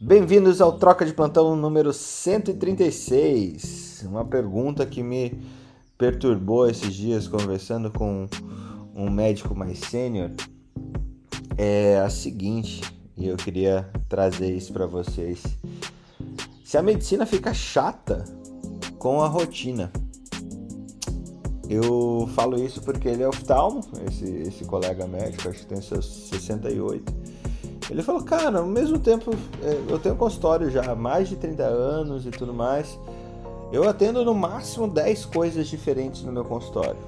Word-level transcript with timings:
Bem-vindos 0.00 0.60
ao 0.60 0.78
Troca 0.78 1.04
de 1.04 1.12
Plantão 1.12 1.56
número 1.56 1.92
136. 1.92 4.04
Uma 4.06 4.24
pergunta 4.24 4.86
que 4.86 5.02
me 5.02 5.36
perturbou 5.98 6.70
esses 6.70 6.94
dias 6.94 7.26
conversando 7.26 7.90
com 7.90 8.28
um 8.94 9.10
médico 9.10 9.56
mais 9.56 9.80
sênior 9.80 10.30
é 11.56 11.98
a 11.98 12.08
seguinte, 12.08 12.80
e 13.16 13.26
eu 13.26 13.36
queria 13.36 13.90
trazer 14.08 14.54
isso 14.54 14.72
para 14.72 14.86
vocês. 14.86 15.42
Se 16.64 16.78
a 16.78 16.82
medicina 16.82 17.26
fica 17.26 17.52
chata 17.52 18.24
com 19.00 19.20
a 19.20 19.26
rotina. 19.26 19.90
Eu 21.68 22.30
falo 22.36 22.64
isso 22.64 22.80
porque 22.82 23.08
ele 23.08 23.24
é 23.24 23.28
oftalmo, 23.28 23.80
esse, 24.06 24.24
esse 24.24 24.64
colega 24.64 25.08
médico, 25.08 25.48
acho 25.48 25.58
que 25.58 25.66
tem 25.66 25.82
seus 25.82 26.06
68 26.28 27.17
ele 27.90 28.02
falou, 28.02 28.22
cara, 28.22 28.58
ao 28.58 28.66
mesmo 28.66 28.98
tempo, 28.98 29.30
é, 29.62 29.80
eu 29.88 29.98
tenho 29.98 30.14
consultório 30.16 30.70
já 30.70 30.92
há 30.92 30.94
mais 30.94 31.28
de 31.28 31.36
30 31.36 31.62
anos 31.62 32.26
e 32.26 32.30
tudo 32.30 32.52
mais. 32.52 32.98
Eu 33.72 33.88
atendo 33.88 34.24
no 34.24 34.34
máximo 34.34 34.88
10 34.88 35.26
coisas 35.26 35.68
diferentes 35.68 36.22
no 36.22 36.32
meu 36.32 36.44
consultório, 36.44 36.98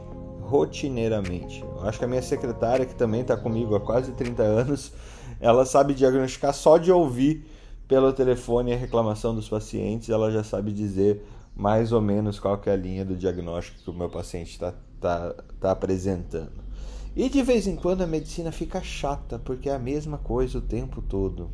rotineiramente. 0.43 1.63
Eu 1.63 1.89
acho 1.89 1.99
que 1.99 2.05
a 2.05 2.09
minha 2.09 2.23
secretária, 2.23 2.87
que 2.87 2.95
também 2.95 3.23
está 3.23 3.37
comigo 3.37 3.75
há 3.75 3.81
quase 3.81 4.13
30 4.13 4.43
anos, 4.43 4.93
ela 5.41 5.65
sabe 5.65 5.95
diagnosticar 5.95 6.53
só 6.53 6.77
de 6.77 6.93
ouvir 6.93 7.47
pelo 7.89 8.13
telefone 8.13 8.73
a 8.73 8.77
reclamação 8.77 9.35
dos 9.35 9.49
pacientes, 9.49 10.11
ela 10.11 10.31
já 10.31 10.45
sabe 10.45 10.73
dizer 10.73 11.25
mais 11.57 11.93
ou 11.93 12.01
menos 12.01 12.39
qual 12.39 12.61
é 12.65 12.71
a 12.71 12.77
linha 12.77 13.05
do 13.05 13.17
diagnóstico 13.17 13.83
que 13.83 13.91
o 13.91 13.93
meu 13.95 14.09
paciente 14.09 14.51
está 14.53 14.73
tá, 15.01 15.35
tá 15.59 15.71
apresentando. 15.73 16.70
E 17.15 17.29
de 17.29 17.43
vez 17.43 17.67
em 17.67 17.75
quando 17.75 18.03
a 18.03 18.07
medicina 18.07 18.53
fica 18.53 18.83
chata, 18.83 19.39
porque 19.39 19.69
é 19.69 19.75
a 19.75 19.79
mesma 19.79 20.19
coisa 20.19 20.59
o 20.59 20.63
tempo 20.63 21.03
todo. 21.03 21.51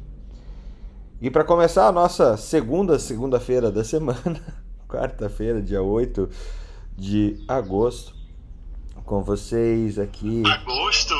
E 1.21 1.31
para 1.31 1.45
começar 1.45 1.87
a 1.87 1.93
nossa 1.93 2.37
segunda 2.37 2.99
segunda-feira 2.99 3.71
da 3.71 3.83
semana, 3.83 4.43
quarta-feira, 4.87 5.63
dia 5.63 5.83
8 5.83 6.29
de 6.97 7.43
agosto, 7.49 8.15
com 9.05 9.23
vocês 9.23 9.99
aqui. 9.99 10.43
Agosto? 10.47 11.15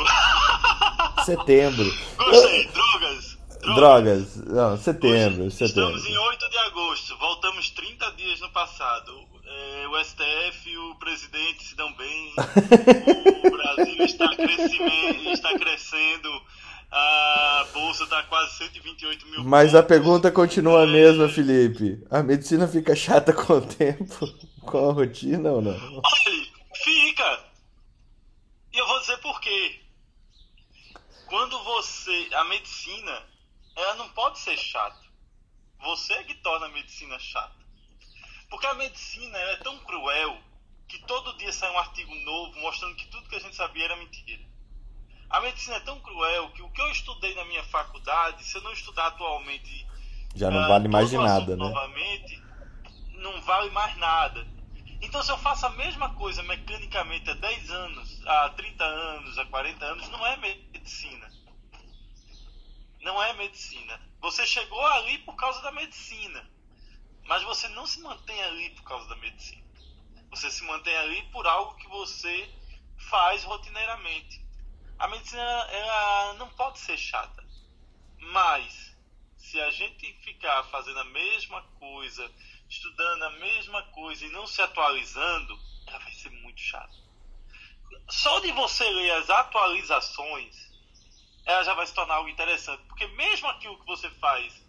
Setembro. 1.25 1.91
Gostei, 2.17 2.67
drogas. 2.67 3.37
Drogas. 3.61 4.35
drogas. 4.35 4.35
Não, 4.45 4.77
setembro, 4.77 5.45
Hoje, 5.45 5.55
setembro. 5.55 5.97
Estamos 5.97 6.05
em 6.05 6.17
8 6.17 6.49
de 6.49 6.57
agosto, 6.57 7.17
voltamos 7.17 7.69
30 7.71 8.11
dias 8.11 8.39
no 8.39 8.49
passado. 8.51 9.13
É, 9.57 9.87
o 9.87 10.05
STF 10.05 10.69
e 10.69 10.77
o 10.77 10.95
presidente 10.95 11.63
se 11.63 11.75
dão 11.75 11.91
bem, 11.93 12.31
o 13.43 13.49
Brasil 13.49 14.05
está, 14.05 14.25
está 15.33 15.57
crescendo, 15.57 16.29
a 16.91 17.67
bolsa 17.73 18.03
está 18.03 18.21
quase 18.23 18.55
128 18.57 19.25
mil 19.25 19.43
Mas 19.43 19.71
pontos. 19.71 19.79
a 19.79 19.83
pergunta 19.83 20.31
continua 20.31 20.83
a 20.83 20.87
mesma, 20.87 21.27
Felipe. 21.27 22.05
A 22.11 22.21
medicina 22.21 22.67
fica 22.67 22.95
chata 22.95 23.33
com 23.33 23.53
o 23.53 23.61
tempo, 23.61 24.27
com 24.61 24.89
a 24.89 24.93
rotina 24.93 25.51
ou 25.51 25.61
não? 25.63 25.71
Olha, 25.73 26.47
fica. 26.75 27.43
E 28.71 28.77
eu 28.77 28.85
vou 28.85 28.99
dizer 28.99 29.17
por 29.17 29.41
quê. 29.41 29.79
Quando 31.25 31.57
você. 31.63 32.29
A 32.33 32.43
medicina, 32.43 33.23
ela 33.75 33.95
não 33.95 34.09
pode 34.09 34.37
ser 34.37 34.55
chata. 34.55 35.01
Você 35.81 36.13
é 36.13 36.23
que 36.23 36.35
torna 36.35 36.67
a 36.67 36.69
medicina 36.69 37.17
chata. 37.17 37.56
Porque 38.49 38.65
a 38.65 38.73
medicina 38.73 39.37
é 39.37 39.55
tão 39.57 39.77
cruel 39.79 40.37
que 40.87 40.99
todo 41.05 41.37
dia 41.37 41.51
sai 41.51 41.69
um 41.71 41.77
artigo 41.77 42.13
novo 42.15 42.59
mostrando 42.59 42.95
que 42.95 43.07
tudo 43.07 43.27
que 43.27 43.35
a 43.35 43.39
gente 43.39 43.55
sabia 43.55 43.85
era 43.85 43.95
mentira. 43.95 44.43
A 45.29 45.41
medicina 45.41 45.75
é 45.75 45.81
tão 45.81 45.99
cruel 45.99 46.49
que 46.51 46.61
o 46.61 46.69
que 46.69 46.81
eu 46.81 46.89
estudei 46.91 47.35
na 47.35 47.43
minha 47.45 47.63
faculdade, 47.65 48.43
se 48.45 48.57
eu 48.57 48.61
não 48.61 48.71
estudar 48.71 49.07
atualmente. 49.07 49.85
Já 50.33 50.49
não 50.49 50.63
uh, 50.63 50.67
vale 50.67 50.87
mais 50.87 51.09
de 51.09 51.17
nada, 51.17 51.55
né? 51.55 51.55
Novamente, 51.55 52.41
não 53.15 53.41
vale 53.41 53.69
mais 53.71 53.97
nada. 53.97 54.47
Então, 55.01 55.21
se 55.21 55.31
eu 55.31 55.37
faço 55.37 55.65
a 55.65 55.69
mesma 55.71 56.13
coisa 56.15 56.41
mecanicamente 56.43 57.29
há 57.29 57.33
10 57.33 57.71
anos, 57.71 58.25
há 58.25 58.49
30 58.49 58.83
anos, 58.83 59.37
há 59.37 59.45
40 59.45 59.85
anos, 59.85 60.09
não 60.09 60.25
é 60.25 60.37
medicina. 60.37 61.29
Não 63.01 63.21
é 63.21 63.33
medicina. 63.33 63.99
Você 64.21 64.45
chegou 64.45 64.83
ali 64.85 65.19
por 65.19 65.35
causa 65.35 65.61
da 65.61 65.71
medicina. 65.71 66.49
Mas 67.27 67.43
você 67.43 67.67
não 67.69 67.85
se 67.85 67.99
mantém 68.01 68.41
ali 68.43 68.69
por 68.71 68.83
causa 68.83 69.07
da 69.09 69.15
medicina. 69.17 69.67
Você 70.31 70.49
se 70.49 70.63
mantém 70.63 70.95
ali 70.95 71.21
por 71.31 71.45
algo 71.45 71.75
que 71.75 71.87
você 71.87 72.49
faz 73.09 73.43
rotineiramente. 73.43 74.41
A 74.97 75.07
medicina 75.09 75.41
ela 75.41 76.33
não 76.35 76.49
pode 76.51 76.79
ser 76.79 76.97
chata. 76.97 77.45
Mas 78.17 78.95
se 79.37 79.59
a 79.61 79.69
gente 79.71 80.13
ficar 80.23 80.63
fazendo 80.65 80.99
a 80.99 81.05
mesma 81.05 81.61
coisa, 81.79 82.31
estudando 82.69 83.23
a 83.23 83.29
mesma 83.31 83.83
coisa 83.91 84.25
e 84.25 84.29
não 84.29 84.47
se 84.47 84.61
atualizando, 84.61 85.59
ela 85.85 85.99
vai 85.99 86.13
ser 86.13 86.29
muito 86.29 86.61
chata. 86.61 86.95
Só 88.09 88.39
de 88.39 88.51
você 88.53 88.89
ler 88.89 89.11
as 89.11 89.29
atualizações, 89.29 90.55
ela 91.45 91.63
já 91.63 91.73
vai 91.73 91.85
se 91.85 91.93
tornar 91.93 92.15
algo 92.15 92.29
interessante. 92.29 92.83
Porque 92.83 93.05
mesmo 93.07 93.47
aquilo 93.49 93.79
que 93.79 93.85
você 93.85 94.09
faz 94.11 94.66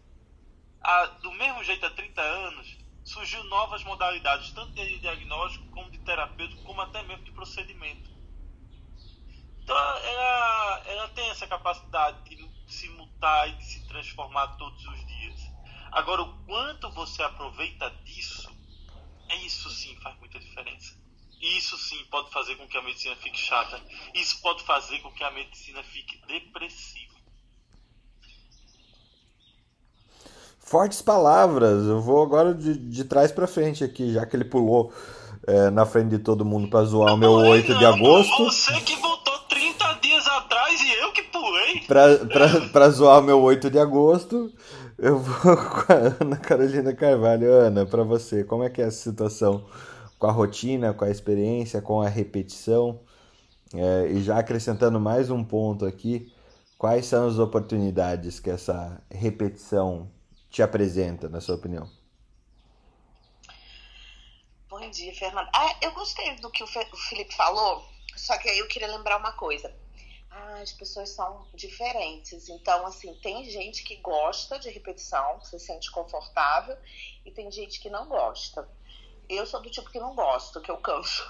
há, 0.83 1.07
do 1.07 1.33
mesmo 1.33 1.63
jeito 1.65 1.85
há 1.87 1.91
30 1.91 2.21
anos, 2.21 2.79
surgiu 3.05 3.43
novas 3.45 3.83
modalidades, 3.85 4.53
tanto 4.53 4.73
de 4.75 4.99
diagnóstico 4.99 5.67
como 5.71 5.91
de 5.91 5.99
terapêutico, 5.99 6.63
como 6.63 6.81
até 6.81 7.03
mesmo 7.03 7.25
de 7.25 7.33
procedimento. 7.33 8.11
Então, 9.63 9.77
ela, 9.77 10.83
ela 10.87 11.09
tem 11.09 11.29
essa 11.31 11.47
capacidade 11.47 12.25
de 12.25 12.73
se 12.73 12.89
mutar 12.91 13.49
e 13.49 13.53
de 13.53 13.65
se 13.65 13.87
transformar 13.87 14.57
todos 14.57 14.85
os 14.87 15.07
dias. 15.07 15.41
Agora, 15.93 16.23
o 16.23 16.45
quanto 16.45 16.91
você 16.93 17.23
aproveita 17.23 17.91
disso, 18.05 18.51
isso 19.43 19.71
sim 19.71 19.95
faz 20.01 20.19
muita 20.19 20.39
diferença. 20.39 20.99
Isso 21.41 21.79
sim 21.79 22.03
pode 22.07 22.31
fazer 22.31 22.57
com 22.57 22.67
que 22.67 22.77
a 22.77 22.83
medicina 22.83 23.15
fique 23.17 23.39
chata. 23.39 23.81
Isso 24.15 24.41
pode 24.41 24.63
fazer 24.65 24.99
com 25.01 25.13
que 25.13 25.23
a 25.23 25.31
medicina 25.31 25.83
fique 25.83 26.17
depressiva. 26.27 27.08
Fortes 30.69 31.01
palavras. 31.01 31.87
Eu 31.87 31.99
vou 31.99 32.23
agora 32.23 32.53
de, 32.53 32.77
de 32.77 33.03
trás 33.03 33.33
para 33.33 33.47
frente 33.47 33.83
aqui, 33.83 34.13
já 34.13 34.27
que 34.27 34.37
ele 34.37 34.45
pulou 34.45 34.93
é, 35.47 35.71
na 35.71 35.87
frente 35.87 36.11
de 36.11 36.19
todo 36.19 36.45
mundo 36.45 36.69
para 36.69 36.85
zoar 36.85 37.15
o 37.15 37.17
meu 37.17 37.39
não, 37.39 37.49
8 37.49 37.73
não, 37.73 37.79
de 37.79 37.87
agosto. 37.87 38.45
Você 38.45 38.79
que 38.81 38.95
voltou 38.97 39.33
30 39.49 39.95
dias 40.03 40.27
atrás 40.27 40.79
e 40.83 40.93
eu 41.01 41.11
que 41.13 41.23
pulei. 41.23 41.81
Para 42.71 42.91
zoar 42.91 43.21
o 43.21 43.23
meu 43.23 43.41
8 43.41 43.71
de 43.71 43.79
agosto, 43.79 44.53
eu 44.99 45.19
vou 45.19 45.57
com 45.57 45.91
a 45.91 46.17
Ana 46.21 46.37
Carolina 46.37 46.93
Carvalho. 46.93 47.51
Ana, 47.51 47.87
para 47.87 48.03
você, 48.03 48.45
como 48.45 48.63
é 48.63 48.69
que 48.69 48.83
é 48.83 48.89
essa 48.89 48.99
situação 48.99 49.65
com 50.19 50.27
a 50.27 50.33
rotina, 50.33 50.93
com 50.93 51.07
a 51.07 51.11
experiência, 51.11 51.81
com 51.81 52.03
a 52.03 52.11
repetição? 52.11 53.01
É, 53.75 54.09
e 54.11 54.23
já 54.23 54.39
acrescentando 54.39 55.01
mais 55.01 55.31
um 55.31 55.43
ponto 55.43 55.87
aqui, 55.87 56.31
quais 56.77 57.07
são 57.07 57.27
as 57.27 57.39
oportunidades 57.39 58.39
que 58.39 58.51
essa 58.51 59.01
repetição 59.11 60.11
te 60.51 60.63
apresenta, 60.63 61.29
na 61.29 61.41
sua 61.41 61.57
opinião? 61.57 61.91
Bom 64.69 64.91
dia, 64.91 65.15
Fernanda. 65.15 65.51
Ah, 65.55 65.77
eu 65.81 65.93
gostei 65.93 66.37
do 66.37 66.51
que 66.51 66.63
o 66.63 66.67
Felipe 66.67 67.35
falou, 67.35 67.87
só 68.17 68.37
que 68.39 68.49
aí 68.49 68.59
eu 68.59 68.69
queria 68.69 68.89
lembrar 68.89 69.17
uma 69.19 69.33
coisa. 69.33 69.75
Ah, 70.31 70.61
as 70.63 70.73
pessoas 70.73 71.11
são 71.11 71.47
diferentes. 71.55 72.49
Então, 72.49 72.87
assim, 72.87 73.15
tem 73.23 73.49
gente 73.51 73.83
que 73.83 73.97
gosta 73.97 74.59
de 74.59 74.71
repetição, 74.71 75.41
se 75.43 75.59
sente 75.59 75.91
confortável, 75.91 76.77
e 77.25 77.31
tem 77.31 77.51
gente 77.51 77.81
que 77.81 77.89
não 77.89 78.07
gosta. 78.07 78.69
Eu 79.29 79.45
sou 79.47 79.61
do 79.61 79.71
tipo 79.71 79.91
que 79.91 79.99
não 79.99 80.15
gosto, 80.15 80.61
que 80.61 80.71
eu 80.71 80.79
canso. 80.79 81.23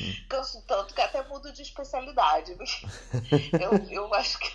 Hum. 0.00 0.14
canso 0.28 0.62
tanto 0.66 0.94
que 0.94 1.00
até 1.00 1.22
mudo 1.26 1.52
de 1.52 1.62
especialidade. 1.62 2.52
eu, 3.60 3.90
eu 3.90 4.14
acho 4.14 4.38
que 4.38 4.50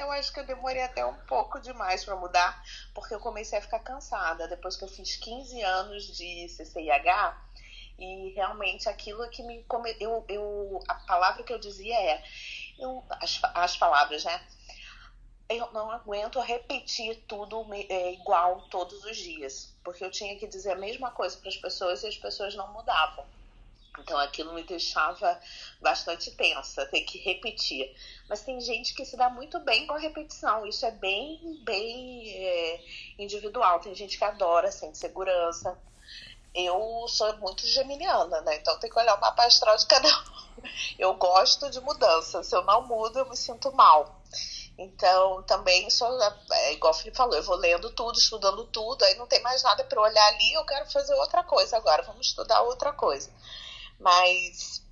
eu 0.00 0.10
acho 0.12 0.32
que 0.32 0.40
eu 0.40 0.46
demorei 0.46 0.82
até 0.82 1.04
um 1.04 1.16
pouco 1.26 1.60
demais 1.60 2.04
para 2.04 2.16
mudar, 2.16 2.62
porque 2.94 3.14
eu 3.14 3.20
comecei 3.20 3.58
a 3.58 3.62
ficar 3.62 3.80
cansada 3.80 4.48
depois 4.48 4.76
que 4.76 4.84
eu 4.84 4.88
fiz 4.88 5.16
15 5.16 5.62
anos 5.62 6.16
de 6.16 6.48
CCIH. 6.48 7.42
E 7.98 8.34
realmente 8.34 8.88
aquilo 8.88 9.28
que 9.30 9.42
me. 9.42 9.64
Eu, 9.98 10.24
eu, 10.28 10.80
a 10.86 10.94
palavra 10.94 11.42
que 11.42 11.52
eu 11.52 11.58
dizia 11.58 11.94
é. 11.94 12.22
Eu, 12.78 13.02
as, 13.08 13.40
as 13.54 13.76
palavras, 13.76 14.22
né? 14.22 14.46
Eu 15.48 15.72
não 15.72 15.90
aguento 15.90 16.40
repetir 16.40 17.24
tudo 17.26 17.64
é, 17.72 18.12
igual 18.12 18.68
todos 18.68 19.02
os 19.04 19.16
dias. 19.16 19.74
Porque 19.82 20.04
eu 20.04 20.10
tinha 20.10 20.36
que 20.38 20.46
dizer 20.46 20.72
a 20.72 20.76
mesma 20.76 21.10
coisa 21.10 21.38
para 21.38 21.48
as 21.48 21.56
pessoas 21.56 22.02
e 22.02 22.08
as 22.08 22.16
pessoas 22.18 22.54
não 22.54 22.70
mudavam. 22.72 23.24
Então 23.98 24.18
aquilo 24.18 24.52
me 24.52 24.62
deixava 24.62 25.38
bastante 25.80 26.30
tensa, 26.32 26.86
ter 26.86 27.02
que 27.02 27.18
repetir. 27.18 27.94
Mas 28.28 28.42
tem 28.42 28.60
gente 28.60 28.94
que 28.94 29.04
se 29.04 29.16
dá 29.16 29.28
muito 29.28 29.58
bem 29.60 29.86
com 29.86 29.94
a 29.94 29.98
repetição. 29.98 30.66
Isso 30.66 30.84
é 30.84 30.90
bem, 30.90 31.60
bem 31.64 32.28
é, 32.28 32.80
individual. 33.18 33.80
Tem 33.80 33.94
gente 33.94 34.18
que 34.18 34.24
adora, 34.24 34.70
sente 34.70 34.98
segurança. 34.98 35.78
Eu 36.54 37.06
sou 37.08 37.36
muito 37.38 37.66
geminiana, 37.66 38.40
né? 38.42 38.56
Então 38.56 38.78
tem 38.78 38.90
que 38.90 38.98
olhar 38.98 39.16
o 39.16 39.20
mapa 39.20 39.44
astral 39.44 39.76
de 39.76 39.86
cada 39.86 40.08
um. 40.08 40.36
Eu 40.98 41.14
gosto 41.14 41.70
de 41.70 41.80
mudança. 41.80 42.42
Se 42.42 42.56
eu 42.56 42.64
não 42.64 42.86
mudo, 42.86 43.18
eu 43.18 43.28
me 43.28 43.36
sinto 43.36 43.70
mal. 43.72 44.22
Então, 44.78 45.42
também 45.44 45.88
sou, 45.88 46.08
é, 46.52 46.72
igual 46.74 46.92
o 46.92 46.96
Felipe 46.96 47.16
falou, 47.16 47.34
eu 47.34 47.42
vou 47.42 47.56
lendo 47.56 47.90
tudo, 47.92 48.18
estudando 48.18 48.62
tudo, 48.66 49.04
aí 49.04 49.14
não 49.14 49.26
tem 49.26 49.40
mais 49.40 49.62
nada 49.62 49.82
para 49.84 50.00
olhar 50.00 50.28
ali, 50.28 50.52
eu 50.52 50.66
quero 50.66 50.90
fazer 50.90 51.14
outra 51.14 51.42
coisa 51.42 51.78
agora, 51.78 52.02
vamos 52.02 52.26
estudar 52.26 52.60
outra 52.60 52.92
coisa. 52.92 53.30
Mas 53.98 54.82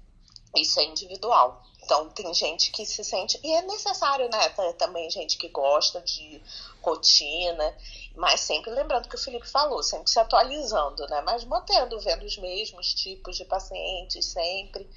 isso 0.57 0.81
é 0.81 0.85
individual. 0.85 1.63
Então, 1.83 2.09
tem 2.11 2.33
gente 2.33 2.71
que 2.71 2.87
se 2.87 3.05
sente. 3.05 3.39
E 3.43 3.53
é 3.53 3.63
necessário, 3.63 4.29
né? 4.31 4.49
Também 4.79 5.11
gente 5.11 5.37
que 5.37 5.49
gosta 5.49 6.01
de 6.01 6.43
rotina, 6.83 7.77
mas 8.17 8.41
sempre 8.41 8.71
lembrando 8.71 9.09
que 9.09 9.17
o 9.17 9.19
Felipe 9.19 9.47
falou, 9.47 9.83
sempre 9.83 10.11
se 10.11 10.19
atualizando, 10.19 11.07
né? 11.09 11.21
Mas 11.23 11.45
mantendo, 11.45 12.01
vendo 12.01 12.25
os 12.25 12.39
mesmos 12.39 12.95
tipos 12.95 13.37
de 13.37 13.45
pacientes 13.45 14.25
sempre 14.25 14.89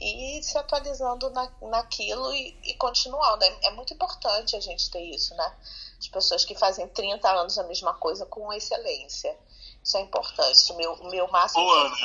e 0.00 0.42
se 0.42 0.56
atualizando 0.56 1.28
na, 1.30 1.52
naquilo 1.60 2.32
e, 2.32 2.56
e 2.64 2.74
continuando. 2.74 3.44
É, 3.44 3.58
é, 3.64 3.70
muito 3.72 3.92
importante 3.92 4.56
a 4.56 4.60
gente 4.60 4.90
ter 4.90 5.02
isso, 5.02 5.34
né? 5.34 5.56
As 5.98 6.08
pessoas 6.08 6.44
que 6.44 6.54
fazem 6.54 6.88
30 6.88 7.30
anos 7.30 7.58
a 7.58 7.64
mesma 7.64 7.92
coisa 7.94 8.24
com 8.24 8.50
excelência. 8.52 9.36
Isso 9.84 9.96
é 9.98 10.00
importante. 10.00 10.72
O 10.72 10.76
meu, 10.76 10.92
o 10.94 11.10
meu 11.10 11.28
máximo. 11.28 11.62
Ô, 11.62 11.70
Ana, 11.70 11.96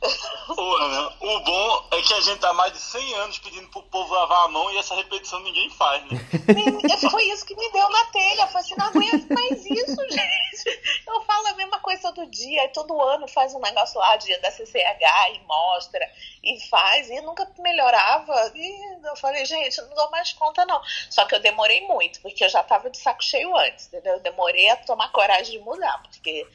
Ana, 0.00 1.12
o 1.20 1.40
bom 1.40 1.88
é 1.90 2.00
que 2.02 2.14
a 2.14 2.20
gente 2.20 2.38
tá 2.38 2.52
mais 2.52 2.72
de 2.72 2.78
100 2.78 3.14
anos 3.14 3.38
pedindo 3.38 3.68
pro 3.68 3.82
povo 3.82 4.14
lavar 4.14 4.44
a 4.44 4.48
mão 4.48 4.70
e 4.72 4.78
essa 4.78 4.94
repetição 4.94 5.40
ninguém 5.40 5.68
faz, 5.70 6.02
né? 6.10 6.18
Foi 7.10 7.24
isso 7.24 7.44
que 7.44 7.54
me 7.54 7.70
deu 7.70 7.88
na 7.90 8.04
telha. 8.06 8.42
Eu 8.42 8.46
falei 8.48 8.60
assim: 8.60 8.74
não 8.76 8.86
aguento 8.86 9.28
mais 9.32 9.64
isso, 9.66 9.96
gente. 10.10 10.80
Eu 11.06 11.20
falo 11.22 11.46
a 11.48 11.54
mesma 11.54 11.78
coisa 11.80 12.02
todo 12.02 12.30
dia. 12.30 12.64
E 12.64 12.68
todo 12.68 13.00
ano 13.00 13.28
faz 13.28 13.54
um 13.54 13.60
negócio 13.60 13.98
lá 13.98 14.16
dia 14.16 14.38
da 14.40 14.50
CCH 14.50 15.34
e 15.34 15.40
mostra 15.46 16.10
e 16.42 16.60
faz. 16.68 17.10
E 17.10 17.20
nunca 17.20 17.50
melhorava. 17.58 18.52
E 18.54 19.06
eu 19.06 19.16
falei: 19.16 19.44
gente, 19.44 19.80
não 19.82 19.94
dou 19.94 20.10
mais 20.10 20.32
conta, 20.32 20.64
não. 20.64 20.80
Só 21.10 21.24
que 21.24 21.34
eu 21.34 21.40
demorei 21.40 21.86
muito, 21.86 22.20
porque 22.20 22.44
eu 22.44 22.48
já 22.48 22.62
tava 22.62 22.90
de 22.90 22.98
saco 22.98 23.22
cheio 23.22 23.54
antes, 23.56 23.86
entendeu? 23.86 24.14
Eu 24.14 24.20
demorei 24.20 24.68
a 24.70 24.76
tomar 24.76 25.10
coragem 25.12 25.58
de 25.58 25.64
mudar, 25.64 26.02
porque 26.02 26.46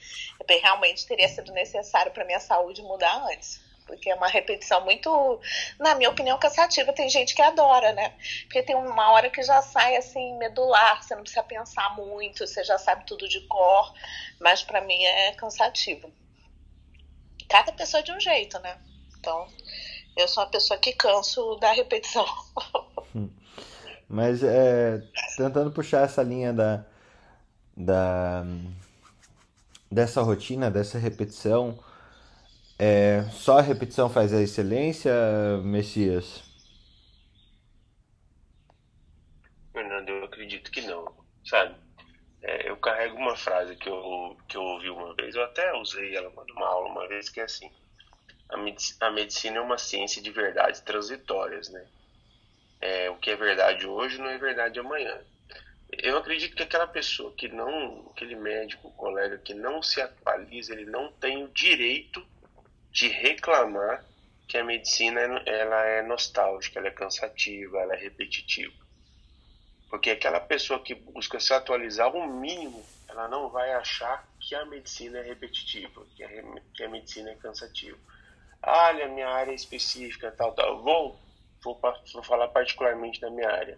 realmente 0.62 1.06
teria 1.06 1.28
sido 1.28 1.52
necessário 1.52 2.12
para 2.12 2.26
minha 2.26 2.40
saúde 2.40 2.82
mudar 2.82 3.24
antes. 3.26 3.33
Porque 3.86 4.10
é 4.10 4.16
uma 4.16 4.28
repetição 4.28 4.84
muito, 4.86 5.42
na 5.80 5.94
minha 5.96 6.10
opinião, 6.10 6.38
cansativa. 6.40 6.94
Tem 6.94 7.10
gente 7.10 7.36
que 7.36 7.42
adora, 7.42 7.92
né? 7.92 8.14
Porque 8.44 8.64
tem 8.64 8.76
uma 8.76 9.12
hora 9.12 9.30
que 9.30 9.44
já 9.44 9.62
sai 9.62 9.98
assim, 9.98 10.38
medular, 10.38 11.04
você 11.04 11.14
não 11.16 11.22
precisa 11.22 11.44
pensar 11.44 11.96
muito, 11.96 12.48
você 12.48 12.64
já 12.64 12.78
sabe 12.78 13.06
tudo 13.06 13.28
de 13.28 13.42
cor, 13.42 13.94
mas 14.40 14.64
para 14.64 14.82
mim 14.82 15.04
é 15.04 15.34
cansativo. 15.34 16.12
Cada 17.50 17.72
pessoa 17.74 18.00
é 18.00 18.04
de 18.04 18.12
um 18.12 18.20
jeito, 18.20 18.58
né? 18.60 18.78
Então, 19.20 19.48
eu 20.16 20.28
sou 20.28 20.44
uma 20.44 20.50
pessoa 20.50 20.80
que 20.80 20.94
canso 20.94 21.56
da 21.56 21.72
repetição. 21.72 22.26
Hum. 23.16 23.30
Mas 24.10 24.42
é, 24.42 25.04
tentando 25.38 25.72
puxar 25.72 26.06
essa 26.06 26.24
linha 26.24 26.52
da, 26.52 26.84
da 27.78 28.44
dessa 29.92 30.24
rotina, 30.24 30.72
dessa 30.72 30.98
repetição, 30.98 31.78
é, 32.80 33.24
só 33.32 33.60
a 33.60 33.62
repetição 33.62 34.10
faz 34.10 34.34
a 34.34 34.42
excelência, 34.42 35.12
Messias? 35.64 36.44
Fernando, 39.72 40.10
eu 40.10 40.26
acredito 40.26 40.72
que 40.72 40.82
não, 40.82 41.14
sabe? 41.46 41.76
É, 42.42 42.70
eu 42.70 42.78
carrego 42.78 43.16
uma 43.16 43.36
frase 43.36 43.76
que 43.76 43.88
eu, 43.88 44.38
que 44.48 44.58
eu 44.58 44.62
ouvi 44.62 44.90
uma 44.90 45.14
vez, 45.16 45.36
eu 45.36 45.44
até 45.44 45.74
usei 45.74 46.16
ela 46.16 46.32
numa 46.48 46.68
aula 46.68 46.90
uma 46.90 47.08
vez, 47.08 47.30
que 47.30 47.40
é 47.40 47.44
assim, 47.44 47.72
a, 48.50 48.58
medic 48.58 48.96
a 49.00 49.12
medicina 49.12 49.58
é 49.58 49.62
uma 49.62 49.78
ciência 49.78 50.22
de 50.22 50.32
verdades 50.32 50.82
transitórias, 50.82 51.70
né? 51.70 51.86
É, 52.82 53.10
o 53.10 53.16
que 53.16 53.30
é 53.30 53.36
verdade 53.36 53.88
hoje 53.88 54.18
não 54.18 54.28
é 54.28 54.38
verdade 54.38 54.80
amanhã 54.80 55.22
eu 56.02 56.18
acredito 56.18 56.56
que 56.56 56.64
aquela 56.64 56.88
pessoa 56.88 57.32
que 57.34 57.48
não, 57.48 58.12
aquele 58.12 58.36
médico, 58.36 58.92
colega 58.92 59.38
que 59.38 59.54
não 59.54 59.82
se 59.82 60.02
atualiza, 60.02 60.74
ele 60.74 60.86
não 60.86 61.12
tem 61.12 61.44
o 61.44 61.50
direito 61.50 62.26
de 62.94 63.10
reclamar 63.10 64.06
que 64.48 64.58
a 64.58 64.64
medicina 64.64 65.20
ela 65.46 65.86
é 65.86 66.02
nostálgica, 66.02 66.80
ela 66.80 66.88
é 66.88 66.92
cansativa, 66.92 67.80
ela 67.80 67.94
é 67.96 67.98
repetitiva. 67.98 68.74
Porque 69.90 70.12
aquela 70.12 70.40
pessoa 70.40 70.80
que 70.80 70.96
busca 70.96 71.40
se 71.40 71.54
atualizar 71.54 72.16
o 72.16 72.26
mínimo, 72.26 72.86
ela 73.10 73.28
não 73.28 73.50
vai 73.50 73.74
achar 73.74 74.26
que 74.40 74.56
a 74.56 74.66
medicina 74.66 75.20
é 75.20 75.24
repetitiva, 75.24 76.06
que 76.16 76.24
a, 76.24 76.30
que 76.74 76.84
a 76.84 76.90
medicina 76.90 77.32
é 77.32 77.36
cansativa. 77.36 77.98
Ah, 78.62 78.94
minha 78.94 79.28
área 79.28 79.52
é 79.52 79.56
específica, 79.56 80.32
tal, 80.32 80.54
tal. 80.54 80.82
Vou, 80.82 81.20
vou, 81.62 81.80
vou 82.14 82.24
falar 82.24 82.48
particularmente 82.48 83.20
da 83.20 83.30
minha 83.30 83.50
área 83.50 83.78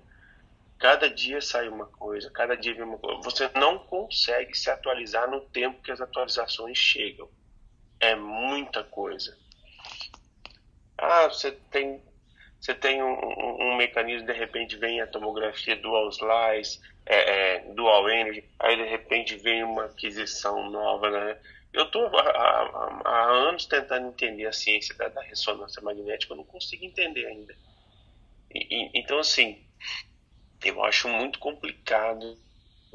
Cada 0.78 1.10
dia 1.10 1.42
sai 1.42 1.70
uma 1.70 1.86
coisa, 1.86 2.30
cada 2.30 2.56
dia 2.56 2.74
vem 2.74 2.84
uma 2.84 2.98
coisa. 2.98 3.22
Você 3.22 3.50
não 3.56 3.80
consegue 3.80 4.56
se 4.56 4.70
atualizar 4.70 5.30
no 5.30 5.42
tempo 5.42 5.82
que 5.82 5.92
as 5.92 6.02
atualizações 6.02 6.78
chegam. 6.78 7.30
É 8.06 8.16
muita 8.16 8.84
coisa. 8.84 9.36
Ah, 10.96 11.28
você 11.28 11.52
tem, 11.72 12.00
você 12.60 12.76
tem 12.76 13.02
um, 13.02 13.14
um, 13.14 13.58
um 13.64 13.76
mecanismo, 13.76 14.28
de 14.28 14.34
repente 14.34 14.78
vem 14.78 15.02
a 15.02 15.08
tomografia 15.08 15.76
dual 15.76 16.10
slice, 16.10 16.80
é, 17.04 17.56
é, 17.56 17.60
dual 17.74 18.08
energy, 18.08 18.48
aí 18.60 18.76
de 18.76 18.84
repente 18.84 19.36
vem 19.38 19.64
uma 19.64 19.86
aquisição 19.86 20.70
nova, 20.70 21.10
né? 21.10 21.40
Eu 21.74 21.86
estou 21.86 22.06
há, 22.16 23.02
há, 23.06 23.24
anos 23.32 23.66
tentando 23.66 24.10
entender 24.10 24.46
a 24.46 24.54
ciência 24.54 24.96
da, 24.96 25.08
da 25.08 25.24
ressonância 25.24 25.82
magnética, 25.82 26.34
eu 26.34 26.38
não 26.38 26.46
consigo 26.46 26.86
entender 26.86 27.26
ainda. 27.26 27.56
E, 28.54 28.68
e, 28.70 28.92
então, 28.94 29.18
assim, 29.18 29.66
eu 30.64 30.84
acho 30.84 31.10
muito 31.10 31.40
complicado 31.40 32.38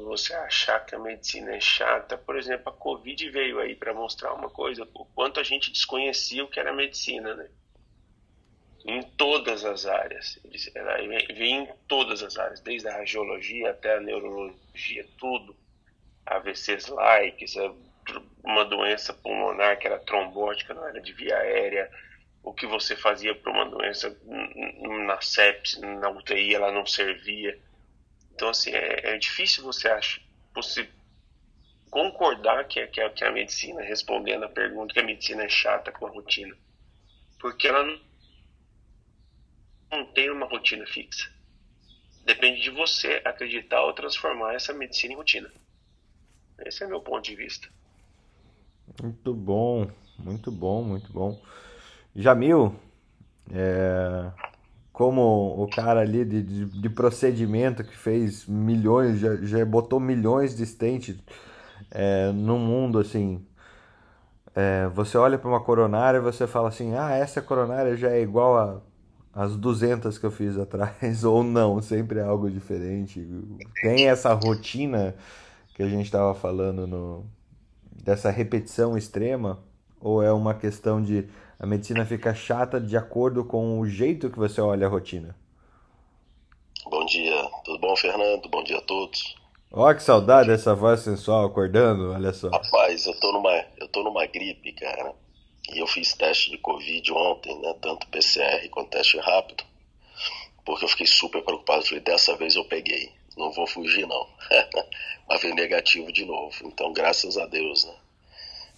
você 0.01 0.33
achar 0.33 0.85
que 0.85 0.95
a 0.95 0.99
medicina 0.99 1.55
é 1.55 1.59
chata. 1.59 2.17
Por 2.17 2.37
exemplo, 2.37 2.69
a 2.69 2.75
Covid 2.75 3.29
veio 3.29 3.59
aí 3.59 3.75
para 3.75 3.93
mostrar 3.93 4.33
uma 4.33 4.49
coisa, 4.49 4.87
o 4.93 5.05
quanto 5.05 5.39
a 5.39 5.43
gente 5.43 5.71
desconhecia 5.71 6.43
o 6.43 6.47
que 6.47 6.59
era 6.59 6.73
medicina, 6.73 7.33
né? 7.35 7.49
Em 8.85 9.01
todas 9.03 9.63
as 9.63 9.85
áreas. 9.85 10.39
Ela 10.73 10.97
vem 10.97 11.63
em 11.63 11.69
todas 11.87 12.23
as 12.23 12.37
áreas, 12.37 12.61
desde 12.61 12.87
a 12.87 12.97
radiologia 12.97 13.71
até 13.71 13.95
a 13.95 13.99
neurologia, 13.99 15.07
tudo. 15.17 15.55
AVCs 16.25 16.87
likes, 16.87 17.55
uma 18.43 18.65
doença 18.65 19.13
pulmonar 19.13 19.77
que 19.77 19.87
era 19.87 19.99
trombótica, 19.99 20.73
não 20.73 20.87
era 20.87 20.99
de 20.99 21.13
via 21.13 21.37
aérea, 21.37 21.91
o 22.43 22.53
que 22.53 22.65
você 22.65 22.95
fazia 22.95 23.35
para 23.35 23.51
uma 23.51 23.65
doença 23.65 24.15
na 25.05 25.21
sepsis, 25.21 25.79
na 25.79 26.09
UTI, 26.09 26.55
ela 26.55 26.71
não 26.71 26.85
servia. 26.85 27.59
Então, 28.41 28.49
assim, 28.49 28.71
é, 28.71 29.13
é 29.13 29.17
difícil 29.19 29.63
você, 29.63 29.87
acha, 29.87 30.19
você 30.51 30.89
concordar 31.91 32.67
que, 32.67 32.87
que, 32.87 33.07
que 33.11 33.23
a 33.23 33.31
medicina, 33.31 33.83
respondendo 33.83 34.45
a 34.45 34.49
pergunta, 34.49 34.95
que 34.95 34.99
a 34.99 35.05
medicina 35.05 35.43
é 35.43 35.47
chata 35.47 35.91
com 35.91 36.07
a 36.07 36.09
rotina. 36.09 36.57
Porque 37.39 37.67
ela 37.67 37.85
não, 37.85 37.99
não 39.91 40.05
tem 40.07 40.31
uma 40.31 40.47
rotina 40.47 40.87
fixa. 40.87 41.31
Depende 42.25 42.63
de 42.63 42.71
você 42.71 43.21
acreditar 43.23 43.83
ou 43.83 43.93
transformar 43.93 44.55
essa 44.55 44.73
medicina 44.73 45.13
em 45.13 45.17
rotina. 45.17 45.51
Esse 46.65 46.83
é 46.83 46.87
meu 46.87 46.99
ponto 46.99 47.23
de 47.23 47.35
vista. 47.35 47.69
Muito 49.03 49.35
bom, 49.35 49.87
muito 50.17 50.51
bom, 50.51 50.81
muito 50.81 51.13
bom. 51.13 51.39
Jamil, 52.15 52.75
é, 53.53 54.31
como 55.01 55.55
o 55.59 55.67
cara 55.67 56.01
ali 56.01 56.23
de, 56.23 56.43
de, 56.43 56.65
de, 56.65 56.89
procedimento 56.91 57.83
que 57.83 57.97
fez 57.97 58.45
milhões, 58.45 59.17
já, 59.19 59.35
já 59.37 59.65
botou 59.65 59.99
milhões 59.99 60.55
de 60.55 60.63
stents 60.63 61.17
é, 61.89 62.31
no 62.31 62.59
mundo, 62.59 62.99
assim, 62.99 63.43
é, 64.53 64.87
você 64.93 65.17
olha 65.17 65.39
para 65.39 65.49
uma 65.49 65.59
coronária 65.59 66.19
e 66.19 66.21
você 66.21 66.45
fala 66.45 66.69
assim, 66.69 66.93
ah, 66.95 67.09
essa 67.15 67.41
coronária 67.41 67.97
já 67.97 68.11
é 68.11 68.21
igual 68.21 68.55
a 68.55 68.79
as 69.33 69.55
200 69.55 70.19
que 70.19 70.25
eu 70.27 70.29
fiz 70.29 70.55
atrás, 70.55 71.23
ou 71.25 71.43
não, 71.43 71.81
sempre 71.81 72.19
é 72.19 72.23
algo 72.23 72.47
diferente. 72.51 73.27
Tem 73.81 74.07
essa 74.07 74.31
rotina 74.35 75.15
que 75.73 75.81
a 75.81 75.89
gente 75.89 76.05
estava 76.05 76.35
falando 76.35 76.85
no, 76.85 77.25
dessa 78.03 78.29
repetição 78.29 78.95
extrema, 78.95 79.57
ou 79.99 80.21
é 80.21 80.31
uma 80.31 80.53
questão 80.53 81.01
de 81.01 81.27
a 81.61 81.67
medicina 81.67 82.03
fica 82.03 82.33
chata 82.33 82.81
de 82.81 82.97
acordo 82.97 83.45
com 83.45 83.79
o 83.79 83.87
jeito 83.87 84.31
que 84.31 84.39
você 84.39 84.59
olha 84.59 84.87
a 84.87 84.89
rotina. 84.89 85.37
Bom 86.87 87.05
dia, 87.05 87.47
tudo 87.63 87.77
bom, 87.77 87.95
Fernando? 87.95 88.49
Bom 88.49 88.63
dia 88.63 88.79
a 88.79 88.81
todos. 88.81 89.35
Ó, 89.71 89.93
que 89.93 90.01
saudade 90.01 90.49
dessa 90.49 90.73
voz 90.73 91.01
sensual 91.01 91.45
acordando, 91.45 92.13
olha 92.13 92.33
só. 92.33 92.49
Rapaz, 92.49 93.05
eu 93.05 93.13
tô 93.19 93.31
numa, 93.31 93.63
eu 93.77 93.87
tô 93.89 94.01
numa 94.01 94.25
gripe, 94.25 94.73
cara. 94.73 95.13
E 95.71 95.77
eu 95.77 95.85
fiz 95.85 96.15
teste 96.15 96.49
de 96.49 96.57
Covid 96.57 97.13
ontem, 97.13 97.55
né? 97.61 97.75
Tanto 97.79 98.07
PCR 98.07 98.67
quanto 98.69 98.89
teste 98.89 99.19
rápido. 99.19 99.63
Porque 100.65 100.83
eu 100.83 100.89
fiquei 100.89 101.05
super 101.05 101.43
preocupado. 101.43 101.85
Falei, 101.85 101.99
dessa 101.99 102.35
vez 102.37 102.55
eu 102.55 102.65
peguei. 102.65 103.11
Não 103.37 103.51
vou 103.51 103.67
fugir, 103.67 104.07
não. 104.07 104.27
Mas 105.29 105.39
veio 105.39 105.53
negativo 105.53 106.11
de 106.11 106.25
novo. 106.25 106.55
Então, 106.63 106.91
graças 106.91 107.37
a 107.37 107.45
Deus, 107.45 107.85
né? 107.85 107.93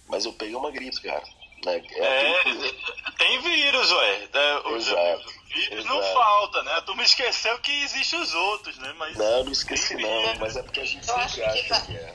Mas 0.06 0.26
eu 0.26 0.34
peguei 0.34 0.54
uma 0.54 0.70
gripe, 0.70 1.00
cara 1.00 1.24
Né? 1.64 1.82
É, 1.96 3.12
tem 3.18 3.40
vírus, 3.40 3.90
ué. 3.92 4.28
É, 4.32 4.56
os, 4.68 4.86
Exato. 4.88 5.28
vírus 5.48 5.78
Exato. 5.84 5.94
não 5.94 6.02
falta, 6.12 6.62
né? 6.62 6.82
Tu 6.84 6.94
me 6.96 7.04
esqueceu 7.04 7.58
que 7.60 7.72
existem 7.82 8.20
os 8.20 8.34
outros, 8.34 8.76
né? 8.78 8.92
Mas 8.98 9.16
Não, 9.16 9.44
não 9.44 9.52
esqueci 9.52 9.94
não, 9.96 10.22
vírus. 10.22 10.38
mas 10.38 10.56
é 10.56 10.62
porque 10.62 10.80
a 10.80 10.84
gente 10.84 11.08
Eu 11.08 11.16
acho 11.16 11.34
que 11.36 11.42
acha 11.42 11.68
vai- 11.68 11.86
que 11.86 11.96
é. 11.96 12.14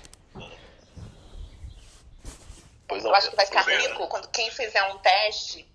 Pois 2.87 3.03
não, 3.03 3.11
Eu 3.11 3.15
acho 3.15 3.29
que 3.29 3.35
vai 3.35 3.45
ficar 3.45 3.63
Fernanda. 3.63 3.89
rico 3.89 4.07
quando 4.07 4.27
quem 4.29 4.49
fizer 4.51 4.83
um 4.91 4.97
teste. 4.99 5.67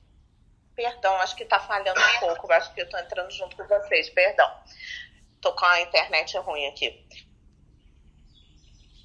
Perdão, 0.75 1.15
acho 1.21 1.37
que 1.37 1.45
tá 1.45 1.61
falhando 1.61 2.01
um 2.01 2.19
pouco. 2.21 2.47
Eu 2.51 2.57
acho 2.57 2.75
que 2.75 2.81
eu 2.83 2.89
tô 2.89 2.99
entrando 2.99 3.31
junto 3.31 3.55
com 3.57 3.65
vocês, 3.67 4.11
perdão. 4.11 4.51
Tô 5.41 5.53
com 5.53 5.65
a 5.65 5.81
internet 5.83 6.37
ruim 6.39 6.67
aqui. 6.67 7.07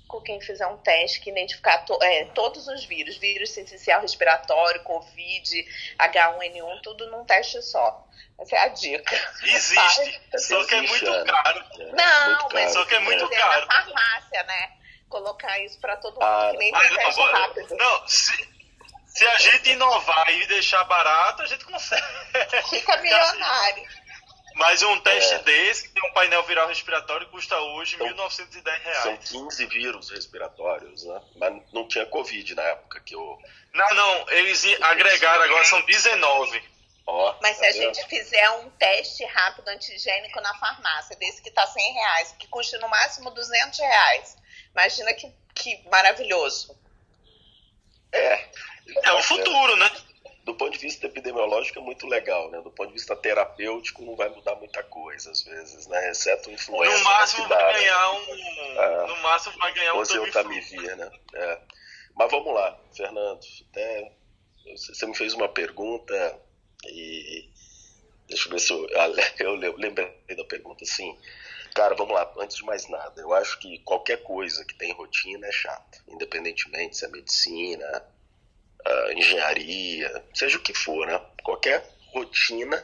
Com 0.09 0.19
quem 0.21 0.41
fizer 0.41 0.65
um 0.65 0.75
teste 0.77 1.19
que 1.21 1.29
identificar 1.29 1.77
to- 1.85 1.99
é, 2.01 2.25
todos 2.33 2.67
os 2.67 2.83
vírus, 2.83 3.15
vírus 3.17 3.51
sensicial 3.51 4.01
respiratório, 4.01 4.81
Covid, 4.83 5.67
H1N1, 5.99 6.81
tudo 6.81 7.09
num 7.11 7.23
teste 7.23 7.61
só. 7.61 8.05
Essa 8.39 8.55
é 8.55 8.59
a 8.59 8.67
dica. 8.69 9.15
Existe. 9.43 10.21
Só 10.39 10.65
que 10.65 10.73
é 10.75 10.81
muito 10.81 11.25
caro. 11.25 11.63
É, 11.79 11.83
Não, 11.91 12.29
muito 12.39 12.53
mas 12.53 12.63
caro. 12.63 12.73
Só 12.73 12.85
que 12.85 12.95
é 12.95 12.99
muito 13.01 13.19
fazer 13.27 13.35
caro. 13.37 13.65
na 13.67 13.83
farmácia, 13.83 14.43
né? 14.43 14.71
Colocar 15.09 15.59
isso 15.59 15.77
pra 15.79 15.95
todo 15.97 16.13
mundo, 16.13 16.23
Ah, 16.23 16.47
que 16.51 16.57
nem 16.57 16.73
Ah, 16.73 16.79
tem 16.79 16.89
não, 16.89 16.95
teste 16.97 17.21
agora- 17.21 17.37
rápido. 17.37 17.75
não 17.77 18.07
se, 18.07 18.49
se 19.07 19.27
a 19.27 19.37
gente 19.37 19.69
inovar 19.71 20.29
e 20.29 20.47
deixar 20.47 20.83
barato, 20.85 21.41
a 21.43 21.45
gente 21.47 21.65
consegue. 21.65 22.03
Fica 22.69 22.97
milionário. 23.03 23.83
Mas 24.59 24.83
um 24.83 24.99
teste 24.99 25.33
É. 25.35 25.39
desse, 25.39 25.87
que 25.87 25.93
tem 25.93 26.03
um 26.09 26.13
painel 26.13 26.43
viral 26.43 26.67
respiratório, 26.67 27.27
custa 27.29 27.57
hoje 27.57 27.95
R$ 27.95 28.05
Então, 28.09 28.27
1.910 28.27 28.83
São 29.01 29.11
reais. 29.13 29.29
15 29.29 29.65
vírus 29.67 30.09
respiratórios, 30.11 31.05
né? 31.05 31.21
Mas 31.37 31.63
não 31.71 31.87
tinha 31.87 32.05
Covid 32.05 32.53
na 32.55 32.63
época 32.63 32.99
que 32.99 33.15
eu. 33.15 33.39
Não, 33.73 33.89
não, 33.95 34.29
eles 34.31 34.63
agregaram 34.81 35.43
agora, 35.43 35.63
são 35.63 35.81
19. 35.83 36.61
Ó, 37.07 37.35
Mas 37.41 37.55
se 37.55 37.61
tá 37.61 37.67
a 37.67 37.71
vendo? 37.71 37.95
gente 37.95 38.07
fizer 38.07 38.49
um 38.51 38.69
teste 38.71 39.25
rápido 39.25 39.67
antigênico 39.69 40.39
na 40.41 40.53
farmácia, 40.59 41.15
desse 41.15 41.41
que 41.41 41.49
tá 41.49 41.65
100 41.65 41.93
reais, 41.93 42.35
que 42.37 42.47
custa 42.47 42.77
no 42.79 42.87
máximo 42.89 43.31
200 43.31 43.79
reais, 43.79 44.37
imagina 44.71 45.11
que, 45.13 45.31
que 45.55 45.81
maravilhoso. 45.89 46.77
É. 48.11 48.49
É 49.03 49.11
o 49.13 49.23
futuro, 49.23 49.75
né? 49.77 49.89
Do 50.49 50.55
ponto 50.55 50.71
de 50.71 50.79
vista 50.79 51.05
epidemiológico 51.05 51.77
é 51.77 51.81
muito 51.83 52.07
legal, 52.07 52.49
né? 52.49 52.59
Do 52.59 52.71
ponto 52.71 52.87
de 52.87 52.93
vista 52.95 53.15
terapêutico 53.15 54.03
não 54.03 54.15
vai 54.15 54.29
mudar 54.29 54.55
muita 54.55 54.81
coisa 54.81 55.29
às 55.29 55.43
vezes, 55.43 55.85
né? 55.85 56.09
Exceto 56.09 56.49
influência. 56.49 56.97
No 56.97 57.03
máximo 57.03 57.47
dá, 57.47 57.55
vai 57.55 57.73
né? 57.73 57.79
ganhar 57.79 58.11
um. 58.13 58.81
É. 58.81 59.07
No 59.09 59.17
máximo 59.17 59.57
vai 59.59 59.73
ganhar 59.73 59.93
um 59.93 60.31
Tamiflu, 60.31 60.95
né? 60.95 61.11
É. 61.35 61.59
Mas 62.15 62.31
vamos 62.31 62.51
lá, 62.51 62.79
Fernando. 62.97 63.39
Até 63.69 64.11
você 64.75 65.05
me 65.05 65.15
fez 65.15 65.35
uma 65.35 65.47
pergunta 65.47 66.41
e 66.83 67.47
deixa 68.27 68.47
eu 68.47 68.51
ver 68.51 68.59
se 68.59 68.73
eu, 68.73 68.87
eu 69.37 69.55
le- 69.55 69.75
lembrei 69.77 70.11
da 70.35 70.45
pergunta. 70.45 70.83
Sim, 70.83 71.15
cara, 71.75 71.93
vamos 71.93 72.15
lá. 72.15 72.33
Antes 72.39 72.57
de 72.57 72.63
mais 72.65 72.89
nada, 72.89 73.21
eu 73.21 73.31
acho 73.35 73.59
que 73.59 73.77
qualquer 73.83 74.23
coisa 74.23 74.65
que 74.65 74.73
tem 74.73 74.93
rotina 74.93 75.45
é 75.45 75.51
chata, 75.51 75.99
independentemente 76.07 76.97
se 76.97 77.05
é 77.05 77.07
medicina, 77.09 78.03
ah, 78.85 79.13
engenharia, 79.13 80.23
seja 80.33 80.57
o 80.57 80.61
que 80.61 80.73
for, 80.73 81.05
né? 81.07 81.19
Qualquer 81.43 81.85
rotina 82.13 82.83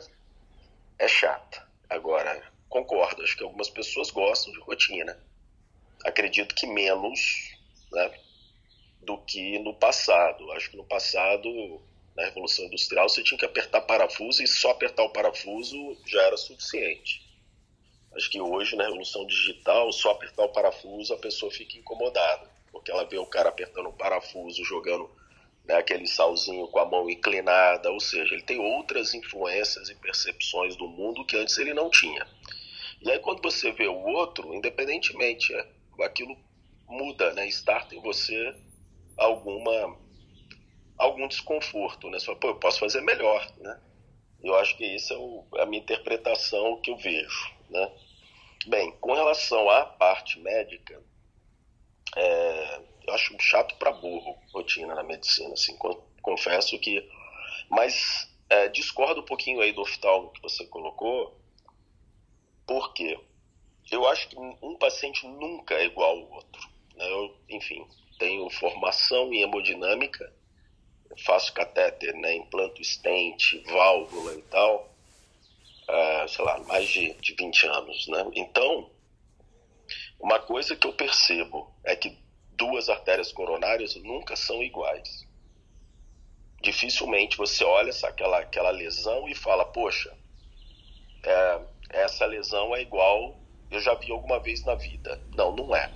é 1.00 1.08
chata. 1.08 1.66
Agora, 1.90 2.42
concordo. 2.70 3.24
Acho 3.24 3.38
que 3.38 3.44
algumas 3.44 3.70
pessoas 3.70 4.12
gostam 4.12 4.54
de 4.54 4.60
rotina 4.60 5.18
acredito 6.06 6.54
que 6.54 6.68
menos 6.68 7.58
né, 7.92 8.12
do 9.02 9.18
que 9.18 9.60
no 9.60 9.74
passado. 9.74 10.52
Acho 10.52 10.70
que 10.70 10.78
no 10.78 10.86
passado, 10.86 11.82
na 12.16 12.26
Revolução 12.26 12.66
Industrial, 12.66 13.10
você 13.10 13.24
tinha 13.24 13.38
que 13.38 13.46
apertar 13.46 13.82
parafuso 13.82 14.44
e 14.44 14.48
só 14.48 14.72
apertar 14.72 15.04
o 15.04 15.10
parafuso 15.10 15.98
já 16.06 16.22
era 16.22 16.38
suficiente. 16.38 17.26
Acho 18.16 18.30
que 18.30 18.40
hoje, 18.40 18.76
na 18.76 18.86
Revolução 18.86 19.26
Digital, 19.26 19.92
só 19.92 20.12
apertar 20.12 20.46
o 20.46 20.50
parafuso 20.50 21.14
a 21.14 21.18
pessoa 21.18 21.52
fica 21.52 21.78
incomodada, 21.78 22.50
porque 22.72 22.90
ela 22.90 23.04
vê 23.04 23.18
o 23.18 23.26
cara 23.26 23.50
apertando 23.50 23.90
o 23.90 23.94
parafuso, 23.94 24.64
jogando 24.64 25.10
né, 25.68 25.76
aquele 25.76 26.08
salzinho 26.08 26.68
com 26.68 26.80
a 26.80 26.86
mão 26.86 27.10
inclinada, 27.10 27.92
ou 27.92 28.00
seja, 28.00 28.34
ele 28.34 28.44
tem 28.44 28.60
outras 28.60 29.14
influências 29.14 29.90
e 29.90 29.96
percepções 29.96 30.76
do 30.76 30.88
mundo 30.88 31.26
que 31.26 31.38
antes 31.38 31.58
ele 31.58 31.74
não 31.74 31.90
tinha. 31.90 32.26
E 33.02 33.12
aí 33.12 33.20
quando 33.20 33.42
você 33.42 33.72
vê 33.72 33.88
o 33.88 34.06
outro, 34.06 34.54
independentemente, 34.54 35.54
é, 35.54 35.68
aquilo 36.04 36.38
muda, 36.88 37.34
né? 37.34 37.48
Starta 37.48 37.96
em 37.96 38.02
você 38.02 38.56
alguma 39.18 39.98
algum 40.98 41.28
desconforto, 41.28 42.10
né? 42.10 42.20
Você 42.20 42.26
fala, 42.26 42.40
pô, 42.40 42.48
eu 42.50 42.56
posso 42.56 42.80
fazer 42.80 43.02
melhor, 43.02 43.46
né? 43.58 43.80
Eu 44.44 44.56
acho 44.56 44.78
que 44.78 44.86
isso 44.86 45.14
é 45.14 45.18
o, 45.18 45.46
a 45.60 45.66
minha 45.66 45.82
interpretação 45.82 46.80
que 46.82 46.92
eu 46.92 46.98
vejo, 46.98 47.52
né? 47.70 47.92
Bem, 48.68 48.92
com 49.00 49.14
relação 49.14 49.70
à 49.70 49.86
parte 49.86 50.40
médica, 50.40 51.02
é, 52.16 52.82
eu 53.08 53.14
acho 53.14 53.36
chato 53.40 53.76
para 53.76 53.92
burro 53.92 54.38
rotina 54.54 54.96
na 54.96 55.04
medicina, 55.04 55.54
assim, 55.54 55.76
con- 55.78 56.02
confesso 56.22 56.78
que, 56.80 57.08
mas 57.70 58.30
é, 58.50 58.68
discordo 58.70 59.22
um 59.22 59.26
pouquinho 59.26 59.62
aí 59.62 59.72
do 59.72 59.82
oftalmo 59.82 60.32
que 60.32 60.42
você 60.42 60.66
colocou, 60.68 61.36
por 62.66 62.94
quê? 62.94 63.20
Eu 63.92 64.08
acho 64.08 64.28
que 64.30 64.36
um 64.38 64.76
paciente 64.78 65.28
nunca 65.28 65.76
é 65.76 65.86
igual 65.86 66.18
ao 66.18 66.32
outro. 66.32 66.70
né? 66.96 67.08
Eu, 67.12 67.36
enfim, 67.50 67.86
tenho 68.18 68.50
formação 68.50 69.32
em 69.32 69.42
hemodinâmica, 69.44 70.34
faço 71.26 71.54
catéter, 71.54 72.14
né, 72.16 72.36
implanto 72.36 72.84
stent, 72.84 73.62
válvula 73.68 74.34
e 74.34 74.42
tal, 74.44 74.90
ah, 75.88 76.26
sei 76.28 76.44
lá, 76.44 76.58
mais 76.64 76.88
de, 76.90 77.14
de 77.14 77.36
20 77.36 77.68
anos. 77.68 78.08
Né? 78.08 78.26
Então, 78.34 78.90
uma 80.20 80.40
coisa 80.40 80.76
que 80.76 80.88
eu 80.88 80.94
percebo 80.94 81.72
é 81.84 81.96
que 81.96 82.18
duas 82.58 82.90
artérias 82.90 83.32
coronárias 83.32 83.96
nunca 83.96 84.36
são 84.36 84.64
iguais. 84.64 85.26
Dificilmente 86.62 87.38
você 87.38 87.64
olha 87.64 87.90
essa, 87.90 88.08
aquela, 88.08 88.40
aquela 88.40 88.72
lesão 88.72 89.28
e 89.28 89.36
fala, 89.36 89.66
poxa, 89.66 90.12
é, 91.24 91.62
essa 91.90 92.26
lesão 92.26 92.76
é 92.76 92.82
igual 92.82 93.40
eu 93.70 93.80
já 93.80 93.94
vi 93.96 94.12
alguma 94.12 94.40
vez 94.40 94.64
na 94.64 94.76
vida. 94.76 95.20
Não, 95.36 95.56
não 95.56 95.76
é. 95.76 95.92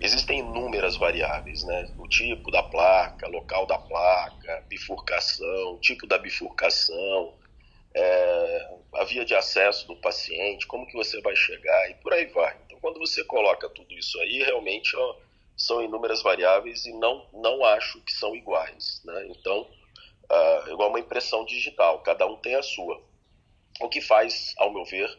Existem 0.00 0.40
inúmeras 0.40 0.96
variáveis, 0.96 1.62
né? 1.64 1.92
O 1.98 2.08
tipo 2.08 2.50
da 2.50 2.62
placa, 2.62 3.28
local 3.28 3.66
da 3.66 3.78
placa, 3.78 4.64
bifurcação, 4.68 5.78
tipo 5.78 6.06
da 6.06 6.16
bifurcação, 6.16 7.34
é, 7.94 8.70
a 8.94 9.04
via 9.04 9.24
de 9.24 9.34
acesso 9.34 9.86
do 9.86 9.96
paciente, 9.96 10.66
como 10.66 10.86
que 10.86 10.94
você 10.94 11.20
vai 11.20 11.36
chegar 11.36 11.90
e 11.90 11.94
por 11.96 12.14
aí 12.14 12.26
vai. 12.26 12.56
Então, 12.64 12.78
quando 12.80 12.98
você 12.98 13.22
coloca 13.24 13.68
tudo 13.68 13.92
isso 13.92 14.18
aí, 14.20 14.42
realmente 14.42 14.96
ó, 14.96 15.16
são 15.60 15.82
inúmeras 15.82 16.22
variáveis 16.22 16.86
e 16.86 16.92
não, 16.94 17.26
não 17.34 17.62
acho 17.64 18.00
que 18.00 18.12
são 18.12 18.34
iguais, 18.34 19.02
né? 19.04 19.26
Então, 19.28 19.68
ah, 20.30 20.64
igual 20.68 20.88
uma 20.88 21.00
impressão 21.00 21.44
digital, 21.44 22.00
cada 22.00 22.26
um 22.26 22.36
tem 22.36 22.54
a 22.54 22.62
sua. 22.62 23.02
O 23.80 23.88
que 23.88 24.00
faz, 24.00 24.54
ao 24.56 24.72
meu 24.72 24.84
ver, 24.86 25.18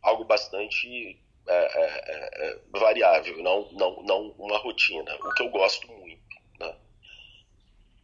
algo 0.00 0.24
bastante 0.24 1.18
é, 1.48 1.54
é, 1.54 2.46
é, 2.46 2.58
variável, 2.70 3.42
não, 3.42 3.72
não, 3.72 4.02
não 4.04 4.30
uma 4.38 4.58
rotina, 4.58 5.16
o 5.16 5.34
que 5.34 5.42
eu 5.42 5.48
gosto 5.50 5.90
muito. 5.90 6.36
Né? 6.60 6.76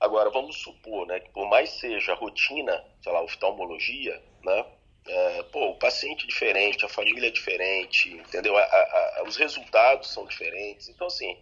Agora, 0.01 0.31
vamos 0.31 0.57
supor 0.57 1.07
né, 1.07 1.21
que 1.21 1.31
por 1.31 1.49
mais 1.49 1.71
seja 1.71 2.15
rotina, 2.15 2.85
sei 3.01 3.13
lá, 3.13 3.23
oftalmologia, 3.23 4.21
né, 4.43 4.67
é, 5.07 5.43
pô, 5.45 5.71
o 5.71 5.79
paciente 5.79 6.25
é 6.25 6.29
diferente, 6.29 6.85
a 6.85 6.89
família 6.89 7.29
é 7.29 7.31
diferente, 7.31 8.11
entendeu? 8.11 8.57
A, 8.57 8.63
a, 8.63 9.21
a, 9.21 9.23
os 9.27 9.37
resultados 9.37 10.13
são 10.13 10.27
diferentes. 10.27 10.89
Então, 10.89 11.07
assim, 11.07 11.39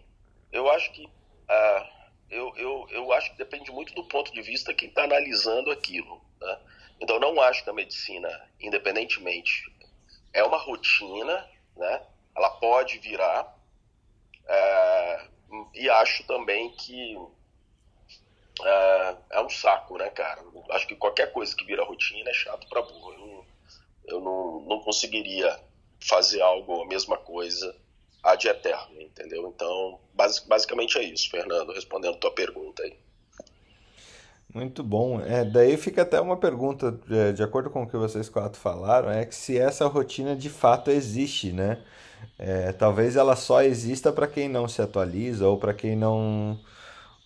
eu 0.53 0.71
acho 0.71 0.93
que 0.93 1.09
ah, 1.49 1.97
eu, 2.31 2.53
eu, 2.57 2.87
eu 2.91 3.13
acho 3.13 3.31
que 3.31 3.39
depende 3.39 3.71
muito 3.71 3.95
do 3.95 4.05
ponto 4.05 4.33
de 4.33 4.43
vista 4.43 4.75
quem 4.75 4.89
está 4.89 5.05
analisando 5.05 5.71
aquilo. 5.71 6.21
Né? 6.41 6.59
Então, 7.01 7.21
não 7.21 7.41
acho 7.41 7.63
que 7.63 7.71
a 7.71 7.75
medicina, 7.75 8.29
independentemente 8.61 9.73
é 10.33 10.43
uma 10.43 10.59
rotina, 10.59 11.49
né? 11.77 12.03
Ela 12.35 12.51
pode 12.51 12.99
virar. 12.99 13.55
É, 14.49 15.29
e 15.75 15.89
acho 15.89 16.25
também 16.25 16.71
que 16.71 17.17
é, 18.63 19.17
é, 19.31 19.41
um 19.41 19.49
saco, 19.49 19.97
né, 19.99 20.09
cara? 20.11 20.43
Acho 20.71 20.87
que 20.87 20.97
qualquer 20.97 21.33
coisa 21.33 21.55
que 21.55 21.65
vira 21.65 21.85
rotina 21.85 22.29
é 22.29 22.35
chato 22.35 22.69
pra 22.69 22.83
burro. 22.83 23.13
Eu, 23.13 23.47
eu 24.07 24.21
não, 24.21 24.61
não 24.61 24.81
conseguiria 24.81 25.59
fazer 26.01 26.41
algo, 26.41 26.83
a 26.83 26.87
mesma 26.87 27.17
coisa, 27.17 27.75
ad 28.23 28.47
eterno, 28.47 29.01
entendeu? 29.01 29.53
Então, 29.55 29.99
basic, 30.15 30.49
basicamente 30.49 30.99
é 30.99 31.03
isso, 31.03 31.31
Fernando, 31.31 31.73
respondendo 31.73 32.17
tua 32.17 32.33
pergunta 32.33 32.83
aí. 32.83 32.95
Muito 34.53 34.83
bom. 34.83 35.21
É, 35.21 35.45
daí 35.45 35.77
fica 35.77 36.03
até 36.03 36.21
uma 36.21 36.37
pergunta, 36.37 36.91
de, 36.91 37.35
de 37.35 37.43
acordo 37.43 37.69
com 37.69 37.83
o 37.83 37.87
que 37.87 37.97
vocês 37.97 38.29
quatro 38.29 38.59
falaram, 38.59 39.11
é 39.11 39.27
que 39.27 39.35
se 39.35 39.59
essa 39.59 39.87
rotina 39.87 40.35
de 40.35 40.49
fato 40.49 40.91
existe, 40.91 41.53
né? 41.53 41.83
É, 42.39 42.73
talvez 42.73 43.17
ela 43.17 43.37
só 43.37 43.63
exista 43.63 44.13
para 44.13 44.27
quem 44.27 44.49
não 44.49 44.67
se 44.67 44.81
atualiza 44.81 45.47
ou 45.47 45.59
para 45.59 45.75
quem 45.75 45.95
não 45.95 46.59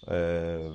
é, 0.08 0.72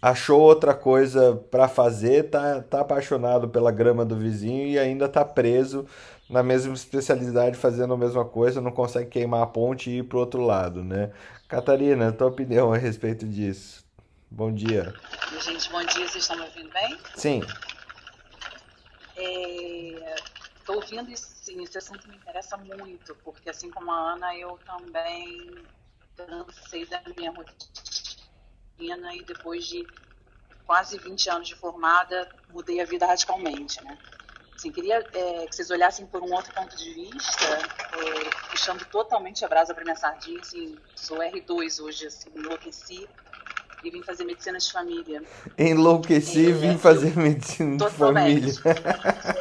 achou 0.00 0.40
outra 0.42 0.74
coisa 0.74 1.42
para 1.50 1.68
fazer, 1.68 2.24
tá, 2.24 2.60
tá 2.60 2.80
apaixonado 2.80 3.48
pela 3.48 3.72
grama 3.72 4.04
do 4.04 4.16
vizinho 4.16 4.66
e 4.66 4.78
ainda 4.78 5.08
tá 5.08 5.24
preso 5.24 5.86
na 6.28 6.42
mesma 6.42 6.74
especialidade 6.74 7.56
fazendo 7.56 7.94
a 7.94 7.96
mesma 7.96 8.24
coisa, 8.24 8.60
não 8.60 8.72
consegue 8.72 9.10
queimar 9.10 9.42
a 9.42 9.46
ponte 9.46 9.90
e 9.90 9.98
ir 9.98 10.04
pro 10.04 10.18
outro 10.18 10.42
lado, 10.42 10.82
né? 10.82 11.12
Catarina, 11.48 12.12
tua 12.12 12.28
opinião 12.28 12.72
a 12.72 12.76
respeito 12.76 13.26
disso? 13.26 13.84
Bom 14.30 14.52
dia. 14.52 14.94
Gente, 15.40 15.70
bom 15.70 15.84
dia, 15.84 16.08
vocês 16.08 16.16
estão 16.16 16.36
me 16.36 16.42
ouvindo 16.42 16.70
bem? 16.72 16.98
Sim. 17.14 17.42
Estou 19.16 20.74
é, 20.74 20.78
ouvindo 20.78 21.10
isso, 21.10 21.28
sim, 21.42 21.62
esse 21.62 21.78
assunto 21.78 22.08
me 22.08 22.16
interessa 22.16 22.56
muito, 22.56 23.14
porque 23.22 23.50
assim 23.50 23.70
como 23.70 23.92
a 23.92 24.14
Ana, 24.14 24.34
eu 24.36 24.58
também 24.66 25.54
cansei 26.16 26.86
da 26.86 27.00
minha 27.16 27.30
rotina 27.30 29.14
e 29.14 29.22
depois 29.24 29.66
de 29.66 29.86
quase 30.66 30.98
20 30.98 31.30
anos 31.30 31.48
de 31.48 31.54
formada, 31.54 32.28
mudei 32.52 32.80
a 32.80 32.84
vida 32.84 33.06
radicalmente, 33.06 33.82
né? 33.84 33.96
Assim, 34.64 34.72
queria 34.72 35.04
é, 35.12 35.46
que 35.46 35.54
vocês 35.54 35.70
olhassem 35.70 36.06
por 36.06 36.22
um 36.22 36.32
outro 36.32 36.50
ponto 36.54 36.74
de 36.74 36.94
vista, 36.94 37.44
é, 37.44 38.48
puxando 38.50 38.82
totalmente 38.86 39.44
a 39.44 39.48
brasa 39.48 39.74
para 39.74 39.84
minha 39.84 39.94
sardinha, 39.94 40.40
assim, 40.40 40.74
sou 40.94 41.18
R2 41.18 41.82
hoje, 41.82 42.06
assim, 42.06 42.30
enlouqueci 42.34 43.06
e 43.82 43.90
vim 43.90 44.02
fazer 44.02 44.24
medicina 44.24 44.56
de 44.56 44.72
família. 44.72 45.22
Enlouqueci 45.58 46.46
e 46.46 46.52
vim 46.52 46.78
fazer 46.78 47.14
medicina 47.14 47.76
de 47.76 47.94
família. 47.94 48.54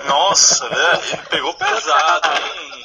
Nossa, 0.09 0.67
né? 0.67 0.99
Ele 1.13 1.21
pegou 1.29 1.53
pesado, 1.53 2.27
hein? 2.27 2.82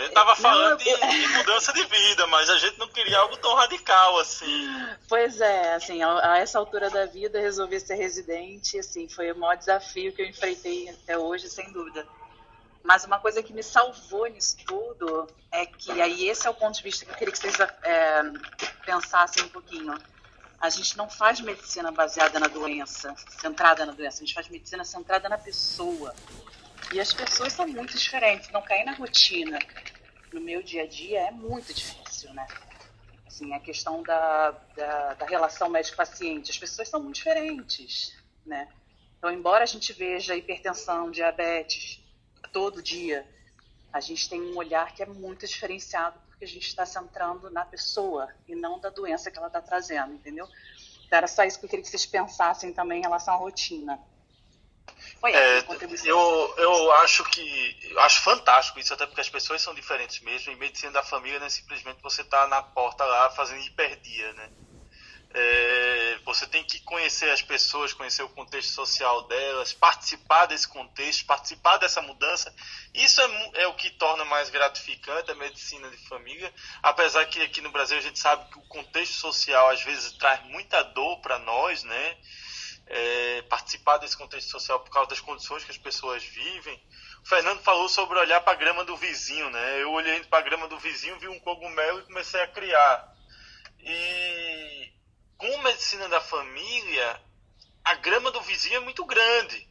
A 0.00 0.02
gente 0.04 0.14
tava 0.14 0.34
falando 0.34 0.78
de, 0.78 0.84
de, 0.84 1.28
mudança 1.28 1.74
de 1.74 1.84
vida, 1.84 2.26
mas 2.28 2.48
a 2.48 2.56
gente 2.56 2.78
não 2.78 2.88
queria 2.88 3.18
algo 3.18 3.36
tão 3.36 3.54
radical 3.54 4.18
assim. 4.18 4.66
Pois 5.06 5.42
é, 5.42 5.74
assim, 5.74 6.02
a, 6.02 6.32
a, 6.32 6.38
essa 6.38 6.58
altura 6.58 6.88
da 6.88 7.04
vida 7.04 7.38
resolver 7.38 7.78
ser 7.80 7.96
residente, 7.96 8.78
assim, 8.78 9.06
foi 9.10 9.30
o 9.30 9.36
maior 9.36 9.58
desafio 9.58 10.10
que 10.14 10.22
eu 10.22 10.26
enfrentei 10.26 10.88
até 10.88 11.18
hoje, 11.18 11.50
sem 11.50 11.70
dúvida. 11.70 12.08
Mas 12.82 13.04
uma 13.04 13.20
coisa 13.20 13.42
que 13.42 13.52
me 13.52 13.62
salvou 13.62 14.26
nisso 14.26 14.56
tudo 14.66 15.28
é 15.52 15.66
que 15.66 16.00
aí 16.00 16.30
esse 16.30 16.46
é 16.46 16.50
o 16.50 16.54
ponto 16.54 16.78
de 16.78 16.82
vista 16.82 17.04
que 17.04 17.10
eu 17.10 17.16
queria 17.16 17.32
que 17.32 17.38
vocês 17.38 17.60
é, 17.60 18.22
pensassem 18.86 19.44
um 19.44 19.48
pouquinho 19.48 19.94
a 20.58 20.68
gente 20.68 20.96
não 20.96 21.08
faz 21.08 21.40
medicina 21.40 21.90
baseada 21.90 22.38
na 22.38 22.46
doença, 22.46 23.14
centrada 23.40 23.86
na 23.86 23.92
doença, 23.92 24.18
a 24.18 24.20
gente 24.20 24.34
faz 24.34 24.46
medicina 24.48 24.84
centrada 24.84 25.26
na 25.26 25.38
pessoa. 25.38 26.14
E 26.92 27.00
as 27.00 27.12
pessoas 27.12 27.52
são 27.52 27.66
muito 27.66 27.96
diferentes, 27.96 28.50
não 28.50 28.60
cair 28.60 28.84
na 28.84 28.92
rotina 28.92 29.58
no 30.32 30.40
meu 30.40 30.62
dia 30.62 30.82
a 30.82 30.86
dia 30.86 31.20
é 31.28 31.30
muito 31.30 31.72
difícil, 31.72 32.32
né? 32.32 32.46
Assim, 33.26 33.52
a 33.54 33.60
questão 33.60 34.02
da, 34.02 34.50
da, 34.76 35.14
da 35.14 35.26
relação 35.26 35.68
médico-paciente, 35.68 36.50
as 36.50 36.58
pessoas 36.58 36.88
são 36.88 37.02
muito 37.02 37.16
diferentes, 37.16 38.16
né? 38.44 38.68
Então, 39.18 39.30
embora 39.30 39.64
a 39.64 39.66
gente 39.66 39.92
veja 39.92 40.36
hipertensão, 40.36 41.10
diabetes 41.10 42.02
todo 42.52 42.82
dia, 42.82 43.26
a 43.92 44.00
gente 44.00 44.28
tem 44.28 44.40
um 44.40 44.56
olhar 44.56 44.94
que 44.94 45.02
é 45.02 45.06
muito 45.06 45.46
diferenciado 45.46 46.18
porque 46.28 46.44
a 46.44 46.48
gente 46.48 46.66
está 46.66 46.86
centrando 46.86 47.50
na 47.50 47.64
pessoa 47.64 48.28
e 48.48 48.54
não 48.54 48.80
da 48.80 48.88
doença 48.88 49.30
que 49.30 49.36
ela 49.36 49.48
está 49.48 49.60
trazendo, 49.60 50.14
entendeu? 50.14 50.48
Então, 51.04 51.18
era 51.18 51.26
só 51.26 51.44
isso 51.44 51.58
que 51.58 51.66
eu 51.66 51.68
queria 51.68 51.82
que 51.82 51.90
vocês 51.90 52.06
pensassem 52.06 52.72
também 52.72 53.00
em 53.00 53.02
relação 53.02 53.34
à 53.34 53.36
rotina. 53.36 54.00
Foi 55.20 55.32
é, 55.32 55.64
eu, 56.04 56.54
eu 56.56 56.92
acho 56.92 57.24
que 57.24 57.78
eu 57.90 58.00
acho 58.00 58.22
fantástico 58.22 58.78
isso, 58.78 58.94
até 58.94 59.06
porque 59.06 59.20
as 59.20 59.28
pessoas 59.28 59.62
são 59.62 59.74
diferentes 59.74 60.20
mesmo. 60.20 60.52
E 60.52 60.56
medicina 60.56 60.92
da 60.92 61.02
família 61.02 61.38
não 61.38 61.46
é 61.46 61.50
simplesmente 61.50 62.02
você 62.02 62.22
estar 62.22 62.42
tá 62.42 62.48
na 62.48 62.62
porta 62.62 63.04
lá 63.04 63.30
fazendo 63.30 63.64
hiperdia, 63.64 64.32
né? 64.34 64.50
É, 65.32 66.18
você 66.24 66.44
tem 66.48 66.64
que 66.64 66.80
conhecer 66.80 67.30
as 67.30 67.40
pessoas, 67.40 67.92
conhecer 67.92 68.22
o 68.24 68.28
contexto 68.30 68.72
social 68.72 69.28
delas, 69.28 69.72
participar 69.72 70.46
desse 70.46 70.66
contexto, 70.66 71.24
participar 71.24 71.76
dessa 71.76 72.02
mudança. 72.02 72.52
Isso 72.92 73.20
é, 73.20 73.62
é, 73.62 73.66
o 73.68 73.74
que 73.74 73.90
torna 73.90 74.24
mais 74.24 74.50
gratificante 74.50 75.30
a 75.30 75.36
medicina 75.36 75.88
de 75.88 75.96
família. 76.08 76.52
Apesar 76.82 77.24
que 77.26 77.40
aqui 77.42 77.60
no 77.60 77.70
Brasil 77.70 77.96
a 77.96 78.00
gente 78.00 78.18
sabe 78.18 78.50
que 78.50 78.58
o 78.58 78.66
contexto 78.66 79.12
social 79.14 79.70
às 79.70 79.82
vezes 79.82 80.12
traz 80.14 80.42
muita 80.46 80.82
dor 80.82 81.20
para 81.20 81.38
nós, 81.38 81.84
né? 81.84 82.16
É, 82.92 83.42
participar 83.42 83.98
desse 83.98 84.16
contexto 84.16 84.50
social 84.50 84.80
por 84.80 84.90
causa 84.90 85.10
das 85.10 85.20
condições 85.20 85.62
que 85.62 85.70
as 85.70 85.78
pessoas 85.78 86.24
vivem. 86.24 86.82
O 87.22 87.28
Fernando 87.28 87.62
falou 87.62 87.88
sobre 87.88 88.18
olhar 88.18 88.40
para 88.40 88.52
a 88.52 88.56
grama 88.56 88.84
do 88.84 88.96
vizinho, 88.96 89.48
né? 89.48 89.80
Eu 89.80 89.92
olhei 89.92 90.24
para 90.24 90.40
a 90.40 90.42
grama 90.42 90.66
do 90.66 90.78
vizinho, 90.78 91.18
vi 91.20 91.28
um 91.28 91.38
cogumelo 91.38 92.00
e 92.00 92.04
comecei 92.04 92.40
a 92.40 92.48
criar. 92.48 93.14
E 93.78 94.92
com 95.36 95.58
medicina 95.58 96.08
da 96.08 96.20
família, 96.20 97.22
a 97.84 97.94
grama 97.94 98.30
do 98.30 98.40
vizinho 98.42 98.76
é 98.76 98.80
muito 98.80 99.04
grande. 99.04 99.68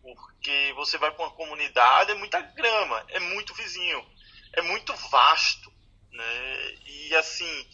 Porque 0.00 0.72
você 0.76 0.96
vai 0.98 1.10
para 1.10 1.24
uma 1.24 1.34
comunidade, 1.34 2.12
é 2.12 2.14
muita 2.14 2.40
grama, 2.40 3.04
é 3.08 3.18
muito 3.18 3.54
vizinho, 3.54 4.04
é 4.52 4.62
muito 4.62 4.94
vasto. 5.10 5.72
Né? 6.12 6.74
E 6.86 7.14
assim, 7.16 7.68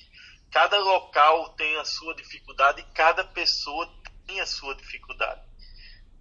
cada 0.51 0.79
local 0.79 1.51
tem 1.51 1.77
a 1.77 1.85
sua 1.85 2.15
dificuldade 2.15 2.81
e 2.81 2.95
cada 2.95 3.25
pessoa 3.25 3.87
tem 4.31 4.41
a 4.41 4.47
sua 4.47 4.75
dificuldade. 4.77 5.41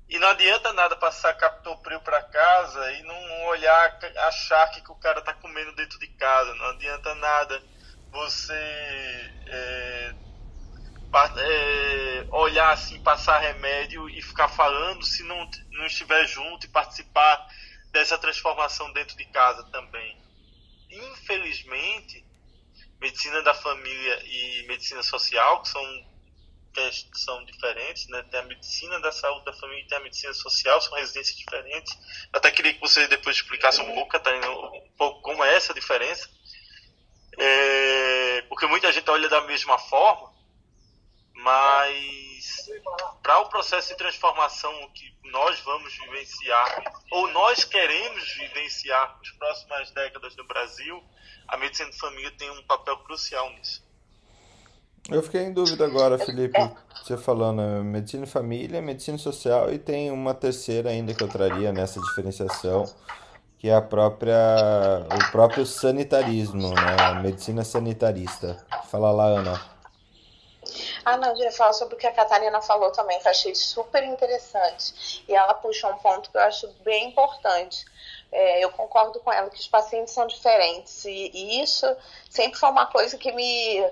E 0.09 0.17
não 0.17 0.29
adianta 0.29 0.73
nada 0.73 0.95
passar 0.95 1.35
captopril 1.35 2.01
para 2.01 2.23
casa 2.23 2.91
e 2.93 3.03
não 3.03 3.45
olhar, 3.45 3.99
achar 4.27 4.67
que 4.71 4.91
o 4.91 4.95
cara 4.95 5.19
está 5.19 5.33
comendo 5.35 5.75
dentro 5.75 5.99
de 5.99 6.07
casa. 6.07 6.55
Não 6.55 6.65
adianta 6.69 7.13
nada 7.15 7.61
você 8.11 8.53
é, 9.45 10.15
é, 11.37 12.27
olhar 12.31 12.71
assim, 12.71 12.99
passar 13.03 13.37
remédio 13.37 14.09
e 14.09 14.19
ficar 14.23 14.47
falando 14.47 15.05
se 15.05 15.21
não, 15.23 15.47
não 15.73 15.85
estiver 15.85 16.25
junto 16.25 16.65
e 16.65 16.69
participar 16.69 17.47
dessa 17.91 18.17
transformação 18.17 18.91
dentro 18.93 19.15
de 19.15 19.25
casa 19.25 19.63
também. 19.65 20.19
Infelizmente, 20.89 22.25
medicina 22.99 23.43
da 23.43 23.53
família 23.53 24.23
e 24.25 24.65
medicina 24.67 25.03
social, 25.03 25.61
que 25.61 25.69
são, 25.69 26.08
que 26.73 27.19
são 27.19 27.43
diferentes, 27.45 28.07
né? 28.07 28.23
tem 28.29 28.39
a 28.39 28.43
medicina 28.43 28.99
da 28.99 29.11
saúde 29.11 29.45
da 29.45 29.53
família 29.53 29.87
tem 29.87 29.97
a 29.97 30.01
medicina 30.01 30.33
social, 30.33 30.79
são 30.81 30.93
residências 30.97 31.37
diferentes. 31.37 31.97
Até 32.31 32.51
queria 32.51 32.73
que 32.73 32.79
você 32.79 33.07
depois 33.07 33.35
explicasse 33.35 33.81
um 33.81 33.93
pouco, 33.93 34.17
um 34.17 34.91
pouco 34.97 35.21
como 35.21 35.43
é 35.43 35.55
essa 35.55 35.73
diferença. 35.73 36.29
É, 37.37 38.41
porque 38.43 38.67
muita 38.67 38.91
gente 38.91 39.09
olha 39.09 39.29
da 39.29 39.41
mesma 39.41 39.77
forma, 39.77 40.33
mas 41.33 42.67
para 43.23 43.39
o 43.39 43.49
processo 43.49 43.89
de 43.89 43.95
transformação 43.95 44.89
que 44.93 45.15
nós 45.25 45.59
vamos 45.61 45.93
vivenciar, 45.93 46.83
ou 47.11 47.27
nós 47.29 47.63
queremos 47.63 48.33
vivenciar 48.33 49.17
nas 49.17 49.31
próximas 49.31 49.91
décadas 49.91 50.35
no 50.35 50.43
Brasil, 50.45 51.03
a 51.47 51.57
medicina 51.57 51.89
de 51.89 51.97
família 51.97 52.31
tem 52.31 52.49
um 52.49 52.63
papel 52.63 52.97
crucial 52.99 53.49
nisso. 53.51 53.88
Eu 55.07 55.23
fiquei 55.23 55.41
em 55.41 55.53
dúvida 55.53 55.85
agora, 55.85 56.17
Felipe, 56.19 56.59
você 57.01 57.17
falando 57.17 57.57
né, 57.57 57.81
medicina 57.81 58.25
de 58.25 58.31
família, 58.31 58.81
medicina 58.81 59.17
social 59.17 59.71
e 59.71 59.79
tem 59.79 60.11
uma 60.11 60.33
terceira 60.33 60.89
ainda 60.89 61.13
que 61.13 61.23
eu 61.23 61.27
traria 61.27 61.71
nessa 61.71 61.99
diferenciação, 61.99 62.85
que 63.57 63.69
é 63.69 63.75
a 63.75 63.81
própria 63.81 64.37
o 65.05 65.31
próprio 65.31 65.65
sanitarismo, 65.65 66.73
né? 66.73 67.21
Medicina 67.23 67.63
sanitarista. 67.63 68.63
Fala 68.89 69.11
lá, 69.11 69.25
Ana. 69.25 69.79
Ah, 71.03 71.17
não, 71.17 71.29
eu 71.29 71.37
ia 71.37 71.51
falar 71.51 71.73
sobre 71.73 71.95
o 71.95 71.97
que 71.97 72.05
a 72.05 72.11
Catarina 72.11 72.61
falou 72.61 72.91
também, 72.91 73.19
que 73.19 73.27
eu 73.27 73.31
achei 73.31 73.55
super 73.55 74.03
interessante. 74.03 75.23
E 75.27 75.33
ela 75.33 75.53
puxou 75.55 75.89
um 75.89 75.97
ponto 75.97 76.29
que 76.29 76.37
eu 76.37 76.41
acho 76.41 76.67
bem 76.83 77.07
importante. 77.07 77.85
É, 78.31 78.63
eu 78.63 78.69
concordo 78.71 79.19
com 79.19 79.31
ela 79.31 79.49
que 79.49 79.59
os 79.59 79.67
pacientes 79.67 80.13
são 80.13 80.27
diferentes. 80.27 81.05
E, 81.05 81.31
e 81.33 81.61
isso 81.63 81.87
sempre 82.29 82.59
foi 82.59 82.69
uma 82.69 82.85
coisa 82.85 83.17
que 83.17 83.31
me 83.31 83.83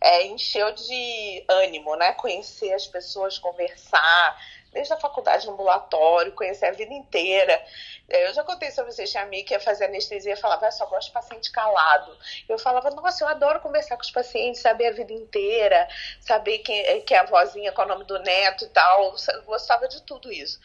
é, 0.00 0.26
encheu 0.26 0.72
de 0.72 1.44
ânimo, 1.48 1.96
né? 1.96 2.12
Conhecer 2.12 2.72
as 2.72 2.86
pessoas, 2.86 3.38
conversar, 3.38 4.38
desde 4.72 4.92
a 4.92 4.96
faculdade 4.96 5.48
ambulatório, 5.48 6.32
conhecer 6.32 6.66
a 6.66 6.72
vida 6.72 6.92
inteira. 6.92 7.60
É, 8.08 8.28
eu 8.28 8.34
já 8.34 8.44
contei 8.44 8.70
sobre 8.70 8.92
vocês, 8.92 9.10
tinha 9.10 9.22
amiga 9.22 9.48
que 9.48 9.54
ia 9.54 9.60
fazer 9.60 9.86
anestesia 9.86 10.34
e 10.34 10.36
falava, 10.36 10.66
eu 10.66 10.72
só 10.72 10.86
gosto 10.86 11.08
de 11.08 11.14
paciente 11.14 11.50
calado. 11.50 12.16
Eu 12.48 12.58
falava, 12.58 12.90
nossa, 12.90 13.24
eu 13.24 13.28
adoro 13.28 13.60
conversar 13.60 13.96
com 13.96 14.02
os 14.02 14.10
pacientes, 14.10 14.60
saber 14.60 14.86
a 14.86 14.92
vida 14.92 15.12
inteira, 15.12 15.88
saber 16.20 16.58
quem, 16.58 16.78
é, 16.80 17.00
quem 17.00 17.16
é 17.16 17.20
a 17.20 17.24
vozinha, 17.24 17.72
qual 17.72 17.88
é 17.88 17.90
o 17.90 17.94
nome 17.94 18.04
do 18.04 18.18
neto 18.20 18.64
e 18.64 18.68
tal. 18.68 19.14
Eu 19.32 19.42
gostava 19.42 19.88
de 19.88 20.02
tudo 20.02 20.32
isso. 20.32 20.60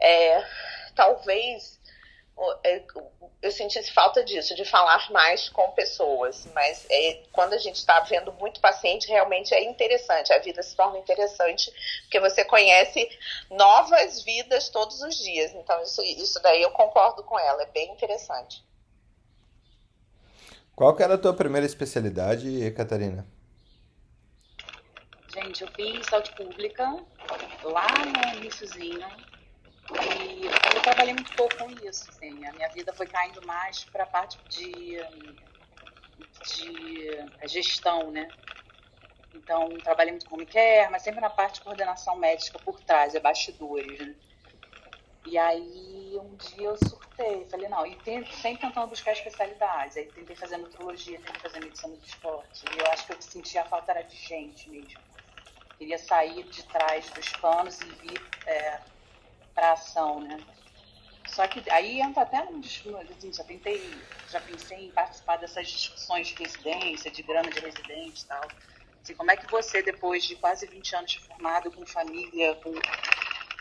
É, 0.00 0.44
talvez 0.94 1.73
eu 3.40 3.50
sentisse 3.52 3.92
falta 3.92 4.24
disso, 4.24 4.54
de 4.54 4.64
falar 4.64 5.10
mais 5.10 5.48
com 5.48 5.70
pessoas. 5.72 6.46
Mas 6.54 6.86
é, 6.90 7.22
quando 7.32 7.52
a 7.52 7.58
gente 7.58 7.76
está 7.76 8.00
vendo 8.00 8.32
muito 8.32 8.60
paciente, 8.60 9.08
realmente 9.08 9.54
é 9.54 9.62
interessante. 9.62 10.32
A 10.32 10.38
vida 10.38 10.62
se 10.62 10.74
torna 10.74 10.98
interessante, 10.98 11.70
porque 12.02 12.20
você 12.20 12.44
conhece 12.44 13.08
novas 13.50 14.22
vidas 14.22 14.68
todos 14.68 15.00
os 15.02 15.16
dias. 15.16 15.52
Então, 15.54 15.80
isso, 15.82 16.02
isso 16.02 16.42
daí 16.42 16.62
eu 16.62 16.70
concordo 16.70 17.22
com 17.22 17.38
ela, 17.38 17.62
é 17.62 17.66
bem 17.66 17.92
interessante. 17.92 18.64
Qual 20.74 20.94
que 20.96 21.02
era 21.02 21.14
a 21.14 21.18
tua 21.18 21.34
primeira 21.34 21.66
especialidade, 21.66 22.70
Catarina? 22.72 23.24
Gente, 25.32 25.62
eu 25.62 25.68
fiz 25.72 26.06
saúde 26.06 26.32
pública 26.32 26.84
lá 27.62 27.86
no 28.04 28.38
iníciozinho. 28.38 29.33
E 29.90 30.46
eu 30.46 30.82
trabalhei 30.82 31.14
muito 31.14 31.34
pouco 31.36 31.56
com 31.56 31.70
isso. 31.70 32.08
Assim. 32.10 32.44
A 32.46 32.52
minha 32.52 32.68
vida 32.70 32.92
foi 32.92 33.06
caindo 33.06 33.46
mais 33.46 33.84
para 33.84 34.04
a 34.04 34.06
parte 34.06 34.38
de, 34.48 34.98
de 36.54 37.48
gestão, 37.48 38.10
né? 38.10 38.30
Então, 39.34 39.68
trabalhei 39.82 40.12
muito 40.12 40.28
com 40.28 40.44
care, 40.46 40.90
mas 40.90 41.02
sempre 41.02 41.20
na 41.20 41.28
parte 41.28 41.56
de 41.56 41.62
coordenação 41.62 42.16
médica 42.16 42.58
por 42.60 42.80
trás, 42.80 43.14
é 43.14 43.20
bastidores, 43.20 43.98
né? 43.98 44.14
E 45.26 45.38
aí, 45.38 46.18
um 46.20 46.36
dia 46.36 46.68
eu 46.68 46.76
surtei, 46.76 47.46
falei, 47.48 47.68
não, 47.68 47.86
e 47.86 47.96
tem, 47.96 48.24
sempre 48.26 48.60
tentando 48.60 48.88
buscar 48.88 49.12
especialidades. 49.12 49.96
Aí 49.96 50.06
tentei 50.06 50.36
fazer 50.36 50.58
nutrologia, 50.58 51.18
tentei 51.18 51.40
fazer 51.40 51.60
medicina 51.60 51.96
do 51.96 52.04
esporte. 52.04 52.64
E 52.70 52.78
eu 52.78 52.86
acho 52.92 53.06
que 53.06 53.12
eu 53.12 53.22
sentia 53.22 53.62
a 53.62 53.64
falta 53.64 53.92
era 53.92 54.02
de 54.02 54.16
gente 54.16 54.68
mesmo. 54.68 55.00
Queria 55.78 55.98
sair 55.98 56.42
de 56.44 56.62
trás 56.64 57.10
dos 57.10 57.28
panos 57.32 57.80
e 57.80 57.86
vir 57.86 58.20
é, 58.46 58.80
para 59.54 59.72
ação, 59.72 60.20
né? 60.20 60.38
Só 61.28 61.46
que 61.46 61.62
aí 61.70 62.00
entra 62.00 62.22
até 62.22 62.44
num 62.44 62.60
assim, 62.60 63.32
já 63.32 63.44
tentei, 63.44 63.94
já 64.30 64.40
pensei 64.40 64.86
em 64.86 64.90
participar 64.90 65.36
dessas 65.36 65.68
discussões 65.68 66.28
de 66.28 66.34
residência, 66.34 67.10
de 67.10 67.22
grana 67.22 67.50
de 67.50 67.60
residente 67.60 68.22
e 68.22 68.26
tal. 68.26 68.42
Assim, 69.02 69.14
como 69.14 69.30
é 69.30 69.36
que 69.36 69.50
você, 69.50 69.82
depois 69.82 70.24
de 70.24 70.36
quase 70.36 70.66
20 70.66 70.96
anos 70.96 71.10
de 71.12 71.20
formado, 71.20 71.70
com 71.70 71.84
família, 71.86 72.54
com... 72.56 72.72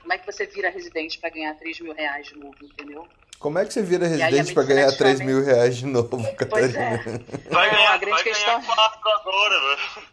como 0.02 0.14
é 0.14 0.18
que 0.18 0.26
você 0.26 0.46
vira 0.46 0.70
residente 0.70 1.18
para 1.20 1.30
ganhar 1.30 1.56
3 1.56 1.80
mil 1.80 1.94
reais 1.94 2.28
de 2.28 2.36
novo, 2.38 2.56
entendeu? 2.62 3.08
Como 3.40 3.60
é 3.60 3.66
que 3.66 3.74
você 3.74 3.82
vira 3.82 4.08
residente 4.08 4.54
para 4.54 4.64
ganhar 4.64 4.92
3 4.96 5.20
mil 5.22 5.44
reais 5.44 5.76
de 5.78 5.86
novo, 5.86 6.36
Catarina? 6.36 6.48
Pois 6.50 6.76
é. 6.76 7.50
Vai 7.50 7.68
Não, 7.68 7.76
ganhar, 7.76 7.94
a 7.94 7.98
grande 7.98 8.16
vai 8.16 8.24
questão- 8.24 8.62
ganhar 8.62 8.76
quatro 8.76 9.10
agora, 9.10 9.60
velho. 9.60 10.08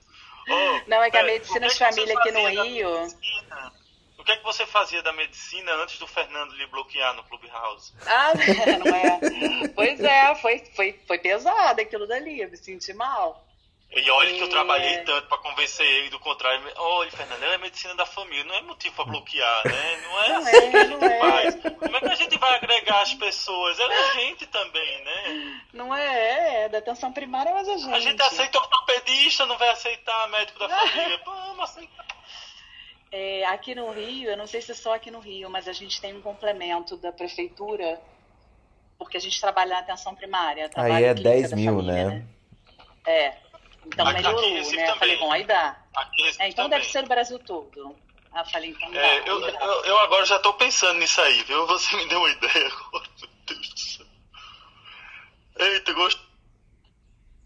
Ô, 0.49 0.81
Não, 0.89 1.03
é 1.05 1.11
que 1.11 1.17
a 1.17 1.21
é, 1.21 1.27
medicina 1.27 1.67
de 1.69 1.73
é 1.75 1.77
família 1.77 2.19
aqui 2.19 2.31
no 2.33 2.49
Rio- 2.49 3.01
medicina? 3.01 3.73
O 4.21 4.25
que 4.25 4.33
é 4.33 4.37
que 4.37 4.45
você 4.45 4.67
fazia 4.67 5.03
da 5.03 5.13
medicina 5.13 5.73
antes 5.77 5.99
do 5.99 6.07
Fernando 6.07 6.53
lhe 6.55 6.67
bloquear 6.67 7.15
no 7.15 7.25
Clubhouse? 7.25 7.93
Ah, 8.07 8.33
não 8.79 8.95
é? 8.95 9.69
Pois 9.75 9.99
é, 10.01 10.35
foi, 10.37 10.59
foi, 10.77 11.01
foi 11.07 11.19
pesado 11.19 11.81
aquilo 11.81 12.07
dali, 12.07 12.41
eu 12.41 12.51
me 12.51 12.57
senti 12.57 12.93
mal. 12.93 13.43
E 13.93 14.09
olha 14.09 14.33
que 14.35 14.41
eu 14.41 14.47
É. 14.47 14.51
trabalhei 14.51 14.99
tanto 14.99 15.27
pra 15.27 15.39
convencer 15.39 15.85
ele 15.85 16.11
do 16.11 16.21
contrário. 16.21 16.63
Olha, 16.77 17.11
Fernando, 17.11 17.43
é 17.43 17.59
medicina 17.59 17.93
da 17.97 18.07
família, 18.07 18.45
não 18.45 18.55
é 18.55 18.63
motivo 18.63 18.95
pra 18.95 19.05
bloquear, 19.05 19.67
né? 19.67 20.01
Não 20.05 20.23
é 20.23 20.29
Não 20.29 20.37
assim 20.37 20.57
é, 20.57 20.71
que 20.71 20.77
a 20.77 20.85
gente 20.85 21.05
é. 21.05 21.19
faz. 21.19 21.55
Como 21.77 21.97
é 21.97 22.01
que 22.01 22.07
a 22.09 22.15
gente 22.15 22.39
vai 22.39 22.55
agregar 22.55 23.01
as 23.01 23.15
pessoas? 23.15 23.81
Ela 23.81 23.93
é 23.93 24.13
gente 24.13 24.47
também, 24.47 25.05
né? 25.05 25.61
Não 25.73 25.93
é, 25.93 26.65
é 26.67 26.69
da 26.69 26.79
atenção 26.79 27.13
primária, 27.13 27.53
mas 27.53 27.69
a 27.69 27.77
gente. 27.79 27.93
A 27.95 27.99
gente 27.99 28.23
aceita 28.23 28.59
ortopedista, 28.59 29.45
não 29.47 29.59
vai 29.59 29.71
aceitar 29.71 30.29
médico 30.29 30.59
da 30.61 30.69
família. 30.79 31.21
Vamos 31.25 31.65
aceitar. 31.65 32.07
É, 33.13 33.45
aqui 33.47 33.75
no 33.75 33.91
Rio, 33.91 34.31
eu 34.31 34.37
não 34.37 34.47
sei 34.47 34.63
se 34.63 34.71
é 34.71 34.75
só 34.75 34.95
aqui 34.95 35.11
no 35.11 35.19
Rio, 35.19 35.51
mas 35.51 35.67
a 35.67 35.73
gente 35.73 36.01
tem 36.01 36.15
um 36.17 36.23
complemento 36.23 36.97
da 36.97 37.11
prefeitura, 37.13 38.01
porque 38.99 39.17
a 39.17 39.21
gente 39.21 39.41
trabalha 39.41 39.75
na 39.75 39.81
atenção 39.81 40.15
primária. 40.15 40.71
Aí 40.77 41.05
é 41.05 41.15
clínica 41.15 41.31
10 41.31 41.51
da 41.51 41.57
mil, 41.57 41.75
família, 41.77 42.05
né? 42.09 42.27
É. 43.07 43.37
Então 43.87 44.07
Aqui- 44.07 44.17
melhorou, 44.23 44.59
aqui 44.59 44.77
né? 44.77 44.91
Eu 44.91 44.97
falei, 44.97 45.17
bom, 45.19 45.33
aí 45.33 45.45
dá. 45.45 45.83
É, 46.39 46.49
então 46.49 46.65
também. 46.67 46.79
deve 46.79 46.93
ser 46.93 47.03
o 47.05 47.09
Brasil 47.09 47.39
todo. 47.41 47.97
Eu 48.37 48.45
falei, 48.53 48.71
então 48.71 48.91
dá. 48.93 49.01
É, 49.01 49.29
eu, 49.29 49.41
eu, 49.41 49.85
eu 49.87 49.99
agora 49.99 50.25
já 50.25 50.39
tô 50.39 50.53
pensando 50.55 51.01
nisso 51.01 51.21
aí, 51.21 51.43
viu? 51.43 51.67
Você 51.67 51.97
me 51.97 52.07
deu 52.09 52.19
uma 52.21 52.31
ideia 52.31 52.67
agora, 52.69 53.09
meu 53.21 53.29
Deus 53.47 53.69
do 53.71 53.79
céu. 53.81 54.07
Eita, 55.59 55.93
gosto. 55.95 56.31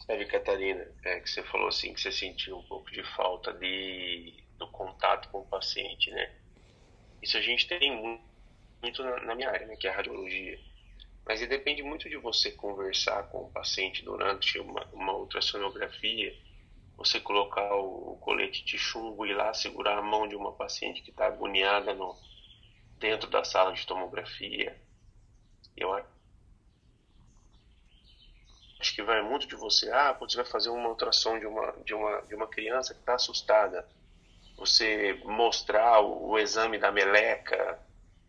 Sabe, 0.07 0.27
Catarina, 0.27 0.87
é 1.05 1.21
que 1.21 1.31
você 1.31 1.43
falou 1.45 1.69
assim 1.69 1.95
que 1.95 2.01
você 2.03 2.13
sentiu 2.13 2.59
um 2.59 2.63
pouco 2.65 2.91
de 2.91 3.03
falta 3.17 3.55
de, 3.55 4.35
do 4.59 4.69
contato 4.69 5.29
com 5.31 5.41
o 5.41 5.47
paciente, 5.47 6.11
né? 6.11 6.33
Isso 7.23 7.37
a 7.37 7.41
gente 7.41 7.67
tem 7.67 7.91
mu- 7.97 8.21
muito 8.83 9.03
na, 9.03 9.35
minha 9.35 9.51
área, 9.51 9.67
né, 9.67 9.77
que 9.77 9.87
é 9.87 9.91
a 9.91 9.97
radiologia. 9.97 10.59
Mas 11.27 11.41
depende 11.49 11.83
muito 11.83 12.09
de 12.09 12.17
você 12.19 12.53
conversar 12.53 13.25
com 13.31 13.45
o 13.45 13.51
paciente 13.53 14.05
durante 14.05 14.59
uma, 14.61 14.85
uma 14.93 15.15
ultrassonografia, 15.17 16.35
você 16.97 17.21
colocar 17.21 17.75
o, 17.77 18.15
o 18.15 18.19
colete 18.19 18.65
de 18.65 18.79
chumbo 18.79 19.27
e 19.27 19.31
ir 19.31 19.35
lá 19.35 19.55
segurar 19.55 19.99
a 19.99 20.03
mão 20.03 20.29
de 20.29 20.37
uma 20.37 20.53
paciente 20.55 21.03
que 21.03 21.11
está 21.11 21.27
agoniada 21.29 21.95
no, 21.95 22.17
dentro 23.01 23.31
da 23.31 23.45
sala 23.45 23.73
de 23.75 23.87
tomografia. 23.87 24.77
Eu 25.77 25.93
acho 28.81 28.95
que 28.95 29.03
vai 29.03 29.21
muito 29.23 29.47
de 29.49 29.57
você. 29.57 29.91
Ah, 29.91 30.13
você 30.13 30.37
vai 30.37 30.45
fazer 30.45 30.69
uma 30.71 30.89
ultrassom 30.89 31.39
de 31.41 31.47
uma, 31.47 31.73
de 31.85 31.95
uma, 31.95 32.21
de 32.23 32.35
uma 32.35 32.47
criança 32.47 32.95
que 32.95 33.01
está 33.01 33.15
assustada. 33.15 33.87
Você 34.57 35.21
mostrar 35.25 36.01
o, 36.01 36.31
o 36.31 36.39
exame 36.39 36.79
da 36.79 36.91
meleca 36.93 37.79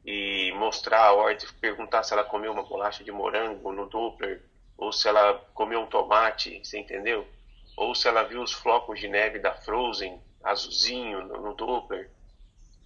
e 0.03 0.51
mostrar 0.53 1.01
a 1.05 1.13
ordem, 1.13 1.47
perguntar 1.59 2.03
se 2.03 2.13
ela 2.13 2.23
comeu 2.23 2.51
uma 2.51 2.63
bolacha 2.63 3.03
de 3.03 3.11
morango 3.11 3.71
no 3.71 3.87
Doppler, 3.87 4.41
ou 4.77 4.91
se 4.91 5.07
ela 5.07 5.33
comeu 5.53 5.81
um 5.81 5.87
tomate, 5.87 6.59
você 6.63 6.79
entendeu? 6.79 7.27
Ou 7.77 7.95
se 7.95 8.07
ela 8.07 8.23
viu 8.23 8.41
os 8.41 8.53
flocos 8.53 8.99
de 8.99 9.07
neve 9.07 9.39
da 9.39 9.53
Frozen, 9.53 10.21
azulzinho, 10.43 11.25
no, 11.25 11.41
no 11.41 11.53
Doppler. 11.53 12.09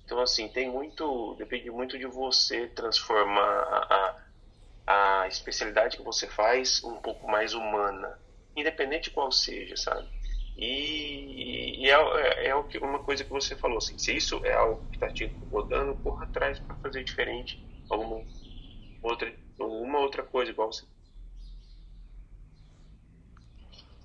Então, 0.05 0.19
assim, 0.19 0.47
tem 0.47 0.69
muito, 0.69 1.35
depende 1.35 1.69
muito 1.69 1.97
de 1.97 2.05
você 2.05 2.67
transformar 2.67 3.41
a, 3.41 3.95
a 3.95 4.29
a 4.89 5.27
especialidade 5.27 5.97
que 5.97 6.03
você 6.03 6.27
faz 6.27 6.83
um 6.83 6.95
pouco 6.95 7.27
mais 7.29 7.53
humana, 7.53 8.19
independente 8.55 9.11
qual 9.11 9.31
seja, 9.31 9.77
sabe? 9.77 10.09
E, 10.61 11.85
e 11.85 11.89
é, 11.89 11.93
é, 11.93 12.49
é 12.49 12.55
uma 12.81 12.99
coisa 12.99 13.23
que 13.23 13.31
você 13.31 13.55
falou, 13.55 13.77
assim, 13.77 13.97
se 13.97 14.13
isso 14.13 14.41
é 14.43 14.53
algo 14.53 14.83
que 14.91 14.97
está 14.97 15.09
te 15.09 15.23
incomodando, 15.23 15.95
corra 15.95 16.25
atrás 16.25 16.59
para 16.59 16.75
fazer 16.75 17.01
diferente, 17.01 17.65
alguma 17.89 18.21
outra, 19.01 19.33
alguma 19.57 19.99
outra 19.99 20.21
coisa, 20.21 20.51
igual 20.51 20.69
você. 20.69 20.85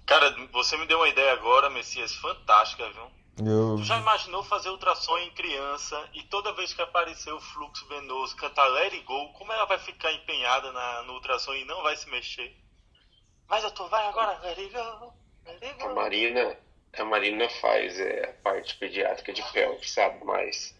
Cara, 0.06 0.30
você 0.52 0.76
me 0.76 0.86
deu 0.86 0.98
uma 0.98 1.08
ideia 1.08 1.32
agora, 1.32 1.68
Messias, 1.68 2.14
fantástica, 2.14 2.88
viu? 2.90 3.10
Eu... 3.44 3.76
Tu 3.78 3.82
já 3.82 3.98
imaginou 3.98 4.44
fazer 4.44 4.68
ultrassom 4.68 5.18
em 5.18 5.30
criança 5.32 6.08
e 6.12 6.22
toda 6.22 6.52
vez 6.52 6.72
que 6.72 6.82
aparecer 6.82 7.32
o 7.32 7.40
fluxo 7.40 7.84
venoso 7.88 8.36
cantar 8.36 8.68
Let 8.68 8.92
It 8.92 9.00
Go, 9.00 9.32
como 9.32 9.52
ela 9.52 9.64
vai 9.64 9.78
ficar 9.78 10.12
empenhada 10.12 10.70
na, 10.70 11.02
no 11.02 11.14
ultrassom 11.14 11.54
e 11.54 11.64
não 11.64 11.82
vai 11.82 11.96
se 11.96 12.08
mexer? 12.08 12.56
Vai, 13.48 13.60
doutor, 13.60 13.88
vai 13.88 14.06
agora, 14.06 14.38
Let 14.42 14.58
It 14.58 14.72
Go, 14.72 15.23
A. 15.80 15.88
Marina, 15.90 16.56
a 16.94 17.04
Marina 17.04 17.48
faz 17.48 18.00
é, 18.00 18.24
a 18.24 18.32
parte 18.42 18.76
pediátrica 18.76 19.32
de 19.32 19.42
pelve, 19.52 19.86
sabe? 19.88 20.24
Mas 20.24 20.74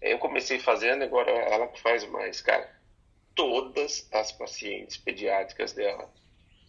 eu 0.00 0.18
comecei 0.18 0.58
fazendo, 0.58 1.02
agora 1.02 1.30
ela 1.30 1.66
que 1.68 1.80
faz 1.80 2.04
mais, 2.06 2.40
cara. 2.40 2.70
Todas 3.34 4.08
as 4.12 4.30
pacientes 4.32 4.96
pediátricas 4.96 5.72
dela, 5.72 6.12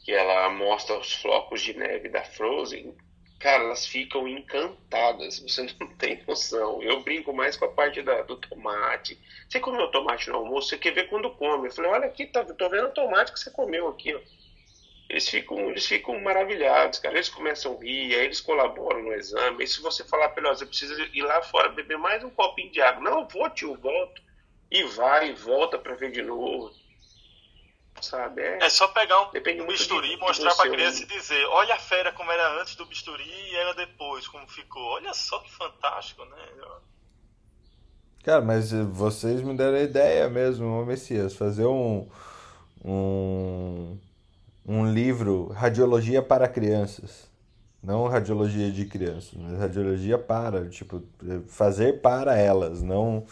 que 0.03 0.11
ela 0.11 0.49
mostra 0.49 0.97
os 0.97 1.13
flocos 1.13 1.61
de 1.61 1.77
neve 1.77 2.09
da 2.09 2.23
Frozen, 2.23 2.95
cara, 3.39 3.63
elas 3.63 3.85
ficam 3.85 4.27
encantadas. 4.27 5.39
Você 5.39 5.67
não 5.79 5.87
tem 5.97 6.23
noção. 6.27 6.81
Eu 6.81 7.01
brinco 7.01 7.33
mais 7.33 7.55
com 7.57 7.65
a 7.65 7.71
parte 7.71 8.01
da, 8.01 8.21
do 8.23 8.37
tomate. 8.37 9.19
Você 9.47 9.59
comeu 9.59 9.91
tomate 9.91 10.29
no 10.29 10.37
almoço? 10.37 10.69
Você 10.69 10.77
quer 10.77 10.93
ver 10.93 11.09
quando 11.09 11.29
come? 11.31 11.67
Eu 11.67 11.71
falei, 11.73 11.91
olha 11.91 12.05
aqui, 12.07 12.25
tá, 12.25 12.43
tô 12.43 12.69
vendo 12.69 12.87
o 12.87 12.93
tomate 12.93 13.31
que 13.31 13.39
você 13.39 13.51
comeu 13.51 13.87
aqui, 13.87 14.15
ó. 14.15 14.19
Eles 15.09 15.29
ficam, 15.29 15.69
eles 15.69 15.85
ficam 15.85 16.19
maravilhados, 16.21 16.99
cara. 16.99 17.15
Eles 17.15 17.29
começam 17.29 17.75
a 17.77 17.83
rir, 17.83 18.15
aí 18.15 18.25
eles 18.25 18.41
colaboram 18.41 19.03
no 19.03 19.13
exame. 19.13 19.63
E 19.63 19.67
se 19.67 19.81
você 19.81 20.03
falar 20.03 20.29
pra 20.29 20.41
ele, 20.41 20.49
ó, 20.51 20.55
você 20.55 20.65
precisa 20.65 20.95
ir 21.13 21.21
lá 21.21 21.41
fora 21.43 21.69
beber 21.69 21.97
mais 21.97 22.23
um 22.23 22.29
copinho 22.29 22.71
de 22.71 22.81
água. 22.81 23.03
Não, 23.03 23.27
vou, 23.27 23.49
tio, 23.51 23.75
volto. 23.75 24.21
E 24.71 24.83
vai, 24.83 25.29
e 25.29 25.33
volta 25.33 25.77
pra 25.77 25.93
ver 25.95 26.11
de 26.11 26.21
novo. 26.23 26.73
Sabe? 28.01 28.41
É, 28.41 28.57
É 28.65 28.69
só 28.69 28.87
pegar 28.89 29.21
um 29.21 29.31
Depende 29.31 29.63
bisturi 29.65 30.07
de- 30.09 30.13
e 30.15 30.17
mostrar 30.17 30.51
você, 30.51 30.61
pra 30.63 30.71
criança 30.71 31.03
e 31.03 31.05
dizer, 31.05 31.45
olha 31.45 31.75
a 31.75 31.79
fera 31.79 32.11
como 32.11 32.31
era 32.31 32.59
antes 32.61 32.75
do 32.75 32.85
bisturi 32.85 33.23
e 33.23 33.55
ela 33.55 33.73
depois, 33.73 34.27
como 34.27 34.45
ficou. 34.47 34.81
Olha 34.83 35.13
só 35.13 35.39
que 35.39 35.51
fantástico, 35.53 36.25
né? 36.25 36.37
Cara, 38.23 38.41
mas 38.41 38.71
vocês 38.71 39.41
me 39.41 39.55
deram 39.55 39.77
a 39.77 39.81
ideia 39.81 40.27
mesmo, 40.29 40.65
ô 40.65 40.83
Messias, 40.85 41.35
fazer 41.35 41.65
um, 41.67 42.09
um, 42.83 43.97
um 44.65 44.91
livro 44.91 45.47
Radiologia 45.49 46.21
para 46.21 46.47
Crianças. 46.47 47.29
Não 47.83 48.07
radiologia 48.07 48.71
de 48.71 48.85
crianças, 48.85 49.33
mas 49.35 49.59
radiologia 49.59 50.17
para, 50.17 50.67
tipo, 50.69 51.03
fazer 51.47 52.01
para 52.01 52.35
elas, 52.35 52.81
não 52.81 53.27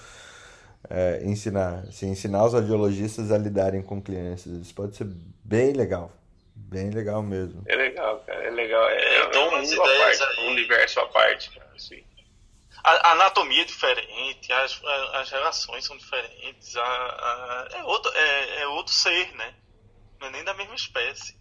é, 0.88 1.22
ensinar. 1.24 1.86
Se 1.91 2.06
ensinar 2.06 2.46
os 2.46 2.54
radiologistas 2.54 3.32
a 3.32 3.38
lidarem 3.38 3.82
com 3.82 4.00
crianças. 4.00 4.54
Isso 4.62 4.76
pode 4.76 4.96
ser 4.96 5.08
bem 5.43 5.74
legal. 5.74 6.12
Bem 6.56 6.91
legal 6.91 7.24
mesmo. 7.24 7.63
é 7.65 7.76
legal, 7.76 8.19
cara. 8.28 8.43
É 8.43 8.50
legal. 8.52 8.88
É, 8.89 9.22
Eu 9.22 9.32
tenho 9.32 9.43
é 9.43 9.48
um 9.48 9.50
umas 9.56 9.69
mundo 9.72 9.82
à 9.82 9.86
ideias 9.88 10.19
parte, 10.19 10.39
aí. 10.39 10.46
um 10.46 10.52
universo 10.52 11.00
à 11.00 11.08
parte, 11.08 11.50
cara. 11.50 11.69
Assim. 11.76 12.04
A, 12.84 12.91
a 13.10 13.12
anatomia 13.13 13.62
é 13.63 13.65
diferente, 13.65 14.52
as, 14.54 14.80
as 15.15 15.32
relações 15.32 15.84
são 15.86 15.98
diferentes, 15.98 16.76
a, 16.76 16.82
a- 16.84 17.67
é, 17.80 17.84
outro, 17.86 18.12
é, 18.13 18.62
é 18.62 18.67
outro 18.67 18.93
ser, 18.93 19.34
né? 19.36 19.52
Não 20.24 20.30
é 20.30 20.32
nem 20.32 20.44
da 20.46 20.54
mesma 20.54 20.76
espécie. 20.76 21.36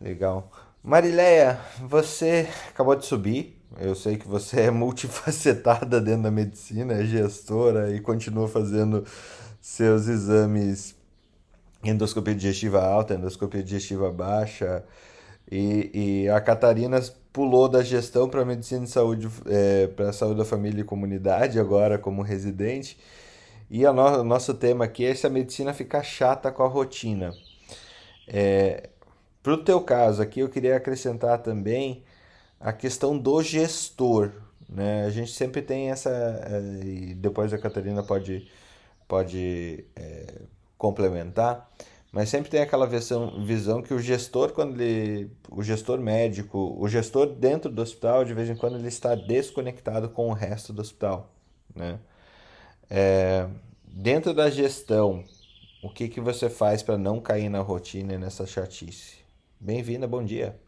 Legal. 0.00 0.50
Marileia, 0.82 1.60
você 1.78 2.48
acabou 2.70 2.96
de 2.96 3.04
subir, 3.04 3.60
Eu 3.78 3.94
sei 3.94 4.16
que 4.16 4.26
você 4.26 4.62
é 4.62 4.70
multifacetada 4.70 6.00
dentro 6.00 6.22
da 6.22 6.30
medicina, 6.30 6.94
é 6.94 7.04
gestora 7.04 7.94
e 7.94 8.00
continua 8.00 8.48
fazendo 8.48 9.04
seus 9.60 10.08
exames 10.08 10.96
endoscopia 11.82 12.34
digestiva 12.34 12.82
alta, 12.82 13.12
endoscopia 13.12 13.62
digestiva 13.62 14.10
baixa. 14.10 14.82
E, 15.50 16.22
e 16.24 16.28
a 16.30 16.40
Catarina 16.40 16.98
pulou 17.30 17.68
da 17.68 17.82
gestão 17.82 18.26
para 18.26 18.42
medicina 18.42 18.86
de 18.86 18.90
saúde, 18.90 19.28
é, 19.44 19.88
para 19.88 20.14
saúde 20.14 20.38
da 20.38 20.46
família 20.46 20.80
e 20.80 20.84
comunidade, 20.84 21.60
agora 21.60 21.98
como 21.98 22.22
residente. 22.22 22.96
E 23.74 23.84
o 23.84 23.92
no, 23.92 24.22
nosso 24.22 24.54
tema 24.54 24.84
aqui 24.84 25.04
é 25.04 25.12
se 25.16 25.26
a 25.26 25.30
medicina 25.30 25.74
ficar 25.74 26.04
chata 26.04 26.52
com 26.52 26.62
a 26.62 26.68
rotina. 26.68 27.32
É, 28.28 28.88
para 29.42 29.54
o 29.54 29.64
teu 29.64 29.80
caso 29.80 30.22
aqui, 30.22 30.38
eu 30.38 30.48
queria 30.48 30.76
acrescentar 30.76 31.42
também 31.42 32.04
a 32.60 32.72
questão 32.72 33.18
do 33.18 33.42
gestor. 33.42 34.30
Né? 34.68 35.04
A 35.04 35.10
gente 35.10 35.32
sempre 35.32 35.60
tem 35.60 35.90
essa. 35.90 36.08
É, 36.08 36.86
e 36.86 37.14
depois 37.16 37.52
a 37.52 37.58
Catarina 37.58 38.04
pode, 38.04 38.48
pode 39.08 39.84
é, 39.96 40.42
complementar, 40.78 41.68
mas 42.12 42.28
sempre 42.28 42.50
tem 42.50 42.60
aquela 42.60 42.86
visão, 42.86 43.44
visão 43.44 43.82
que 43.82 43.92
o 43.92 43.98
gestor, 43.98 44.52
quando 44.52 44.80
ele. 44.80 45.32
O 45.50 45.64
gestor 45.64 45.98
médico, 45.98 46.76
o 46.78 46.86
gestor 46.86 47.26
dentro 47.26 47.72
do 47.72 47.82
hospital, 47.82 48.24
de 48.24 48.34
vez 48.34 48.48
em 48.48 48.54
quando 48.54 48.76
ele 48.76 48.86
está 48.86 49.16
desconectado 49.16 50.08
com 50.10 50.28
o 50.28 50.32
resto 50.32 50.72
do 50.72 50.80
hospital. 50.80 51.28
Né? 51.74 51.98
É, 52.90 53.48
dentro 53.84 54.34
da 54.34 54.50
gestão, 54.50 55.24
o 55.82 55.90
que, 55.90 56.08
que 56.08 56.20
você 56.20 56.48
faz 56.48 56.82
para 56.82 56.98
não 56.98 57.20
cair 57.20 57.48
na 57.48 57.60
rotina 57.60 58.14
e 58.14 58.18
nessa 58.18 58.46
chatice? 58.46 59.24
Bem-vinda, 59.58 60.06
bom 60.06 60.24
dia. 60.24 60.58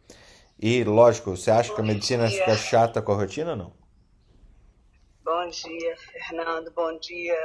E, 0.59 0.83
lógico, 0.83 1.35
você 1.35 1.51
acha 1.51 1.69
bom 1.69 1.75
que 1.75 1.81
a 1.81 1.85
medicina 1.85 2.27
dia. 2.27 2.39
fica 2.39 2.55
chata 2.55 3.01
com 3.01 3.11
a 3.11 3.15
rotina 3.15 3.51
ou 3.51 3.57
não? 3.57 3.73
Bom 5.23 5.49
dia, 5.49 5.95
Fernando. 5.97 6.71
Bom 6.71 6.97
dia, 6.99 7.37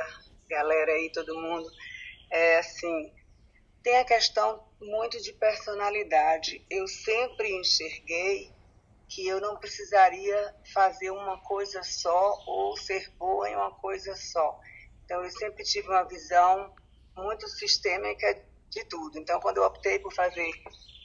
galera 0.48 0.92
aí, 0.92 1.10
todo 1.12 1.34
mundo. 1.34 1.68
É 2.30 2.58
assim, 2.58 3.12
tem 3.82 3.98
a 3.98 4.04
questão 4.04 4.62
muito 4.80 5.20
de 5.22 5.32
personalidade. 5.32 6.64
Eu 6.70 6.86
sempre 6.88 7.50
enxerguei 7.54 8.50
que 9.14 9.28
eu 9.28 9.40
não 9.40 9.56
precisaria 9.56 10.54
fazer 10.72 11.10
uma 11.10 11.38
coisa 11.42 11.82
só 11.82 12.42
ou 12.46 12.76
ser 12.78 13.10
boa 13.18 13.48
em 13.48 13.54
uma 13.54 13.70
coisa 13.72 14.16
só. 14.16 14.58
Então, 15.04 15.22
eu 15.22 15.30
sempre 15.30 15.62
tive 15.64 15.88
uma 15.88 16.04
visão 16.04 16.74
muito 17.14 17.46
sistêmica 17.46 18.42
de 18.70 18.84
tudo. 18.86 19.18
Então, 19.18 19.38
quando 19.40 19.58
eu 19.58 19.64
optei 19.64 19.98
por 19.98 20.14
fazer 20.14 20.50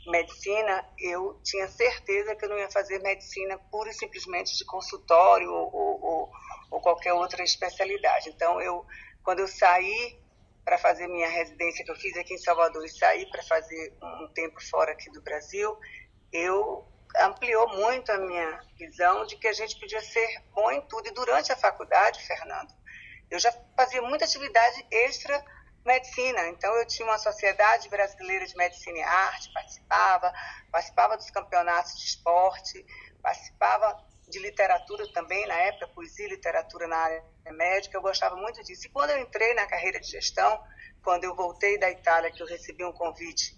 medicina, 0.08 0.88
eu 0.98 1.38
tinha 1.44 1.68
certeza 1.68 2.34
que 2.34 2.46
eu 2.46 2.50
não 2.50 2.58
ia 2.58 2.72
fazer 2.72 3.00
medicina 3.00 3.58
pura 3.70 3.90
e 3.90 3.94
simplesmente 3.94 4.58
de 4.58 4.64
consultório 4.64 5.52
ou, 5.52 5.76
ou, 5.76 6.32
ou 6.72 6.82
qualquer 6.82 7.12
outra 7.12 7.44
especialidade. 7.44 8.30
Então, 8.30 8.62
eu, 8.62 8.86
quando 9.22 9.40
eu 9.40 9.48
saí 9.50 10.18
para 10.64 10.78
fazer 10.78 11.08
minha 11.08 11.28
residência 11.28 11.84
que 11.84 11.92
eu 11.92 11.96
fiz 11.96 12.16
aqui 12.16 12.36
em 12.36 12.38
Salvador 12.38 12.86
e 12.86 12.90
saí 12.90 13.30
para 13.30 13.44
fazer 13.44 13.94
um 14.02 14.30
tempo 14.34 14.62
fora 14.70 14.94
aqui 14.94 15.12
do 15.12 15.22
Brasil, 15.22 15.78
eu 16.32 16.88
ampliou 17.20 17.68
muito 17.70 18.12
a 18.12 18.18
minha 18.18 18.62
visão 18.78 19.26
de 19.26 19.38
que 19.38 19.48
a 19.48 19.54
gente 19.54 19.80
podia 19.80 20.02
ser 20.02 20.42
bom 20.54 20.72
em 20.72 20.82
tudo. 20.82 21.08
E 21.08 21.14
durante 21.14 21.52
a 21.52 21.56
faculdade, 21.56 22.26
Fernando, 22.26 22.74
eu 23.30 23.40
já 23.40 23.52
fazia 23.76 24.02
muita 24.02 24.26
atividade 24.26 24.86
extra 24.92 25.44
medicina. 25.86 26.48
Então, 26.50 26.74
eu 26.76 26.86
tinha 26.86 27.08
uma 27.08 27.18
sociedade 27.18 27.90
brasileira 27.90 28.46
de 28.46 28.56
medicina 28.56 28.98
e 28.98 29.04
arte, 29.04 29.52
participava, 29.54 30.34
participava 30.72 31.18
dos 31.18 31.30
campeonatos 31.32 31.98
de 31.98 32.06
esporte, 32.06 32.86
participava 33.22 34.06
de 34.28 34.40
literatura 34.40 35.08
também, 35.14 35.48
na 35.48 35.56
época, 35.56 35.88
poesia 35.88 36.26
e 36.26 36.30
literatura 36.30 36.86
na 36.88 36.98
área 36.98 37.24
médica, 37.52 37.98
eu 37.98 38.02
gostava 38.02 38.36
muito 38.36 38.62
disso. 38.64 38.86
E 38.86 38.90
quando 38.90 39.12
eu 39.12 39.20
entrei 39.20 39.54
na 39.54 39.66
carreira 39.66 40.00
de 40.00 40.08
gestão, 40.08 40.62
quando 41.02 41.24
eu 41.24 41.34
voltei 41.34 41.80
da 41.80 41.90
Itália, 41.90 42.32
que 42.32 42.44
eu 42.44 42.48
recebi 42.48 42.84
um 42.84 42.92
convite 42.92 43.58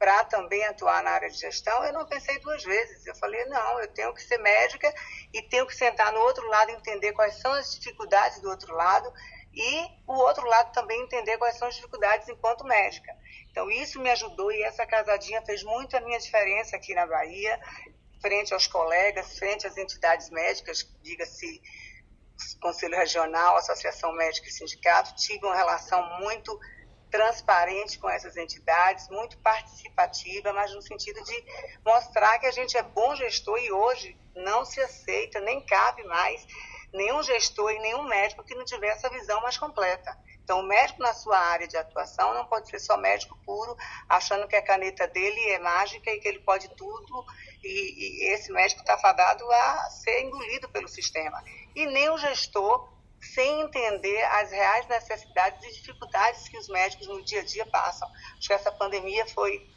para 0.00 0.24
também 0.24 0.64
atuar 0.64 1.02
na 1.02 1.10
área 1.10 1.28
de 1.28 1.36
gestão, 1.36 1.84
eu 1.84 1.92
não 1.92 2.06
pensei 2.06 2.38
duas 2.38 2.64
vezes. 2.64 3.06
Eu 3.06 3.14
falei, 3.16 3.44
não, 3.44 3.78
eu 3.80 3.88
tenho 3.88 4.14
que 4.14 4.22
ser 4.22 4.38
médica 4.38 4.90
e 5.30 5.42
tenho 5.42 5.66
que 5.66 5.76
sentar 5.76 6.10
no 6.10 6.20
outro 6.20 6.48
lado 6.48 6.70
e 6.70 6.74
entender 6.74 7.12
quais 7.12 7.34
são 7.34 7.52
as 7.52 7.74
dificuldades 7.74 8.40
do 8.40 8.48
outro 8.48 8.74
lado 8.74 9.12
e 9.52 9.84
o 10.06 10.14
outro 10.14 10.46
lado 10.46 10.72
também 10.72 11.02
entender 11.02 11.36
quais 11.36 11.58
são 11.58 11.68
as 11.68 11.74
dificuldades 11.74 12.26
enquanto 12.30 12.64
médica. 12.64 13.14
Então, 13.50 13.70
isso 13.70 14.00
me 14.00 14.08
ajudou 14.10 14.50
e 14.50 14.62
essa 14.62 14.86
casadinha 14.86 15.42
fez 15.42 15.62
muito 15.62 15.94
a 15.94 16.00
minha 16.00 16.18
diferença 16.18 16.76
aqui 16.76 16.94
na 16.94 17.06
Bahia, 17.06 17.60
frente 18.22 18.54
aos 18.54 18.66
colegas, 18.66 19.38
frente 19.38 19.66
às 19.66 19.76
entidades 19.76 20.30
médicas, 20.30 20.90
diga-se 21.02 21.60
Conselho 22.58 22.96
Regional, 22.96 23.58
Associação 23.58 24.14
Médica 24.14 24.48
e 24.48 24.50
Sindicato, 24.50 25.14
tive 25.16 25.44
uma 25.44 25.54
relação 25.54 26.18
muito 26.20 26.58
transparente 27.10 27.98
com 27.98 28.08
essas 28.08 28.36
entidades, 28.36 29.08
muito 29.08 29.36
participativa, 29.38 30.52
mas 30.52 30.74
no 30.74 30.82
sentido 30.82 31.22
de 31.22 31.44
mostrar 31.84 32.38
que 32.38 32.46
a 32.46 32.52
gente 32.52 32.76
é 32.76 32.82
bom 32.82 33.14
gestor 33.16 33.58
e 33.58 33.72
hoje 33.72 34.16
não 34.34 34.64
se 34.64 34.80
aceita, 34.80 35.40
nem 35.40 35.60
cabe 35.60 36.04
mais 36.04 36.46
nenhum 36.92 37.22
gestor 37.22 37.70
e 37.70 37.78
nenhum 37.78 38.02
médico 38.04 38.44
que 38.44 38.54
não 38.54 38.64
tiver 38.64 38.88
essa 38.88 39.08
visão 39.08 39.40
mais 39.42 39.56
completa. 39.56 40.16
Então, 40.42 40.60
o 40.60 40.66
médico 40.66 41.00
na 41.00 41.14
sua 41.14 41.38
área 41.38 41.68
de 41.68 41.76
atuação 41.76 42.34
não 42.34 42.44
pode 42.46 42.68
ser 42.68 42.80
só 42.80 42.96
médico 42.96 43.38
puro, 43.46 43.76
achando 44.08 44.48
que 44.48 44.56
a 44.56 44.62
caneta 44.62 45.06
dele 45.06 45.40
é 45.50 45.58
mágica 45.60 46.10
e 46.10 46.18
que 46.18 46.26
ele 46.26 46.40
pode 46.40 46.68
tudo, 46.74 47.24
e, 47.62 47.68
e 48.28 48.34
esse 48.34 48.50
médico 48.50 48.80
está 48.80 48.98
fadado 48.98 49.48
a 49.48 49.90
ser 49.90 50.22
engolido 50.22 50.68
pelo 50.68 50.88
sistema. 50.88 51.42
E 51.74 51.86
nem 51.86 52.10
o 52.10 52.18
gestor 52.18 52.88
sem 53.34 53.60
entender 53.60 54.22
as 54.24 54.50
reais 54.50 54.86
necessidades 54.88 55.62
e 55.64 55.72
dificuldades 55.72 56.48
que 56.48 56.58
os 56.58 56.68
médicos 56.68 57.06
no 57.06 57.22
dia 57.24 57.40
a 57.40 57.44
dia 57.44 57.66
passam. 57.66 58.08
Acho 58.36 58.48
que 58.48 58.52
essa 58.52 58.72
pandemia 58.72 59.26
foi 59.26 59.68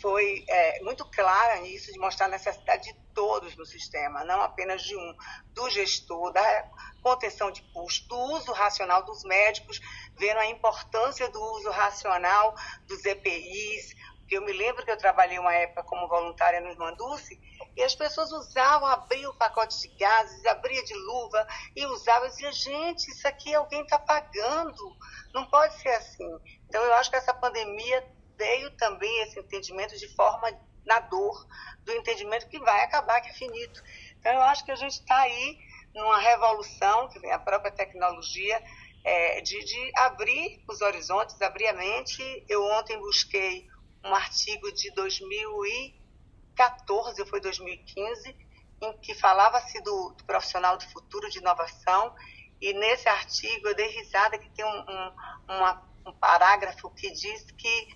foi 0.00 0.44
é, 0.48 0.82
muito 0.82 1.04
clara 1.04 1.60
nisso, 1.60 1.92
de 1.92 1.98
mostrar 1.98 2.26
a 2.26 2.30
necessidade 2.30 2.92
de 2.92 2.94
todos 3.14 3.56
no 3.56 3.64
sistema, 3.64 4.24
não 4.24 4.42
apenas 4.42 4.82
de 4.82 4.96
um, 4.96 5.16
do 5.54 5.70
gestor, 5.70 6.32
da 6.32 6.68
contenção 7.00 7.52
de 7.52 7.62
custo, 7.72 8.08
do 8.08 8.18
uso 8.34 8.52
racional 8.52 9.04
dos 9.04 9.22
médicos, 9.22 9.80
vendo 10.16 10.38
a 10.38 10.46
importância 10.46 11.28
do 11.28 11.40
uso 11.40 11.70
racional 11.70 12.54
dos 12.86 13.04
EPIs. 13.04 13.94
Eu 14.34 14.40
me 14.40 14.52
lembro 14.52 14.82
que 14.82 14.90
eu 14.90 14.96
trabalhei 14.96 15.38
uma 15.38 15.52
época 15.52 15.82
como 15.84 16.08
voluntária 16.08 16.58
no 16.58 16.70
Irmanduce 16.70 17.38
e 17.76 17.82
as 17.82 17.94
pessoas 17.94 18.32
usavam, 18.32 18.88
abriam 18.88 19.30
o 19.30 19.36
pacote 19.36 19.78
de 19.78 19.88
gases, 19.98 20.46
abria 20.46 20.82
de 20.82 20.94
luva 20.94 21.46
e 21.76 21.84
usavam. 21.84 22.24
Eu 22.24 22.30
dizia, 22.30 22.52
gente, 22.52 23.10
isso 23.10 23.28
aqui 23.28 23.54
alguém 23.54 23.82
está 23.82 23.98
pagando, 23.98 24.96
não 25.34 25.44
pode 25.50 25.74
ser 25.80 25.90
assim. 25.90 26.30
Então, 26.66 26.82
eu 26.82 26.94
acho 26.94 27.10
que 27.10 27.16
essa 27.16 27.34
pandemia 27.34 28.06
veio 28.38 28.74
também 28.78 29.22
esse 29.22 29.38
entendimento 29.38 29.98
de 29.98 30.08
forma 30.16 30.48
na 30.86 30.98
dor, 31.00 31.46
do 31.84 31.92
entendimento 31.92 32.48
que 32.48 32.58
vai 32.58 32.84
acabar, 32.84 33.20
que 33.20 33.28
é 33.28 33.34
finito. 33.34 33.82
Então, 34.18 34.32
eu 34.32 34.42
acho 34.42 34.64
que 34.64 34.72
a 34.72 34.76
gente 34.76 34.92
está 34.92 35.18
aí 35.18 35.58
numa 35.94 36.18
revolução, 36.18 37.06
que 37.10 37.18
vem 37.18 37.32
a 37.32 37.38
própria 37.38 37.70
tecnologia, 37.70 38.62
é, 39.04 39.42
de, 39.42 39.62
de 39.62 39.92
abrir 39.96 40.64
os 40.66 40.80
horizontes, 40.80 41.40
abrir 41.42 41.66
a 41.66 41.74
mente. 41.74 42.44
Eu 42.48 42.64
ontem 42.64 42.98
busquei 42.98 43.70
um 44.04 44.14
artigo 44.14 44.70
de 44.72 44.90
2014, 44.92 47.26
foi 47.26 47.40
2015, 47.40 48.36
em 48.80 48.98
que 48.98 49.14
falava-se 49.14 49.80
do, 49.82 50.10
do, 50.10 50.24
profissional 50.24 50.76
do 50.76 50.84
futuro 50.88 51.30
de 51.30 51.38
inovação, 51.38 52.14
e 52.60 52.72
nesse 52.72 53.08
artigo 53.08 53.68
eu 53.68 53.74
dei 53.74 53.88
risada 53.88 54.38
que 54.38 54.48
tem 54.50 54.64
um, 54.64 54.68
um, 54.68 55.12
uma, 55.48 55.82
um 56.06 56.12
parágrafo 56.12 56.90
que 56.90 57.10
diz 57.10 57.50
que 57.52 57.88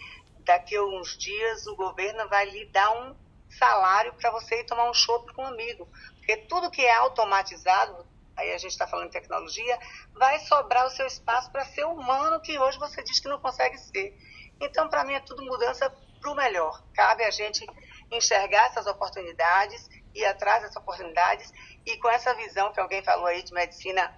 daqui 0.44 0.76
a 0.76 0.84
uns 0.84 1.16
dias 1.18 1.66
o 1.66 1.76
governo 1.76 2.28
vai 2.28 2.48
lhe 2.48 2.66
dar 2.66 2.90
um 2.90 3.16
salário 3.58 4.12
para 4.14 4.30
você 4.30 4.60
ir 4.60 4.64
tomar 4.64 4.88
um 4.88 4.94
chopp 4.94 5.32
com 5.34 5.42
um 5.42 5.46
amigo. 5.46 5.88
Porque 6.16 6.36
tudo 6.36 6.70
que 6.70 6.82
é 6.82 6.94
automatizado, 6.96 8.06
aí 8.36 8.52
a 8.52 8.58
gente 8.58 8.72
está 8.72 8.86
falando 8.86 9.06
de 9.06 9.12
tecnologia, 9.12 9.78
vai 10.12 10.38
sobrar 10.40 10.86
o 10.86 10.90
seu 10.90 11.06
espaço 11.06 11.50
para 11.50 11.64
ser 11.64 11.84
humano 11.84 12.40
que 12.40 12.58
hoje 12.58 12.78
você 12.78 13.02
diz 13.02 13.20
que 13.20 13.28
não 13.28 13.40
consegue 13.40 13.78
ser. 13.78 14.16
Então, 14.60 14.88
para 14.88 15.04
mim, 15.04 15.14
é 15.14 15.20
tudo 15.20 15.44
mudança 15.44 15.90
para 16.20 16.30
o 16.30 16.34
melhor. 16.34 16.82
Cabe 16.94 17.24
a 17.24 17.30
gente 17.30 17.66
enxergar 18.10 18.66
essas 18.66 18.86
oportunidades, 18.86 19.88
ir 20.14 20.24
atrás 20.24 20.62
dessas 20.62 20.76
oportunidades 20.76 21.52
e 21.84 21.96
com 21.98 22.08
essa 22.08 22.34
visão 22.34 22.72
que 22.72 22.80
alguém 22.80 23.02
falou 23.02 23.26
aí 23.26 23.42
de 23.42 23.52
medicina 23.52 24.14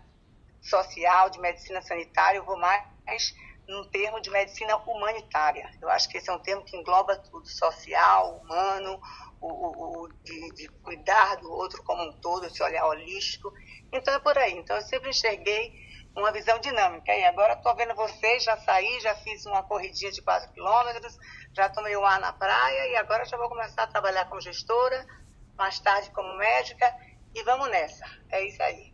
social, 0.60 1.30
de 1.30 1.40
medicina 1.40 1.80
sanitária, 1.82 2.38
eu 2.38 2.44
vou 2.44 2.58
mais 2.58 3.34
num 3.66 3.84
termo 3.90 4.20
de 4.20 4.30
medicina 4.30 4.76
humanitária. 4.76 5.70
Eu 5.80 5.90
acho 5.90 6.08
que 6.08 6.16
esse 6.16 6.30
é 6.30 6.32
um 6.32 6.38
termo 6.38 6.64
que 6.64 6.76
engloba 6.76 7.16
tudo, 7.16 7.46
social, 7.46 8.38
humano, 8.38 9.00
o, 9.40 9.46
o, 9.46 10.04
o 10.04 10.08
de, 10.24 10.48
de, 10.54 10.68
cuidar 10.82 11.36
do 11.36 11.52
outro 11.52 11.82
como 11.82 12.02
um 12.02 12.12
todo, 12.12 12.46
esse 12.46 12.62
olhar 12.62 12.86
holístico. 12.86 13.52
Então 13.92 14.14
é 14.14 14.18
por 14.18 14.36
aí. 14.38 14.54
Então 14.54 14.76
eu 14.76 14.82
sempre 14.82 15.10
enxerguei 15.10 15.87
uma 16.14 16.32
visão 16.32 16.58
dinâmica. 16.58 17.14
E 17.14 17.24
agora 17.24 17.54
estou 17.54 17.74
vendo 17.74 17.94
vocês, 17.94 18.42
já 18.42 18.56
saí, 18.58 19.00
já 19.00 19.14
fiz 19.16 19.46
uma 19.46 19.62
corridinha 19.62 20.10
de 20.10 20.22
4 20.22 20.52
quilômetros, 20.52 21.16
já 21.54 21.68
tomei 21.68 21.96
o 21.96 22.04
ar 22.04 22.20
na 22.20 22.32
praia 22.32 22.88
e 22.88 22.96
agora 22.96 23.24
já 23.24 23.36
vou 23.36 23.48
começar 23.48 23.84
a 23.84 23.86
trabalhar 23.86 24.26
como 24.26 24.40
gestora, 24.40 25.06
mais 25.56 25.78
tarde 25.80 26.10
como 26.10 26.36
médica 26.36 26.92
e 27.34 27.42
vamos 27.42 27.68
nessa. 27.70 28.04
É 28.30 28.44
isso 28.46 28.62
aí. 28.62 28.92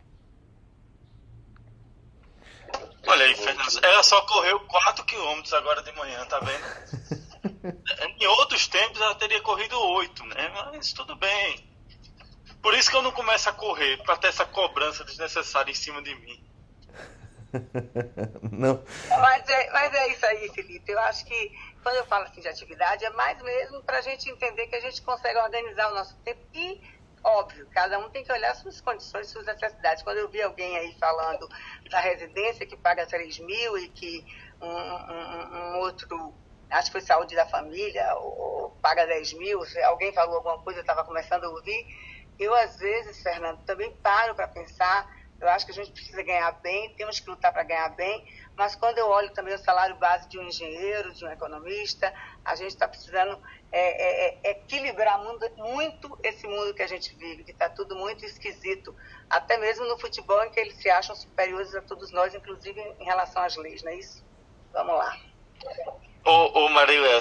Olha 3.07 3.25
aí, 3.25 3.35
Fernando, 3.35 3.85
ela 3.85 4.03
só 4.03 4.21
correu 4.21 4.59
4 4.61 5.05
quilômetros 5.05 5.53
agora 5.53 5.81
de 5.83 5.91
manhã, 5.93 6.25
tá 6.25 6.39
vendo? 6.39 7.25
em 8.19 8.27
outros 8.27 8.67
tempos 8.67 8.99
ela 8.99 9.15
teria 9.15 9.41
corrido 9.41 9.79
8, 9.79 10.25
né? 10.25 10.49
Mas 10.49 10.91
tudo 10.93 11.15
bem. 11.15 11.69
Por 12.61 12.73
isso 12.73 12.89
que 12.89 12.95
eu 12.95 13.03
não 13.03 13.11
começo 13.11 13.47
a 13.47 13.53
correr, 13.53 13.97
para 14.03 14.17
ter 14.17 14.27
essa 14.27 14.45
cobrança 14.45 15.03
desnecessária 15.03 15.69
em 15.69 15.75
cima 15.75 16.01
de 16.01 16.15
mim. 16.15 16.43
não. 18.51 18.83
Mas 19.09 19.49
é, 19.49 19.71
mas 19.71 19.93
é 19.93 20.07
isso 20.09 20.25
aí, 20.25 20.49
Felipe. 20.49 20.91
Eu 20.91 20.99
acho 20.99 21.25
que 21.25 21.51
quando 21.83 21.95
eu 21.95 22.05
falo 22.05 22.25
assim 22.25 22.41
de 22.41 22.47
atividade, 22.47 23.05
é 23.05 23.09
mais 23.11 23.41
mesmo 23.41 23.81
para 23.83 23.99
a 23.99 24.01
gente 24.01 24.29
entender 24.29 24.67
que 24.67 24.75
a 24.75 24.81
gente 24.81 25.01
consegue 25.01 25.37
organizar 25.39 25.91
o 25.91 25.95
nosso 25.95 26.17
tempo 26.19 26.41
e 26.53 26.81
óbvio, 27.25 27.67
cada 27.71 27.97
um 27.97 28.09
tem 28.09 28.23
que 28.23 28.31
olhar 28.31 28.53
suas 28.55 28.79
condições, 28.79 29.27
suas 29.27 29.47
necessidades. 29.47 30.03
Quando 30.03 30.17
eu 30.17 30.29
vi 30.29 30.41
alguém 30.41 30.77
aí 30.77 30.95
falando 30.99 31.49
da 31.89 31.99
residência 31.99 32.65
que 32.67 32.77
paga 32.77 33.05
3 33.07 33.39
mil 33.39 33.77
e 33.79 33.89
que 33.89 34.23
um, 34.61 34.67
um, 34.67 35.57
um 35.57 35.79
outro, 35.79 36.33
acho 36.69 36.89
que 36.89 36.91
foi 36.91 37.01
saúde 37.01 37.35
da 37.35 37.47
família, 37.47 38.13
ou, 38.17 38.69
paga 38.81 39.07
10 39.07 39.33
mil, 39.33 39.59
alguém 39.85 40.13
falou 40.13 40.35
alguma 40.35 40.59
coisa, 40.59 40.79
eu 40.79 40.83
estava 40.83 41.03
começando 41.03 41.45
a 41.45 41.49
ouvir. 41.49 41.87
Eu, 42.37 42.53
às 42.53 42.77
vezes, 42.77 43.23
Fernando, 43.23 43.63
também 43.65 43.91
paro 44.03 44.35
para 44.35 44.47
pensar. 44.47 45.09
Eu 45.45 45.51
acho 45.51 45.65
que 45.65 45.71
a 45.71 45.75
gente 45.75 45.91
precisa 45.91 46.23
ganhar 46.23 46.51
bem, 46.53 46.93
temos 46.95 47.19
que 47.19 47.29
lutar 47.29 47.53
para 47.53 47.63
ganhar 47.63 47.89
bem, 47.89 48.25
mas 48.55 48.75
quando 48.75 48.97
eu 48.97 49.07
olho 49.07 49.31
também 49.31 49.53
o 49.53 49.59
salário 49.59 49.95
base 49.97 50.27
de 50.27 50.39
um 50.39 50.43
engenheiro, 50.43 51.13
de 51.13 51.23
um 51.23 51.29
economista, 51.29 52.11
a 52.43 52.55
gente 52.55 52.71
está 52.71 52.87
precisando 52.87 53.39
é, 53.71 53.79
é, 53.79 54.39
é, 54.43 54.51
equilibrar 54.51 55.23
muito, 55.23 55.47
muito 55.55 56.19
esse 56.23 56.47
mundo 56.47 56.73
que 56.73 56.81
a 56.81 56.87
gente 56.87 57.13
vive, 57.15 57.43
que 57.43 57.51
está 57.51 57.69
tudo 57.69 57.95
muito 57.95 58.25
esquisito, 58.25 58.95
até 59.29 59.57
mesmo 59.57 59.85
no 59.85 59.99
futebol, 59.99 60.43
em 60.43 60.49
que 60.49 60.59
eles 60.59 60.75
se 60.77 60.89
acham 60.89 61.15
superiores 61.15 61.75
a 61.75 61.81
todos 61.81 62.11
nós, 62.11 62.33
inclusive 62.33 62.81
em 62.99 63.05
relação 63.05 63.43
às 63.43 63.55
leis, 63.55 63.83
não 63.83 63.91
é 63.91 63.95
isso? 63.95 64.25
Vamos 64.73 64.97
lá. 64.97 65.15
Ô, 66.25 66.65
ô 66.65 66.69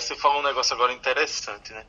você 0.00 0.16
falou 0.16 0.40
um 0.40 0.44
negócio 0.44 0.74
agora 0.74 0.92
interessante, 0.94 1.72
né? 1.72 1.84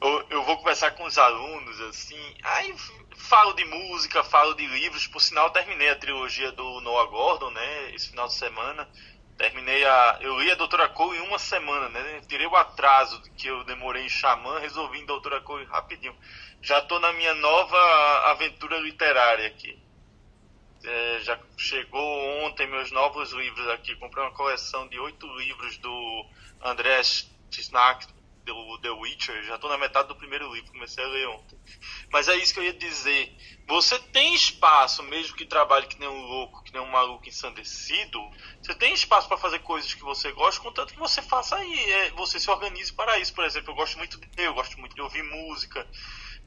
Eu, 0.00 0.26
eu 0.30 0.42
vou 0.44 0.58
conversar 0.58 0.92
com 0.92 1.04
os 1.04 1.18
alunos, 1.18 1.80
assim, 1.80 2.36
aí 2.42 2.74
falo 3.16 3.52
de 3.54 3.64
música, 3.64 4.22
falo 4.24 4.54
de 4.54 4.66
livros, 4.66 5.06
por 5.06 5.20
sinal 5.20 5.50
terminei 5.50 5.90
a 5.90 5.96
trilogia 5.96 6.52
do 6.52 6.80
Noah 6.80 7.10
Gordon, 7.10 7.50
né, 7.50 7.90
esse 7.94 8.10
final 8.10 8.28
de 8.28 8.34
semana, 8.34 8.88
terminei 9.36 9.84
a. 9.84 10.18
Eu 10.20 10.38
li 10.40 10.50
a 10.50 10.54
Doutora 10.54 10.88
Cole 10.88 11.18
em 11.18 11.20
uma 11.20 11.38
semana, 11.38 11.88
né? 11.88 12.22
Tirei 12.26 12.46
o 12.46 12.56
atraso 12.56 13.20
que 13.36 13.46
eu 13.46 13.64
demorei 13.64 14.04
em 14.04 14.08
Xamã, 14.08 14.58
resolvi 14.58 15.00
em 15.00 15.06
Doutora 15.06 15.40
Cole 15.40 15.64
rapidinho. 15.66 16.16
Já 16.62 16.78
estou 16.78 16.98
na 16.98 17.12
minha 17.12 17.34
nova 17.34 17.78
aventura 18.30 18.78
literária 18.78 19.46
aqui. 19.46 19.78
É, 20.84 21.18
já 21.20 21.38
chegou 21.56 22.44
ontem 22.44 22.66
meus 22.66 22.90
novos 22.90 23.32
livros 23.32 23.68
aqui. 23.68 23.94
Comprei 23.96 24.24
uma 24.24 24.32
coleção 24.32 24.88
de 24.88 24.98
oito 24.98 25.26
livros 25.36 25.76
do 25.78 26.26
André 26.62 27.00
Snack, 27.50 28.06
do 28.46 28.78
The 28.80 28.90
Witcher, 28.90 29.42
já 29.44 29.56
estou 29.56 29.68
na 29.68 29.76
metade 29.76 30.08
do 30.08 30.14
primeiro 30.14 30.52
livro, 30.54 30.70
comecei 30.70 31.04
a 31.04 31.08
ler 31.08 31.28
ontem. 31.28 31.58
Mas 32.12 32.28
é 32.28 32.36
isso 32.36 32.54
que 32.54 32.60
eu 32.60 32.64
ia 32.64 32.72
dizer. 32.72 33.36
Você 33.66 33.98
tem 33.98 34.34
espaço, 34.34 35.02
mesmo 35.02 35.36
que 35.36 35.44
trabalhe 35.44 35.88
que 35.88 35.98
nem 35.98 36.08
um 36.08 36.26
louco, 36.26 36.62
que 36.62 36.72
nem 36.72 36.80
um 36.80 36.90
maluco 36.90 37.28
ensandecido, 37.28 38.20
você 38.62 38.74
tem 38.74 38.94
espaço 38.94 39.26
para 39.26 39.36
fazer 39.36 39.58
coisas 39.60 39.92
que 39.92 40.02
você 40.02 40.30
gosta, 40.32 40.62
contanto 40.62 40.94
que 40.94 41.00
você 41.00 41.20
faça 41.20 41.56
aí, 41.56 41.90
é, 41.90 42.10
você 42.12 42.38
se 42.38 42.48
organize 42.50 42.92
para 42.92 43.18
isso. 43.18 43.34
Por 43.34 43.44
exemplo, 43.44 43.72
eu 43.72 43.76
gosto 43.76 43.98
muito 43.98 44.18
de 44.18 44.26
eu 44.36 44.54
gosto 44.54 44.78
muito 44.78 44.94
de 44.94 45.02
ouvir 45.02 45.22
música. 45.24 45.86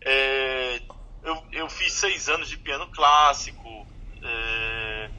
É, 0.06 0.82
eu, 1.24 1.48
eu 1.52 1.70
fiz 1.70 1.94
seis 1.94 2.30
anos 2.30 2.48
de 2.48 2.58
piano 2.58 2.90
clássico. 2.92 3.68
É, 4.24 5.12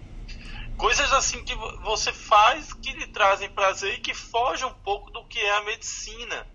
coisas 0.76 1.12
assim 1.12 1.44
que 1.44 1.54
você 1.84 2.10
faz 2.10 2.72
que 2.72 2.92
lhe 2.92 3.06
trazem 3.08 3.50
prazer 3.50 3.94
e 3.94 4.00
que 4.00 4.14
fogem 4.14 4.66
um 4.66 4.74
pouco 4.82 5.10
do 5.10 5.26
que 5.28 5.38
é 5.38 5.56
a 5.56 5.62
medicina. 5.62 6.46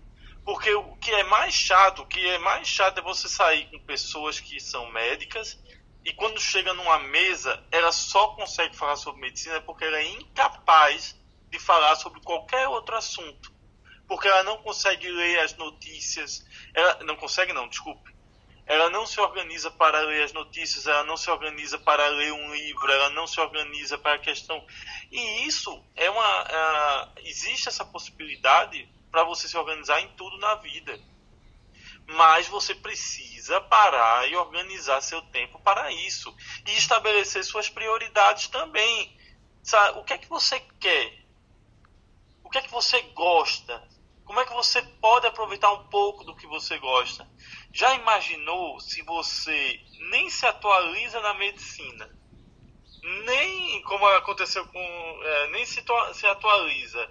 Porque 0.46 0.72
o 0.72 0.96
que 0.98 1.10
é 1.10 1.24
mais 1.24 1.52
chato, 1.52 2.02
o 2.02 2.06
que 2.06 2.24
é 2.24 2.38
mais 2.38 2.68
chato 2.68 2.98
é 2.98 3.02
você 3.02 3.28
sair 3.28 3.68
com 3.68 3.80
pessoas 3.80 4.38
que 4.38 4.60
são 4.60 4.88
médicas 4.92 5.58
e 6.04 6.12
quando 6.12 6.40
chega 6.40 6.72
numa 6.72 7.00
mesa, 7.00 7.60
ela 7.68 7.90
só 7.90 8.28
consegue 8.28 8.76
falar 8.76 8.94
sobre 8.94 9.22
medicina 9.22 9.60
porque 9.60 9.84
ela 9.84 9.98
é 9.98 10.06
incapaz 10.06 11.20
de 11.50 11.58
falar 11.58 11.96
sobre 11.96 12.20
qualquer 12.20 12.68
outro 12.68 12.94
assunto. 12.94 13.52
Porque 14.06 14.28
ela 14.28 14.44
não 14.44 14.58
consegue 14.58 15.08
ler 15.08 15.40
as 15.40 15.56
notícias. 15.56 16.46
Ela 16.72 17.02
não 17.02 17.16
consegue 17.16 17.52
não, 17.52 17.66
desculpe. 17.66 18.14
Ela 18.66 18.88
não 18.88 19.04
se 19.04 19.20
organiza 19.20 19.68
para 19.68 19.98
ler 20.02 20.22
as 20.22 20.32
notícias, 20.32 20.86
ela 20.86 21.02
não 21.02 21.16
se 21.16 21.28
organiza 21.28 21.76
para 21.76 22.06
ler 22.06 22.32
um 22.32 22.54
livro, 22.54 22.90
ela 22.90 23.10
não 23.10 23.26
se 23.26 23.40
organiza 23.40 23.98
para 23.98 24.14
a 24.14 24.18
questão. 24.20 24.64
E 25.10 25.44
isso 25.44 25.84
é 25.96 26.08
uma. 26.08 26.42
Uh, 26.42 27.12
existe 27.24 27.68
essa 27.68 27.84
possibilidade 27.84 28.88
para 29.16 29.24
você 29.24 29.48
se 29.48 29.56
organizar 29.56 29.98
em 30.02 30.08
tudo 30.08 30.36
na 30.36 30.56
vida. 30.56 31.00
Mas 32.06 32.48
você 32.48 32.74
precisa 32.74 33.58
parar 33.62 34.28
e 34.28 34.36
organizar 34.36 35.00
seu 35.00 35.22
tempo 35.22 35.58
para 35.60 35.90
isso 35.90 36.36
e 36.66 36.72
estabelecer 36.72 37.42
suas 37.42 37.70
prioridades 37.70 38.48
também. 38.48 39.18
Sabe? 39.62 40.00
O 40.00 40.04
que 40.04 40.12
é 40.12 40.18
que 40.18 40.28
você 40.28 40.60
quer? 40.78 41.24
O 42.44 42.50
que 42.50 42.58
é 42.58 42.60
que 42.60 42.70
você 42.70 43.00
gosta? 43.14 43.88
Como 44.26 44.38
é 44.38 44.44
que 44.44 44.52
você 44.52 44.82
pode 44.82 45.26
aproveitar 45.26 45.72
um 45.72 45.86
pouco 45.88 46.22
do 46.22 46.36
que 46.36 46.46
você 46.46 46.78
gosta? 46.78 47.26
Já 47.72 47.94
imaginou 47.94 48.78
se 48.80 49.00
você 49.00 49.80
nem 50.10 50.28
se 50.28 50.44
atualiza 50.44 51.22
na 51.22 51.32
medicina, 51.32 52.14
nem 53.24 53.82
como 53.84 54.06
aconteceu 54.08 54.66
com, 54.66 55.20
é, 55.22 55.48
nem 55.52 55.64
se, 55.64 55.82
se 56.12 56.26
atualiza 56.26 57.10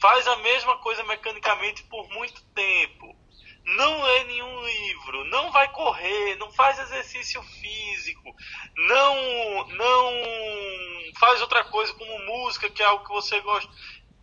faz 0.00 0.26
a 0.26 0.36
mesma 0.36 0.78
coisa 0.78 1.02
mecanicamente 1.04 1.82
por 1.84 2.08
muito 2.10 2.42
tempo, 2.54 3.16
não 3.64 4.02
lê 4.02 4.24
nenhum 4.24 4.64
livro, 4.64 5.24
não 5.24 5.50
vai 5.50 5.70
correr, 5.72 6.36
não 6.36 6.52
faz 6.52 6.78
exercício 6.78 7.42
físico, 7.42 8.34
não 8.76 9.66
não 9.68 10.12
faz 11.18 11.40
outra 11.40 11.64
coisa 11.64 11.92
como 11.94 12.26
música, 12.26 12.70
que 12.70 12.82
é 12.82 12.86
algo 12.86 13.04
que 13.04 13.12
você 13.12 13.40
gosta, 13.40 13.70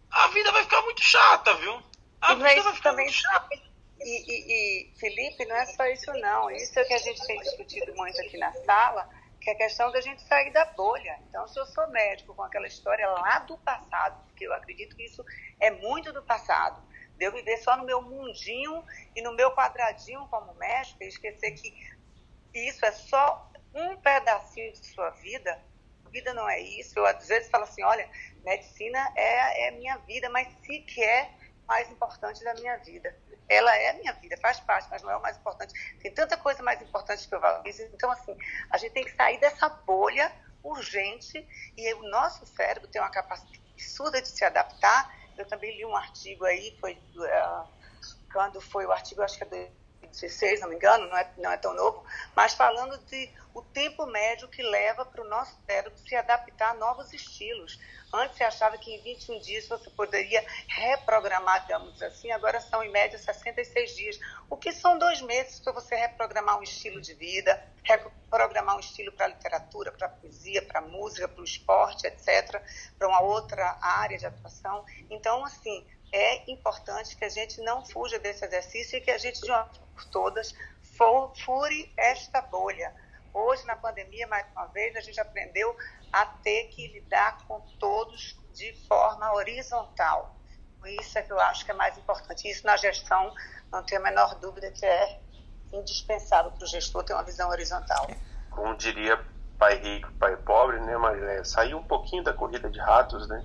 a 0.09 0.27
vida 0.27 0.51
vai 0.51 0.63
ficar 0.63 0.81
muito 0.83 1.01
chata, 1.01 1.53
viu? 1.55 1.81
A 2.21 2.33
e 2.33 2.35
vida 2.35 2.61
vai 2.61 2.73
ficar 2.73 2.91
também, 2.91 3.05
muito 3.05 3.17
chata. 3.17 3.49
E, 3.99 4.31
e, 4.31 4.91
e, 4.91 4.99
Felipe, 4.99 5.45
não 5.45 5.55
é 5.55 5.65
só 5.65 5.85
isso 5.87 6.11
não. 6.13 6.49
Isso 6.51 6.77
é 6.79 6.83
que 6.85 6.93
a 6.93 6.99
gente 6.99 7.25
tem 7.25 7.39
discutido 7.39 7.93
muito 7.95 8.19
aqui 8.21 8.37
na 8.37 8.53
sala, 8.53 9.09
que 9.43 9.49
é 9.49 9.53
a 9.53 9.57
questão 9.57 9.91
da 9.91 9.99
gente 9.99 10.21
sair 10.21 10.51
da 10.53 10.63
bolha. 10.63 11.19
Então, 11.27 11.45
se 11.47 11.59
eu 11.59 11.65
sou 11.65 11.85
médico 11.89 12.33
com 12.33 12.43
aquela 12.43 12.65
história 12.65 13.05
lá 13.09 13.39
do 13.39 13.57
passado, 13.57 14.23
porque 14.25 14.47
eu 14.47 14.53
acredito 14.53 14.95
que 14.95 15.03
isso 15.03 15.23
é 15.59 15.69
muito 15.69 16.13
do 16.13 16.23
passado, 16.23 16.81
de 17.17 17.25
eu 17.25 17.31
viver 17.31 17.57
só 17.57 17.75
no 17.75 17.83
meu 17.83 18.01
mundinho 18.01 18.83
e 19.13 19.21
no 19.21 19.33
meu 19.35 19.51
quadradinho 19.53 20.25
como 20.29 20.53
médico 20.55 21.03
e 21.03 21.07
esquecer 21.07 21.51
que 21.51 21.75
isso 22.53 22.85
é 22.85 22.91
só 22.93 23.51
um 23.73 23.97
pedacinho 23.97 24.71
de 24.71 24.85
sua 24.87 25.09
vida, 25.09 25.61
vida 26.09 26.33
não 26.33 26.47
é 26.47 26.61
isso. 26.61 26.97
Eu 26.97 27.05
às 27.05 27.27
vezes 27.27 27.49
falo 27.49 27.65
assim, 27.65 27.83
olha, 27.83 28.09
medicina 28.45 29.11
é, 29.15 29.67
é 29.67 29.71
minha 29.71 29.97
vida, 29.97 30.29
mas 30.29 30.47
sequer 30.65 31.35
mais 31.67 31.89
importante 31.91 32.43
da 32.43 32.53
minha 32.53 32.77
vida 32.77 33.13
ela 33.53 33.75
é 33.75 33.91
a 33.91 33.93
minha 33.93 34.13
vida, 34.13 34.37
faz 34.37 34.59
parte, 34.59 34.87
mas 34.89 35.01
não 35.01 35.11
é 35.11 35.17
o 35.17 35.21
mais 35.21 35.37
importante. 35.37 35.73
Tem 35.99 36.11
tanta 36.13 36.37
coisa 36.37 36.63
mais 36.63 36.81
importante 36.81 37.27
que 37.27 37.35
eu 37.35 37.39
valorizo. 37.39 37.83
Então, 37.93 38.11
assim, 38.11 38.35
a 38.69 38.77
gente 38.77 38.91
tem 38.91 39.03
que 39.03 39.15
sair 39.15 39.39
dessa 39.39 39.69
bolha 39.69 40.31
urgente 40.63 41.47
e 41.77 41.93
o 41.95 42.09
nosso 42.09 42.45
cérebro 42.45 42.87
tem 42.87 43.01
uma 43.01 43.11
capacidade 43.11 43.61
absurda 43.73 44.21
de 44.21 44.29
se 44.29 44.43
adaptar. 44.43 45.13
Eu 45.37 45.45
também 45.45 45.75
li 45.77 45.85
um 45.85 45.95
artigo 45.95 46.45
aí, 46.45 46.77
foi 46.79 46.93
uh, 46.93 47.67
quando 48.31 48.61
foi 48.61 48.85
o 48.85 48.91
artigo, 48.91 49.21
acho 49.21 49.37
que 49.37 49.43
é 49.43 49.71
2016, 50.13 50.61
não 50.61 50.69
me 50.69 50.75
engano, 50.75 51.07
não 51.07 51.17
é, 51.17 51.31
não 51.37 51.51
é 51.51 51.57
tão 51.57 51.73
novo, 51.73 52.03
mas 52.35 52.53
falando 52.53 52.97
de 53.05 53.29
o 53.53 53.61
tempo 53.61 54.05
médio 54.05 54.47
que 54.47 54.63
leva 54.63 55.05
para 55.05 55.21
o 55.21 55.27
nosso 55.27 55.55
cérebro 55.65 55.97
se 55.97 56.15
adaptar 56.15 56.71
a 56.71 56.73
novos 56.73 57.11
estilos. 57.13 57.79
Antes 58.11 58.37
você 58.37 58.43
achava 58.43 58.77
que 58.77 58.93
em 58.93 59.01
21 59.01 59.39
dias 59.39 59.67
você 59.67 59.89
poderia 59.89 60.45
reprogramar, 60.67 61.61
digamos 61.61 62.01
assim, 62.01 62.31
agora 62.31 62.61
são 62.61 62.83
em 62.83 62.91
média 62.91 63.17
66 63.17 63.95
dias, 63.95 64.19
o 64.49 64.55
que 64.55 64.71
são 64.71 64.97
dois 64.97 65.21
meses 65.21 65.59
para 65.59 65.73
você 65.73 65.95
reprogramar 65.95 66.59
um 66.59 66.63
estilo 66.63 67.01
de 67.01 67.13
vida, 67.15 67.61
reprogramar 67.83 68.75
um 68.75 68.79
estilo 68.79 69.11
para 69.11 69.27
literatura, 69.27 69.91
para 69.91 70.09
poesia, 70.09 70.61
para 70.61 70.81
música, 70.81 71.27
para 71.27 71.41
o 71.41 71.43
esporte, 71.43 72.05
etc., 72.05 72.61
para 72.97 73.07
uma 73.07 73.21
outra 73.21 73.77
área 73.81 74.17
de 74.17 74.25
atuação. 74.25 74.85
Então, 75.09 75.43
assim, 75.43 75.85
é 76.13 76.51
importante 76.51 77.17
que 77.17 77.25
a 77.25 77.29
gente 77.29 77.59
não 77.61 77.83
fuja 77.83 78.19
desse 78.19 78.45
exercício 78.45 78.97
e 78.97 79.01
que 79.01 79.09
a 79.09 79.17
gente, 79.17 79.41
de 79.41 79.49
uma 79.49 79.63
vez 79.63 79.77
por 79.95 80.05
todas, 80.05 80.55
fure 81.43 81.91
esta 81.97 82.39
bolha. 82.39 82.95
Hoje, 83.33 83.65
na 83.65 83.75
pandemia, 83.75 84.27
mais 84.27 84.45
uma 84.51 84.67
vez, 84.67 84.95
a 84.95 85.01
gente 85.01 85.19
aprendeu 85.19 85.75
a 86.11 86.23
ter 86.27 86.67
que 86.67 86.87
lidar 86.87 87.39
com 87.47 87.59
todos 87.79 88.39
de 88.53 88.73
forma 88.87 89.33
horizontal. 89.33 90.37
Isso 90.85 91.17
é 91.17 91.23
que 91.23 91.33
eu 91.33 91.39
acho 91.39 91.65
que 91.65 91.71
é 91.71 91.73
mais 91.73 91.97
importante. 91.97 92.47
Isso 92.47 92.63
na 92.63 92.77
gestão, 92.77 93.33
não 93.71 93.83
tenho 93.83 94.01
a 94.01 94.03
menor 94.03 94.35
dúvida 94.35 94.69
que 94.69 94.85
é 94.85 95.19
indispensável 95.71 96.51
para 96.51 96.63
o 96.63 96.67
gestor 96.67 97.03
ter 97.03 97.13
uma 97.13 97.23
visão 97.23 97.49
horizontal. 97.49 98.07
como 98.51 98.75
diria 98.77 99.19
pai 99.57 99.77
rico, 99.77 100.11
pai 100.19 100.37
pobre, 100.37 100.79
né? 100.81 100.95
Mas 100.97 101.23
é, 101.23 101.43
sair 101.43 101.73
um 101.73 101.81
pouquinho 101.81 102.23
da 102.23 102.33
corrida 102.33 102.69
de 102.69 102.79
ratos, 102.79 103.27
né? 103.27 103.43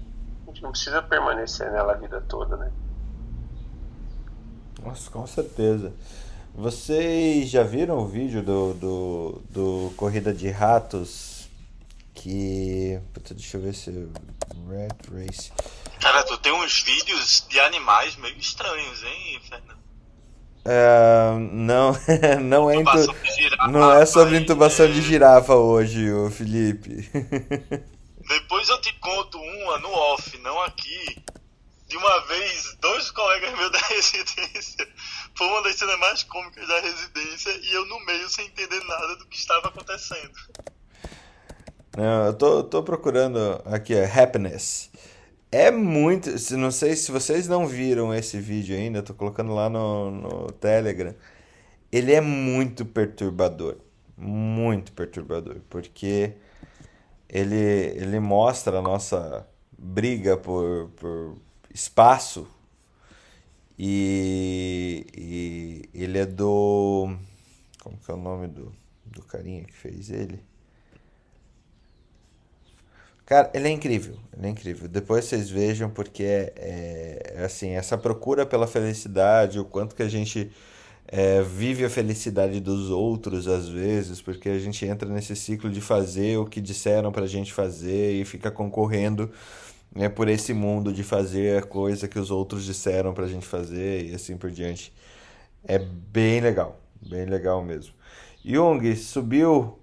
A 0.48 0.50
gente 0.50 0.62
não 0.62 0.70
precisa 0.70 1.02
permanecer 1.02 1.70
nela 1.70 1.92
a 1.92 1.96
vida 1.96 2.22
toda, 2.26 2.56
né? 2.56 2.72
Nossa, 4.82 5.10
com 5.10 5.26
certeza. 5.26 5.92
Vocês 6.54 7.50
já 7.50 7.62
viram 7.62 7.98
o 7.98 8.06
vídeo 8.08 8.42
do, 8.42 8.72
do, 8.72 9.42
do 9.50 9.92
Corrida 9.94 10.32
de 10.32 10.48
Ratos? 10.48 11.50
Que. 12.14 12.98
Puta, 13.12 13.34
deixa 13.34 13.58
eu 13.58 13.60
ver 13.60 13.74
se. 13.74 13.90
Red 13.90 14.88
Race. 15.12 15.52
Cara, 16.00 16.24
tu 16.24 16.38
tem 16.38 16.52
uns 16.52 16.82
vídeos 16.82 17.44
de 17.46 17.60
animais 17.60 18.16
meio 18.16 18.36
estranhos, 18.38 19.02
hein, 19.02 19.40
Fernando? 19.48 19.78
É, 20.64 21.30
não, 21.52 21.92
não 22.42 22.70
é, 22.70 22.76
Intubação 22.76 23.14
intu- 23.14 23.22
de 23.22 23.32
girafa, 23.42 23.68
não 23.70 23.92
é 23.92 24.06
sobre 24.06 24.36
aí, 24.36 24.42
intubação 24.42 24.86
de 24.86 25.02
girafa 25.02 25.54
hoje, 25.54 26.10
ô 26.10 26.30
Felipe. 26.30 27.08
Depois 28.28 28.68
eu 28.68 28.80
te 28.80 28.92
conto 29.00 29.38
uma 29.40 29.78
no 29.78 29.90
off, 29.90 30.36
não 30.38 30.60
aqui. 30.62 31.22
De 31.86 31.96
uma 31.96 32.20
vez, 32.26 32.76
dois 32.80 33.10
colegas 33.10 33.56
meus 33.56 33.72
da 33.72 33.78
residência. 33.78 34.86
Foi 35.34 35.46
uma 35.46 35.62
das 35.62 35.76
cenas 35.76 35.98
mais 35.98 36.22
cômicas 36.22 36.68
da 36.68 36.80
residência 36.80 37.50
e 37.62 37.72
eu 37.72 37.86
no 37.86 38.04
meio 38.04 38.28
sem 38.28 38.46
entender 38.46 38.84
nada 38.84 39.16
do 39.16 39.26
que 39.26 39.38
estava 39.38 39.68
acontecendo. 39.68 40.34
Não, 41.96 42.26
eu 42.26 42.34
tô, 42.34 42.62
tô 42.62 42.82
procurando 42.82 43.38
aqui, 43.64 43.94
ó, 43.94 44.22
Happiness. 44.22 44.90
É 45.50 45.70
muito. 45.70 46.30
Não 46.56 46.70
sei 46.70 46.94
se 46.94 47.10
vocês 47.10 47.48
não 47.48 47.66
viram 47.66 48.14
esse 48.14 48.38
vídeo 48.38 48.76
ainda, 48.76 49.02
tô 49.02 49.14
colocando 49.14 49.54
lá 49.54 49.70
no, 49.70 50.10
no 50.10 50.52
Telegram. 50.52 51.14
Ele 51.90 52.12
é 52.12 52.20
muito 52.20 52.84
perturbador. 52.84 53.76
Muito 54.16 54.92
perturbador. 54.92 55.56
Porque 55.70 56.34
ele, 57.28 57.56
ele 57.56 58.20
mostra 58.20 58.78
a 58.78 58.82
nossa 58.82 59.46
briga 59.78 60.36
por, 60.36 60.90
por 60.96 61.36
espaço. 61.72 62.46
E, 63.78 65.06
e 65.16 65.88
ele 66.02 66.18
é 66.18 66.26
do. 66.26 67.16
Como 67.80 67.96
que 67.98 68.10
é 68.10 68.14
o 68.14 68.16
nome 68.16 68.48
do, 68.48 68.72
do 69.06 69.22
carinha 69.22 69.64
que 69.64 69.72
fez 69.72 70.10
ele? 70.10 70.40
Cara, 73.26 73.50
ele 73.52 73.68
é 73.68 73.70
incrível, 73.70 74.16
ele 74.36 74.46
é 74.46 74.50
incrível. 74.50 74.88
Depois 74.88 75.26
vocês 75.26 75.50
vejam 75.50 75.90
porque 75.90 76.22
é, 76.22 76.52
é- 76.56 77.32
é 77.36 77.44
assim, 77.44 77.70
essa 77.70 77.98
procura 77.98 78.46
pela 78.46 78.66
felicidade, 78.66 79.58
o 79.58 79.64
quanto 79.64 79.94
que 79.94 80.02
a 80.02 80.08
gente 80.08 80.50
é, 81.08 81.42
vive 81.42 81.84
a 81.84 81.90
felicidade 81.90 82.60
dos 82.60 82.90
outros 82.90 83.48
às 83.48 83.68
vezes, 83.68 84.20
porque 84.20 84.48
a 84.48 84.58
gente 84.58 84.84
entra 84.86 85.08
nesse 85.08 85.34
ciclo 85.34 85.70
de 85.70 85.80
fazer 85.80 86.38
o 86.38 86.46
que 86.46 86.60
disseram 86.60 87.10
pra 87.10 87.26
gente 87.26 87.52
fazer 87.52 88.12
e 88.20 88.24
fica 88.24 88.50
concorrendo, 88.50 89.30
né, 89.94 90.08
por 90.08 90.28
esse 90.28 90.52
mundo 90.52 90.92
de 90.92 91.02
fazer 91.02 91.58
a 91.58 91.62
coisa 91.62 92.06
que 92.06 92.18
os 92.18 92.30
outros 92.30 92.64
disseram 92.64 93.14
pra 93.14 93.26
gente 93.26 93.46
fazer 93.46 94.06
e 94.06 94.14
assim 94.14 94.36
por 94.36 94.50
diante. 94.50 94.92
É 95.64 95.78
bem 95.78 96.40
legal, 96.40 96.80
bem 97.00 97.24
legal 97.24 97.64
mesmo. 97.64 97.94
Jung, 98.44 98.94
subiu 98.96 99.78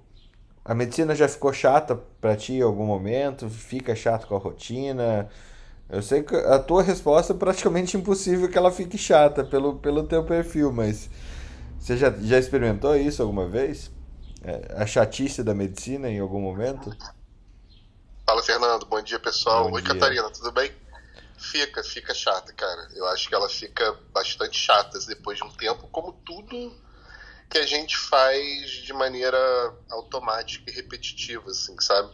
a 0.64 0.74
medicina 0.74 1.14
já 1.14 1.28
ficou 1.28 1.54
chata 1.54 1.96
pra 2.20 2.36
ti 2.36 2.54
em 2.54 2.62
algum 2.62 2.88
momento? 2.88 3.48
Fica 3.48 3.96
chato 3.96 4.26
com 4.26 4.36
a 4.36 4.40
rotina? 4.40 5.30
Eu 5.90 6.02
sei 6.02 6.24
que 6.24 6.36
a 6.36 6.60
tua 6.60 6.82
resposta 6.82 7.34
é 7.34 7.36
praticamente 7.36 7.96
impossível 7.96 8.50
que 8.50 8.58
ela 8.58 8.72
fique 8.72 8.98
chata 8.98 9.44
pelo, 9.44 9.78
pelo 9.78 10.08
teu 10.08 10.24
perfil, 10.24 10.72
mas 10.72 11.10
você 11.80 11.96
já, 11.96 12.10
já 12.10 12.40
experimentou 12.40 12.96
isso 12.96 13.22
alguma 13.22 13.48
vez? 13.48 13.92
É, 14.44 14.76
a 14.82 14.86
chatice 14.86 15.44
da 15.44 15.54
medicina 15.54 16.10
em 16.10 16.20
algum 16.20 16.42
momento? 16.42 16.96
Fala, 18.26 18.42
Fernando. 18.42 18.86
Bom 18.88 19.02
dia, 19.02 19.20
pessoal. 19.20 19.70
Bom 19.70 19.76
Oi, 19.76 19.82
dia. 19.82 19.94
Catarina, 19.94 20.30
tudo 20.32 20.52
bem? 20.52 20.72
Fica, 21.38 21.84
fica 21.84 22.14
chata, 22.14 22.52
cara. 22.54 22.88
Eu 22.96 23.06
acho 23.08 23.30
que 23.30 23.36
ela 23.36 23.48
fica 23.48 23.96
bastante 24.12 24.58
chata 24.58 24.98
depois 25.08 25.38
de 25.38 25.44
um 25.44 25.52
tempo, 25.52 25.88
como 25.92 26.14
tudo 26.26 26.76
que 27.50 27.60
a 27.60 27.66
gente 27.66 27.96
faz 27.96 28.72
de 28.72 28.94
maneira 28.94 29.38
automática 29.90 30.72
e 30.72 30.74
repetitiva, 30.74 31.52
assim, 31.52 31.76
sabe? 31.80 32.12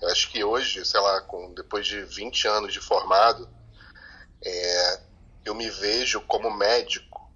Eu 0.00 0.08
acho 0.08 0.30
que 0.30 0.42
hoje, 0.42 0.84
sei 0.84 1.00
lá, 1.00 1.20
com, 1.22 1.52
depois 1.52 1.86
de 1.86 2.02
20 2.02 2.48
anos 2.48 2.72
de 2.72 2.80
formado, 2.80 3.48
é, 4.42 5.00
eu 5.44 5.54
me 5.54 5.68
vejo 5.68 6.20
como 6.22 6.50
médico 6.50 7.30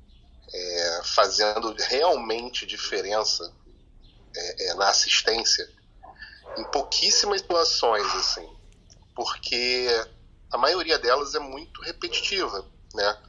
é, 0.53 1.01
fazendo 1.05 1.75
realmente 1.79 2.67
diferença 2.67 3.53
é, 4.37 4.69
é, 4.69 4.75
na 4.75 4.89
assistência 4.89 5.69
em 6.57 6.65
pouquíssimas 6.71 7.41
situações, 7.41 8.07
assim, 8.15 8.49
porque 9.15 9.89
a 10.51 10.57
maioria 10.57 10.99
delas 10.99 11.35
é 11.35 11.41
muito 11.41 11.83
repetitiva, 11.83 12.65
né? 12.95 13.23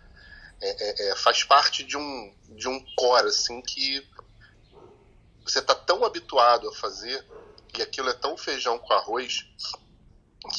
É, 0.62 1.10
é, 1.10 1.16
faz 1.18 1.44
parte 1.44 1.84
de 1.84 1.98
um 1.98 2.34
de 2.48 2.68
um 2.70 2.80
core 2.96 3.28
assim 3.28 3.62
que 3.62 4.08
você 5.44 5.60
está 5.60 5.76
tão 5.76 6.06
habituado 6.06 6.70
a 6.70 6.74
fazer 6.74 7.26
e 7.78 7.82
aquilo 7.82 8.10
é 8.10 8.14
tão 8.14 8.38
feijão 8.38 8.78
com 8.80 8.94
arroz 8.94 9.46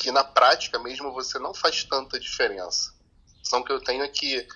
que 0.01 0.11
na 0.11 0.25
prática 0.25 0.79
mesmo 0.79 1.13
você 1.13 1.39
não 1.39 1.55
faz 1.55 1.85
tanta 1.85 2.19
diferença. 2.19 2.95
A 3.53 3.63
que 3.63 3.73
eu 3.73 3.81
tenho 3.81 4.03
é 4.03 4.09
que 4.09 4.47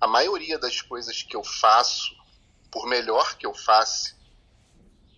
a 0.00 0.06
maioria 0.06 0.58
das 0.58 0.80
coisas 0.80 1.22
que 1.22 1.34
eu 1.34 1.42
faço, 1.42 2.14
por 2.70 2.86
melhor 2.86 3.36
que 3.36 3.46
eu 3.46 3.52
faça, 3.54 4.14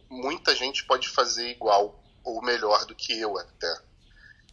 muita 0.09 0.55
gente 0.55 0.84
pode 0.84 1.09
fazer 1.09 1.49
igual 1.51 2.03
ou 2.24 2.43
melhor 2.43 2.84
do 2.86 2.95
que 2.95 3.18
eu 3.18 3.36
até. 3.38 3.82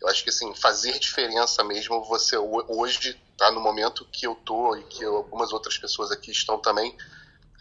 Eu 0.02 0.08
acho 0.10 0.24
que 0.24 0.30
assim, 0.30 0.54
fazer 0.54 1.00
diferença 1.00 1.64
mesmo, 1.64 2.04
você 2.04 2.38
ho- 2.38 2.66
hoje, 2.68 3.20
tá 3.38 3.52
no 3.52 3.60
momento 3.60 4.06
que 4.06 4.28
eu 4.28 4.36
tô 4.36 4.76
e 4.76 4.84
que 4.84 5.04
eu- 5.04 5.16
algumas 5.18 5.52
outras 5.52 5.78
pessoas 5.78 6.12
aqui 6.12 6.32
estão 6.32 6.60
também, 6.60 6.96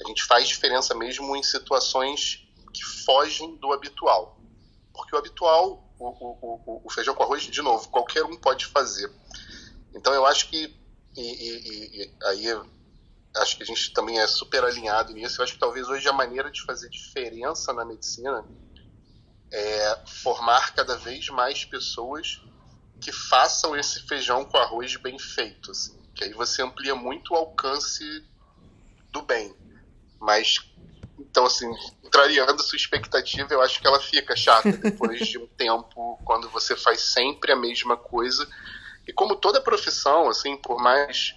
a 0.04 0.08
gente 0.08 0.22
faz 0.24 0.46
diferença 0.46 0.94
mesmo 0.94 1.34
em 1.34 1.42
situações 1.42 2.46
que 2.74 2.84
fogem 2.84 3.56
do 3.56 3.72
habitual. 3.72 4.38
Porque 4.96 5.14
o 5.14 5.18
habitual, 5.18 5.94
o, 5.98 6.06
o, 6.08 6.82
o, 6.86 6.90
feijão 6.90 7.14
com 7.14 7.22
arroz, 7.22 7.42
de 7.42 7.62
novo, 7.62 7.88
qualquer 7.88 8.24
um 8.24 8.36
pode 8.36 8.66
fazer. 8.66 9.10
Então 9.94 10.12
eu 10.14 10.26
acho 10.26 10.48
que, 10.48 10.74
e, 11.16 11.20
e- 11.20 12.02
e- 12.02 12.16
aí 12.24 12.46
acho 13.36 13.56
que 13.56 13.62
a 13.62 13.66
gente 13.66 13.92
também 13.92 14.18
é 14.18 14.26
super 14.26 14.64
alinhado 14.64 15.12
nisso, 15.12 15.40
eu 15.40 15.44
acho 15.44 15.54
que 15.54 15.58
talvez 15.60 15.88
hoje 15.88 16.08
a 16.08 16.12
maneira 16.12 16.50
de 16.50 16.62
fazer 16.62 16.88
diferença 16.88 17.72
na 17.72 17.84
medicina 17.84 18.44
é 19.52 20.02
formar 20.06 20.74
cada 20.74 20.96
vez 20.96 21.28
mais 21.28 21.64
pessoas 21.64 22.40
que 23.00 23.12
façam 23.12 23.76
esse 23.76 24.00
feijão 24.00 24.44
com 24.44 24.56
arroz 24.56 24.96
bem 24.96 25.18
feito, 25.18 25.70
assim, 25.70 26.00
que 26.14 26.24
aí 26.24 26.32
você 26.32 26.62
amplia 26.62 26.94
muito 26.94 27.34
o 27.34 27.36
alcance 27.36 28.04
do 29.12 29.22
bem. 29.22 29.54
Mas, 30.18 30.58
então, 31.18 31.46
assim, 31.46 31.70
contrariando 32.02 32.62
sua 32.62 32.76
expectativa, 32.76 33.52
eu 33.52 33.62
acho 33.62 33.80
que 33.80 33.86
ela 33.86 34.00
fica 34.00 34.36
chata 34.36 34.72
depois 34.76 35.26
de 35.26 35.38
um 35.38 35.46
tempo, 35.46 36.20
quando 36.24 36.48
você 36.50 36.76
faz 36.76 37.00
sempre 37.00 37.52
a 37.52 37.56
mesma 37.56 37.96
coisa. 37.96 38.46
E 39.06 39.12
como 39.12 39.36
toda 39.36 39.60
profissão, 39.60 40.28
assim, 40.28 40.56
por 40.56 40.78
mais 40.78 41.34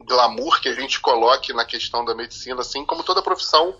glamour 0.00 0.60
que 0.60 0.68
a 0.68 0.74
gente 0.74 1.00
coloque 1.00 1.52
na 1.52 1.64
questão 1.64 2.04
da 2.04 2.14
medicina, 2.14 2.60
assim 2.60 2.84
como 2.84 3.04
toda 3.04 3.22
profissão, 3.22 3.76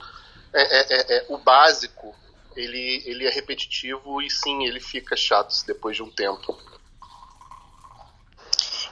é, 0.53 0.63
é, 0.63 0.87
é, 0.91 1.17
é, 1.17 1.27
o 1.29 1.39
básico 1.39 2.15
ele, 2.55 3.03
ele 3.07 3.27
é 3.27 3.31
repetitivo 3.31 4.21
e 4.21 4.31
sim, 4.31 4.65
ele 4.65 4.81
fica 4.81 5.17
chato 5.17 5.55
depois 5.67 5.97
de 5.97 6.03
um 6.03 6.11
tempo. 6.11 6.57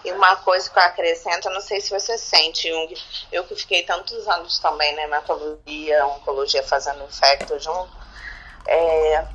E 0.05 0.13
uma 0.13 0.37
coisa 0.37 0.69
que 0.71 0.79
eu 0.79 0.83
acrescento, 0.83 1.49
eu 1.49 1.55
não 1.55 1.61
sei 1.61 1.81
se 1.81 1.91
você 1.91 2.17
sente, 2.17 2.69
Jung, 2.69 2.95
eu 3.31 3.45
que 3.45 3.55
fiquei 3.55 3.83
tantos 3.83 4.27
anos 4.29 4.59
também 4.59 4.95
na 4.97 5.03
hematologia, 5.03 6.07
oncologia 6.07 6.63
fazendo 6.63 7.05
infecto 7.05 7.59
junto, 7.59 7.91
é, 8.67 9.27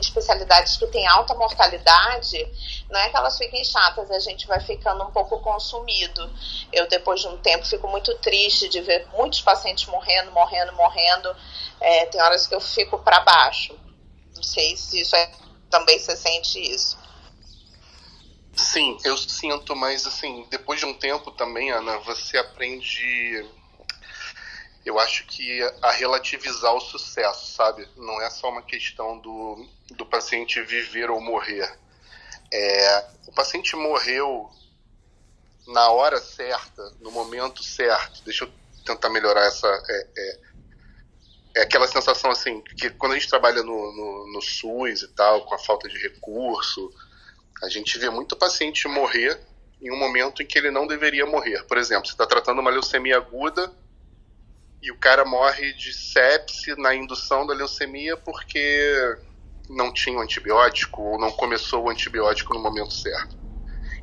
especialidades 0.00 0.76
que 0.76 0.86
têm 0.88 1.06
alta 1.06 1.34
mortalidade, 1.34 2.84
não 2.90 2.98
é 2.98 3.08
que 3.08 3.16
elas 3.16 3.38
fiquem 3.38 3.64
chatas, 3.64 4.10
a 4.10 4.18
gente 4.18 4.46
vai 4.46 4.60
ficando 4.60 5.04
um 5.04 5.10
pouco 5.10 5.40
consumido. 5.40 6.30
Eu, 6.72 6.88
depois 6.88 7.20
de 7.20 7.28
um 7.28 7.36
tempo, 7.38 7.64
fico 7.66 7.86
muito 7.88 8.14
triste 8.18 8.68
de 8.68 8.80
ver 8.80 9.06
muitos 9.12 9.40
pacientes 9.40 9.86
morrendo, 9.86 10.32
morrendo, 10.32 10.72
morrendo. 10.72 11.34
É, 11.80 12.06
tem 12.06 12.20
horas 12.20 12.46
que 12.46 12.54
eu 12.54 12.60
fico 12.60 12.98
para 12.98 13.20
baixo. 13.20 13.78
Não 14.34 14.42
sei 14.42 14.76
se 14.76 15.00
isso 15.00 15.14
é. 15.14 15.30
Também 15.70 15.98
você 15.98 16.16
sente 16.16 16.58
isso. 16.58 16.98
Sim, 18.54 18.98
eu 19.04 19.16
sinto, 19.16 19.74
mas 19.74 20.06
assim, 20.06 20.46
depois 20.50 20.78
de 20.78 20.86
um 20.86 20.94
tempo 20.94 21.30
também, 21.30 21.70
Ana, 21.70 21.98
você 21.98 22.36
aprende. 22.36 23.46
Eu 24.84 24.98
acho 24.98 25.24
que 25.26 25.62
a 25.80 25.90
relativizar 25.92 26.74
o 26.74 26.80
sucesso, 26.80 27.52
sabe? 27.54 27.88
Não 27.96 28.20
é 28.20 28.28
só 28.28 28.50
uma 28.50 28.62
questão 28.62 29.18
do, 29.18 29.66
do 29.92 30.04
paciente 30.04 30.60
viver 30.62 31.10
ou 31.10 31.20
morrer. 31.20 31.78
É, 32.52 33.06
o 33.28 33.32
paciente 33.32 33.74
morreu 33.76 34.50
na 35.68 35.90
hora 35.90 36.20
certa, 36.20 36.82
no 37.00 37.10
momento 37.10 37.62
certo. 37.62 38.22
Deixa 38.24 38.44
eu 38.44 38.52
tentar 38.84 39.08
melhorar 39.08 39.46
essa. 39.46 39.66
é, 39.88 40.08
é, 40.18 40.40
é 41.56 41.62
aquela 41.62 41.86
sensação 41.86 42.30
assim, 42.30 42.60
que 42.76 42.90
quando 42.90 43.12
a 43.12 43.14
gente 43.14 43.28
trabalha 43.28 43.62
no, 43.62 43.92
no, 43.92 44.32
no 44.32 44.42
SUS 44.42 45.02
e 45.02 45.08
tal, 45.08 45.44
com 45.44 45.54
a 45.54 45.58
falta 45.58 45.88
de 45.88 45.98
recurso, 45.98 46.92
a 47.62 47.68
gente 47.68 47.96
vê 47.98 48.10
muito 48.10 48.36
paciente 48.36 48.88
morrer 48.88 49.40
em 49.80 49.90
um 49.90 49.98
momento 49.98 50.42
em 50.42 50.46
que 50.46 50.58
ele 50.58 50.70
não 50.70 50.86
deveria 50.86 51.24
morrer. 51.24 51.62
Por 51.64 51.78
exemplo, 51.78 52.06
você 52.06 52.12
está 52.12 52.26
tratando 52.26 52.60
uma 52.60 52.70
leucemia 52.70 53.16
aguda 53.16 53.72
e 54.82 54.90
o 54.90 54.98
cara 54.98 55.24
morre 55.24 55.72
de 55.74 55.92
sepse 55.92 56.74
na 56.76 56.94
indução 56.94 57.46
da 57.46 57.54
leucemia 57.54 58.16
porque 58.16 59.16
não 59.68 59.92
tinha 59.92 60.16
o 60.16 60.20
um 60.20 60.22
antibiótico 60.22 61.02
ou 61.02 61.20
não 61.20 61.30
começou 61.30 61.84
o 61.84 61.90
antibiótico 61.90 62.52
no 62.52 62.60
momento 62.60 62.92
certo. 62.92 63.36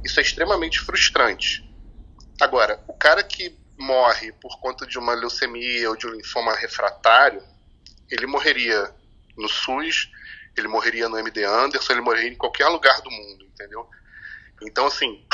Isso 0.04 0.20
é 0.20 0.24
extremamente 0.24 0.80
frustrante. 0.80 1.64
Agora, 2.40 2.82
o 2.88 2.94
cara 2.94 3.22
que 3.22 3.54
morre 3.78 4.32
por 4.34 4.60
conta 4.62 4.88
de 4.88 4.98
uma 4.98 5.14
leucemia 5.14 5.90
ou 5.90 5.98
de 5.98 6.08
um 6.08 6.12
linfoma 6.12 6.56
refratário, 6.56 7.44
ele 8.10 8.26
morreria 8.26 8.94
no 9.38 9.50
SUS, 9.50 10.10
ele 10.60 10.68
morreria 10.68 11.10
no 11.10 11.18
MD 11.18 11.44
Anderson, 11.44 11.94
ele 11.94 12.02
morreria 12.02 12.30
em 12.30 12.38
qualquer 12.38 12.68
lugar 12.68 13.02
do 13.02 13.12
mundo, 13.12 13.46
entendeu? 13.46 13.88
Então, 14.62 14.86
assim, 14.86 15.26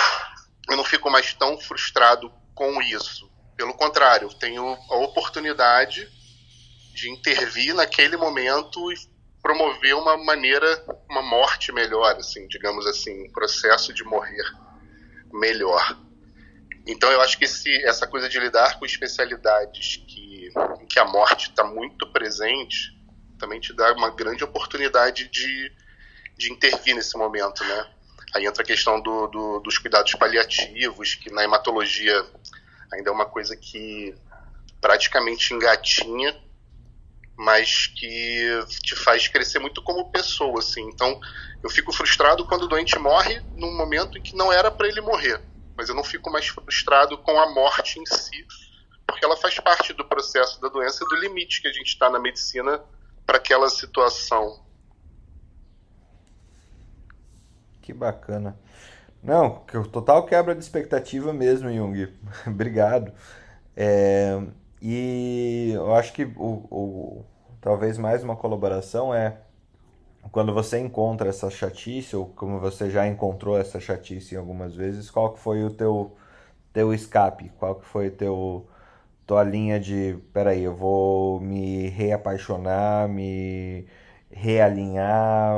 eu 0.69 0.78
não 0.78 0.84
fico 0.84 1.09
mais 1.09 1.34
tão 1.34 1.59
frustrado 1.59 2.32
com 2.53 2.82
isso. 2.82 3.30
Pelo 3.57 3.73
contrário, 3.73 4.28
eu 4.28 4.34
tenho 4.34 4.65
a 4.65 4.95
oportunidade 4.97 6.09
de 6.93 7.09
intervir 7.09 7.73
naquele 7.73 8.17
momento 8.17 8.91
e 8.91 8.95
promover 9.41 9.95
uma 9.95 10.17
maneira, 10.17 10.84
uma 11.09 11.21
morte 11.21 11.71
melhor, 11.71 12.15
assim, 12.15 12.47
digamos 12.47 12.88
assim, 12.88 13.28
um 13.28 13.32
processo 13.32 13.93
de 13.93 14.03
morrer 14.03 14.43
melhor. 15.32 15.99
Então 16.88 17.11
eu 17.11 17.21
acho 17.21 17.38
que 17.38 17.45
esse, 17.45 17.69
essa 17.86 18.07
coisa 18.07 18.30
de 18.30 18.39
lidar 18.39 18.80
com 18.80 18.86
especialidades 18.86 19.97
que, 20.07 20.49
em 20.82 20.86
que 20.86 20.99
a 20.99 21.05
morte 21.05 21.49
está 21.49 21.63
muito 21.63 22.11
presente 22.11 22.94
também 23.45 23.59
te 23.59 23.73
dá 23.73 23.93
uma 23.93 24.09
grande 24.09 24.43
oportunidade 24.43 25.27
de, 25.29 25.71
de 26.35 26.51
intervir 26.51 26.95
nesse 26.95 27.15
momento, 27.15 27.63
né? 27.63 27.87
Aí 28.33 28.45
entra 28.45 28.63
a 28.63 28.65
questão 28.65 28.99
do, 28.99 29.27
do, 29.27 29.59
dos 29.59 29.77
cuidados 29.77 30.13
paliativos, 30.15 31.15
que 31.15 31.31
na 31.31 31.43
hematologia 31.43 32.25
ainda 32.91 33.09
é 33.09 33.13
uma 33.13 33.25
coisa 33.25 33.55
que 33.55 34.13
praticamente 34.81 35.53
engatinha, 35.53 36.35
mas 37.37 37.87
que 37.87 38.65
te 38.83 38.95
faz 38.95 39.27
crescer 39.27 39.59
muito 39.59 39.81
como 39.81 40.11
pessoa, 40.11 40.59
assim. 40.59 40.81
Então, 40.89 41.19
eu 41.63 41.69
fico 41.69 41.93
frustrado 41.93 42.45
quando 42.45 42.63
o 42.63 42.67
doente 42.67 42.97
morre 42.97 43.41
num 43.55 43.75
momento 43.77 44.17
em 44.17 44.21
que 44.21 44.35
não 44.35 44.51
era 44.51 44.71
para 44.71 44.87
ele 44.87 45.01
morrer 45.01 45.39
mas 45.77 45.89
eu 45.89 45.95
não 45.95 46.03
fico 46.03 46.31
mais 46.31 46.47
frustrado 46.47 47.17
com 47.17 47.39
a 47.39 47.51
morte 47.51 47.99
em 47.99 48.05
si, 48.05 48.47
porque 49.05 49.25
ela 49.25 49.37
faz 49.37 49.59
parte 49.59 49.93
do 49.93 50.05
processo 50.05 50.59
da 50.61 50.69
doença 50.69 51.03
e 51.03 51.07
do 51.07 51.15
limite 51.17 51.61
que 51.61 51.67
a 51.67 51.73
gente 51.73 51.87
está 51.87 52.09
na 52.09 52.19
medicina 52.19 52.81
para 53.26 53.38
aquela 53.38 53.69
situação. 53.69 54.59
Que 57.82 57.93
bacana. 57.93 58.57
Não, 59.21 59.61
total 59.91 60.26
quebra 60.26 60.53
de 60.53 60.61
expectativa 60.61 61.34
mesmo, 61.34 61.71
Jung. 61.71 62.13
Obrigado. 62.45 63.11
É, 63.76 64.39
e 64.82 65.71
eu 65.73 65.95
acho 65.95 66.13
que 66.13 66.23
o, 66.23 66.67
o, 66.69 67.26
talvez 67.59 67.97
mais 67.97 68.23
uma 68.23 68.36
colaboração 68.36 69.13
é 69.13 69.38
quando 70.32 70.53
você 70.53 70.80
encontra 70.80 71.30
essa 71.30 71.49
chatice, 71.49 72.15
ou 72.15 72.28
como 72.28 72.59
você 72.59 72.89
já 72.89 73.07
encontrou 73.07 73.57
essa 73.57 73.80
chatice 73.80 74.36
algumas 74.36 74.76
vezes, 74.76 75.09
qual 75.09 75.34
que 75.34 75.39
foi 75.39 75.63
o 75.63 75.69
teu, 75.69 76.15
teu 76.73 76.93
escape? 76.93 77.51
Qual 77.57 77.76
que 77.76 77.86
foi 77.86 78.09
teu 78.09 78.67
tua 79.26 79.43
linha 79.43 79.80
de, 79.80 80.17
peraí, 80.34 80.63
eu 80.63 80.76
vou 80.76 81.39
me 81.39 81.88
reapaixonar, 81.89 83.07
me 83.09 83.88
realinhar, 84.30 85.55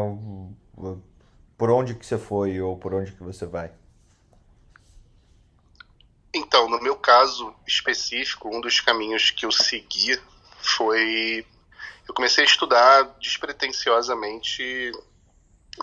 por 1.57 1.69
onde 1.69 1.95
que 1.95 2.05
você 2.05 2.17
foi 2.17 2.61
ou 2.61 2.77
por 2.77 2.93
onde 2.93 3.11
que 3.11 3.23
você 3.23 3.45
vai? 3.45 3.71
Então, 6.33 6.69
no 6.69 6.81
meu 6.81 6.95
caso 6.95 7.53
específico, 7.65 8.55
um 8.55 8.61
dos 8.61 8.79
caminhos 8.79 9.31
que 9.31 9.45
eu 9.45 9.51
segui 9.51 10.19
foi 10.59 11.45
eu 12.07 12.13
comecei 12.13 12.43
a 12.43 12.47
estudar 12.47 13.03
despretensiosamente 13.19 14.91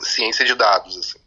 ciência 0.01 0.45
de 0.45 0.55
dados, 0.55 0.97
assim. 0.97 1.18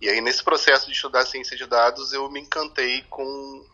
E 0.00 0.08
aí, 0.08 0.20
nesse 0.20 0.42
processo 0.42 0.86
de 0.86 0.92
estudar 0.92 1.26
ciência 1.26 1.56
de 1.56 1.66
dados, 1.66 2.12
eu 2.12 2.30
me 2.30 2.40
encantei 2.40 3.02
com, 3.10 3.66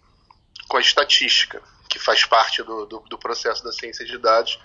com 0.71 0.77
a 0.77 0.81
estatística, 0.81 1.61
que 1.89 1.99
faz 1.99 2.25
parte 2.25 2.63
do, 2.63 2.87
do, 2.87 3.01
do 3.01 3.19
processo 3.19 3.65
da 3.65 3.73
ciência 3.73 4.05
de 4.05 4.17
dados. 4.17 4.57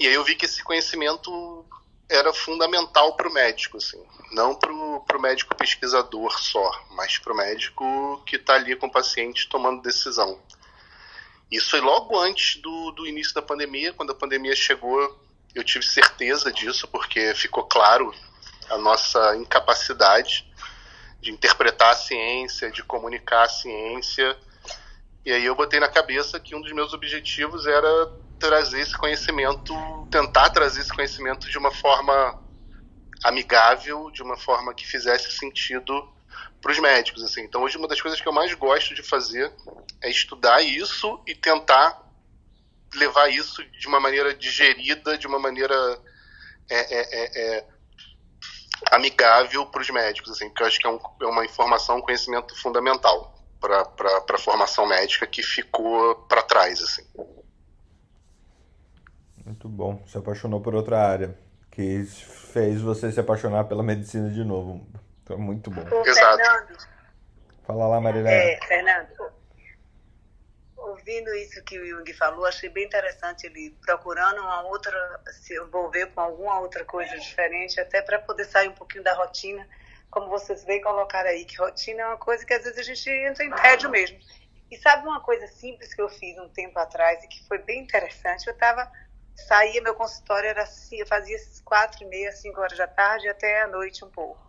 E 0.00 0.06
aí 0.08 0.12
eu 0.12 0.24
vi 0.24 0.34
que 0.34 0.46
esse 0.46 0.64
conhecimento 0.64 1.64
era 2.10 2.32
fundamental 2.34 3.14
para 3.14 3.28
o 3.28 3.32
médico, 3.32 3.76
assim. 3.76 4.04
Não 4.32 4.52
para 4.52 4.72
o 4.72 5.20
médico 5.20 5.54
pesquisador 5.54 6.36
só, 6.40 6.84
mas 6.90 7.18
para 7.18 7.32
o 7.32 7.36
médico 7.36 8.20
que 8.26 8.34
está 8.34 8.54
ali 8.54 8.74
com 8.74 8.88
o 8.88 8.90
paciente 8.90 9.48
tomando 9.48 9.80
decisão. 9.80 10.40
Isso 11.52 11.70
foi 11.70 11.80
logo 11.80 12.18
antes 12.18 12.60
do, 12.60 12.90
do 12.90 13.06
início 13.06 13.32
da 13.32 13.42
pandemia. 13.42 13.92
Quando 13.92 14.10
a 14.10 14.16
pandemia 14.16 14.56
chegou, 14.56 15.24
eu 15.54 15.62
tive 15.62 15.86
certeza 15.86 16.52
disso, 16.52 16.88
porque 16.88 17.32
ficou 17.36 17.62
claro 17.62 18.12
a 18.68 18.76
nossa 18.76 19.36
incapacidade 19.36 20.44
de 21.20 21.30
interpretar 21.30 21.92
a 21.92 21.96
ciência, 21.96 22.72
de 22.72 22.82
comunicar 22.82 23.44
a 23.44 23.48
ciência. 23.48 24.36
E 25.26 25.32
aí 25.32 25.44
eu 25.44 25.56
botei 25.56 25.80
na 25.80 25.88
cabeça 25.88 26.38
que 26.38 26.54
um 26.54 26.60
dos 26.60 26.70
meus 26.70 26.94
objetivos 26.94 27.66
era 27.66 28.06
trazer 28.38 28.78
esse 28.78 28.96
conhecimento, 28.96 29.74
tentar 30.08 30.50
trazer 30.50 30.82
esse 30.82 30.94
conhecimento 30.94 31.50
de 31.50 31.58
uma 31.58 31.72
forma 31.72 32.40
amigável, 33.24 34.08
de 34.12 34.22
uma 34.22 34.36
forma 34.36 34.72
que 34.72 34.86
fizesse 34.86 35.32
sentido 35.32 36.08
para 36.62 36.70
os 36.70 36.78
médicos. 36.78 37.24
Assim. 37.24 37.40
Então, 37.42 37.64
hoje, 37.64 37.76
uma 37.76 37.88
das 37.88 38.00
coisas 38.00 38.20
que 38.20 38.28
eu 38.28 38.32
mais 38.32 38.54
gosto 38.54 38.94
de 38.94 39.02
fazer 39.02 39.52
é 40.00 40.08
estudar 40.08 40.62
isso 40.62 41.20
e 41.26 41.34
tentar 41.34 42.00
levar 42.94 43.28
isso 43.28 43.64
de 43.64 43.88
uma 43.88 43.98
maneira 43.98 44.32
digerida, 44.32 45.18
de 45.18 45.26
uma 45.26 45.40
maneira 45.40 45.74
é, 46.70 46.76
é, 46.76 47.00
é, 47.00 47.56
é 47.56 47.66
amigável 48.92 49.66
para 49.66 49.82
os 49.82 49.90
médicos, 49.90 50.30
assim, 50.30 50.48
porque 50.50 50.62
eu 50.62 50.66
acho 50.68 50.78
que 50.78 50.86
é, 50.86 50.90
um, 50.90 51.00
é 51.22 51.26
uma 51.26 51.44
informação, 51.44 51.96
um 51.96 52.02
conhecimento 52.02 52.54
fundamental 52.54 53.35
para 53.60 53.82
a 53.82 54.38
formação 54.38 54.86
médica 54.86 55.26
que 55.26 55.42
ficou 55.42 56.16
para 56.28 56.42
trás. 56.42 56.80
Assim. 56.80 57.04
Muito 59.44 59.68
bom. 59.68 60.02
Se 60.06 60.18
apaixonou 60.18 60.60
por 60.60 60.74
outra 60.74 60.98
área, 60.98 61.38
que 61.70 62.04
fez 62.04 62.80
você 62.80 63.12
se 63.12 63.20
apaixonar 63.20 63.64
pela 63.64 63.82
medicina 63.82 64.30
de 64.30 64.44
novo. 64.44 64.86
Então, 65.22 65.38
muito 65.38 65.70
bom. 65.70 65.82
Ô, 65.82 66.06
Exato. 66.06 66.36
Fernando. 66.36 66.96
Fala 67.66 67.88
lá, 67.88 68.00
Marilene. 68.00 68.28
É, 68.28 68.58
Fernando, 68.66 69.32
ouvindo 70.76 71.34
isso 71.34 71.62
que 71.64 71.78
o 71.78 71.86
Jung 71.86 72.12
falou, 72.14 72.46
achei 72.46 72.68
bem 72.68 72.84
interessante 72.84 73.46
ele 73.46 73.76
procurando 73.84 74.40
uma 74.40 74.62
outra, 74.62 75.20
se 75.32 75.54
envolver 75.56 76.06
com 76.06 76.20
alguma 76.20 76.60
outra 76.60 76.84
coisa 76.84 77.16
diferente, 77.18 77.80
até 77.80 78.00
para 78.00 78.18
poder 78.18 78.44
sair 78.44 78.68
um 78.68 78.74
pouquinho 78.74 79.02
da 79.02 79.14
rotina, 79.14 79.66
como 80.10 80.28
vocês 80.28 80.64
bem 80.64 80.80
colocaram 80.80 81.30
aí, 81.30 81.44
que 81.44 81.56
rotina 81.56 82.02
é 82.02 82.06
uma 82.06 82.16
coisa 82.16 82.44
que 82.44 82.54
às 82.54 82.64
vezes 82.64 82.78
a 82.78 82.82
gente 82.82 83.10
entra 83.10 83.44
em 83.44 83.50
tédio 83.50 83.90
mesmo. 83.90 84.18
E 84.70 84.76
sabe 84.76 85.06
uma 85.06 85.20
coisa 85.20 85.46
simples 85.46 85.94
que 85.94 86.02
eu 86.02 86.08
fiz 86.08 86.36
um 86.38 86.48
tempo 86.48 86.78
atrás 86.78 87.22
e 87.22 87.28
que 87.28 87.46
foi 87.46 87.58
bem 87.58 87.82
interessante? 87.82 88.46
Eu 88.46 88.52
estava 88.52 88.90
saía 89.36 89.82
meu 89.82 89.94
consultório 89.94 90.48
era 90.48 90.62
assim, 90.62 90.98
eu 90.98 91.06
fazia 91.06 91.36
quatro 91.64 92.02
e 92.02 92.06
meia, 92.06 92.32
cinco 92.32 92.60
horas 92.60 92.76
da 92.76 92.86
tarde 92.86 93.28
até 93.28 93.62
a 93.62 93.66
noite 93.66 94.04
um 94.04 94.10
pouco. 94.10 94.40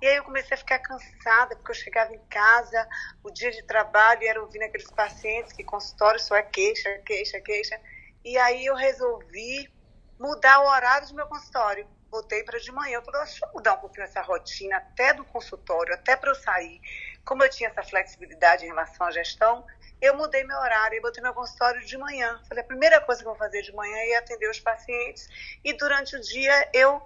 E 0.00 0.06
aí 0.06 0.16
eu 0.16 0.24
comecei 0.24 0.54
a 0.54 0.58
ficar 0.58 0.78
cansada, 0.78 1.56
porque 1.56 1.70
eu 1.70 1.74
chegava 1.74 2.14
em 2.14 2.20
casa, 2.28 2.86
o 3.24 3.30
dia 3.30 3.50
de 3.50 3.62
trabalho, 3.62 4.28
era 4.28 4.42
ouvindo 4.42 4.64
aqueles 4.64 4.90
pacientes 4.90 5.54
que 5.54 5.64
consultório 5.64 6.20
só 6.20 6.36
é 6.36 6.42
queixa, 6.42 6.98
queixa, 6.98 7.40
queixa. 7.40 7.80
E 8.22 8.36
aí 8.36 8.66
eu 8.66 8.74
resolvi 8.74 9.72
mudar 10.20 10.60
o 10.60 10.68
horário 10.68 11.08
do 11.08 11.14
meu 11.14 11.26
consultório. 11.26 11.88
Botei 12.10 12.42
para 12.44 12.58
de 12.58 12.70
manhã. 12.72 12.96
Eu 12.96 13.02
falei, 13.02 13.20
deixa 13.22 13.44
eu 13.44 13.52
mudar 13.52 13.74
um 13.74 13.78
pouquinho 13.78 14.04
essa 14.04 14.22
rotina, 14.22 14.76
até 14.76 15.12
do 15.12 15.24
consultório, 15.24 15.94
até 15.94 16.16
para 16.16 16.30
eu 16.30 16.34
sair. 16.34 16.80
Como 17.24 17.42
eu 17.42 17.50
tinha 17.50 17.68
essa 17.68 17.82
flexibilidade 17.82 18.64
em 18.64 18.68
relação 18.68 19.06
à 19.06 19.10
gestão, 19.10 19.66
eu 20.00 20.16
mudei 20.16 20.44
meu 20.44 20.58
horário 20.58 20.96
e 20.96 21.00
botei 21.00 21.22
meu 21.22 21.34
consultório 21.34 21.84
de 21.84 21.96
manhã. 21.98 22.40
Falei, 22.48 22.62
a 22.62 22.66
primeira 22.66 23.00
coisa 23.00 23.22
que 23.22 23.26
eu 23.26 23.32
vou 23.32 23.38
fazer 23.38 23.62
de 23.62 23.72
manhã 23.72 23.96
é 23.96 24.16
atender 24.16 24.48
os 24.48 24.60
pacientes. 24.60 25.28
E 25.64 25.72
durante 25.72 26.16
o 26.16 26.20
dia 26.20 26.70
eu 26.72 27.02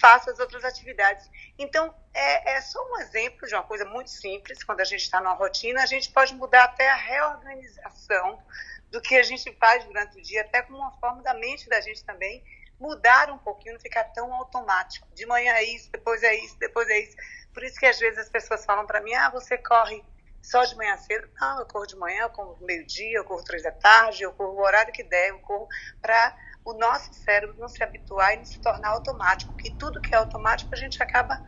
faço 0.00 0.30
as 0.30 0.38
outras 0.38 0.64
atividades. 0.64 1.28
Então, 1.58 1.94
é, 2.12 2.56
é 2.56 2.60
só 2.60 2.78
um 2.92 2.98
exemplo 3.00 3.46
de 3.46 3.54
uma 3.54 3.62
coisa 3.62 3.84
muito 3.84 4.10
simples. 4.10 4.62
Quando 4.62 4.80
a 4.80 4.84
gente 4.84 5.02
está 5.02 5.20
numa 5.20 5.34
rotina, 5.34 5.82
a 5.82 5.86
gente 5.86 6.10
pode 6.10 6.34
mudar 6.34 6.64
até 6.64 6.88
a 6.88 6.96
reorganização 6.96 8.42
do 8.90 9.00
que 9.00 9.16
a 9.16 9.22
gente 9.22 9.52
faz 9.58 9.84
durante 9.84 10.18
o 10.18 10.22
dia, 10.22 10.42
até 10.42 10.62
como 10.62 10.78
uma 10.78 10.92
forma 10.98 11.22
da 11.22 11.34
mente 11.34 11.68
da 11.68 11.80
gente 11.80 12.04
também 12.04 12.44
mudar 12.78 13.30
um 13.30 13.38
pouquinho, 13.38 13.74
não 13.74 13.80
ficar 13.80 14.04
tão 14.04 14.32
automático. 14.34 15.08
De 15.14 15.26
manhã 15.26 15.52
é 15.54 15.64
isso, 15.64 15.90
depois 15.92 16.22
é 16.22 16.34
isso, 16.34 16.58
depois 16.58 16.88
é 16.88 16.98
isso. 16.98 17.16
Por 17.52 17.62
isso 17.62 17.78
que 17.78 17.86
às 17.86 17.98
vezes 17.98 18.18
as 18.18 18.28
pessoas 18.28 18.64
falam 18.64 18.86
para 18.86 19.00
mim: 19.00 19.14
ah, 19.14 19.30
você 19.30 19.56
corre 19.58 20.04
só 20.42 20.64
de 20.64 20.76
manhã 20.76 20.96
cedo. 20.98 21.28
Não, 21.40 21.60
eu 21.60 21.66
corro 21.66 21.86
de 21.86 21.96
manhã, 21.96 22.22
eu 22.22 22.30
corro 22.30 22.58
meio-dia, 22.60 23.18
eu 23.18 23.24
corro 23.24 23.42
três 23.44 23.62
da 23.62 23.72
tarde, 23.72 24.22
eu 24.22 24.32
corro 24.32 24.54
o 24.54 24.62
horário 24.62 24.92
que 24.92 25.02
der, 25.02 25.30
eu 25.30 25.38
corro 25.40 25.66
para 26.00 26.36
o 26.64 26.74
nosso 26.74 27.12
cérebro 27.12 27.56
não 27.58 27.68
se 27.68 27.82
habituar 27.82 28.34
e 28.34 28.38
não 28.38 28.44
se 28.44 28.60
tornar 28.60 28.88
automático, 28.90 29.52
porque 29.52 29.70
tudo 29.78 30.00
que 30.00 30.14
é 30.14 30.18
automático 30.18 30.70
a 30.72 30.76
gente 30.76 31.02
acaba 31.02 31.38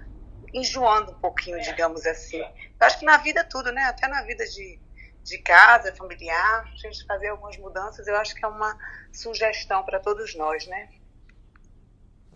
enjoando 0.53 1.13
um 1.13 1.21
pouquinho, 1.21 1.61
digamos 1.61 2.07
assim. 2.07 2.39
Eu 2.39 2.87
acho 2.87 2.99
que 2.99 3.05
na 3.05 3.17
vida 3.17 3.43
tudo, 3.45 3.73
né? 3.73 3.85
Até 3.85 4.07
na 4.09 4.23
vida 4.23 4.45
de, 4.45 4.81
de 5.23 5.39
casa, 5.39 5.95
familiar, 5.95 6.65
a 6.65 6.77
gente 6.77 7.05
fazer 7.07 7.29
algumas 7.29 7.57
mudanças, 7.57 8.07
eu 8.07 8.17
acho 8.17 8.35
que 8.35 8.45
é 8.45 8.49
uma 8.49 8.77
sugestão 9.13 9.85
para 9.85 10.01
todos 10.01 10.35
nós, 10.35 10.67
né? 10.67 10.89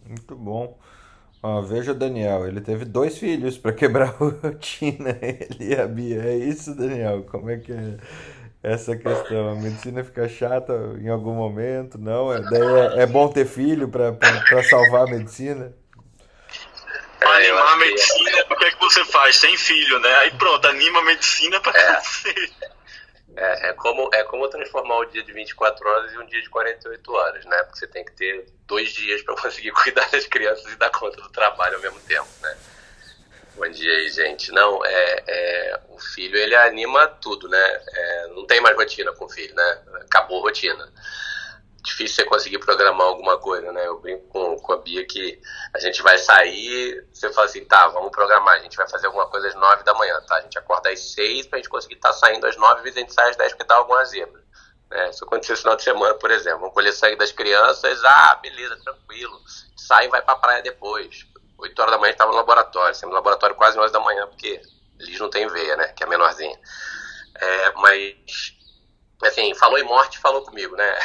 Muito 0.07 0.35
bom. 0.35 0.79
Ó, 1.43 1.63
veja 1.63 1.93
o 1.93 1.95
Daniel, 1.95 2.47
ele 2.47 2.61
teve 2.61 2.85
dois 2.85 3.17
filhos 3.17 3.57
para 3.57 3.73
quebrar 3.73 4.09
a 4.21 4.49
rotina, 4.49 5.19
ele 5.23 5.73
e 5.73 5.75
a 5.75 5.87
Bia. 5.87 6.23
É 6.23 6.37
isso, 6.37 6.75
Daniel? 6.75 7.23
Como 7.31 7.49
é 7.49 7.57
que 7.57 7.73
é 7.73 7.97
essa 8.63 8.95
questão? 8.95 9.51
A 9.51 9.55
medicina 9.55 10.05
fica 10.05 10.29
chata 10.29 10.75
em 11.01 11.09
algum 11.09 11.35
momento? 11.35 11.97
Não? 11.97 12.33
É, 12.33 12.43
daí 12.43 12.99
é, 12.99 13.03
é 13.03 13.07
bom 13.07 13.29
ter 13.29 13.47
filho 13.47 13.89
para 13.89 14.15
salvar 14.69 15.09
a 15.09 15.11
medicina? 15.11 15.73
Pra 17.19 17.37
animar 17.37 17.73
a 17.73 17.77
medicina, 17.77 18.45
o 18.51 18.57
que 18.57 18.65
é 18.65 18.71
que 18.71 18.81
você 18.81 19.05
faz? 19.07 19.41
Tem 19.41 19.57
filho, 19.57 19.99
né? 20.01 20.15
Aí 20.17 20.31
pronto, 20.33 20.67
anima 20.67 21.01
a 21.01 21.05
medicina 21.05 21.59
para 21.61 21.79
é. 21.79 21.93
crescer. 21.93 22.51
É, 23.37 23.69
é, 23.69 23.73
como, 23.75 24.11
é 24.13 24.23
como 24.25 24.49
transformar 24.49 24.99
o 24.99 25.05
dia 25.07 25.23
de 25.23 25.33
24 25.33 25.89
horas 25.89 26.13
em 26.13 26.19
um 26.19 26.27
dia 26.27 26.43
de 26.43 26.51
48 26.51 27.13
horas, 27.13 27.45
né? 27.45 27.63
Porque 27.65 27.79
você 27.79 27.87
tem 27.87 28.05
que 28.05 28.13
ter 28.13 28.47
dois 28.67 28.91
dias 28.91 29.23
para 29.23 29.37
conseguir 29.41 29.73
cuidar 29.73 30.09
das 30.11 30.27
crianças 30.27 30.71
e 30.73 30.77
dar 30.77 30.91
conta 30.91 31.21
do 31.21 31.31
trabalho 31.31 31.77
ao 31.77 31.83
mesmo 31.83 32.01
tempo, 32.01 32.29
né? 32.43 32.57
Bom 33.57 33.69
dia 33.69 33.93
aí, 33.93 34.09
gente. 34.09 34.51
Não, 34.53 34.85
é, 34.85 35.25
é 35.27 35.81
o 35.89 35.99
filho 35.99 36.37
ele 36.37 36.55
anima 36.55 37.07
tudo, 37.07 37.49
né? 37.49 37.83
É, 37.93 38.27
não 38.29 38.47
tem 38.47 38.61
mais 38.61 38.77
rotina 38.77 39.13
com 39.13 39.27
o 39.27 39.29
filho, 39.29 39.55
né? 39.55 39.83
Acabou 40.03 40.39
a 40.39 40.43
rotina 40.43 40.91
difícil 41.83 42.17
você 42.17 42.25
conseguir 42.25 42.59
programar 42.59 43.07
alguma 43.07 43.39
coisa, 43.39 43.73
né? 43.73 43.87
Eu 43.87 44.01
brinco 44.01 44.27
com, 44.29 44.57
com 44.57 44.73
a 44.73 44.77
Bia 44.77 45.05
que 45.07 45.41
a 45.75 45.79
gente 45.79 46.03
vai 46.03 46.19
sair, 46.19 47.07
você 47.13 47.33
fala 47.33 47.47
assim, 47.47 47.65
tá, 47.65 47.89
vamos 47.89 48.11
programar, 48.11 48.55
a 48.55 48.59
gente 48.59 48.77
vai 48.77 48.89
fazer 48.89 49.07
alguma 49.07 49.27
coisa 49.29 49.49
às 49.49 49.55
nove 49.55 49.83
da 49.83 49.95
manhã, 49.95 50.21
tá? 50.27 50.37
A 50.37 50.41
gente 50.43 50.59
acorda 50.59 50.91
às 50.91 51.13
seis 51.13 51.47
pra 51.47 51.59
gente 51.59 51.69
conseguir 51.69 51.95
estar 51.95 52.11
tá 52.11 52.15
saindo 52.15 52.47
às 52.47 52.57
nove, 52.57 52.83
vezes 52.83 52.99
a 52.99 53.01
gente 53.01 53.15
sai 53.15 53.31
às 53.31 53.37
dez 53.37 53.53
porque 53.53 53.65
dá 53.65 53.77
alguma 53.77 54.05
zebra. 54.05 54.41
Né? 54.91 55.11
Isso 55.11 55.25
aconteceu 55.25 55.55
no 55.55 55.61
final 55.61 55.77
de 55.77 55.83
semana, 55.83 56.15
por 56.15 56.31
exemplo. 56.31 56.61
Vamos 56.61 56.75
colher 56.75 56.93
sangue 56.93 57.17
das 57.17 57.33
crianças, 57.33 58.03
ah, 58.05 58.39
beleza, 58.43 58.77
tranquilo. 58.83 59.41
Sai 59.77 60.07
e 60.07 60.09
vai 60.09 60.21
pra 60.21 60.37
praia 60.37 60.63
depois. 60.63 61.27
Oito 61.59 61.81
horas 61.81 61.93
da 61.93 61.99
manhã 61.99 62.09
a 62.09 62.13
gente 62.13 62.19
tava 62.19 62.33
no 62.33 62.39
laboratório, 62.39 62.95
sempre 62.95 63.11
no 63.11 63.17
laboratório 63.17 63.55
quase 63.55 63.77
nove 63.77 63.93
da 63.93 64.01
manhã, 64.01 64.27
porque 64.27 64.61
eles 64.99 65.19
não 65.19 65.31
tem 65.31 65.47
veia, 65.47 65.77
né? 65.77 65.89
Que 65.89 66.05
é 66.05 66.07
menorzinha. 66.07 66.59
É, 67.37 67.73
mas 67.77 68.60
assim, 69.23 69.55
falou 69.55 69.79
em 69.79 69.85
morte, 69.85 70.19
falou 70.19 70.43
comigo, 70.43 70.77
né? 70.77 70.99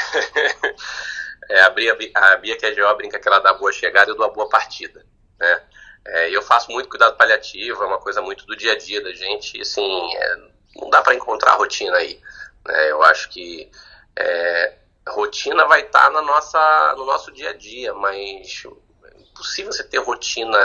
é, 1.49 1.61
a, 1.61 1.69
Bia, 1.69 1.97
a 2.13 2.37
Bia, 2.37 2.57
que 2.57 2.65
é 2.65 2.73
geó, 2.73 2.93
brinca 2.93 3.19
que 3.19 3.27
ela 3.27 3.39
dá 3.39 3.53
boa 3.53 3.71
chegada 3.71 4.09
e 4.09 4.13
eu 4.13 4.17
dou 4.17 4.25
a 4.25 4.29
boa 4.29 4.49
partida, 4.49 5.05
né? 5.39 5.63
É, 6.07 6.29
eu 6.29 6.41
faço 6.41 6.71
muito 6.71 6.87
cuidado 6.87 7.17
paliativo, 7.17 7.83
é 7.83 7.87
uma 7.87 7.99
coisa 7.99 8.21
muito 8.21 8.45
do 8.45 8.55
dia 8.55 8.73
a 8.73 8.77
dia 8.77 9.01
da 9.01 9.11
gente, 9.11 9.59
assim, 9.59 10.15
é, 10.15 10.35
não 10.75 10.89
dá 10.89 11.01
para 11.01 11.15
encontrar 11.15 11.55
rotina 11.55 11.97
aí, 11.97 12.21
né? 12.65 12.91
Eu 12.91 13.01
acho 13.03 13.29
que 13.29 13.71
é, 14.15 14.73
rotina 15.09 15.65
vai 15.65 15.81
estar 15.81 16.05
tá 16.05 16.09
na 16.09 16.21
nossa, 16.21 16.93
no 16.95 17.05
nosso 17.05 17.31
dia 17.31 17.49
a 17.49 17.53
dia, 17.53 17.93
mas 17.93 18.63
é 19.03 19.21
impossível 19.21 19.71
você 19.71 19.83
ter 19.83 19.99
rotina 19.99 20.57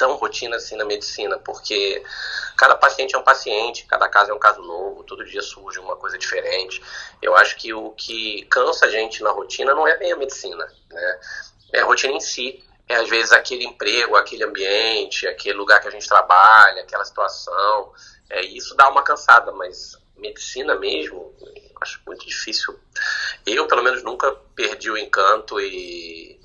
tão 0.00 0.16
rotina 0.16 0.56
assim 0.56 0.76
na 0.76 0.84
medicina, 0.86 1.38
porque 1.38 2.02
cada 2.56 2.74
paciente 2.74 3.14
é 3.14 3.18
um 3.18 3.22
paciente, 3.22 3.84
cada 3.84 4.08
caso 4.08 4.30
é 4.30 4.34
um 4.34 4.38
caso 4.38 4.62
novo, 4.62 5.04
todo 5.04 5.26
dia 5.26 5.42
surge 5.42 5.78
uma 5.78 5.94
coisa 5.94 6.16
diferente. 6.16 6.82
Eu 7.20 7.36
acho 7.36 7.54
que 7.56 7.74
o 7.74 7.90
que 7.90 8.46
cansa 8.46 8.86
a 8.86 8.88
gente 8.88 9.22
na 9.22 9.30
rotina 9.30 9.74
não 9.74 9.86
é 9.86 9.98
bem 9.98 10.10
a 10.10 10.16
medicina, 10.16 10.66
né? 10.90 11.20
É 11.74 11.80
a 11.80 11.84
rotina 11.84 12.14
em 12.14 12.20
si. 12.20 12.64
É 12.88 12.96
às 12.96 13.10
vezes 13.10 13.30
aquele 13.30 13.64
emprego, 13.66 14.16
aquele 14.16 14.42
ambiente, 14.42 15.28
aquele 15.28 15.58
lugar 15.58 15.82
que 15.82 15.88
a 15.88 15.90
gente 15.90 16.08
trabalha, 16.08 16.82
aquela 16.82 17.04
situação. 17.04 17.92
É, 18.30 18.40
isso 18.40 18.74
dá 18.74 18.88
uma 18.88 19.02
cansada, 19.02 19.52
mas 19.52 19.98
medicina 20.16 20.74
mesmo, 20.76 21.34
acho 21.82 22.00
muito 22.06 22.26
difícil. 22.26 22.74
Eu, 23.46 23.66
pelo 23.68 23.82
menos, 23.82 24.02
nunca 24.02 24.32
perdi 24.56 24.90
o 24.90 24.96
encanto 24.96 25.60
e 25.60 26.39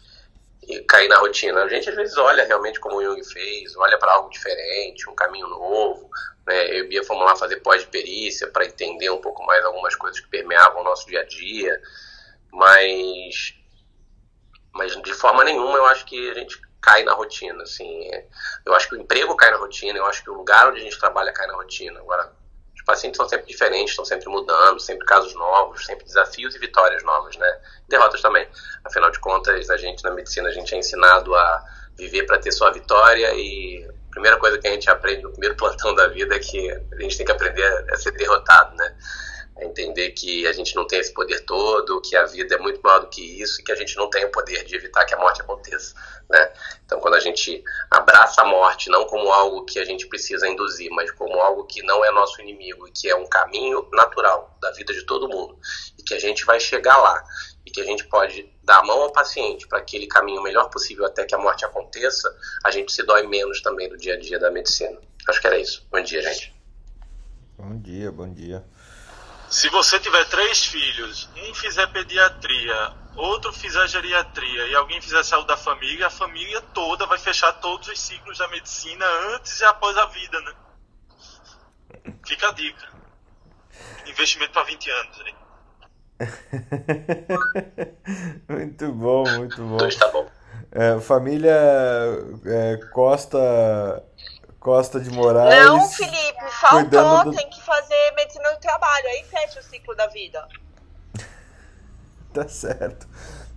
cair 0.87 1.07
na 1.07 1.17
rotina. 1.17 1.63
A 1.63 1.67
gente 1.67 1.89
às 1.89 1.95
vezes 1.95 2.17
olha 2.17 2.45
realmente 2.45 2.79
como 2.79 2.97
o 2.97 3.03
Jung 3.03 3.23
fez, 3.23 3.75
olha 3.75 3.97
para 3.97 4.13
algo 4.13 4.29
diferente, 4.29 5.09
um 5.09 5.15
caminho 5.15 5.47
novo. 5.47 6.09
Né? 6.45 6.67
Eu 6.71 6.85
e 6.85 6.87
Bia 6.87 7.03
fomos 7.03 7.25
lá 7.25 7.35
fazer 7.35 7.57
pós-perícia 7.57 8.47
para 8.47 8.65
entender 8.65 9.09
um 9.09 9.21
pouco 9.21 9.43
mais 9.45 9.63
algumas 9.65 9.95
coisas 9.95 10.19
que 10.19 10.27
permeavam 10.27 10.81
o 10.81 10.83
nosso 10.83 11.07
dia 11.07 11.21
a 11.21 11.25
dia, 11.25 11.81
mas, 12.51 13.55
mas 14.73 15.01
de 15.01 15.13
forma 15.13 15.43
nenhuma 15.43 15.77
eu 15.77 15.85
acho 15.85 16.05
que 16.05 16.29
a 16.29 16.33
gente 16.33 16.59
cai 16.81 17.03
na 17.03 17.13
rotina. 17.13 17.63
Assim. 17.63 18.09
Eu 18.65 18.75
acho 18.75 18.87
que 18.87 18.95
o 18.95 19.01
emprego 19.01 19.35
cai 19.35 19.49
na 19.51 19.57
rotina, 19.57 19.97
eu 19.97 20.05
acho 20.05 20.23
que 20.23 20.29
o 20.29 20.35
lugar 20.35 20.69
onde 20.69 20.79
a 20.79 20.83
gente 20.83 20.99
trabalha 20.99 21.33
cai 21.33 21.47
na 21.47 21.55
rotina. 21.55 21.99
Agora, 21.99 22.31
pacientes 22.85 23.17
são 23.17 23.27
sempre 23.27 23.47
diferentes, 23.47 23.91
estão 23.91 24.05
sempre 24.05 24.29
mudando, 24.29 24.79
sempre 24.79 25.05
casos 25.05 25.33
novos, 25.33 25.85
sempre 25.85 26.05
desafios 26.05 26.55
e 26.55 26.59
vitórias 26.59 27.03
novas, 27.03 27.35
né? 27.37 27.59
Derrotas 27.89 28.21
também. 28.21 28.47
Afinal 28.83 29.11
de 29.11 29.19
contas, 29.19 29.69
a 29.69 29.77
gente 29.77 30.03
na 30.03 30.11
medicina 30.11 30.49
a 30.49 30.51
gente 30.51 30.73
é 30.73 30.77
ensinado 30.77 31.35
a 31.35 31.65
viver 31.97 32.25
para 32.25 32.37
ter 32.37 32.51
sua 32.51 32.71
vitória 32.71 33.33
e 33.33 33.85
a 33.87 34.11
primeira 34.11 34.37
coisa 34.37 34.57
que 34.57 34.67
a 34.67 34.71
gente 34.71 34.89
aprende 34.89 35.23
no 35.23 35.31
primeiro 35.31 35.55
plantão 35.55 35.93
da 35.95 36.07
vida 36.07 36.35
é 36.35 36.39
que 36.39 36.71
a 36.71 37.01
gente 37.01 37.17
tem 37.17 37.25
que 37.25 37.31
aprender 37.31 37.63
a 37.91 37.95
ser 37.97 38.11
derrotado, 38.11 38.75
né? 38.75 38.95
É 39.57 39.65
entender 39.65 40.11
que 40.11 40.45
a 40.47 40.51
gente 40.51 40.75
não 40.75 40.85
tem 40.85 40.99
esse 40.99 41.13
poder 41.13 41.45
todo, 41.45 42.01
que 42.01 42.15
a 42.15 42.25
vida 42.25 42.55
é 42.55 42.57
muito 42.57 42.81
maior 42.81 42.99
do 42.99 43.07
que 43.07 43.41
isso 43.41 43.61
e 43.61 43.63
que 43.63 43.71
a 43.71 43.75
gente 43.75 43.95
não 43.95 44.09
tem 44.09 44.25
o 44.25 44.31
poder 44.31 44.65
de 44.65 44.75
evitar 44.75 45.05
que 45.05 45.15
a 45.15 45.17
morte 45.17 45.41
aconteça. 45.41 45.95
Né? 46.29 46.53
Então, 46.85 46.99
quando 46.99 47.13
a 47.13 47.19
gente 47.19 47.63
abraça 47.89 48.41
a 48.41 48.45
morte 48.45 48.89
não 48.89 49.05
como 49.05 49.31
algo 49.31 49.63
que 49.63 49.79
a 49.79 49.85
gente 49.85 50.07
precisa 50.07 50.47
induzir, 50.47 50.91
mas 50.91 51.09
como 51.11 51.39
algo 51.39 51.63
que 51.65 51.81
não 51.83 52.03
é 52.03 52.11
nosso 52.11 52.41
inimigo 52.41 52.87
e 52.87 52.91
que 52.91 53.09
é 53.09 53.15
um 53.15 53.27
caminho 53.27 53.87
natural 53.93 54.57
da 54.61 54.71
vida 54.71 54.93
de 54.93 55.03
todo 55.03 55.29
mundo 55.29 55.57
e 55.97 56.03
que 56.03 56.13
a 56.13 56.19
gente 56.19 56.45
vai 56.45 56.59
chegar 56.59 56.97
lá 56.97 57.23
e 57.65 57.71
que 57.71 57.79
a 57.79 57.85
gente 57.85 58.05
pode 58.07 58.51
dar 58.63 58.79
a 58.79 58.83
mão 58.83 59.03
ao 59.03 59.11
paciente 59.11 59.67
para 59.67 59.79
aquele 59.79 60.07
caminho 60.07 60.41
melhor 60.41 60.69
possível 60.69 61.05
até 61.05 61.25
que 61.25 61.33
a 61.33 61.37
morte 61.37 61.63
aconteça, 61.63 62.29
a 62.63 62.71
gente 62.71 62.91
se 62.91 63.03
dói 63.03 63.25
menos 63.25 63.61
também 63.61 63.87
do 63.87 63.97
dia 63.97 64.15
a 64.15 64.19
dia 64.19 64.37
da 64.37 64.51
medicina. 64.51 64.99
Acho 65.27 65.41
que 65.41 65.47
era 65.47 65.57
isso. 65.57 65.87
Bom 65.91 66.01
dia, 66.01 66.21
gente. 66.21 66.53
Bom 67.57 67.77
dia, 67.79 68.11
bom 68.11 68.31
dia. 68.31 68.63
Se 69.55 69.69
você 69.69 69.97
tiver 70.01 70.25
três 70.25 70.65
filhos, 70.65 71.29
um 71.37 71.53
fizer 71.53 71.87
pediatria, 71.87 72.91
outro 73.15 73.53
fizer 73.53 73.87
geriatria 73.87 74.67
e 74.67 74.75
alguém 74.75 74.99
fizer 74.99 75.23
saúde 75.23 75.47
da 75.47 75.55
família, 75.55 76.07
a 76.07 76.09
família 76.09 76.59
toda 76.73 77.05
vai 77.05 77.17
fechar 77.17 77.53
todos 77.53 77.87
os 77.87 77.97
ciclos 77.97 78.37
da 78.37 78.49
medicina 78.49 79.05
antes 79.33 79.61
e 79.61 79.63
após 79.63 79.97
a 79.97 80.07
vida, 80.07 80.41
né? 80.41 80.51
Fica 82.27 82.49
a 82.49 82.51
dica. 82.51 82.85
Investimento 84.05 84.51
para 84.51 84.63
20 84.63 84.91
anos 84.91 85.21
aí. 85.21 85.35
muito 88.49 88.91
bom, 88.91 89.23
muito 89.37 89.63
bom. 89.63 89.77
Dois 89.77 89.95
tá 89.95 90.11
bom. 90.11 90.29
É, 90.73 90.99
família 90.99 91.57
é, 92.45 92.75
Costa 92.91 93.39
Costa 94.65 94.99
de 94.99 95.11
Moraes. 95.11 95.63
Não, 95.63 95.87
Felipe, 95.87 96.49
faltou, 96.59 97.25
do... 97.25 97.37
tem 97.37 97.47
que 97.51 97.61
fazer 97.61 98.13
medicina 98.15 98.51
do 98.51 98.59
trabalho, 98.59 99.05
aí 99.09 99.23
fecha 99.25 99.59
o 99.59 99.63
ciclo 99.63 99.95
da 99.95 100.07
vida. 100.07 100.43
tá 102.33 102.47
certo. 102.47 103.07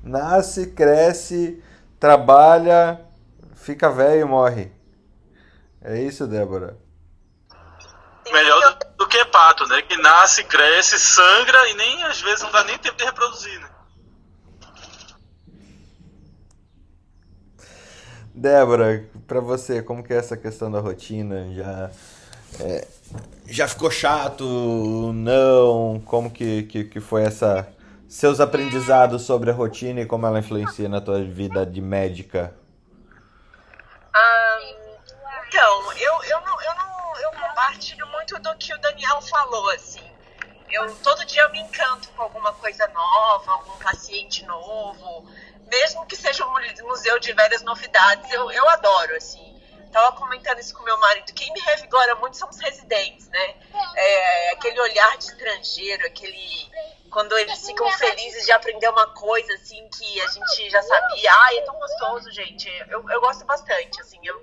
Nasce, 0.02 0.66
cresce, 0.72 1.64
trabalha, 1.98 3.00
fica 3.54 3.88
velho 3.88 4.20
e 4.20 4.24
morre. 4.26 4.70
É 5.80 5.98
isso, 5.98 6.26
Débora? 6.26 6.76
Melhor 8.30 8.74
do, 8.74 8.86
do, 8.98 9.08
que 9.08 9.24
pato, 9.24 9.66
né? 9.66 9.80
Que 9.80 9.96
nasce, 9.96 10.44
cresce, 10.44 10.98
sangra 10.98 11.70
e 11.70 11.74
nem 11.74 12.04
às 12.04 12.20
vezes 12.20 12.42
não 12.42 12.52
dá 12.52 12.64
nem 12.64 12.76
tempo 12.76 12.98
de 12.98 13.04
reproduzir, 13.04 13.58
né? 13.58 13.70
Débora, 18.34 19.04
para 19.26 19.40
você, 19.40 19.82
como 19.82 20.02
que 20.02 20.12
é 20.12 20.16
essa 20.16 20.36
questão 20.36 20.70
da 20.70 20.80
rotina? 20.80 21.52
Já 21.54 21.90
é, 22.60 22.86
já 23.46 23.68
ficou 23.68 23.90
chato? 23.90 24.44
Não? 25.12 26.00
Como 26.04 26.30
que, 26.30 26.62
que, 26.64 26.84
que 26.84 27.00
foi 27.00 27.24
essa 27.24 27.68
seus 28.08 28.40
aprendizados 28.40 29.22
sobre 29.22 29.50
a 29.50 29.54
rotina 29.54 30.00
e 30.00 30.06
como 30.06 30.26
ela 30.26 30.38
influencia 30.38 30.88
na 30.88 31.00
tua 31.00 31.22
vida 31.22 31.66
de 31.66 31.80
médica? 31.80 32.54
Um, 34.14 34.96
então, 35.46 35.92
eu, 35.92 36.24
eu, 36.24 36.40
não, 36.40 36.62
eu, 36.62 36.74
não, 36.74 37.16
eu 37.20 37.30
compartilho 37.32 38.06
muito 38.08 38.38
do 38.40 38.56
que 38.56 38.72
o 38.72 38.78
Daniel 38.78 39.20
falou, 39.22 39.70
assim. 39.70 40.02
Eu, 40.70 40.94
todo 40.96 41.24
dia 41.26 41.42
eu 41.42 41.50
me 41.50 41.60
encanto 41.60 42.08
com 42.10 42.22
alguma 42.22 42.52
coisa 42.52 42.86
nova, 42.88 43.52
algum 43.52 43.76
paciente 43.78 44.44
novo 44.46 45.26
mesmo 45.70 46.06
que 46.06 46.16
seja 46.16 46.44
um 46.46 46.86
museu 46.86 47.18
de 47.18 47.32
velhas 47.32 47.62
novidades, 47.62 48.30
eu, 48.32 48.50
eu 48.50 48.68
adoro, 48.70 49.16
assim. 49.16 49.48
Tava 49.92 50.16
comentando 50.16 50.58
isso 50.58 50.74
com 50.74 50.82
meu 50.82 50.98
marido. 50.98 51.32
Quem 51.32 51.50
me 51.52 51.60
revigora 51.60 52.14
muito 52.16 52.36
são 52.36 52.48
os 52.48 52.58
residentes, 52.58 53.26
né? 53.28 53.54
É, 53.96 54.52
aquele 54.52 54.78
olhar 54.80 55.16
de 55.16 55.24
estrangeiro, 55.24 56.06
aquele. 56.06 56.70
Quando 57.10 57.36
eles 57.38 57.64
ficam 57.66 57.90
felizes 57.92 58.44
de 58.44 58.52
aprender 58.52 58.88
uma 58.90 59.06
coisa, 59.14 59.50
assim, 59.54 59.88
que 59.88 60.20
a 60.20 60.26
gente 60.26 60.70
já 60.70 60.82
sabia. 60.82 61.32
Ai, 61.32 61.58
é 61.58 61.62
tão 61.62 61.74
gostoso, 61.78 62.30
gente. 62.30 62.68
Eu, 62.90 63.08
eu 63.08 63.20
gosto 63.20 63.46
bastante, 63.46 63.98
assim. 64.02 64.20
Eu, 64.22 64.42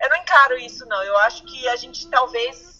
eu 0.00 0.08
não 0.08 0.16
encaro 0.16 0.58
isso, 0.58 0.86
não. 0.86 1.02
Eu 1.02 1.16
acho 1.18 1.44
que 1.44 1.68
a 1.68 1.76
gente 1.76 2.08
talvez 2.08 2.75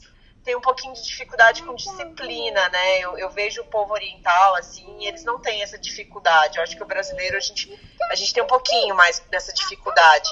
tem 0.46 0.54
um 0.54 0.60
pouquinho 0.60 0.94
de 0.94 1.02
dificuldade 1.02 1.60
com 1.64 1.74
disciplina, 1.74 2.68
né? 2.68 3.00
Eu, 3.00 3.18
eu, 3.18 3.28
vejo 3.30 3.62
o 3.62 3.64
povo 3.64 3.92
oriental, 3.92 4.54
assim, 4.54 5.04
eles 5.04 5.24
não 5.24 5.40
têm 5.40 5.60
essa 5.60 5.76
dificuldade. 5.76 6.56
Eu 6.56 6.62
acho 6.62 6.76
que 6.76 6.82
o 6.84 6.86
brasileiro, 6.86 7.36
a 7.36 7.40
gente, 7.40 7.68
a 8.08 8.14
gente 8.14 8.32
tem 8.32 8.44
um 8.44 8.46
pouquinho 8.46 8.94
mais 8.94 9.18
dessa 9.28 9.52
dificuldade. 9.52 10.30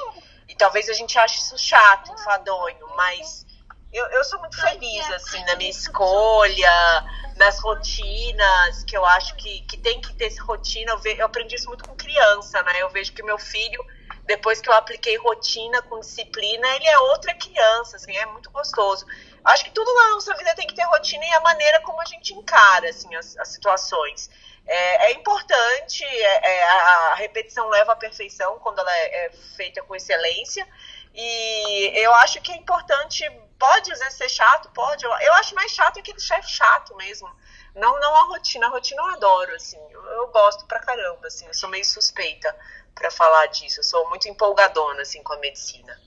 E 0.48 0.54
talvez 0.54 0.88
a 0.88 0.92
gente 0.92 1.18
ache 1.18 1.40
isso 1.40 1.58
chato, 1.58 2.12
enfadonho, 2.12 2.86
mas 2.96 3.44
eu, 3.92 4.06
eu 4.06 4.22
sou 4.22 4.38
muito 4.38 4.56
feliz, 4.60 5.10
assim, 5.10 5.44
na 5.46 5.56
minha 5.56 5.70
escolha, 5.70 7.04
nas 7.36 7.58
rotinas, 7.58 8.84
que 8.84 8.96
eu 8.96 9.04
acho 9.04 9.34
que, 9.34 9.62
que 9.62 9.76
tem 9.78 10.00
que 10.00 10.14
ter 10.14 10.26
essa 10.26 10.44
rotina. 10.44 10.92
Eu, 10.92 10.98
ve, 11.00 11.18
eu 11.18 11.26
aprendi 11.26 11.56
isso 11.56 11.66
muito 11.66 11.88
com 11.88 11.96
criança, 11.96 12.62
né? 12.62 12.74
Eu 12.80 12.88
vejo 12.88 13.12
que 13.12 13.22
meu 13.24 13.38
filho 13.38 13.84
depois 14.26 14.60
que 14.60 14.68
eu 14.68 14.72
apliquei 14.72 15.16
rotina 15.16 15.82
com 15.82 16.00
disciplina, 16.00 16.66
ele 16.76 16.86
é 16.86 16.98
outra 16.98 17.34
criança, 17.34 17.96
assim, 17.96 18.16
é 18.16 18.24
muito 18.26 18.50
gostoso. 18.50 19.04
Acho 19.44 19.64
que 19.64 19.70
tudo 19.70 19.92
na 19.94 20.10
nossa 20.10 20.34
vida 20.34 20.54
tem 20.54 20.66
que 20.66 20.74
ter 20.74 20.84
rotina 20.84 21.24
e 21.24 21.32
a 21.32 21.40
maneira 21.40 21.80
como 21.82 22.00
a 22.00 22.04
gente 22.06 22.32
encara, 22.32 22.88
assim, 22.88 23.14
as, 23.14 23.36
as 23.36 23.48
situações. 23.48 24.30
É, 24.66 25.06
é 25.06 25.12
importante, 25.12 26.02
é, 26.02 26.50
é, 26.50 26.62
a 26.64 27.14
repetição 27.16 27.68
leva 27.68 27.92
à 27.92 27.96
perfeição 27.96 28.58
quando 28.60 28.78
ela 28.78 28.96
é, 28.96 29.26
é, 29.26 29.32
feita 29.56 29.82
com 29.82 29.94
excelência. 29.94 30.66
E 31.14 31.92
eu 32.02 32.12
acho 32.14 32.40
que 32.40 32.50
é 32.50 32.56
importante, 32.56 33.22
pode 33.58 33.92
às 33.92 33.98
vezes 33.98 34.14
ser 34.14 34.28
chato, 34.30 34.70
pode. 34.70 35.04
Eu, 35.04 35.34
acho 35.34 35.54
mais 35.54 35.70
chato 35.70 35.98
aquele 35.98 36.18
chefe 36.18 36.50
chato 36.50 36.96
mesmo. 36.96 37.28
Não, 37.74 38.00
não 38.00 38.16
a 38.16 38.24
rotina. 38.28 38.66
A 38.66 38.70
rotina 38.70 39.02
eu 39.02 39.10
adoro, 39.10 39.54
assim. 39.54 39.78
Eu, 39.90 40.02
eu 40.02 40.28
gosto 40.28 40.64
pra 40.66 40.80
caramba, 40.80 41.26
assim. 41.26 41.46
Eu 41.46 41.54
sou 41.54 41.68
meio 41.68 41.84
suspeita 41.84 42.56
para 42.94 43.10
falar 43.10 43.46
disso. 43.46 43.80
Eu 43.80 43.84
sou 43.84 44.08
muito 44.08 44.28
empolgadona 44.28 45.02
assim 45.02 45.22
com 45.22 45.34
a 45.34 45.38
medicina. 45.38 46.00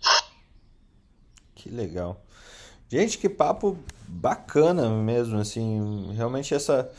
Que 1.55 1.69
legal. 1.69 2.19
Gente, 2.89 3.17
que 3.17 3.27
papo 3.27 3.77
bacana 4.07 4.89
mesmo, 4.89 5.39
assim, 5.39 6.13
realmente 6.15 6.53
essa 6.53 6.89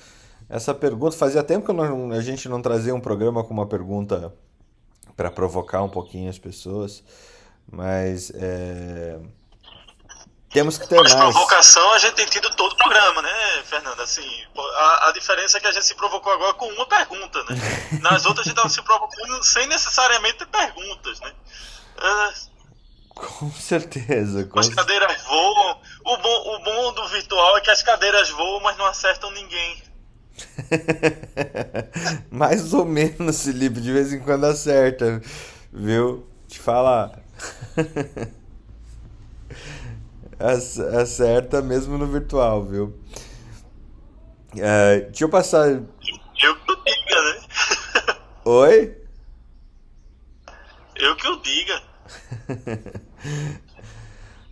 essa 0.49 0.75
pergunta 0.75 1.17
fazia 1.17 1.43
tempo 1.43 1.67
que 1.67 1.73
não, 1.73 2.11
a 2.11 2.23
gente 2.23 2.49
não 2.49 2.63
trazia 2.63 2.95
um 2.95 3.01
programa 3.01 3.45
com 3.45 3.53
uma 3.53 3.67
pergunta 3.67 4.33
para 5.15 5.31
provocar 5.31 5.83
um 5.83 5.91
pouquinho 5.91 6.31
as 6.31 6.39
pessoas, 6.39 7.03
mas 7.71 8.33
é, 8.35 9.19
temos 10.51 10.79
que 10.79 10.89
ter 10.89 10.97
Mas 10.97 11.13
mais. 11.13 11.33
provocação 11.33 11.93
a 11.93 11.99
gente 11.99 12.15
tem 12.15 12.27
tido 12.27 12.49
todo 12.57 12.73
o 12.73 12.77
programa, 12.77 13.21
né, 13.21 13.63
Fernanda? 13.65 14.03
Assim, 14.03 14.27
a, 14.57 15.09
a, 15.09 15.13
diferença 15.13 15.59
é 15.59 15.61
que 15.61 15.67
a 15.67 15.73
gente 15.73 15.85
se 15.85 15.95
provocou 15.95 16.33
agora 16.33 16.55
com 16.55 16.67
uma 16.69 16.87
pergunta, 16.87 17.45
né? 17.45 17.57
Nas 18.01 18.25
outras 18.25 18.47
a 18.47 18.49
gente 18.49 18.57
estava 18.57 18.69
se 18.71 18.81
provocando 18.81 19.43
sem 19.43 19.67
necessariamente 19.67 20.39
ter 20.39 20.47
perguntas, 20.47 21.21
né? 21.21 21.33
Uh, 21.99 22.48
com 23.19 23.51
certeza. 23.51 24.45
Com 24.45 24.61
as 24.61 24.69
cadeiras 24.69 25.23
voam. 25.23 25.81
O 26.05 26.17
bom, 26.17 26.55
o 26.55 26.63
bom 26.63 26.93
do 26.93 27.09
virtual 27.09 27.59
é 27.59 27.61
que 27.61 27.71
as 27.71 27.83
cadeiras 27.83 28.31
voam, 28.31 28.61
mas 28.61 28.79
não 28.79 28.87
acertam 28.87 29.31
ninguém. 29.33 29.83
Mais 32.31 32.73
ou 32.73 32.85
menos, 32.85 33.43
Felipe. 33.43 33.81
De 33.81 33.93
vez 33.93 34.13
em 34.13 34.21
quando 34.21 34.45
acerta, 34.47 35.21
viu? 35.73 36.29
Te 36.47 36.61
falar. 36.61 37.19
acerta 41.03 41.61
mesmo 41.61 41.99
no 41.99 42.07
virtual, 42.07 42.65
viu? 42.65 42.97
É, 44.57 45.01
deixa 45.01 45.25
eu 45.25 45.29
passar. 45.29 45.69
Eu 45.69 45.85
que 46.37 46.71
eu 46.71 46.77
diga, 46.85 47.23
né? 47.23 47.41
Oi? 48.45 48.97
Eu 50.95 51.17
que 51.17 51.27
eu 51.27 51.41
diga. 51.41 51.83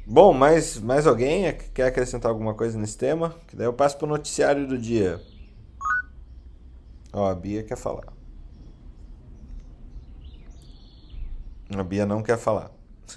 Bom, 0.06 0.32
mais, 0.32 0.78
mais 0.78 1.06
alguém 1.06 1.52
quer 1.74 1.86
acrescentar 1.86 2.30
alguma 2.30 2.54
coisa 2.54 2.78
nesse 2.78 2.96
tema? 2.96 3.34
Que 3.48 3.56
daí 3.56 3.66
eu 3.66 3.72
passo 3.72 3.98
para 3.98 4.06
o 4.06 4.08
noticiário 4.08 4.66
do 4.66 4.78
dia. 4.78 5.20
Ó, 7.12 7.28
a 7.28 7.34
Bia 7.34 7.64
quer 7.64 7.76
falar. 7.76 8.04
A 11.76 11.82
Bia 11.82 12.06
não 12.06 12.22
quer 12.22 12.38
falar. 12.38 12.70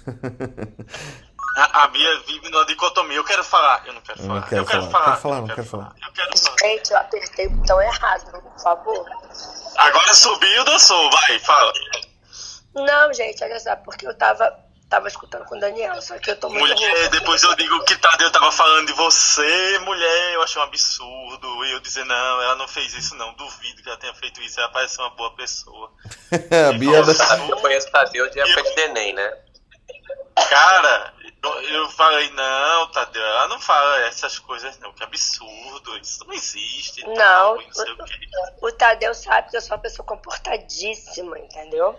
A, 1.56 1.82
a 1.82 1.88
Bia 1.88 2.20
vive 2.26 2.48
numa 2.48 2.64
dicotomia. 2.64 3.16
Eu 3.16 3.24
quero 3.24 3.42
falar, 3.42 3.82
eu 3.86 3.92
não 3.92 4.00
quero 4.00 4.18
falar. 4.22 4.34
Eu, 4.34 4.40
não 4.40 4.48
quero, 4.48 4.62
eu 4.62 4.66
quero 4.66 4.82
falar. 4.82 4.92
falar. 4.92 5.04
Quero 5.04 5.20
falar, 5.20 5.40
não 5.40 5.46
quero, 5.48 5.64
falar. 5.64 5.84
falar. 5.84 5.96
Eu 6.06 6.12
quero 6.12 6.38
falar. 6.38 6.56
Gente, 6.60 6.90
eu 6.90 6.96
apertei 6.96 7.46
o 7.46 7.50
botão 7.50 7.82
errado, 7.82 8.42
por 8.42 8.62
favor. 8.62 9.06
Agora 9.76 10.14
subiu, 10.14 10.64
dançou. 10.64 11.10
Vai, 11.10 11.38
fala. 11.40 11.72
Não, 12.74 13.12
gente, 13.12 13.42
olha 13.42 13.58
só, 13.58 13.74
porque 13.76 14.06
eu 14.06 14.16
tava, 14.16 14.56
tava 14.90 15.06
escutando 15.06 15.44
com 15.44 15.56
o 15.56 15.60
Daniel, 15.60 16.02
só 16.02 16.18
que 16.18 16.32
eu 16.32 16.36
tô 16.36 16.50
muito. 16.50 16.74
Mulher, 16.74 17.08
depois 17.10 17.40
eu 17.44 17.54
digo 17.54 17.82
que 17.84 17.96
Tadeu 17.96 18.30
tava 18.32 18.50
falando 18.50 18.88
de 18.88 18.92
você, 18.92 19.78
mulher, 19.78 20.34
eu 20.34 20.42
achei 20.42 20.60
um 20.60 20.64
absurdo. 20.64 21.64
E 21.64 21.72
eu 21.72 21.80
dizer, 21.80 22.04
não, 22.04 22.42
ela 22.42 22.56
não 22.56 22.66
fez 22.66 22.92
isso, 22.92 23.14
não. 23.14 23.32
Duvido 23.34 23.82
que 23.82 23.88
ela 23.88 23.96
tenha 23.96 24.12
feito 24.14 24.42
isso. 24.42 24.58
Ela 24.58 24.68
parece 24.70 24.98
uma 24.98 25.10
boa 25.10 25.32
pessoa. 25.36 25.92
a 26.68 26.76
Bia 26.76 26.98
Eu 26.98 27.56
conheço 27.58 27.90
Tadeu 27.90 28.28
de 28.28 28.40
época 28.40 28.62
de 28.62 28.76
neném, 28.76 29.14
né? 29.14 29.38
Cara, 30.48 31.14
eu 31.70 31.88
falei, 31.90 32.28
não, 32.32 32.90
Tadeu, 32.90 33.22
ela 33.22 33.46
não 33.46 33.60
fala 33.60 34.00
essas 34.06 34.40
coisas 34.40 34.76
não, 34.80 34.92
que 34.92 35.04
absurdo, 35.04 35.96
isso 35.98 36.24
não 36.26 36.34
existe. 36.34 37.06
Não, 37.06 37.14
tal, 37.14 37.56
não 37.56 38.06
o, 38.62 38.66
o, 38.66 38.72
Tadeu 38.72 39.14
sabe 39.14 39.50
que 39.50 39.56
eu 39.56 39.60
sou 39.60 39.76
uma 39.76 39.82
pessoa 39.82 40.04
comportadíssima, 40.04 41.38
entendeu? 41.38 41.96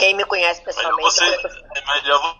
Quem 0.00 0.14
me 0.14 0.24
conhece 0.24 0.62
pessoalmente... 0.62 1.02
Você, 1.02 1.24
é 1.24 1.86
melhor 1.86 2.38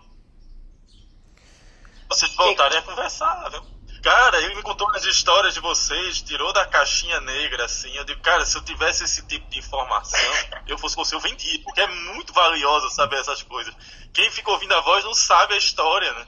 vocês 2.08 2.34
voltarem 2.34 2.78
a 2.78 2.82
conversar, 2.82 3.50
viu? 3.50 3.62
Cara, 4.02 4.40
ele 4.40 4.54
me 4.54 4.62
contou 4.62 4.88
umas 4.88 5.04
histórias 5.04 5.52
de 5.52 5.61
vocês, 5.61 6.22
tirou 6.22 6.54
da 6.54 6.66
caixinha 6.66 7.20
negra, 7.20 7.66
assim. 7.66 7.94
Eu 7.94 8.04
digo, 8.04 8.22
cara, 8.22 8.46
se 8.46 8.56
eu 8.56 8.64
tivesse 8.64 9.04
esse 9.04 9.26
tipo 9.26 9.46
de 9.50 9.58
informação, 9.58 10.18
eu 10.66 10.78
fosse 10.78 10.96
você, 10.96 11.14
eu 11.14 11.20
vendia. 11.20 11.62
Porque 11.62 11.82
é 11.82 11.86
muito 11.86 12.32
valioso 12.32 12.88
saber 12.88 13.20
essas 13.20 13.42
coisas. 13.42 13.74
Quem 14.14 14.30
fica 14.30 14.50
ouvindo 14.50 14.74
a 14.74 14.80
voz 14.80 15.04
não 15.04 15.12
sabe 15.12 15.52
a 15.52 15.58
história, 15.58 16.11
né? 16.14 16.26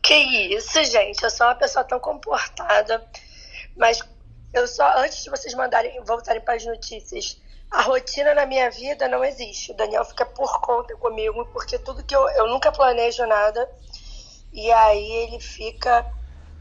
Que 0.00 0.14
isso, 0.54 0.82
gente. 0.84 1.24
Eu 1.24 1.30
sou 1.30 1.48
uma 1.48 1.56
pessoa 1.56 1.84
tão 1.84 1.98
comportada. 1.98 3.04
Mas 3.76 3.98
eu 4.52 4.68
só, 4.68 4.96
antes 4.98 5.24
de 5.24 5.30
vocês 5.30 5.52
mandarem, 5.54 6.00
voltarem 6.04 6.40
para 6.40 6.54
as 6.54 6.64
notícias, 6.64 7.36
a 7.70 7.82
rotina 7.82 8.34
na 8.34 8.46
minha 8.46 8.70
vida 8.70 9.08
não 9.08 9.24
existe. 9.24 9.72
O 9.72 9.76
Daniel 9.76 10.04
fica 10.04 10.24
por 10.26 10.60
conta 10.60 10.96
comigo, 10.96 11.44
porque 11.46 11.78
tudo 11.78 12.04
que 12.04 12.14
eu, 12.14 12.28
eu 12.30 12.48
nunca 12.48 12.70
planejo 12.70 13.26
nada. 13.26 13.68
E 14.52 14.70
aí 14.70 15.10
ele 15.12 15.40
fica 15.40 16.06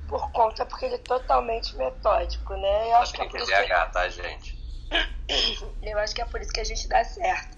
por 0.08 0.32
conta, 0.32 0.66
porque 0.66 0.86
ele 0.86 0.96
é 0.96 1.00
totalmente 1.00 1.76
metódico, 1.76 2.56
né? 2.56 2.92
Eu 2.92 2.96
acho 2.98 3.14
que 3.14 3.22
é 3.22 3.30
por 3.30 3.40
isso 3.40 3.52
que... 3.52 3.92
tá, 3.92 4.10
gente? 4.10 4.64
Eu 5.82 5.98
acho 6.00 6.14
que 6.14 6.22
é 6.22 6.26
por 6.26 6.42
isso 6.42 6.52
que 6.52 6.60
a 6.60 6.64
gente 6.64 6.88
dá 6.88 7.04
certo. 7.04 7.58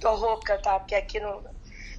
Tô 0.00 0.14
rouca, 0.14 0.58
tá? 0.58 0.78
Porque 0.78 0.94
aqui 0.94 1.20
no, 1.20 1.44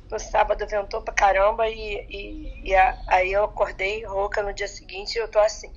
no 0.10 0.20
sábado 0.20 0.66
ventou 0.68 1.02
pra 1.02 1.14
caramba 1.14 1.68
e, 1.70 2.06
e, 2.10 2.70
e 2.70 2.76
a, 2.76 2.98
aí 3.08 3.32
eu 3.32 3.44
acordei 3.44 4.06
rouca 4.06 4.42
no 4.42 4.54
dia 4.54 4.68
seguinte 4.68 5.16
e 5.16 5.20
eu 5.20 5.28
tô 5.28 5.40
assim. 5.40 5.72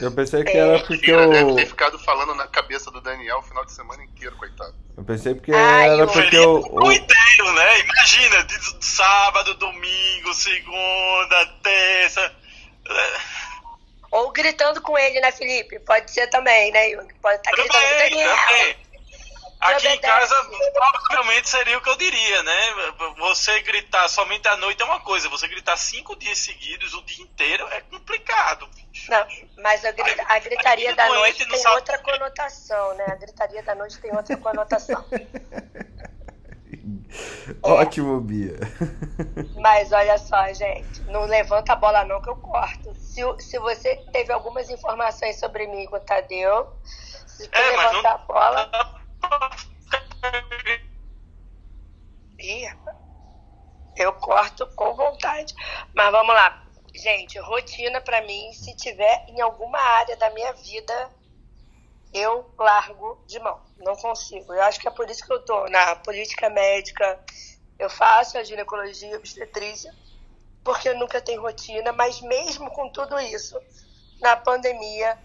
Eu 0.00 0.12
pensei 0.12 0.44
que 0.44 0.50
é... 0.50 0.58
era 0.58 0.78
porque 0.80 1.10
eu... 1.10 1.30
Deve 1.30 1.54
ter 1.54 1.66
ficado 1.66 1.98
falando 1.98 2.34
na 2.34 2.46
cabeça 2.46 2.90
do 2.90 3.00
Daniel 3.00 3.38
o 3.38 3.42
final 3.42 3.64
de 3.64 3.72
semana 3.72 4.02
inteiro, 4.04 4.36
coitado. 4.36 4.74
Eu 4.96 5.04
pensei 5.04 5.34
porque 5.34 5.52
Ai, 5.52 5.90
era 5.90 6.06
porque 6.06 6.36
eu... 6.36 6.62
O 6.70 6.92
inteiro, 6.92 7.52
né? 7.54 7.80
Imagina, 7.80 8.44
de 8.44 8.84
sábado, 8.84 9.54
domingo, 9.54 10.34
segunda, 10.34 11.46
terça... 11.62 12.32
Ou 14.10 14.32
gritando 14.32 14.80
com 14.80 14.96
ele, 14.96 15.20
né, 15.20 15.30
Felipe? 15.32 15.78
Pode 15.80 16.10
ser 16.10 16.28
também, 16.28 16.72
né, 16.72 16.96
Pode 17.20 17.36
estar 17.36 17.50
tá 17.50 17.56
gritando 17.56 17.82
com 17.82 17.98
Daniel. 17.98 18.36
Também. 18.36 18.76
Aqui 19.60 19.88
em 19.88 20.00
casa, 20.00 20.34
provavelmente 20.72 21.48
seria 21.48 21.76
o 21.78 21.80
que 21.80 21.90
eu 21.90 21.96
diria, 21.96 22.42
né? 22.44 22.60
Você 23.18 23.60
gritar 23.62 24.08
somente 24.08 24.46
à 24.46 24.56
noite 24.56 24.80
é 24.82 24.84
uma 24.84 25.00
coisa, 25.00 25.28
você 25.28 25.48
gritar 25.48 25.76
cinco 25.76 26.14
dias 26.14 26.38
seguidos, 26.38 26.94
o 26.94 27.02
dia 27.02 27.24
inteiro, 27.24 27.66
é 27.72 27.80
complicado. 27.80 28.68
Não, 29.08 29.26
mas 29.58 29.84
a, 29.84 29.90
grita, 29.90 30.24
a 30.28 30.38
gritaria 30.38 30.94
da 30.94 31.08
noite 31.08 31.44
tem 31.44 31.58
sabe... 31.58 31.76
outra 31.76 31.98
conotação, 31.98 32.94
né? 32.94 33.06
A 33.08 33.16
gritaria 33.16 33.62
da 33.62 33.74
noite 33.74 33.98
tem 33.98 34.14
outra 34.14 34.36
conotação. 34.36 35.04
Ótimo, 37.62 38.20
Bia. 38.20 38.58
Mas 39.56 39.90
olha 39.92 40.18
só, 40.18 40.52
gente, 40.52 41.00
não 41.04 41.24
levanta 41.24 41.72
a 41.72 41.76
bola 41.76 42.04
não 42.04 42.20
que 42.20 42.28
eu 42.28 42.36
corto. 42.36 42.94
Se, 42.96 43.22
se 43.40 43.58
você 43.58 43.96
teve 44.12 44.32
algumas 44.32 44.68
informações 44.70 45.38
sobre 45.40 45.66
mim 45.66 45.86
com 45.86 45.96
o 45.96 46.00
Tadeu, 46.00 46.68
se 46.84 47.44
você 47.44 47.48
é, 47.50 47.70
levantar 47.70 48.02
não... 48.02 48.10
a 48.10 48.18
bola... 48.18 48.98
Eu 53.98 54.12
corto 54.12 54.66
com 54.76 54.94
vontade. 54.94 55.52
Mas 55.92 56.12
vamos 56.12 56.34
lá. 56.34 56.64
Gente, 56.94 57.38
rotina 57.40 58.00
para 58.00 58.22
mim, 58.22 58.52
se 58.52 58.74
tiver 58.76 59.26
em 59.28 59.40
alguma 59.40 59.78
área 59.78 60.16
da 60.16 60.30
minha 60.30 60.52
vida, 60.52 61.10
eu 62.14 62.48
largo 62.56 63.22
de 63.26 63.38
mão. 63.40 63.60
Não 63.76 63.96
consigo. 63.96 64.54
Eu 64.54 64.62
acho 64.62 64.78
que 64.80 64.88
é 64.88 64.90
por 64.90 65.10
isso 65.10 65.26
que 65.26 65.32
eu 65.32 65.44
tô 65.44 65.66
na 65.68 65.96
política 65.96 66.48
médica. 66.48 67.20
Eu 67.78 67.90
faço 67.90 68.38
a 68.38 68.44
ginecologia 68.44 69.16
obstetrícia, 69.16 69.92
porque 70.64 70.88
eu 70.88 70.98
nunca 70.98 71.20
tenho 71.20 71.42
rotina, 71.42 71.92
mas 71.92 72.20
mesmo 72.20 72.70
com 72.70 72.90
tudo 72.90 73.18
isso, 73.20 73.60
na 74.20 74.36
pandemia, 74.36 75.18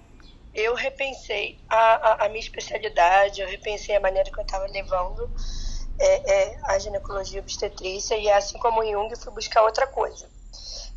eu 0.54 0.76
repensei 0.76 1.60
a, 1.70 1.78
a, 1.78 2.26
a 2.26 2.30
minha 2.30 2.40
especialidade, 2.40 3.42
eu 3.42 3.48
repensei 3.48 3.96
a 3.96 4.00
maneira 4.00 4.30
que 4.30 4.40
eu 4.40 4.44
estava 4.44 4.66
levando 4.68 5.30
é, 6.00 6.32
é, 6.32 6.58
a 6.66 6.80
ginecologia 6.80 7.42
obstetrícia 7.42 8.16
e 8.18 8.30
assim 8.30 8.58
como 8.60 8.84
Jung 8.86 9.16
fui 9.16 9.34
buscar 9.34 9.64
outra 9.64 9.88
coisa, 9.88 10.30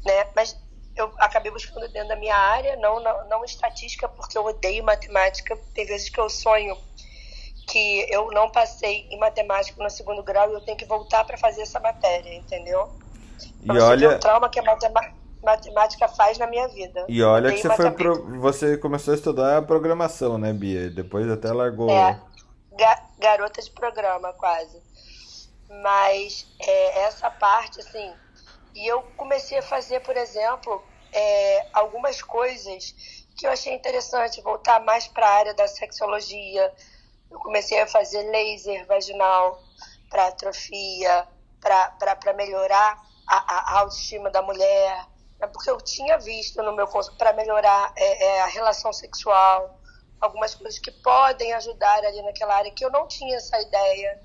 né? 0.04 0.26
Mas 0.34 0.56
eu 0.94 1.12
acabei 1.18 1.52
buscando 1.52 1.88
dentro 1.88 2.08
da 2.08 2.16
minha 2.16 2.36
área, 2.36 2.76
não, 2.76 3.00
não, 3.00 3.28
não 3.28 3.44
estatística, 3.44 4.08
porque 4.08 4.36
eu 4.36 4.44
odeio 4.44 4.82
matemática. 4.82 5.56
Tem 5.74 5.84
vezes 5.84 6.08
que 6.08 6.18
eu 6.18 6.28
sonho 6.30 6.76
que 7.68 8.06
eu 8.08 8.30
não 8.30 8.48
passei 8.48 9.06
em 9.10 9.18
matemática 9.18 9.82
no 9.82 9.90
segundo 9.90 10.22
grau 10.22 10.50
e 10.50 10.54
eu 10.54 10.60
tenho 10.60 10.78
que 10.78 10.84
voltar 10.86 11.24
para 11.24 11.36
fazer 11.36 11.62
essa 11.62 11.80
matéria, 11.80 12.34
entendeu? 12.34 12.88
E 13.62 13.78
olha... 13.78 14.10
o 14.10 14.18
trauma 14.18 14.48
que 14.48 14.58
a 14.58 14.62
matemática 14.62 15.14
faz 16.08 16.38
na 16.38 16.46
minha 16.46 16.68
vida. 16.68 17.04
E 17.08 17.22
olha 17.22 17.52
que 17.52 17.62
você 17.62 17.74
foi 17.74 17.90
pro... 17.90 18.40
você 18.40 18.76
começou 18.76 19.12
a 19.12 19.16
estudar 19.16 19.58
a 19.58 19.62
programação, 19.62 20.38
né, 20.38 20.52
Bia? 20.52 20.90
Depois 20.90 21.30
até 21.30 21.52
largou. 21.52 21.90
É, 21.90 22.20
ga 22.72 23.02
garota 23.18 23.62
de 23.62 23.70
programa, 23.70 24.32
quase. 24.32 24.82
Mas 25.82 26.46
é, 26.60 27.04
essa 27.04 27.30
parte, 27.30 27.80
assim, 27.80 28.12
e 28.74 28.86
eu 28.86 29.02
comecei 29.16 29.58
a 29.58 29.62
fazer, 29.62 30.00
por 30.00 30.16
exemplo, 30.16 30.82
é, 31.12 31.66
algumas 31.72 32.20
coisas 32.22 32.94
que 33.36 33.46
eu 33.46 33.50
achei 33.50 33.74
interessante, 33.74 34.40
voltar 34.40 34.80
mais 34.80 35.06
para 35.06 35.26
a 35.26 35.34
área 35.34 35.54
da 35.54 35.66
sexologia. 35.66 36.72
Eu 37.30 37.38
comecei 37.38 37.80
a 37.80 37.86
fazer 37.86 38.22
laser 38.30 38.86
vaginal 38.86 39.62
para 40.08 40.28
atrofia, 40.28 41.26
para 41.60 42.32
melhorar 42.34 43.02
a, 43.26 43.36
a, 43.36 43.78
autoestima 43.80 44.30
da 44.30 44.40
mulher, 44.40 45.06
né? 45.40 45.46
porque 45.46 45.70
eu 45.70 45.80
tinha 45.80 46.18
visto 46.18 46.62
no 46.62 46.74
meu 46.74 46.86
curso 46.86 47.14
para 47.16 47.32
melhorar 47.32 47.92
é, 47.96 48.24
é, 48.24 48.42
a 48.42 48.46
relação 48.46 48.92
sexual, 48.92 49.78
algumas 50.20 50.54
coisas 50.54 50.78
que 50.78 50.90
podem 50.90 51.52
ajudar 51.54 52.04
ali 52.04 52.22
naquela 52.22 52.54
área 52.54 52.70
que 52.70 52.84
eu 52.84 52.90
não 52.90 53.06
tinha 53.06 53.36
essa 53.36 53.60
ideia, 53.60 54.20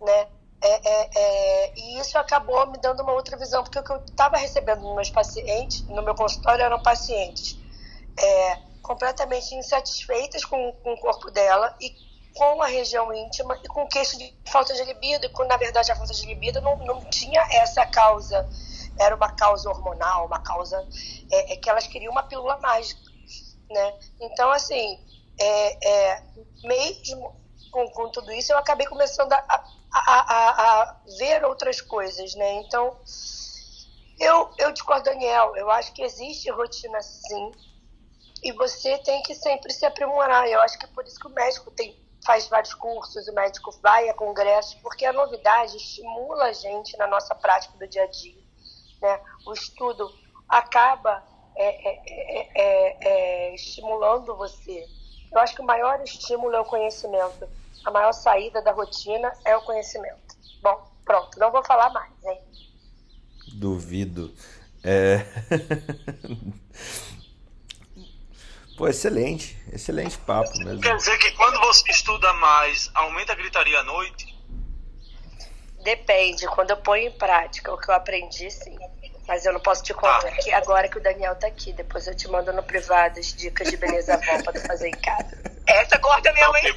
né? 0.00 0.28
É, 0.64 0.88
é, 0.88 1.10
é, 1.16 1.72
e 1.76 1.98
isso 1.98 2.16
acabou 2.16 2.64
me 2.68 2.78
dando 2.78 3.02
uma 3.02 3.12
outra 3.12 3.36
visão, 3.36 3.64
porque 3.64 3.80
o 3.80 3.82
que 3.82 3.92
eu 3.92 4.04
estava 4.04 4.36
recebendo 4.36 4.82
nos 4.82 4.94
meus 4.94 5.10
pacientes, 5.10 5.82
no 5.88 6.02
meu 6.02 6.14
consultório, 6.14 6.64
eram 6.64 6.80
pacientes 6.80 7.58
é, 8.16 8.58
completamente 8.80 9.54
insatisfeitas 9.56 10.44
com, 10.44 10.72
com, 10.84 10.92
o 10.92 11.00
corpo 11.00 11.32
dela 11.32 11.74
e 11.80 11.92
com 12.34 12.62
a 12.62 12.66
região 12.66 13.12
íntima 13.12 13.58
e 13.62 13.66
com 13.66 13.88
queixo 13.88 14.16
de 14.16 14.32
falta 14.46 14.72
de 14.72 14.84
libido, 14.84 15.26
e 15.26 15.28
quando 15.30 15.48
na 15.48 15.56
verdade 15.56 15.90
a 15.90 15.96
falta 15.96 16.14
de 16.14 16.26
libido 16.26 16.60
não, 16.60 16.76
não 16.78 17.00
tinha 17.10 17.40
essa 17.50 17.84
causa, 17.84 18.48
era 18.98 19.14
uma 19.14 19.28
causa 19.28 19.68
hormonal, 19.68 20.26
uma 20.26 20.38
causa 20.38 20.86
é, 21.30 21.54
é 21.54 21.56
que 21.56 21.68
elas 21.68 21.86
queriam 21.86 22.12
uma 22.12 22.22
pílula 22.22 22.58
mágica, 22.58 23.00
né? 23.70 23.98
Então, 24.20 24.50
assim, 24.50 24.98
mesmo 26.64 27.34
com, 27.70 27.88
com 27.90 28.10
tudo 28.10 28.32
isso, 28.32 28.52
eu 28.52 28.58
acabei 28.58 28.86
começando 28.86 29.32
a 29.32 29.64
a, 29.92 30.20
a, 30.20 30.82
a 30.82 30.96
ver 31.18 31.44
outras 31.44 31.80
coisas, 31.80 32.34
né? 32.34 32.54
Então, 32.54 32.96
eu, 34.18 34.50
eu 34.58 34.72
discordo, 34.72 35.04
Daniel. 35.04 35.54
Eu 35.56 35.70
acho 35.70 35.92
que 35.92 36.02
existe 36.02 36.50
rotina 36.50 37.00
sim. 37.02 37.52
E 38.42 38.52
você 38.52 38.98
tem 38.98 39.22
que 39.22 39.34
sempre 39.34 39.72
se 39.72 39.84
aprimorar. 39.84 40.48
Eu 40.48 40.60
acho 40.62 40.78
que 40.78 40.86
é 40.86 40.88
por 40.88 41.04
isso 41.04 41.18
que 41.18 41.26
o 41.26 41.30
médico 41.30 41.70
tem, 41.70 41.96
faz 42.24 42.48
vários 42.48 42.74
cursos, 42.74 43.28
o 43.28 43.34
médico 43.34 43.70
vai 43.82 44.08
a 44.08 44.14
congressos, 44.14 44.74
porque 44.76 45.04
a 45.04 45.12
novidade 45.12 45.76
estimula 45.76 46.46
a 46.46 46.52
gente 46.52 46.96
na 46.96 47.06
nossa 47.06 47.34
prática 47.34 47.76
do 47.76 47.86
dia 47.86 48.04
a 48.04 48.06
dia. 48.06 48.41
Né? 49.02 49.20
O 49.44 49.52
estudo 49.52 50.10
acaba 50.48 51.22
é, 51.56 51.88
é, 51.88 52.02
é, 52.06 52.50
é, 52.54 53.08
é 53.50 53.54
estimulando 53.54 54.34
você. 54.36 54.86
Eu 55.30 55.40
acho 55.40 55.54
que 55.54 55.60
o 55.60 55.66
maior 55.66 56.00
estímulo 56.02 56.54
é 56.54 56.60
o 56.60 56.64
conhecimento 56.64 57.46
a 57.84 57.90
maior 57.90 58.12
saída 58.12 58.62
da 58.62 58.70
rotina 58.72 59.32
é 59.44 59.56
o 59.56 59.62
conhecimento. 59.62 60.36
Bom, 60.62 60.88
pronto, 61.04 61.36
não 61.38 61.50
vou 61.50 61.64
falar 61.64 61.90
mais, 61.90 62.12
hein? 62.24 62.38
Duvido. 63.54 64.32
É... 64.84 65.26
Pô, 68.76 68.88
excelente, 68.88 69.56
excelente 69.70 70.16
papo 70.18 70.56
mesmo. 70.58 70.80
Quer 70.80 70.96
dizer 70.96 71.18
que 71.18 71.30
quando 71.32 71.60
você 71.60 71.90
estuda 71.90 72.32
mais, 72.34 72.90
aumenta 72.94 73.32
a 73.32 73.36
gritaria 73.36 73.78
à 73.80 73.84
noite? 73.84 74.31
Depende, 75.82 76.46
quando 76.46 76.70
eu 76.70 76.76
ponho 76.76 77.08
em 77.08 77.10
prática 77.10 77.72
o 77.72 77.78
que 77.78 77.90
eu 77.90 77.94
aprendi, 77.94 78.50
sim. 78.50 78.76
Mas 79.26 79.46
eu 79.46 79.52
não 79.52 79.60
posso 79.60 79.82
te 79.82 79.94
contar 79.94 80.24
ah. 80.24 80.28
aqui 80.28 80.52
agora 80.52 80.88
que 80.88 80.98
o 80.98 81.02
Daniel 81.02 81.34
tá 81.36 81.46
aqui. 81.46 81.72
Depois 81.72 82.06
eu 82.06 82.14
te 82.14 82.28
mando 82.28 82.52
no 82.52 82.62
privado 82.62 83.18
as 83.18 83.26
dicas 83.32 83.70
de 83.70 83.76
beleza 83.76 84.14
avó 84.14 84.42
pra 84.42 84.52
tu 84.52 84.60
fazer 84.66 84.88
em 84.88 84.92
casa. 84.92 85.36
Essa 85.66 85.98
corta 85.98 86.32
mesmo, 86.32 86.56
hein? 86.56 86.74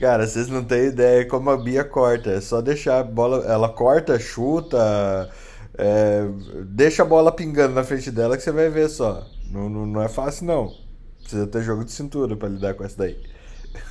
Cara, 0.00 0.26
vocês 0.26 0.48
não 0.48 0.64
têm 0.64 0.86
ideia 0.86 1.26
como 1.28 1.50
a 1.50 1.56
Bia 1.56 1.84
corta. 1.84 2.30
É 2.30 2.40
só 2.40 2.60
deixar 2.60 3.00
a 3.00 3.04
bola. 3.04 3.44
Ela 3.46 3.68
corta, 3.68 4.18
chuta. 4.18 5.30
É... 5.78 6.22
deixa 6.64 7.02
a 7.02 7.06
bola 7.06 7.30
pingando 7.30 7.74
na 7.74 7.84
frente 7.84 8.10
dela 8.10 8.36
que 8.36 8.42
você 8.42 8.50
vai 8.50 8.70
ver 8.70 8.88
só. 8.88 9.26
Não, 9.50 9.68
não, 9.68 9.86
não 9.86 10.02
é 10.02 10.08
fácil, 10.08 10.46
não. 10.46 10.74
Precisa 11.20 11.46
ter 11.46 11.62
jogo 11.62 11.84
de 11.84 11.92
cintura 11.92 12.34
pra 12.34 12.48
lidar 12.48 12.74
com 12.74 12.84
essa 12.84 12.96
daí. 12.96 13.22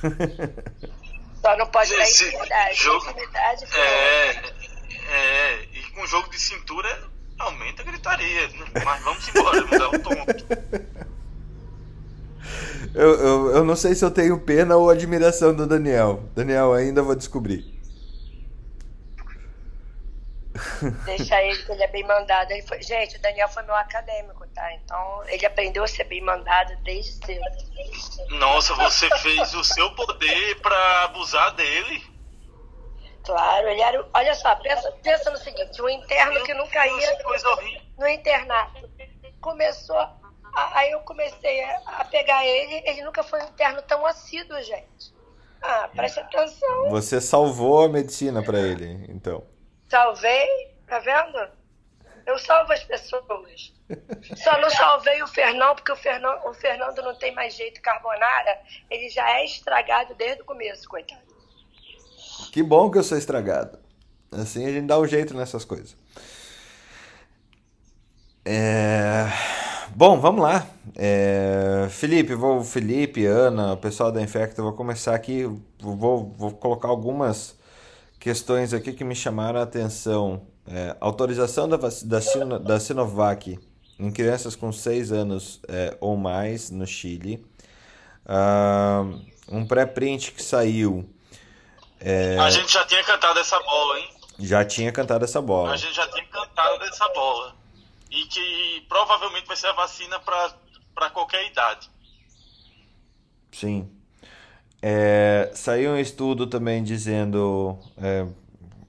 Só 1.46 1.56
não 1.56 1.66
pode 1.66 1.96
dar 1.96 2.08
intimidade. 2.10 2.74
Jogo... 2.74 3.08
intimidade 3.08 3.64
é, 3.72 4.30
é, 5.08 5.62
e 5.72 5.80
com 5.94 6.04
jogo 6.08 6.28
de 6.28 6.40
cintura 6.40 6.88
aumenta 7.38 7.82
a 7.82 7.84
gritaria. 7.84 8.50
Mas 8.84 9.02
vamos 9.04 9.28
embora, 9.28 9.64
mudar 9.64 9.88
o 9.90 9.98
tom. 10.00 10.26
Eu, 12.94 13.10
eu, 13.14 13.50
eu 13.56 13.64
não 13.64 13.76
sei 13.76 13.94
se 13.94 14.04
eu 14.04 14.10
tenho 14.10 14.40
pena 14.40 14.76
ou 14.76 14.90
admiração 14.90 15.54
do 15.54 15.66
Daniel. 15.66 16.28
Daniel, 16.34 16.72
ainda 16.72 17.02
vou 17.02 17.14
descobrir. 17.14 17.75
Deixa 21.04 21.42
ele, 21.42 21.62
que 21.62 21.72
ele 21.72 21.82
é 21.82 21.88
bem 21.88 22.04
mandado. 22.04 22.50
Ele 22.50 22.62
foi... 22.62 22.82
Gente, 22.82 23.16
o 23.16 23.20
Daniel 23.20 23.48
foi 23.48 23.62
meu 23.62 23.74
acadêmico, 23.74 24.46
tá? 24.48 24.72
Então, 24.74 25.22
ele 25.28 25.44
aprendeu 25.46 25.84
a 25.84 25.88
ser 25.88 26.04
bem 26.04 26.20
mandado 26.20 26.76
desde 26.82 27.12
cedo. 27.24 27.44
Nossa, 28.38 28.74
você 28.74 29.08
fez 29.18 29.54
o 29.54 29.64
seu 29.64 29.94
poder 29.94 30.60
pra 30.60 31.04
abusar 31.04 31.54
dele? 31.54 32.16
Claro, 33.26 33.68
ele 33.68 33.80
era. 33.80 34.08
Olha 34.14 34.34
só, 34.36 34.54
pensa, 34.54 34.92
pensa 35.02 35.30
no 35.32 35.36
seguinte: 35.36 35.82
um 35.82 35.88
interno 35.88 36.44
que 36.44 36.54
nunca 36.54 36.86
ia 36.86 37.18
no 37.98 38.08
internato 38.08 38.88
começou. 39.40 39.98
A, 39.98 40.78
aí 40.78 40.92
eu 40.92 41.00
comecei 41.00 41.64
a, 41.64 42.04
pegar 42.04 42.46
ele, 42.46 42.82
ele 42.86 43.02
nunca 43.02 43.24
foi 43.24 43.42
um 43.42 43.48
interno 43.48 43.82
tão 43.82 44.06
assíduo, 44.06 44.62
gente. 44.62 45.14
Ah, 45.60 45.88
preste 45.94 46.20
atenção. 46.20 46.88
Você 46.90 47.20
salvou 47.20 47.84
a 47.84 47.88
medicina 47.88 48.42
para 48.42 48.60
ele, 48.60 49.06
então. 49.08 49.42
Salvei, 49.88 50.74
tá 50.86 50.98
vendo? 50.98 51.48
Eu 52.26 52.38
salvo 52.38 52.72
as 52.72 52.82
pessoas. 52.82 53.72
Só 54.42 54.60
não 54.60 54.68
salvei 54.68 55.22
o 55.22 55.28
Fernando, 55.28 55.76
porque 55.76 55.92
o 55.92 55.96
Fernando, 55.96 56.44
o 56.44 56.52
Fernando 56.52 57.00
não 57.02 57.14
tem 57.14 57.32
mais 57.32 57.54
jeito 57.54 57.80
carbonara. 57.80 58.58
Ele 58.90 59.08
já 59.08 59.30
é 59.38 59.44
estragado 59.44 60.14
desde 60.16 60.42
o 60.42 60.44
começo, 60.44 60.88
coitado. 60.88 61.22
Que 62.52 62.62
bom 62.62 62.90
que 62.90 62.98
eu 62.98 63.04
sou 63.04 63.16
estragado. 63.16 63.78
Assim 64.32 64.66
a 64.66 64.70
gente 64.72 64.86
dá 64.86 64.98
um 64.98 65.06
jeito 65.06 65.34
nessas 65.34 65.64
coisas. 65.64 65.96
É... 68.44 69.26
Bom, 69.94 70.18
vamos 70.20 70.42
lá. 70.42 70.66
É... 70.96 71.86
Felipe, 71.90 72.34
vou 72.34 72.64
Felipe, 72.64 73.24
Ana, 73.24 73.74
o 73.74 73.76
pessoal 73.76 74.10
da 74.10 74.20
Infecta, 74.20 74.62
vou 74.62 74.72
começar 74.72 75.14
aqui. 75.14 75.44
Vou, 75.78 76.34
vou 76.36 76.50
colocar 76.50 76.88
algumas 76.88 77.56
questões 78.18 78.72
aqui 78.72 78.92
que 78.92 79.04
me 79.04 79.14
chamaram 79.14 79.60
a 79.60 79.62
atenção. 79.62 80.46
É, 80.68 80.96
autorização 81.00 81.68
da, 81.68 81.76
da, 81.76 82.58
da 82.58 82.80
Sinovac 82.80 83.58
em 83.98 84.10
crianças 84.10 84.56
com 84.56 84.72
6 84.72 85.12
anos 85.12 85.60
é, 85.68 85.96
ou 86.00 86.16
mais 86.16 86.70
no 86.70 86.86
Chile. 86.86 87.46
Uh, 88.26 89.20
um 89.48 89.64
pré-print 89.64 90.32
que 90.32 90.42
saiu 90.42 91.08
é... 92.00 92.38
A 92.38 92.50
gente 92.50 92.72
já 92.72 92.84
tinha 92.84 93.02
cantado 93.02 93.38
essa 93.38 93.58
bola, 93.60 93.98
hein? 93.98 94.10
Já 94.38 94.64
tinha 94.64 94.92
cantado 94.92 95.24
essa 95.24 95.40
bola. 95.40 95.72
A 95.72 95.76
gente 95.76 95.94
já 95.94 96.06
tinha 96.08 96.26
cantado 96.26 96.84
essa 96.84 97.08
bola. 97.08 97.56
E 98.10 98.24
que 98.26 98.86
provavelmente 98.88 99.46
vai 99.46 99.56
ser 99.56 99.68
a 99.68 99.72
vacina 99.72 100.20
para 100.20 101.10
qualquer 101.10 101.46
idade. 101.46 101.90
Sim. 103.50 103.90
É, 104.88 105.50
saiu 105.52 105.90
um 105.90 105.98
estudo 105.98 106.46
também 106.46 106.80
dizendo. 106.84 107.76
É, 107.98 108.24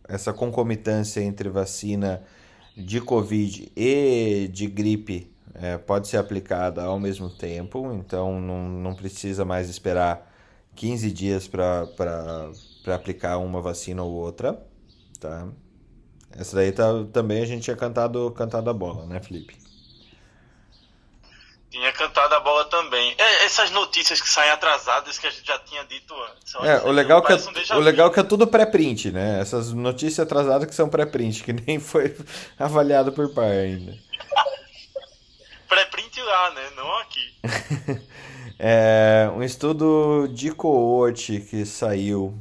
essa 0.08 0.32
concomitância 0.32 1.22
entre 1.22 1.50
vacina 1.50 2.22
de 2.78 3.02
Covid 3.02 3.72
e 3.76 4.48
de 4.54 4.68
gripe 4.68 5.34
é, 5.56 5.76
pode 5.78 6.08
ser 6.08 6.18
aplicada 6.18 6.84
ao 6.84 7.00
mesmo 7.00 7.32
tempo, 7.32 7.92
então 7.94 8.40
não, 8.40 8.70
não 8.70 8.94
precisa 8.94 9.44
mais 9.44 9.70
esperar 9.70 10.32
15 10.76 11.12
dias 11.12 11.48
para 11.48 11.90
aplicar 12.94 13.40
uma 13.40 13.60
vacina 13.60 14.04
ou 14.04 14.14
outra, 14.14 14.64
tá? 15.20 15.48
Essa 16.32 16.58
daí 16.58 16.72
tá, 16.72 17.06
também 17.12 17.42
a 17.42 17.46
gente 17.46 17.64
tinha 17.64 17.76
cantado, 17.76 18.30
cantado 18.32 18.70
a 18.70 18.74
bola, 18.74 19.08
né, 19.08 19.20
Felipe? 19.20 19.67
Tinha 21.78 21.94
cantado 21.94 22.34
a 22.34 22.40
bola 22.40 22.66
também. 22.66 23.14
É, 23.20 23.46
essas 23.46 23.70
notícias 23.70 24.20
que 24.20 24.28
saem 24.28 24.50
atrasadas 24.50 25.20
que 25.20 25.28
a 25.28 25.30
gente 25.30 25.46
já 25.46 25.60
tinha 25.60 25.84
dito 25.84 26.12
antes. 26.24 26.56
É, 26.56 26.82
o 26.82 26.92
legal, 26.92 27.22
que 27.22 27.32
é, 27.32 27.36
um 27.36 27.78
o 27.78 27.80
legal 27.80 28.10
que 28.10 28.20
é 28.20 28.24
tudo 28.24 28.48
pré-print, 28.48 29.12
né? 29.12 29.40
Essas 29.40 29.72
notícias 29.72 30.22
atrasadas 30.22 30.68
que 30.68 30.74
são 30.74 30.90
pré-print, 30.90 31.44
que 31.44 31.54
nem 31.54 31.80
foi 31.80 32.18
avaliado 32.58 33.12
por 33.12 33.32
par 33.32 33.44
ainda. 33.44 33.96
pré-print 35.70 36.20
lá, 36.20 36.50
né? 36.50 36.68
Não 36.76 36.98
aqui. 36.98 37.36
é, 38.58 39.30
um 39.36 39.44
estudo 39.44 40.28
de 40.34 40.50
coorte 40.50 41.42
que 41.42 41.64
saiu 41.64 42.36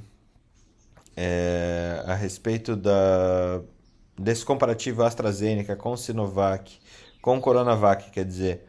é, 1.14 2.02
a 2.06 2.14
respeito 2.14 2.74
da, 2.74 3.60
desse 4.18 4.46
comparativo 4.46 5.02
AstraZeneca 5.02 5.76
com 5.76 5.94
Sinovac, 5.94 6.80
com 7.20 7.38
Coronavac, 7.38 8.10
quer 8.10 8.24
dizer 8.24 8.66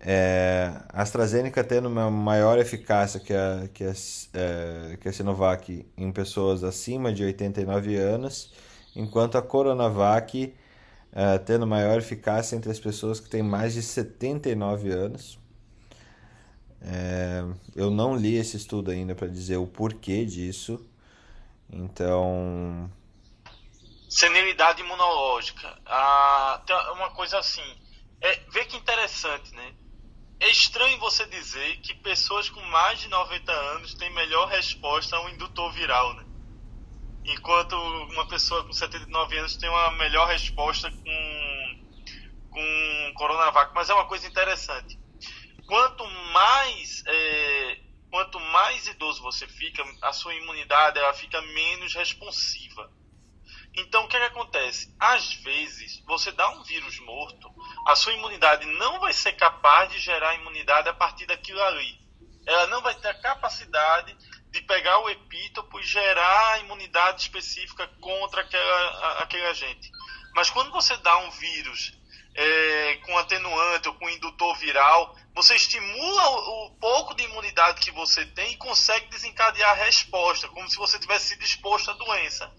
é, 0.00 0.72
a 0.88 1.02
AstraZeneca 1.02 1.62
tendo 1.62 1.88
uma 1.88 2.10
maior 2.10 2.58
eficácia 2.58 3.20
que 3.20 3.34
a, 3.34 3.68
que, 3.72 3.84
a, 3.84 3.92
é, 4.32 4.96
que 4.98 5.08
a 5.08 5.12
Sinovac 5.12 5.86
em 5.96 6.10
pessoas 6.10 6.64
acima 6.64 7.12
de 7.12 7.22
89 7.22 7.96
anos, 7.96 8.52
enquanto 8.96 9.36
a 9.36 9.42
Coronavac 9.42 10.54
é, 11.12 11.38
tendo 11.38 11.66
maior 11.66 11.98
eficácia 11.98 12.56
entre 12.56 12.70
as 12.70 12.80
pessoas 12.80 13.20
que 13.20 13.28
têm 13.28 13.42
mais 13.42 13.74
de 13.74 13.82
79 13.82 14.90
anos. 14.90 15.38
É, 16.82 17.44
eu 17.76 17.90
não 17.90 18.16
li 18.16 18.36
esse 18.36 18.56
estudo 18.56 18.90
ainda 18.90 19.14
para 19.14 19.28
dizer 19.28 19.58
o 19.58 19.66
porquê 19.66 20.24
disso, 20.24 20.82
então. 21.70 22.90
Senilidade 24.08 24.80
imunológica. 24.80 25.78
Ah, 25.84 26.62
uma 26.94 27.10
coisa 27.10 27.38
assim. 27.38 27.76
É, 28.20 28.40
vê 28.50 28.64
que 28.64 28.76
interessante, 28.76 29.54
né? 29.54 29.74
É 30.40 30.48
estranho 30.48 30.98
você 30.98 31.26
dizer 31.26 31.76
que 31.82 31.94
pessoas 31.96 32.48
com 32.48 32.62
mais 32.62 32.98
de 32.98 33.08
90 33.08 33.52
anos 33.52 33.94
têm 33.94 34.08
melhor 34.14 34.48
resposta 34.48 35.14
a 35.14 35.20
um 35.20 35.28
indutor 35.28 35.70
viral, 35.72 36.14
né? 36.14 36.24
Enquanto 37.26 37.74
uma 37.74 38.26
pessoa 38.26 38.64
com 38.64 38.72
79 38.72 39.38
anos 39.38 39.58
tem 39.58 39.68
uma 39.68 39.90
melhor 39.92 40.26
resposta 40.26 40.90
com, 40.90 41.76
com 42.48 43.12
Coronavac. 43.16 43.74
Mas 43.74 43.90
é 43.90 43.94
uma 43.94 44.06
coisa 44.06 44.26
interessante. 44.26 44.98
Quanto 45.66 46.06
mais, 46.06 47.02
é, 47.06 47.78
quanto 48.10 48.40
mais 48.40 48.86
idoso 48.86 49.22
você 49.22 49.46
fica, 49.46 49.84
a 50.00 50.12
sua 50.14 50.34
imunidade 50.34 50.98
ela 50.98 51.12
fica 51.12 51.40
menos 51.42 51.94
responsiva. 51.94 52.90
Então, 53.74 54.04
o 54.04 54.08
que, 54.08 54.16
é 54.16 54.20
que 54.20 54.26
acontece? 54.26 54.94
Às 54.98 55.34
vezes, 55.34 56.02
você 56.06 56.32
dá 56.32 56.48
um 56.50 56.62
vírus 56.62 56.98
morto, 57.00 57.52
a 57.86 57.94
sua 57.94 58.12
imunidade 58.12 58.66
não 58.66 59.00
vai 59.00 59.12
ser 59.12 59.32
capaz 59.32 59.90
de 59.90 59.98
gerar 59.98 60.34
imunidade 60.34 60.88
a 60.88 60.94
partir 60.94 61.26
daquilo 61.26 61.62
ali. 61.62 61.98
Ela 62.46 62.66
não 62.66 62.82
vai 62.82 62.94
ter 62.94 63.08
a 63.08 63.20
capacidade 63.20 64.16
de 64.50 64.60
pegar 64.62 64.98
o 64.98 65.08
epítopo 65.08 65.78
e 65.78 65.84
gerar 65.84 66.54
a 66.54 66.58
imunidade 66.58 67.22
específica 67.22 67.86
contra 68.00 68.40
aquela, 68.40 69.18
aquele 69.22 69.46
agente. 69.46 69.90
Mas 70.34 70.50
quando 70.50 70.72
você 70.72 70.96
dá 70.98 71.16
um 71.18 71.30
vírus 71.30 71.92
é, 72.34 72.96
com 73.04 73.16
atenuante 73.18 73.88
ou 73.88 73.94
com 73.94 74.08
indutor 74.08 74.56
viral, 74.58 75.16
você 75.34 75.54
estimula 75.54 76.28
o, 76.28 76.66
o, 76.66 76.70
pouco 76.76 77.14
de 77.14 77.24
imunidade 77.24 77.80
que 77.80 77.90
você 77.90 78.24
tem 78.26 78.52
e 78.52 78.56
consegue 78.56 79.06
desencadear 79.06 79.70
a 79.70 79.84
resposta, 79.84 80.48
como 80.48 80.68
se 80.68 80.76
você 80.76 80.98
tivesse 80.98 81.28
sido 81.28 81.44
exposto 81.44 81.90
à 81.90 81.94
doença. 81.94 82.52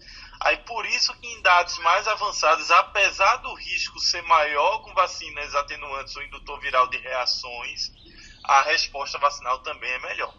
Aí 0.44 0.56
por 0.58 0.84
isso 0.86 1.14
que 1.20 1.26
em 1.26 1.40
dados 1.40 1.78
mais 1.78 2.08
avançados, 2.08 2.68
apesar 2.70 3.36
do 3.36 3.54
risco 3.54 4.00
ser 4.00 4.22
maior 4.22 4.82
com 4.82 4.92
vacinas 4.92 5.54
atenuantes 5.54 6.16
ou 6.16 6.22
indutor 6.22 6.58
viral 6.60 6.88
de 6.88 6.98
reações, 6.98 7.92
a 8.42 8.62
resposta 8.62 9.18
vacinal 9.18 9.60
também 9.60 9.90
é 9.90 9.98
melhor. 10.00 10.34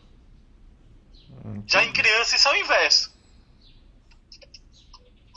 Entendi. 1.45 1.71
Já 1.71 1.83
em 1.83 1.93
criança 1.93 2.35
isso 2.35 2.47
é 2.49 2.51
o 2.51 2.55
inverso. 2.57 3.13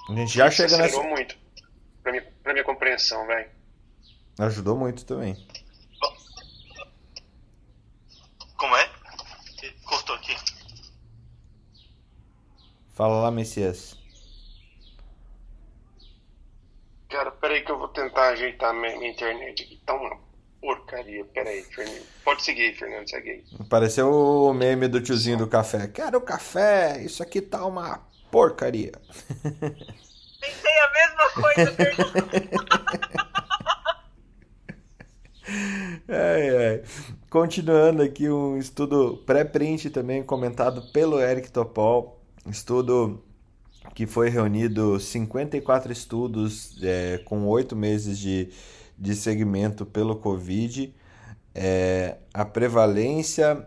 A 0.09 0.14
gente 0.14 0.35
já 0.35 0.51
chega 0.51 0.69
Isso 0.69 0.79
nessa. 0.79 0.97
Ajudou 0.97 1.11
muito 1.11 1.39
pra 2.03 2.12
minha, 2.12 2.33
pra 2.43 2.53
minha 2.53 2.64
compreensão, 2.64 3.27
velho. 3.27 3.51
Ajudou 4.39 4.77
muito 4.77 5.05
também. 5.05 5.49
Como 8.57 8.77
é? 8.77 8.91
Cortou 9.85 10.17
aqui. 10.17 10.37
Fala 12.95 13.23
lá, 13.23 13.31
Messias. 13.31 13.97
Cara, 17.09 17.31
peraí 17.31 17.64
que 17.64 17.71
eu 17.71 17.79
vou 17.79 17.89
tentar 18.07 18.28
ajeitar 18.28 18.72
minha, 18.74 18.96
minha 18.98 19.11
internet 19.11 19.62
aqui. 19.62 19.80
Tá 19.84 19.94
uma 19.94 20.16
porcaria. 20.61 21.24
Peraí, 21.24 21.62
Fernando. 21.62 22.02
Pode 22.24 22.42
seguir, 22.42 22.74
Fernando, 22.76 23.09
segue 23.09 23.30
aí. 23.30 23.44
Pareceu 23.68 24.11
o 24.11 24.54
meme 24.54 24.88
do 24.88 25.00
tiozinho 25.00 25.38
do 25.38 25.46
café. 25.46 25.88
Quero 25.88 26.20
café, 26.20 27.02
isso 27.02 27.22
aqui 27.22 27.40
tá 27.40 27.64
uma 27.64 28.00
porcaria. 28.30 28.92
Pensei 29.42 30.78
a 30.80 30.92
mesma 30.92 31.30
coisa, 31.34 31.72
Fernando. 31.72 32.30
ai, 36.09 36.57
ai. 36.57 36.82
Continuando 37.28 38.02
aqui, 38.02 38.28
um 38.28 38.57
estudo 38.57 39.22
pré-print 39.26 39.90
também 39.90 40.22
comentado 40.22 40.90
pelo 40.92 41.20
Eric 41.20 41.50
Topol. 41.50 42.22
Estudo 42.46 43.26
que 43.97 44.07
foi 44.07 44.28
reunido 44.28 45.01
54 45.01 45.90
estudos 45.90 46.76
é, 46.82 47.16
com 47.24 47.47
oito 47.47 47.74
meses 47.74 48.18
de, 48.18 48.51
de 48.99 49.16
segmento 49.16 49.86
pelo 49.86 50.16
Covid. 50.16 50.94
É, 51.55 52.18
a 52.34 52.44
prevalência 52.44 53.66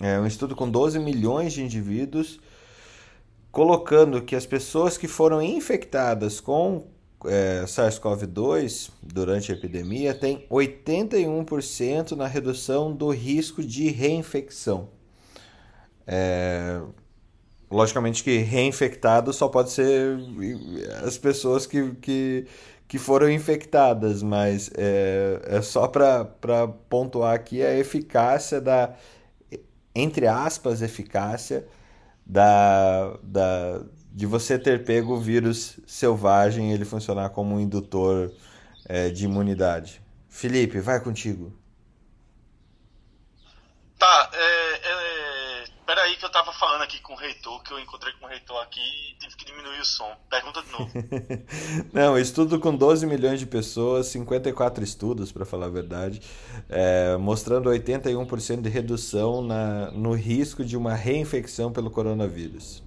é 0.00 0.18
um 0.18 0.26
estudo 0.26 0.56
com 0.56 0.70
12 0.70 0.98
milhões 0.98 1.52
de 1.52 1.62
indivíduos, 1.62 2.40
colocando 3.52 4.22
que 4.22 4.34
as 4.34 4.46
pessoas 4.46 4.96
que 4.96 5.06
foram 5.06 5.42
infectadas 5.42 6.40
com 6.40 6.86
é, 7.26 7.64
SARS-CoV-2 7.66 8.90
durante 9.02 9.52
a 9.52 9.54
epidemia 9.54 10.14
têm 10.14 10.46
81% 10.50 12.12
na 12.12 12.26
redução 12.26 12.90
do 12.90 13.10
risco 13.10 13.62
de 13.62 13.90
reinfecção. 13.90 14.88
É, 16.06 16.80
logicamente 17.70 18.22
que 18.24 18.38
reinfectado 18.38 19.32
só 19.32 19.48
pode 19.48 19.70
ser 19.70 20.18
as 21.04 21.18
pessoas 21.18 21.66
que, 21.66 21.92
que, 21.96 22.46
que 22.86 22.98
foram 22.98 23.30
infectadas, 23.30 24.22
mas 24.22 24.70
é, 24.76 25.40
é 25.44 25.62
só 25.62 25.86
para 25.86 26.24
pontuar 26.88 27.34
aqui 27.34 27.62
a 27.62 27.76
eficácia 27.76 28.60
da, 28.60 28.94
entre 29.94 30.26
aspas, 30.26 30.82
eficácia 30.82 31.66
da, 32.24 33.16
da, 33.22 33.82
de 34.12 34.26
você 34.26 34.58
ter 34.58 34.84
pego 34.84 35.14
o 35.14 35.20
vírus 35.20 35.78
selvagem 35.86 36.70
e 36.70 36.74
ele 36.74 36.84
funcionar 36.84 37.30
como 37.30 37.54
um 37.54 37.60
indutor 37.60 38.32
é, 38.86 39.08
de 39.10 39.24
imunidade. 39.24 40.00
Felipe, 40.28 40.80
vai 40.80 41.00
contigo. 41.00 41.52
Tá, 43.98 44.30
é, 44.32 44.38
é, 44.38 45.17
peraí 45.88 46.16
que 46.16 46.24
eu 46.26 46.28
tava 46.28 46.52
falando 46.52 46.82
aqui 46.82 47.00
com 47.00 47.14
o 47.14 47.16
reitor, 47.16 47.62
que 47.62 47.72
eu 47.72 47.80
encontrei 47.80 48.12
com 48.20 48.26
o 48.26 48.28
reitor 48.28 48.62
aqui 48.62 48.78
e 48.78 49.14
tive 49.18 49.34
que 49.34 49.46
diminuir 49.46 49.80
o 49.80 49.84
som. 49.86 50.14
Pergunta 50.28 50.62
de 50.62 50.70
novo. 50.70 50.92
Não, 51.94 52.18
estudo 52.18 52.60
com 52.60 52.76
12 52.76 53.06
milhões 53.06 53.40
de 53.40 53.46
pessoas, 53.46 54.08
54 54.08 54.84
estudos, 54.84 55.32
para 55.32 55.46
falar 55.46 55.64
a 55.64 55.70
verdade, 55.70 56.20
é, 56.68 57.16
mostrando 57.16 57.70
81% 57.70 58.60
de 58.60 58.68
redução 58.68 59.40
na, 59.40 59.90
no 59.92 60.12
risco 60.12 60.62
de 60.62 60.76
uma 60.76 60.92
reinfecção 60.92 61.72
pelo 61.72 61.90
coronavírus. 61.90 62.82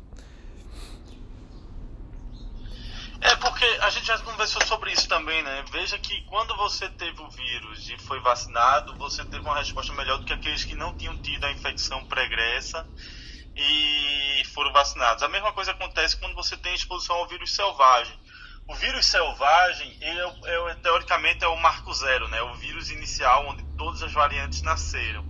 É 3.20 3.36
porque 3.38 3.66
já 4.18 4.20
conversou 4.26 4.62
sobre 4.66 4.92
isso 4.92 5.08
também, 5.08 5.42
né? 5.42 5.64
Veja 5.72 5.98
que 5.98 6.22
quando 6.24 6.54
você 6.58 6.90
teve 6.90 7.22
o 7.22 7.30
vírus 7.30 7.90
e 7.90 7.98
foi 7.98 8.20
vacinado, 8.20 8.94
você 8.98 9.24
teve 9.24 9.46
uma 9.46 9.58
resposta 9.58 9.94
melhor 9.94 10.18
do 10.18 10.26
que 10.26 10.34
aqueles 10.34 10.66
que 10.66 10.76
não 10.76 10.94
tinham 10.94 11.16
tido 11.22 11.46
a 11.46 11.52
infecção 11.52 12.04
pregressa 12.06 12.86
e 13.56 14.44
foram 14.54 14.74
vacinados. 14.74 15.24
A 15.24 15.30
mesma 15.30 15.54
coisa 15.54 15.72
acontece 15.72 16.18
quando 16.18 16.36
você 16.36 16.58
tem 16.58 16.74
exposição 16.76 17.16
ao 17.16 17.28
vírus 17.28 17.54
selvagem. 17.56 18.14
O 18.68 18.76
vírus 18.76 19.06
selvagem, 19.06 19.98
ele 20.02 20.20
é, 20.20 20.72
é, 20.72 20.76
teoricamente, 20.76 21.46
é 21.46 21.48
o 21.48 21.56
marco 21.58 21.94
zero, 21.94 22.28
né? 22.28 22.42
O 22.42 22.56
vírus 22.56 22.90
inicial 22.90 23.48
onde 23.48 23.64
todas 23.78 24.04
as 24.04 24.12
variantes 24.12 24.62
nasceram. 24.62 25.26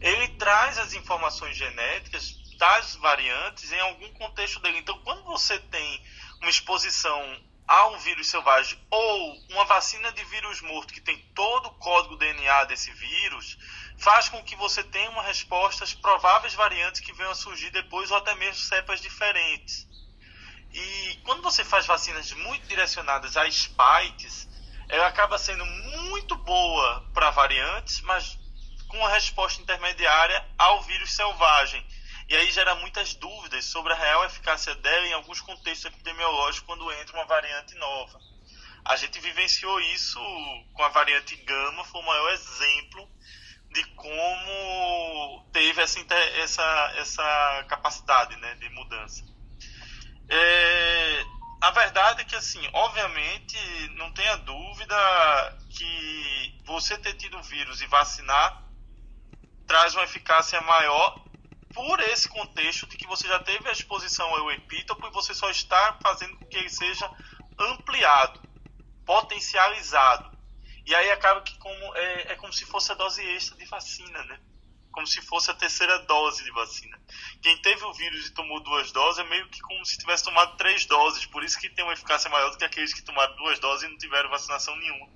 Ele 0.00 0.26
traz 0.30 0.78
as 0.78 0.94
informações 0.94 1.56
genéticas 1.56 2.34
das 2.58 2.96
variantes 2.96 3.70
em 3.70 3.80
algum 3.80 4.12
contexto 4.14 4.58
dele. 4.60 4.78
Então, 4.78 4.98
quando 5.04 5.22
você 5.24 5.58
tem 5.60 6.02
uma 6.40 6.50
exposição 6.50 7.22
a 7.66 7.88
um 7.88 7.98
vírus 7.98 8.28
selvagem 8.28 8.78
ou 8.90 9.34
uma 9.50 9.64
vacina 9.64 10.12
de 10.12 10.24
vírus 10.24 10.60
morto 10.60 10.94
que 10.94 11.00
tem 11.00 11.18
todo 11.34 11.66
o 11.66 11.74
código 11.74 12.16
DNA 12.16 12.64
desse 12.64 12.92
vírus, 12.92 13.58
faz 13.98 14.28
com 14.28 14.42
que 14.42 14.54
você 14.56 14.84
tenha 14.84 15.10
uma 15.10 15.22
resposta 15.22 15.84
às 15.84 15.92
prováveis 15.94 16.54
variantes 16.54 17.00
que 17.00 17.12
venham 17.12 17.32
a 17.32 17.34
surgir 17.34 17.70
depois 17.70 18.10
ou 18.10 18.16
até 18.16 18.34
mesmo 18.34 18.62
cepas 18.62 19.00
diferentes. 19.00 19.86
E 20.72 21.18
quando 21.24 21.42
você 21.42 21.64
faz 21.64 21.86
vacinas 21.86 22.32
muito 22.32 22.66
direcionadas 22.66 23.36
a 23.36 23.50
spikes, 23.50 24.48
ela 24.88 25.06
acaba 25.06 25.38
sendo 25.38 25.64
muito 25.64 26.36
boa 26.36 27.08
para 27.12 27.30
variantes, 27.30 28.00
mas 28.02 28.38
com 28.88 28.98
uma 28.98 29.08
resposta 29.08 29.60
intermediária 29.60 30.44
ao 30.56 30.82
vírus 30.82 31.14
selvagem. 31.14 31.84
E 32.28 32.34
aí 32.34 32.50
gera 32.50 32.74
muitas 32.76 33.14
dúvidas 33.14 33.64
sobre 33.66 33.92
a 33.92 33.96
real 33.96 34.24
eficácia 34.24 34.74
dela 34.74 35.06
em 35.06 35.12
alguns 35.12 35.40
contextos 35.40 35.92
epidemiológicos 35.92 36.66
quando 36.66 36.92
entra 36.92 37.16
uma 37.16 37.24
variante 37.24 37.74
nova. 37.76 38.18
A 38.84 38.96
gente 38.96 39.20
vivenciou 39.20 39.80
isso 39.80 40.18
com 40.72 40.82
a 40.82 40.88
variante 40.88 41.36
Gama, 41.36 41.84
foi 41.84 42.00
o 42.00 42.06
maior 42.06 42.32
exemplo 42.32 43.08
de 43.70 43.84
como 43.94 45.48
teve 45.52 45.80
essa, 45.82 46.00
essa, 46.40 46.92
essa 46.96 47.64
capacidade 47.68 48.36
né, 48.36 48.54
de 48.56 48.68
mudança. 48.70 49.24
É, 50.28 51.24
a 51.60 51.70
verdade 51.70 52.22
é 52.22 52.24
que, 52.24 52.34
assim, 52.34 52.68
obviamente, 52.72 53.56
não 53.96 54.12
tenha 54.12 54.36
dúvida 54.36 55.58
que 55.70 56.60
você 56.64 56.98
ter 56.98 57.14
tido 57.14 57.38
o 57.38 57.42
vírus 57.42 57.80
e 57.80 57.86
vacinar 57.86 58.64
traz 59.66 59.94
uma 59.94 60.04
eficácia 60.04 60.60
maior 60.60 61.25
por 61.76 62.00
esse 62.00 62.26
contexto 62.26 62.86
de 62.86 62.96
que 62.96 63.06
você 63.06 63.28
já 63.28 63.38
teve 63.38 63.68
a 63.68 63.72
exposição 63.72 64.26
ao 64.34 64.50
epítopo 64.50 65.06
e 65.06 65.10
você 65.10 65.34
só 65.34 65.50
está 65.50 65.98
fazendo 66.02 66.34
com 66.38 66.46
que 66.46 66.56
ele 66.56 66.70
seja 66.70 67.08
ampliado, 67.58 68.40
potencializado. 69.04 70.34
E 70.86 70.94
aí 70.94 71.10
acaba 71.10 71.42
que 71.42 71.56
como, 71.58 71.94
é, 71.94 72.32
é 72.32 72.36
como 72.36 72.50
se 72.50 72.64
fosse 72.64 72.90
a 72.92 72.94
dose 72.94 73.22
extra 73.22 73.58
de 73.58 73.66
vacina, 73.66 74.24
né? 74.24 74.40
Como 74.90 75.06
se 75.06 75.20
fosse 75.20 75.50
a 75.50 75.54
terceira 75.54 75.98
dose 75.98 76.42
de 76.42 76.50
vacina. 76.50 76.98
Quem 77.42 77.60
teve 77.60 77.84
o 77.84 77.92
vírus 77.92 78.26
e 78.26 78.32
tomou 78.32 78.58
duas 78.60 78.90
doses 78.90 79.18
é 79.18 79.28
meio 79.28 79.46
que 79.50 79.60
como 79.60 79.84
se 79.84 79.98
tivesse 79.98 80.24
tomado 80.24 80.56
três 80.56 80.86
doses. 80.86 81.26
Por 81.26 81.44
isso 81.44 81.60
que 81.60 81.68
tem 81.68 81.84
uma 81.84 81.92
eficácia 81.92 82.30
maior 82.30 82.50
do 82.50 82.56
que 82.56 82.64
aqueles 82.64 82.94
que 82.94 83.02
tomaram 83.02 83.36
duas 83.36 83.58
doses 83.58 83.86
e 83.86 83.88
não 83.88 83.98
tiveram 83.98 84.30
vacinação 84.30 84.74
nenhuma. 84.76 85.08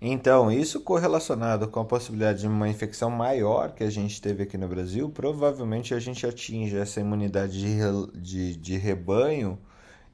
Então, 0.00 0.52
isso 0.52 0.80
correlacionado 0.80 1.68
com 1.68 1.80
a 1.80 1.84
possibilidade 1.84 2.40
de 2.40 2.46
uma 2.46 2.68
infecção 2.68 3.08
maior 3.10 3.72
que 3.72 3.82
a 3.82 3.90
gente 3.90 4.20
teve 4.20 4.42
aqui 4.42 4.58
no 4.58 4.68
Brasil, 4.68 5.08
provavelmente 5.08 5.94
a 5.94 5.98
gente 5.98 6.26
atinge 6.26 6.76
essa 6.76 7.00
imunidade 7.00 7.58
de, 7.58 8.20
de, 8.20 8.56
de 8.56 8.76
rebanho 8.76 9.58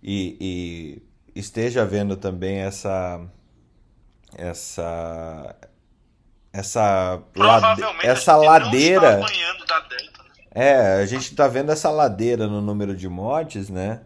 e, 0.01 1.03
e 1.35 1.39
esteja 1.41 1.85
vendo 1.85 2.16
também 2.16 2.59
essa 2.59 3.20
essa 4.37 5.57
essa 6.53 7.22
lade, 7.35 7.83
essa 8.03 8.37
ladeira. 8.37 9.18
né? 9.18 9.26
é 10.55 11.03
a 11.03 11.07
gente 11.07 11.30
está 11.30 11.49
vendo 11.49 11.72
essa 11.72 11.91
ladeira 11.91 12.47
no 12.47 12.61
número 12.61 12.95
de 12.97 13.09
mortes 13.09 13.68
né? 13.68 14.03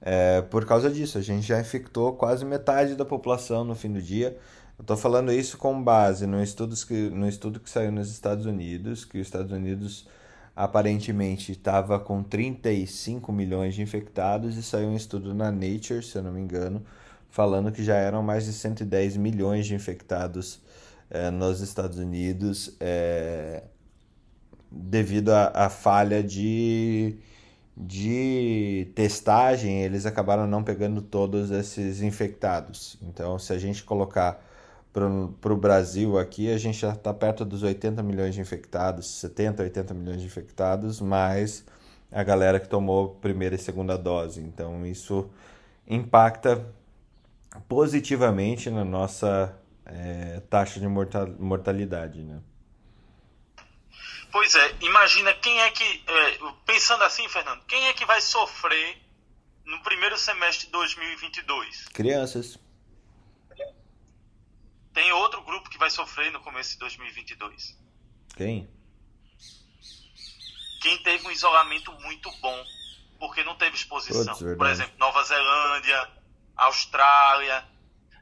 É, 0.00 0.42
por 0.42 0.64
causa 0.66 0.90
disso 0.90 1.16
a 1.16 1.20
gente 1.20 1.46
já 1.46 1.60
infectou 1.60 2.14
quase 2.14 2.44
metade 2.44 2.96
da 2.96 3.04
população 3.04 3.64
no 3.64 3.74
fim 3.74 3.92
do 3.92 4.02
dia 4.02 4.36
eu 4.82 4.84
estou 4.84 4.96
falando 4.96 5.32
isso 5.32 5.56
com 5.58 5.80
base 5.80 6.26
no 6.26 6.42
estudo, 6.42 6.74
que, 6.84 7.08
no 7.10 7.28
estudo 7.28 7.60
que 7.60 7.70
saiu 7.70 7.92
nos 7.92 8.10
Estados 8.10 8.46
Unidos, 8.46 9.04
que 9.04 9.20
os 9.20 9.28
Estados 9.28 9.52
Unidos 9.52 10.08
aparentemente 10.56 11.52
estava 11.52 12.00
com 12.00 12.20
35 12.20 13.30
milhões 13.30 13.76
de 13.76 13.82
infectados 13.82 14.56
e 14.56 14.62
saiu 14.62 14.88
um 14.88 14.96
estudo 14.96 15.32
na 15.34 15.52
Nature, 15.52 16.02
se 16.02 16.18
eu 16.18 16.22
não 16.24 16.32
me 16.32 16.40
engano, 16.40 16.84
falando 17.30 17.70
que 17.70 17.84
já 17.84 17.94
eram 17.94 18.24
mais 18.24 18.44
de 18.44 18.52
110 18.52 19.16
milhões 19.18 19.66
de 19.66 19.74
infectados 19.76 20.60
eh, 21.08 21.30
nos 21.30 21.60
Estados 21.60 21.98
Unidos 21.98 22.74
eh, 22.80 23.62
devido 24.68 25.30
à 25.30 25.68
falha 25.70 26.24
de, 26.24 27.18
de 27.76 28.90
testagem, 28.96 29.84
eles 29.84 30.06
acabaram 30.06 30.48
não 30.48 30.64
pegando 30.64 31.00
todos 31.00 31.52
esses 31.52 32.02
infectados. 32.02 32.98
Então, 33.00 33.38
se 33.38 33.52
a 33.52 33.58
gente 33.58 33.84
colocar 33.84 34.50
para 34.92 35.52
o 35.52 35.56
Brasil 35.56 36.18
aqui, 36.18 36.52
a 36.52 36.58
gente 36.58 36.78
já 36.78 36.92
está 36.92 37.14
perto 37.14 37.44
dos 37.44 37.62
80 37.62 38.02
milhões 38.02 38.34
de 38.34 38.40
infectados, 38.40 39.06
70, 39.20 39.62
80 39.62 39.94
milhões 39.94 40.20
de 40.20 40.26
infectados, 40.26 41.00
mais 41.00 41.64
a 42.10 42.22
galera 42.22 42.60
que 42.60 42.68
tomou 42.68 43.14
primeira 43.16 43.54
e 43.54 43.58
segunda 43.58 43.96
dose. 43.96 44.40
Então, 44.40 44.84
isso 44.84 45.30
impacta 45.86 46.70
positivamente 47.68 48.68
na 48.68 48.84
nossa 48.84 49.58
é, 49.86 50.40
taxa 50.50 50.78
de 50.78 50.86
mortalidade, 50.86 52.22
né? 52.22 52.40
Pois 54.30 54.54
é, 54.54 54.74
imagina 54.80 55.32
quem 55.34 55.60
é 55.60 55.70
que, 55.70 56.04
é, 56.06 56.38
pensando 56.66 57.04
assim, 57.04 57.26
Fernando, 57.28 57.62
quem 57.66 57.86
é 57.88 57.92
que 57.92 58.04
vai 58.04 58.20
sofrer 58.20 58.98
no 59.64 59.82
primeiro 59.82 60.18
semestre 60.18 60.66
de 60.66 60.72
2022? 60.72 61.88
Crianças. 61.88 62.58
Tem 64.92 65.10
outro 65.12 65.42
grupo 65.42 65.70
que 65.70 65.78
vai 65.78 65.90
sofrer 65.90 66.30
no 66.30 66.40
começo 66.40 66.72
de 66.72 66.78
2022. 66.78 67.78
Quem? 68.36 68.70
Quem 70.80 70.98
teve 71.02 71.26
um 71.26 71.30
isolamento 71.30 71.92
muito 72.00 72.30
bom, 72.40 72.64
porque 73.18 73.44
não 73.44 73.54
teve 73.56 73.76
exposição. 73.76 74.36
Por 74.36 74.66
exemplo, 74.66 74.98
Nova 74.98 75.22
Zelândia, 75.22 76.10
Austrália, 76.56 77.66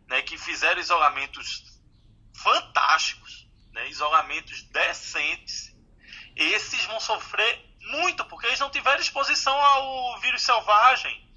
né, 0.06 0.22
que 0.22 0.36
fizeram 0.36 0.80
isolamentos 0.80 1.64
fantásticos, 2.34 3.48
né, 3.72 3.88
isolamentos 3.88 4.62
decentes. 4.64 5.74
Esses 6.36 6.84
vão 6.84 7.00
sofrer 7.00 7.64
muito, 7.80 8.24
porque 8.26 8.46
eles 8.46 8.60
não 8.60 8.70
tiveram 8.70 9.00
exposição 9.00 9.54
ao 9.54 10.20
vírus 10.20 10.42
selvagem. 10.42 11.29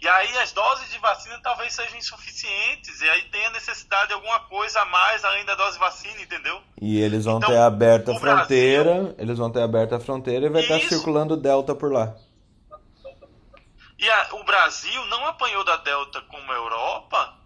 E 0.00 0.06
aí 0.06 0.38
as 0.38 0.52
doses 0.52 0.88
de 0.90 0.98
vacina 0.98 1.40
talvez 1.42 1.74
sejam 1.74 1.98
insuficientes, 1.98 3.00
e 3.00 3.10
aí 3.10 3.22
tem 3.30 3.44
a 3.46 3.50
necessidade 3.50 4.08
de 4.08 4.14
alguma 4.14 4.38
coisa 4.40 4.80
a 4.80 4.84
mais 4.84 5.24
além 5.24 5.44
da 5.44 5.56
dose 5.56 5.72
de 5.72 5.80
vacina, 5.80 6.22
entendeu? 6.22 6.62
E 6.80 7.00
eles 7.00 7.24
vão 7.24 7.38
então, 7.38 7.50
ter 7.50 7.58
aberta 7.58 8.12
a 8.12 8.20
fronteira, 8.20 8.94
Brasil, 8.94 9.14
eles 9.18 9.38
vão 9.38 9.50
ter 9.50 9.60
aberta 9.60 9.96
a 9.96 10.00
fronteira 10.00 10.46
e 10.46 10.50
vai 10.50 10.62
estar 10.62 10.78
circulando 10.88 11.36
Delta 11.36 11.74
por 11.74 11.92
lá. 11.92 12.14
E 13.98 14.08
a, 14.08 14.34
o 14.34 14.44
Brasil 14.44 15.04
não 15.06 15.26
apanhou 15.26 15.64
da 15.64 15.76
Delta 15.78 16.20
como 16.22 16.52
a 16.52 16.54
Europa 16.54 17.36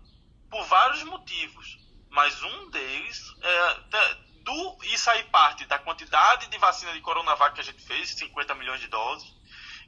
por 0.51 0.63
vários 0.67 1.03
motivos, 1.05 1.79
mas 2.11 2.43
um 2.43 2.71
deles 2.71 3.35
é 3.43 4.33
do 4.43 4.77
isso 4.93 5.09
aí 5.09 5.25
parte 5.25 5.65
da 5.65 5.79
quantidade 5.79 6.49
de 6.49 6.59
vacina 6.59 6.93
de 6.93 7.01
Coronavac 7.01 7.55
que 7.55 7.61
a 7.63 7.65
gente 7.65 7.81
fez, 7.81 8.11
50 8.11 8.55
milhões 8.57 8.81
de 8.81 8.89
doses 8.89 9.33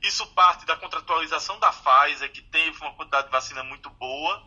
isso 0.06 0.26
parte 0.28 0.66
da 0.66 0.76
contratualização 0.76 1.58
da 1.58 1.72
Pfizer, 1.72 2.30
que 2.32 2.42
teve 2.42 2.78
uma 2.80 2.94
quantidade 2.94 3.26
de 3.26 3.32
vacina 3.32 3.62
muito 3.62 3.88
boa, 3.90 4.46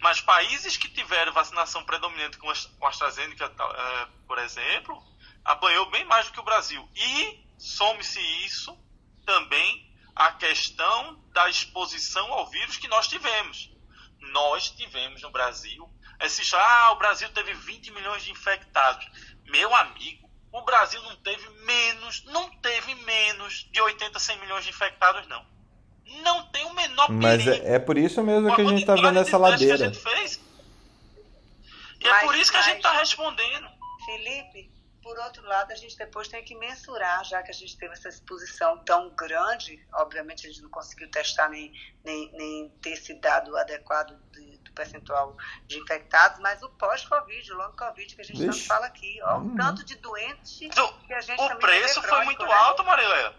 mas 0.00 0.20
países 0.20 0.76
que 0.76 0.88
tiveram 0.88 1.32
vacinação 1.32 1.84
predominante 1.84 2.38
com 2.38 2.50
a 2.50 2.88
AstraZeneca, 2.88 3.44
é, 3.44 4.08
por 4.26 4.38
exemplo, 4.38 5.02
apanhou 5.44 5.90
bem 5.90 6.04
mais 6.04 6.26
do 6.26 6.32
que 6.32 6.40
o 6.40 6.44
Brasil. 6.44 6.88
E 6.94 7.46
some-se 7.58 8.20
isso 8.44 8.76
também 9.24 9.86
a 10.14 10.32
questão 10.32 11.22
da 11.32 11.48
exposição 11.48 12.32
ao 12.32 12.48
vírus 12.48 12.76
que 12.76 12.88
nós 12.88 13.06
tivemos. 13.06 13.70
Nós 14.32 14.70
tivemos 14.70 15.22
no 15.22 15.30
Brasil, 15.30 15.88
esses, 16.20 16.52
ah, 16.54 16.92
o 16.92 16.96
Brasil 16.96 17.28
teve 17.30 17.52
20 17.52 17.90
milhões 17.92 18.24
de 18.24 18.30
infectados. 18.30 19.06
Meu 19.44 19.74
amigo, 19.74 20.25
o 20.56 20.62
Brasil 20.62 21.02
não 21.02 21.16
teve 21.16 21.48
menos, 21.64 22.24
não 22.24 22.50
teve 22.58 22.94
menos 22.94 23.68
de 23.70 23.80
80, 23.80 24.18
100 24.18 24.40
milhões 24.40 24.64
de 24.64 24.70
infectados, 24.70 25.26
não. 25.28 25.44
Não 26.22 26.46
tem 26.46 26.64
o 26.64 26.74
menor 26.74 27.06
perigo. 27.08 27.22
Mas 27.22 27.46
é, 27.46 27.74
é 27.74 27.78
por 27.78 27.98
isso 27.98 28.22
mesmo 28.22 28.54
que 28.54 28.62
a 28.62 28.64
gente 28.64 28.80
está 28.80 28.94
vendo 28.94 29.18
essa 29.18 29.36
ladeira. 29.36 29.76
Que 29.76 29.82
a 29.82 29.86
gente 29.86 29.98
fez. 29.98 30.40
E 32.00 32.06
é 32.06 32.10
mas, 32.10 32.22
é 32.22 32.26
por 32.26 32.34
isso 32.36 32.50
que 32.50 32.56
a 32.56 32.62
gente 32.62 32.76
está 32.76 32.92
respondendo. 32.92 33.68
Felipe, 34.06 34.70
por 35.02 35.18
outro 35.18 35.44
lado, 35.46 35.72
a 35.72 35.76
gente 35.76 35.96
depois 35.96 36.28
tem 36.28 36.42
que 36.42 36.54
mensurar, 36.54 37.24
já 37.24 37.42
que 37.42 37.50
a 37.50 37.54
gente 37.54 37.76
teve 37.76 37.92
essa 37.92 38.08
exposição 38.08 38.78
tão 38.78 39.10
grande, 39.10 39.84
obviamente 39.94 40.46
a 40.46 40.50
gente 40.50 40.62
não 40.62 40.70
conseguiu 40.70 41.10
testar 41.10 41.48
nem, 41.48 41.72
nem, 42.04 42.32
nem 42.32 42.68
ter 42.80 42.90
esse 42.90 43.14
dado 43.14 43.56
adequado 43.56 44.16
de, 44.32 44.55
percentual 44.76 45.36
de 45.66 45.78
infectados, 45.78 46.38
mas 46.38 46.62
o 46.62 46.68
pós-Covid, 46.68 47.52
o 47.52 47.56
long 47.56 47.72
Covid 47.72 48.14
que 48.14 48.20
a 48.20 48.24
gente 48.24 48.46
tanto 48.46 48.64
fala 48.66 48.86
aqui, 48.86 49.18
ó, 49.22 49.38
o 49.38 49.56
tanto 49.56 49.82
de 49.82 49.96
doentes 49.96 50.58
que 50.58 51.14
a 51.14 51.20
gente 51.20 51.40
O 51.40 51.56
preço 51.56 52.00
foi 52.02 52.24
muito 52.24 52.44
né? 52.44 52.52
alto, 52.52 52.84
Marilé. 52.84 53.34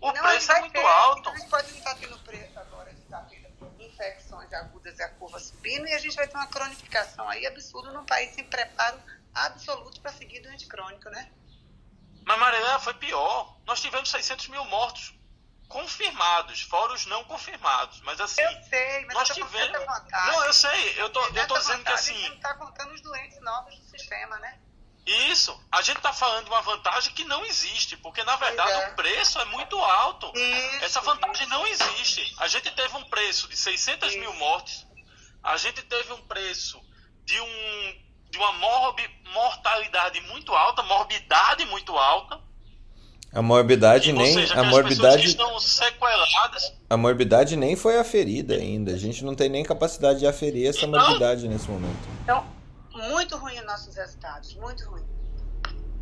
O 0.00 0.12
não, 0.12 0.22
preço 0.22 0.52
é 0.52 0.60
muito 0.60 0.72
ter, 0.72 0.84
alto. 0.84 1.28
A 1.28 1.36
gente 1.36 1.48
pode 1.48 1.70
não 1.70 1.78
estar 1.78 1.94
tendo 1.94 2.18
preço 2.18 2.58
agora 2.58 2.92
de 2.92 3.00
estar 3.00 3.26
tendo 3.28 3.50
infecções 3.78 4.52
agudas 4.52 4.98
e 4.98 5.02
a 5.02 5.08
curva 5.10 5.38
subindo, 5.38 5.86
e 5.86 5.94
a 5.94 5.98
gente 5.98 6.16
vai 6.16 6.26
ter 6.26 6.36
uma 6.36 6.46
cronificação 6.46 7.28
aí 7.28 7.46
absurda 7.46 7.92
num 7.92 8.04
país 8.04 8.34
sem 8.34 8.44
preparo 8.44 8.98
absoluto 9.32 10.00
para 10.00 10.12
seguir 10.12 10.40
doente 10.40 10.66
crônico, 10.66 11.08
né? 11.08 11.30
Mas 12.24 12.38
Marilé 12.38 12.78
foi 12.80 12.94
pior. 12.94 13.56
Nós 13.66 13.80
tivemos 13.80 14.10
600 14.10 14.48
mil 14.48 14.64
mortos 14.66 15.14
confirmados, 15.70 16.62
fora 16.62 16.92
os 16.92 17.06
não 17.06 17.22
confirmados. 17.24 18.00
Mas 18.00 18.20
assim, 18.20 18.42
Eu 18.42 18.62
sei, 18.64 19.06
mas 19.06 19.14
nós 19.14 19.30
eu 19.30 19.36
contando 19.36 19.62
tivemos. 19.62 19.86
vantagem. 19.86 20.32
Não, 20.32 20.44
eu 20.44 20.52
sei, 20.52 20.94
eu 21.00 21.10
tô, 21.10 21.24
eu 21.28 21.46
tô 21.46 21.58
dizendo 21.58 21.84
que 21.84 21.92
assim. 21.92 22.12
A 22.12 22.28
gente 22.28 22.40
tá 22.40 22.54
contando 22.54 22.92
os 22.92 23.00
doentes 23.00 23.40
novos 23.40 23.78
do 23.78 23.84
sistema, 23.84 24.36
né? 24.40 24.58
Isso, 25.06 25.58
a 25.72 25.80
gente 25.80 26.00
tá 26.00 26.12
falando 26.12 26.44
de 26.44 26.50
uma 26.50 26.60
vantagem 26.60 27.14
que 27.14 27.24
não 27.24 27.44
existe, 27.46 27.96
porque 27.96 28.22
na 28.24 28.36
verdade 28.36 28.70
é. 28.70 28.88
o 28.88 28.94
preço 28.96 29.38
é 29.40 29.44
muito 29.46 29.78
alto. 29.78 30.30
Isso, 30.36 30.84
Essa 30.84 31.00
vantagem 31.00 31.46
não 31.46 31.66
existe. 31.66 32.34
A 32.38 32.48
gente 32.48 32.70
teve 32.72 32.96
um 32.96 33.04
preço 33.04 33.48
de 33.48 33.56
600 33.56 34.16
mil 34.16 34.32
mortes, 34.34 34.86
a 35.42 35.56
gente 35.56 35.82
teve 35.82 36.12
um 36.12 36.22
preço 36.26 36.80
de, 37.24 37.40
um, 37.40 38.02
de 38.28 38.38
uma 38.38 38.52
morbi, 38.52 39.08
mortalidade 39.32 40.20
muito 40.22 40.54
alta, 40.54 40.82
morbidade 40.82 41.64
muito 41.66 41.96
alta. 41.96 42.49
A 43.32 43.40
morbidade 43.42 44.10
Ou 44.10 44.16
nem 44.18 44.34
seja, 44.34 44.60
a 44.60 44.64
morbidade 44.64 45.26
estão 45.28 45.58
sequeladas. 45.60 46.72
a 46.88 46.96
morbidade 46.96 47.54
nem 47.56 47.76
foi 47.76 47.98
aferida 47.98 48.54
ainda. 48.54 48.92
A 48.92 48.96
gente 48.98 49.24
não 49.24 49.34
tem 49.36 49.48
nem 49.48 49.62
capacidade 49.62 50.18
de 50.18 50.26
aferir 50.26 50.68
essa 50.68 50.84
Então- 50.84 51.00
morbidade 51.00 51.46
nesse 51.46 51.68
momento. 51.70 52.08
Então, 52.24 52.44
muito 52.92 53.36
ruim 53.36 53.56
os 53.58 53.66
nossos 53.66 53.94
resultados, 53.94 54.54
muito 54.54 54.84
ruim. 54.90 55.04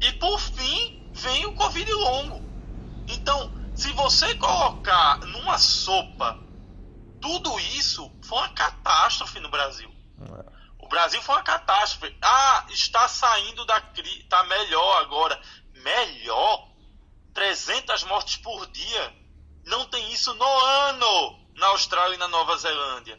E 0.00 0.12
por 0.12 0.38
fim 0.40 1.06
vem 1.12 1.44
o 1.44 1.52
Covid 1.54 1.92
longo. 1.92 2.40
Então, 3.08 3.52
se 3.74 3.92
você 3.92 4.34
colocar 4.36 5.18
numa 5.20 5.58
sopa 5.58 6.38
tudo 7.20 7.58
isso, 7.76 8.10
foi 8.22 8.38
uma 8.38 8.48
catástrofe 8.50 9.38
no 9.40 9.50
Brasil. 9.50 9.90
O 10.78 10.88
Brasil 10.88 11.20
foi 11.20 11.34
uma 11.34 11.42
catástrofe. 11.42 12.16
Ah, 12.22 12.64
está 12.70 13.06
saindo 13.06 13.66
da 13.66 13.80
crise, 13.80 14.20
está 14.20 14.42
melhor 14.44 15.02
agora. 15.02 15.38
Melhor? 15.84 16.67
300 17.38 18.02
mortes 18.02 18.36
por 18.38 18.66
dia. 18.66 19.16
Não 19.64 19.86
tem 19.86 20.12
isso 20.12 20.34
no 20.34 20.44
ano 20.44 21.38
na 21.54 21.68
Austrália 21.68 22.16
e 22.16 22.18
na 22.18 22.26
Nova 22.26 22.56
Zelândia. 22.56 23.16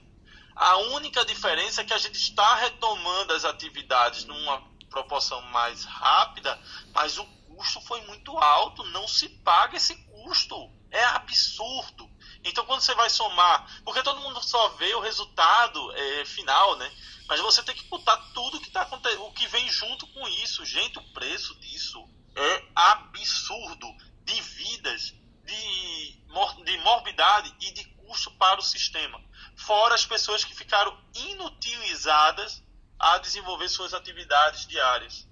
A 0.58 0.76
única 0.76 1.24
diferença 1.24 1.80
é 1.80 1.86
que 1.86 1.94
a 1.94 1.98
gente 1.98 2.18
está 2.18 2.56
retomando 2.56 3.32
as 3.32 3.46
atividades 3.46 4.26
numa 4.26 4.62
proporção 4.90 5.42
mais 5.44 5.86
rápida, 5.86 6.62
mas 6.94 7.18
o 7.18 7.24
custo 7.48 7.80
foi 7.80 8.02
muito 8.08 8.38
alto. 8.38 8.84
Não 8.88 9.08
se 9.08 9.30
paga 9.30 9.78
esse 9.78 9.96
custo. 9.96 10.70
É 10.92 11.04
absurdo. 11.06 12.10
Então, 12.44 12.66
quando 12.66 12.82
você 12.82 12.94
vai 12.96 13.10
somar, 13.10 13.82
porque 13.86 14.04
todo 14.04 14.20
mundo 14.20 14.44
só 14.44 14.68
vê 14.70 14.94
o 14.96 15.00
resultado 15.00 15.94
é, 15.96 16.26
final, 16.26 16.76
né? 16.76 16.92
Mas 17.26 17.40
você 17.40 17.64
tem 17.64 17.76
que 17.76 17.86
botar 17.86 18.18
tudo 18.34 18.60
que 18.60 18.70
tá 18.70 18.86
o 19.20 19.32
que 19.32 19.48
vem 19.48 19.72
junto 19.72 20.06
com 20.08 20.28
isso. 20.28 20.66
Gente, 20.66 21.00
o 21.00 21.14
preço 21.14 21.58
disso 21.62 22.04
é 22.36 22.64
absurdo 22.76 23.88
de 24.30 24.42
vidas, 24.42 25.14
de, 25.44 26.24
mor 26.28 26.64
de 26.64 26.78
morbidade 26.80 27.56
e 27.62 27.72
de 27.72 27.84
custo 27.86 28.32
para 28.38 28.60
o 28.60 28.64
sistema. 28.64 29.22
Fora 29.56 29.96
as 29.96 30.06
pessoas 30.06 30.44
que 30.44 30.56
ficaram 30.56 30.96
inutilizadas 31.16 32.64
a 33.00 33.18
desenvolver 33.18 33.70
suas 33.70 33.94
atividades 33.94 34.68
diárias. 34.68 35.28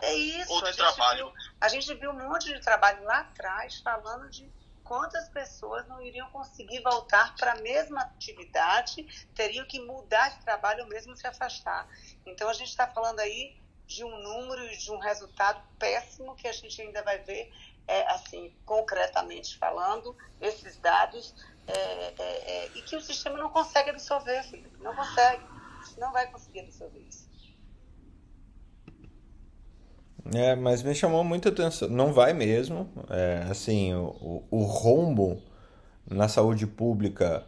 É 0.00 0.14
isso. 0.14 0.52
Ou 0.52 0.62
de 0.62 0.68
a, 0.68 0.72
gente 0.72 0.80
trabalho. 0.80 1.26
Viu, 1.26 1.34
a 1.60 1.68
gente 1.68 1.94
viu 1.94 2.10
um 2.10 2.28
monte 2.28 2.46
de 2.46 2.60
trabalho 2.60 3.02
lá 3.04 3.20
atrás 3.20 3.80
falando 3.80 4.30
de 4.30 4.50
quantas 4.84 5.28
pessoas 5.28 5.86
não 5.86 6.00
iriam 6.00 6.30
conseguir 6.30 6.80
voltar 6.80 7.34
para 7.36 7.52
a 7.52 7.60
mesma 7.60 8.00
atividade, 8.00 9.28
teriam 9.34 9.66
que 9.66 9.80
mudar 9.80 10.30
de 10.30 10.44
trabalho 10.44 10.84
ou 10.84 10.88
mesmo 10.88 11.16
se 11.16 11.26
afastar. 11.26 11.86
Então 12.24 12.48
a 12.48 12.52
gente 12.54 12.70
está 12.70 12.86
falando 12.86 13.20
aí 13.20 13.60
de 13.90 14.04
um 14.04 14.22
número 14.22 14.64
e 14.70 14.76
de 14.76 14.90
um 14.92 14.98
resultado 14.98 15.60
péssimo 15.76 16.36
que 16.36 16.46
a 16.46 16.52
gente 16.52 16.80
ainda 16.80 17.02
vai 17.02 17.18
ver, 17.18 17.52
é, 17.86 18.10
assim, 18.12 18.52
concretamente 18.64 19.58
falando, 19.58 20.16
esses 20.40 20.76
dados, 20.78 21.34
é, 21.66 21.72
é, 21.72 22.14
é, 22.18 22.70
e 22.74 22.82
que 22.82 22.96
o 22.96 23.00
sistema 23.00 23.36
não 23.36 23.50
consegue 23.50 23.90
absorver, 23.90 24.44
não 24.80 24.94
consegue, 24.94 25.44
não 25.98 26.12
vai 26.12 26.30
conseguir 26.30 26.60
absorver 26.60 27.00
isso. 27.00 27.28
É, 30.34 30.54
mas 30.54 30.82
me 30.82 30.94
chamou 30.94 31.24
muita 31.24 31.48
atenção. 31.48 31.88
Não 31.88 32.12
vai 32.12 32.32
mesmo. 32.32 32.88
É, 33.08 33.46
assim, 33.50 33.94
o, 33.94 34.44
o, 34.50 34.58
o 34.58 34.62
rombo 34.62 35.42
na 36.08 36.28
saúde 36.28 36.66
pública 36.66 37.44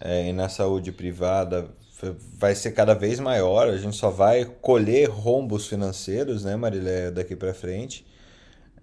é, 0.00 0.28
e 0.28 0.32
na 0.32 0.48
saúde 0.48 0.92
privada 0.92 1.70
vai 2.38 2.54
ser 2.54 2.72
cada 2.72 2.94
vez 2.94 3.20
maior. 3.20 3.68
A 3.68 3.76
gente 3.76 3.96
só 3.96 4.10
vai 4.10 4.44
colher 4.44 5.08
rombos 5.08 5.66
financeiros, 5.66 6.44
né, 6.44 6.56
Marilé, 6.56 7.10
daqui 7.10 7.34
para 7.36 7.54
frente. 7.54 8.06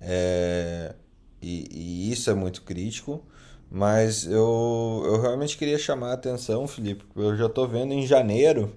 É, 0.04 0.94
e, 1.42 1.68
e, 1.72 2.12
isso 2.12 2.30
é 2.30 2.34
muito 2.34 2.62
crítico. 2.62 3.24
Mas 3.72 4.26
eu, 4.26 5.02
eu 5.06 5.20
realmente 5.20 5.58
queria 5.58 5.80
chamar 5.80 6.12
a 6.12 6.14
atenção, 6.14 6.68
Felipe. 6.68 7.04
Eu 7.16 7.36
já 7.36 7.48
estou 7.48 7.68
vendo 7.68 7.92
em 7.92 8.06
janeiro 8.06 8.72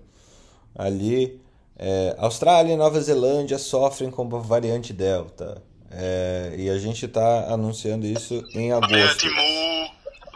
ali 0.74 1.38
é, 1.78 2.16
Austrália 2.18 2.72
e 2.72 2.76
Nova 2.76 2.98
Zelândia 3.00 3.58
sofrem 3.58 4.10
com 4.10 4.22
a 4.34 4.40
variante 4.40 4.94
Delta. 4.94 5.62
É, 5.90 6.54
e 6.56 6.70
a 6.70 6.78
gente 6.78 7.04
está 7.04 7.52
anunciando 7.52 8.06
isso 8.06 8.42
em 8.54 8.72
agosto. 8.72 8.90
Variante 8.90 9.28
Mu, 9.28 9.90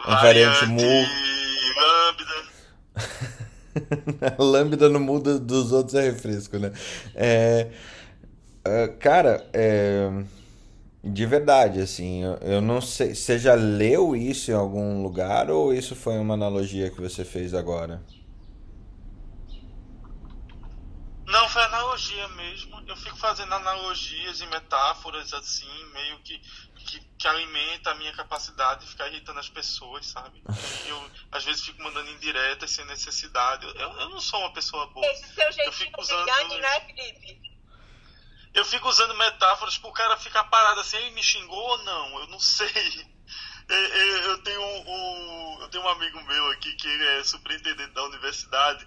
a 0.05 0.21
variante 0.21 0.67
Mu. 0.67 0.81
Lambda. 1.81 2.51
Lambda 4.37 4.89
no 4.89 4.99
muda 4.99 5.39
dos 5.39 5.71
outros 5.71 5.95
é 5.95 6.01
refresco, 6.01 6.59
né? 6.59 6.71
É, 7.15 7.69
cara, 8.99 9.43
é, 9.53 10.11
de 11.03 11.25
verdade, 11.25 11.81
assim, 11.81 12.23
eu, 12.23 12.35
eu 12.41 12.61
não 12.61 12.79
sei. 12.79 13.15
Você 13.15 13.39
já 13.39 13.55
leu 13.55 14.15
isso 14.15 14.51
em 14.51 14.53
algum 14.53 15.01
lugar 15.01 15.49
ou 15.49 15.73
isso 15.73 15.95
foi 15.95 16.17
uma 16.19 16.35
analogia 16.35 16.91
que 16.91 17.01
você 17.01 17.25
fez 17.25 17.53
agora? 17.55 18.03
Não, 21.25 21.49
foi 21.49 21.63
analogia 21.63 22.27
mesmo. 22.29 22.83
Eu 22.87 22.95
fico 22.97 23.17
fazendo 23.17 23.51
analogias 23.53 24.41
e 24.41 24.45
metáforas 24.47 25.33
assim, 25.33 25.85
meio 25.93 26.19
que, 26.19 26.37
que, 26.75 26.99
que 27.17 27.27
alimenta 27.27 27.91
a 27.91 27.95
minha 27.95 28.11
capacidade 28.11 28.81
de 28.81 28.91
ficar 28.91 29.07
irritando 29.07 29.39
as 29.39 29.49
pessoas, 29.49 30.05
sabe? 30.05 30.43
Eu 30.85 31.11
às 31.31 31.43
vezes 31.43 31.63
fico 31.63 31.81
mandando 31.81 32.11
indiretas 32.11 32.69
sem 32.69 32.85
necessidade. 32.85 33.65
Eu, 33.65 33.73
eu 33.73 34.09
não 34.09 34.19
sou 34.19 34.39
uma 34.41 34.53
pessoa 34.53 34.85
boa. 34.87 35.05
Esse 35.07 35.33
seu 35.33 35.45
eu 35.45 35.51
jeitinho 35.53 35.71
fico 35.73 36.01
usando. 36.01 36.25
né, 36.59 36.79
Felipe? 36.81 37.50
Eu 38.53 38.65
fico 38.65 38.89
usando 38.89 39.15
metáforas 39.15 39.77
pro 39.77 39.93
cara 39.93 40.17
ficar 40.17 40.43
parado 40.45 40.81
assim, 40.81 40.97
ele 40.97 41.11
me 41.11 41.23
xingou 41.23 41.57
ou 41.57 41.83
não? 41.83 42.19
Eu 42.19 42.27
não 42.27 42.39
sei. 42.41 43.11
Eu 43.69 44.43
tenho 44.43 44.61
um, 44.61 45.61
eu 45.61 45.69
tenho 45.69 45.83
um 45.83 45.89
amigo 45.89 46.21
meu 46.23 46.51
aqui 46.51 46.73
que 46.75 46.87
ele 46.87 47.07
é 47.19 47.23
superintendente 47.23 47.93
da 47.93 48.03
universidade 48.03 48.85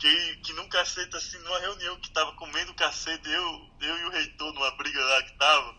que, 0.00 0.36
que 0.36 0.50
cacete, 0.70 1.14
assim, 1.14 1.38
numa 1.38 1.58
reunião 1.58 2.00
que 2.00 2.10
tava 2.10 2.32
comendo 2.32 2.72
cacete, 2.74 3.28
eu, 3.28 3.70
eu 3.82 3.98
e 3.98 4.04
o 4.04 4.10
reitor 4.10 4.52
numa 4.54 4.70
briga 4.76 5.04
lá 5.04 5.22
que 5.22 5.36
tava, 5.36 5.76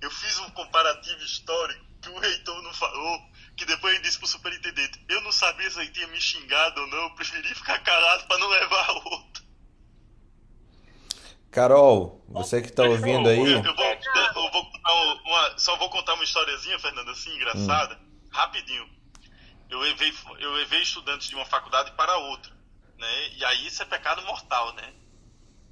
eu 0.00 0.10
fiz 0.10 0.38
um 0.38 0.50
comparativo 0.50 1.22
histórico 1.22 1.84
que 2.00 2.08
o 2.08 2.18
reitor 2.18 2.62
não 2.62 2.72
falou, 2.72 3.20
que 3.56 3.66
depois 3.66 3.94
ele 3.94 4.04
disse 4.04 4.18
pro 4.18 4.26
superintendente, 4.26 5.04
eu 5.08 5.20
não 5.20 5.32
sabia 5.32 5.70
se 5.70 5.80
ele 5.80 5.90
tinha 5.90 6.06
me 6.06 6.20
xingado 6.20 6.80
ou 6.80 6.86
não, 6.86 6.98
eu 6.98 7.14
preferi 7.14 7.54
ficar 7.54 7.78
calado 7.80 8.26
para 8.26 8.38
não 8.38 8.48
levar 8.48 8.90
outro. 9.04 9.47
Carol, 11.50 12.24
você 12.28 12.60
que 12.60 12.72
tá 12.72 12.84
ouvindo 12.84 13.28
aí. 13.28 13.38
Eu, 13.38 13.62
vou, 13.62 13.84
eu 13.84 14.50
vou 14.52 14.68
uma, 15.24 15.58
só 15.58 15.76
vou 15.76 15.90
contar 15.90 16.14
uma 16.14 16.24
historiazinha, 16.24 16.78
Fernanda, 16.78 17.10
assim, 17.10 17.34
engraçada, 17.34 17.94
hum. 17.94 18.28
rapidinho. 18.30 18.88
Eu 19.70 19.78
levei, 19.80 20.12
eu 20.38 20.52
levei 20.52 20.82
estudantes 20.82 21.28
de 21.28 21.34
uma 21.34 21.44
faculdade 21.44 21.92
para 21.92 22.16
outra 22.16 22.58
né? 22.98 23.28
E 23.36 23.44
aí 23.44 23.66
isso 23.66 23.82
é 23.82 23.86
pecado 23.86 24.22
mortal, 24.22 24.74
né? 24.74 24.92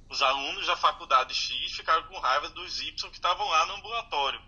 Os 0.09 0.21
alunos 0.21 0.65
da 0.65 0.77
faculdade 0.77 1.33
X 1.33 1.73
ficaram 1.73 2.03
com 2.03 2.17
raiva 2.17 2.49
dos 2.49 2.81
Y 2.81 3.09
que 3.09 3.17
estavam 3.17 3.47
lá 3.49 3.65
no 3.65 3.75
ambulatório. 3.75 4.41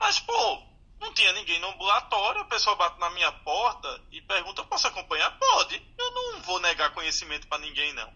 Mas, 0.00 0.18
pô, 0.18 0.62
não 0.98 1.12
tinha 1.12 1.32
ninguém 1.34 1.60
no 1.60 1.68
ambulatório, 1.68 2.40
a 2.40 2.46
pessoa 2.46 2.74
bate 2.76 2.98
na 2.98 3.10
minha 3.10 3.30
porta 3.30 4.02
e 4.10 4.22
pergunta, 4.22 4.64
posso 4.64 4.86
acompanhar? 4.86 5.38
Pode. 5.38 5.86
Eu 5.98 6.10
não 6.12 6.40
vou 6.40 6.58
negar 6.60 6.94
conhecimento 6.94 7.46
para 7.46 7.58
ninguém, 7.58 7.92
não. 7.92 8.10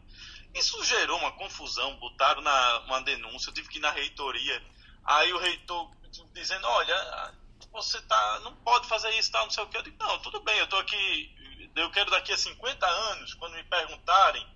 Isso 0.59 0.83
gerou 0.85 1.19
uma 1.19 1.33
confusão, 1.33 1.97
botaram 1.97 2.41
na, 2.43 2.79
uma 2.81 3.03
denúncia, 3.03 3.51
eu 3.51 3.55
tive 3.55 3.69
que 3.69 3.79
ir 3.79 3.81
na 3.81 3.91
reitoria. 3.91 4.63
Aí 5.05 5.33
o 5.33 5.39
reitor 5.39 5.91
dizendo, 6.33 6.67
olha, 6.67 7.35
você 7.73 8.01
tá, 8.03 8.41
não 8.41 8.55
pode 8.57 8.89
fazer 8.89 9.11
isso, 9.19 9.31
tá, 9.31 9.41
não 9.43 9.51
sei 9.51 9.63
o 9.63 9.67
que. 9.67 9.77
Eu 9.77 9.83
digo, 9.83 9.97
não, 9.99 10.19
tudo 10.21 10.41
bem, 10.41 10.59
eu 10.59 10.67
tô 10.67 10.77
aqui 10.77 11.37
eu 11.77 11.91
quero 11.91 12.11
daqui 12.11 12.33
a 12.33 12.37
50 12.37 12.87
anos, 12.87 13.35
quando 13.35 13.55
me 13.55 13.65
perguntarem 13.65 14.47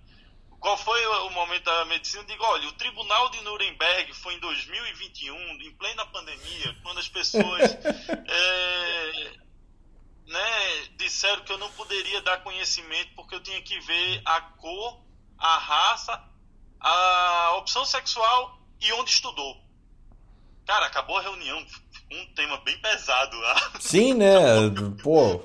qual 0.59 0.77
foi 0.77 1.03
o 1.05 1.29
momento 1.31 1.63
da 1.63 1.85
medicina, 1.85 2.21
eu 2.21 2.27
digo, 2.27 2.43
olha, 2.43 2.67
o 2.67 2.73
Tribunal 2.73 3.29
de 3.29 3.41
Nuremberg 3.41 4.13
foi 4.13 4.35
em 4.35 4.39
2021, 4.39 5.35
em 5.61 5.71
plena 5.71 6.05
pandemia, 6.05 6.77
quando 6.83 6.99
as 6.99 7.07
pessoas 7.07 7.61
é, 8.27 9.37
né, 10.31 10.85
disseram 10.97 11.43
que 11.43 11.51
eu 11.51 11.57
não 11.57 11.71
poderia 11.71 12.21
dar 12.21 12.43
conhecimento 12.43 13.11
porque 13.15 13.33
eu 13.33 13.41
tinha 13.41 13.59
que 13.63 13.79
ver 13.79 14.21
a 14.23 14.39
cor, 14.41 15.01
a 15.41 15.57
raça, 15.57 16.21
a 16.79 17.55
opção 17.57 17.83
sexual 17.85 18.59
e 18.79 18.91
onde 18.93 19.09
estudou. 19.09 19.57
Cara, 20.65 20.85
acabou 20.85 21.17
a 21.17 21.21
reunião. 21.21 21.57
um 22.11 22.25
tema 22.35 22.57
bem 22.57 22.77
pesado 22.79 23.37
lá. 23.39 23.71
Sim, 23.79 24.13
né? 24.13 24.29
Pô. 25.03 25.41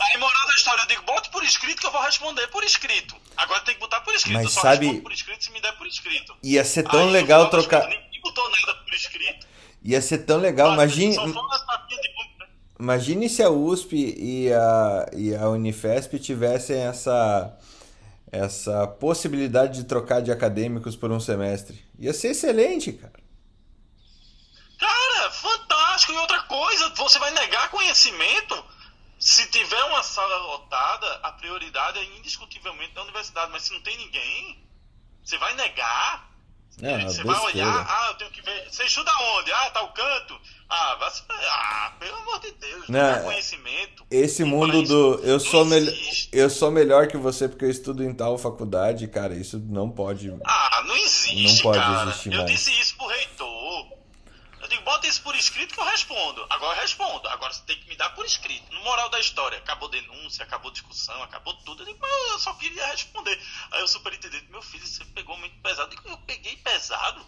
Aí, 0.00 0.16
moral 0.18 0.46
da 0.46 0.54
história, 0.54 0.82
eu 0.82 0.86
digo, 0.86 1.02
bote 1.02 1.28
por 1.30 1.42
escrito 1.42 1.80
que 1.80 1.86
eu 1.86 1.90
vou 1.90 2.00
responder 2.02 2.46
por 2.48 2.62
escrito. 2.62 3.16
Agora 3.36 3.60
tem 3.62 3.74
que 3.74 3.80
botar 3.80 4.00
por 4.02 4.14
escrito. 4.14 4.34
Mas 4.34 4.44
eu 4.44 4.50
só 4.50 4.60
sabe- 4.60 5.00
por 5.00 5.12
escrito 5.12 5.42
se 5.44 5.50
me 5.50 5.60
der 5.60 5.72
por 5.76 5.86
escrito. 5.86 6.36
Ia 6.42 6.64
ser 6.64 6.84
tão 6.84 7.00
Aí, 7.06 7.10
legal 7.10 7.50
trocar. 7.50 7.88
Ninguém 7.88 8.20
botou 8.22 8.48
nada 8.50 8.74
por 8.76 8.94
escrito. 8.94 9.46
Ia 9.82 10.00
ser 10.00 10.18
tão 10.18 10.38
legal. 10.38 10.76
De 10.86 11.16
bom- 11.16 11.32
imagine 12.78 13.28
se 13.28 13.42
a 13.42 13.50
USP 13.50 14.14
e 14.16 14.52
a, 14.52 15.06
e 15.16 15.34
a 15.34 15.48
Unifesp 15.48 16.18
tivessem 16.20 16.78
essa, 16.80 17.56
essa 18.30 18.86
possibilidade 18.86 19.82
de 19.82 19.84
trocar 19.84 20.20
de 20.20 20.30
acadêmicos 20.30 20.96
por 20.96 21.10
um 21.10 21.20
semestre. 21.20 21.84
Ia 21.98 22.12
ser 22.12 22.28
excelente, 22.28 22.92
cara. 22.92 23.20
Cara, 24.78 25.30
fantástico. 25.30 26.12
E 26.12 26.18
outra 26.18 26.42
coisa, 26.42 26.88
você 26.90 27.18
vai 27.18 27.30
negar 27.32 27.70
conhecimento? 27.70 28.64
Se 29.18 29.50
tiver 29.50 29.82
uma 29.84 30.02
sala 30.02 30.36
lotada, 30.38 31.20
a 31.24 31.32
prioridade 31.32 31.98
é 31.98 32.04
indiscutivelmente 32.18 32.94
da 32.94 33.02
universidade. 33.02 33.50
Mas 33.50 33.62
se 33.62 33.72
não 33.72 33.80
tem 33.82 33.96
ninguém, 33.96 34.64
você 35.24 35.36
vai 35.38 35.54
negar? 35.54 36.27
É, 36.82 37.04
você 37.04 37.24
vai 37.24 37.38
olhar, 37.40 37.86
ah, 37.88 38.08
eu 38.10 38.14
tenho 38.16 38.30
que 38.30 38.42
ver. 38.42 38.66
Você 38.70 38.84
estuda 38.84 39.10
onde? 39.38 39.50
Ah, 39.52 39.70
tá 39.70 39.82
o 39.82 39.88
canto. 39.88 40.38
Ah, 40.70 40.96
vai. 41.00 41.10
Ah, 41.50 41.92
pelo 41.98 42.16
amor 42.16 42.40
de 42.40 42.52
Deus, 42.52 42.88
não, 42.88 43.00
Não, 43.00 43.08
é 43.08 43.20
conhecimento. 43.20 44.06
Esse 44.10 44.44
mundo 44.44 44.82
do 44.82 45.20
eu 45.24 45.40
sou 45.40 45.64
melhor 45.64 45.94
eu 46.30 46.50
sou 46.50 46.70
melhor 46.70 47.08
que 47.08 47.16
você 47.16 47.48
porque 47.48 47.64
eu 47.64 47.70
estudo 47.70 48.04
em 48.04 48.12
tal 48.14 48.36
faculdade, 48.38 49.08
cara, 49.08 49.34
isso 49.34 49.58
não 49.66 49.90
pode. 49.90 50.32
Ah, 50.44 50.82
não 50.86 50.96
existe, 50.96 51.56
Não 51.56 51.62
pode 51.62 51.78
cara. 51.78 52.10
existir 52.10 52.32
eu 52.32 52.38
mais. 52.42 52.50
disse 52.50 52.70
isso 52.80 52.96
pro 52.96 53.06
reitor. 53.06 53.97
Eu 54.68 54.72
digo, 54.72 54.82
bota 54.82 55.06
isso 55.06 55.22
por 55.22 55.34
escrito 55.34 55.72
que 55.72 55.80
eu 55.80 55.84
respondo. 55.84 56.44
Agora 56.50 56.76
eu 56.76 56.82
respondo. 56.82 57.26
Agora 57.28 57.50
você 57.50 57.62
tem 57.62 57.80
que 57.80 57.88
me 57.88 57.96
dar 57.96 58.10
por 58.10 58.26
escrito. 58.26 58.70
No 58.70 58.80
moral 58.84 59.08
da 59.08 59.18
história, 59.18 59.56
acabou 59.56 59.88
denúncia, 59.88 60.44
acabou 60.44 60.70
discussão, 60.70 61.22
acabou 61.22 61.54
tudo. 61.64 61.82
Eu 61.82 61.86
digo, 61.86 61.98
mas 61.98 62.32
eu 62.32 62.38
só 62.38 62.52
queria 62.52 62.86
responder. 62.88 63.40
Aí 63.72 63.82
o 63.82 63.88
superintendente, 63.88 64.46
meu 64.50 64.60
filho, 64.60 64.86
você 64.86 65.02
pegou 65.06 65.38
muito 65.38 65.58
pesado. 65.62 65.90
Eu 65.90 65.96
digo, 65.96 66.08
eu 66.10 66.18
peguei 66.18 66.54
pesado? 66.56 67.24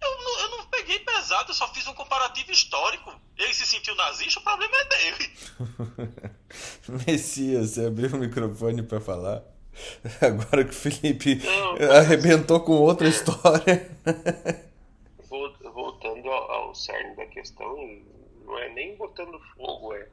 Eu 0.00 0.22
não, 0.22 0.40
eu 0.40 0.50
não 0.50 0.66
peguei 0.66 1.00
pesado, 1.00 1.50
eu 1.50 1.54
só 1.54 1.66
fiz 1.74 1.88
um 1.88 1.94
comparativo 1.94 2.52
histórico. 2.52 3.20
Ele 3.36 3.52
se 3.52 3.66
sentiu 3.66 3.96
nazista, 3.96 4.38
o 4.38 4.42
problema 4.44 4.76
é 4.76 4.84
dele. 4.84 5.36
Messias, 7.04 7.70
você 7.70 7.86
abriu 7.86 8.10
o 8.10 8.18
microfone 8.18 8.84
pra 8.84 9.00
falar. 9.00 9.42
Agora 10.22 10.62
que 10.64 10.70
o 10.70 10.74
Felipe 10.74 11.34
Não. 11.36 11.96
arrebentou 11.96 12.60
com 12.60 12.74
outra 12.74 13.08
história. 13.08 13.90
Ao 16.74 16.80
cerne 16.80 17.14
da 17.14 17.24
questão, 17.26 18.02
não 18.44 18.58
é 18.58 18.68
nem 18.70 18.96
botando 18.96 19.38
fogo, 19.54 19.94
é. 19.94 20.08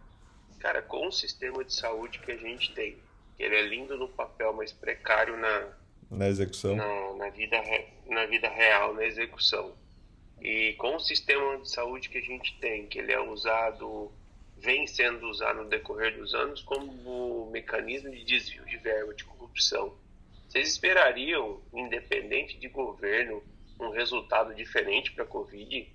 Cara, 0.60 0.80
com 0.84 1.08
o 1.08 1.12
sistema 1.12 1.66
de 1.66 1.74
saúde 1.74 2.20
que 2.20 2.32
a 2.32 2.38
gente 2.38 2.72
tem, 2.76 3.00
que 3.36 3.42
ele 3.42 3.56
é 3.56 3.64
lindo 3.64 3.98
no 3.98 4.08
papel, 4.08 4.54
mas 4.54 4.72
precário 4.72 5.36
na, 5.38 5.74
Na 6.12 6.28
execução. 6.28 6.76
na, 6.76 7.14
na, 7.16 7.30
vida, 7.30 7.58
na 8.06 8.28
vida 8.28 8.48
real, 8.48 8.94
na 8.94 9.04
execução. 9.04 9.76
E 10.40 10.74
com 10.74 10.98
o 10.98 11.00
sistema 11.00 11.58
de 11.58 11.68
saúde 11.68 12.10
que 12.10 12.20
a 12.20 12.22
gente 12.22 12.56
tem, 12.60 12.86
que 12.86 13.00
ele 13.00 13.12
é 13.12 13.20
usado, 13.20 14.12
vem 14.60 14.86
sendo 14.86 15.28
usado 15.30 15.64
no 15.64 15.68
decorrer 15.68 16.16
dos 16.16 16.36
anos 16.36 16.62
como 16.62 17.50
mecanismo 17.50 18.12
de 18.12 18.24
desvio 18.24 18.64
de 18.66 18.78
verba, 18.78 19.16
de 19.16 19.24
corrupção. 19.26 19.98
Vocês 20.48 20.68
esperariam, 20.68 21.60
independente 21.74 22.60
de 22.60 22.68
governo, 22.68 23.42
um 23.80 23.90
resultado 23.90 24.54
diferente 24.54 25.12
para 25.12 25.24
a 25.24 25.28
Covid? 25.28 25.92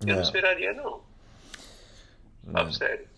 Eu 0.00 0.06
não 0.14 0.18
É. 0.18 0.22
esperaria, 0.22 0.72
não. 0.74 1.04
Não. 2.44 2.72
sério. 2.72 3.08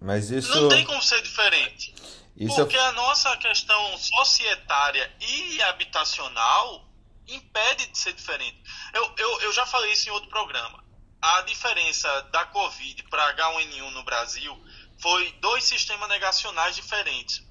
Mas 0.00 0.30
isso 0.30 0.54
Não 0.60 0.68
tem 0.68 0.84
como 0.84 1.00
ser 1.02 1.20
diferente. 1.22 1.94
isso 2.36 2.60
é 2.60 2.64
Porque 2.64 2.76
a 2.76 2.92
nossa 2.92 3.36
questão 3.38 3.96
societária 3.96 5.10
e 5.20 5.62
habitacional 5.62 6.86
impede 7.26 7.86
de 7.86 7.98
ser 7.98 8.12
diferente. 8.12 8.62
Eu, 8.92 9.14
eu, 9.16 9.40
eu 9.42 9.52
já 9.52 9.64
falei 9.66 9.92
isso 9.92 10.08
em 10.08 10.12
outro 10.12 10.28
programa. 10.28 10.84
A 11.22 11.40
diferença 11.42 12.08
da 12.32 12.44
Covid 12.46 13.02
para 13.04 13.34
H1N1 13.34 13.90
no 13.90 14.02
Brasil 14.04 14.62
foi 15.00 15.32
dois 15.40 15.64
sistemas 15.64 16.08
negacionais 16.08 16.76
diferentes. 16.76 17.42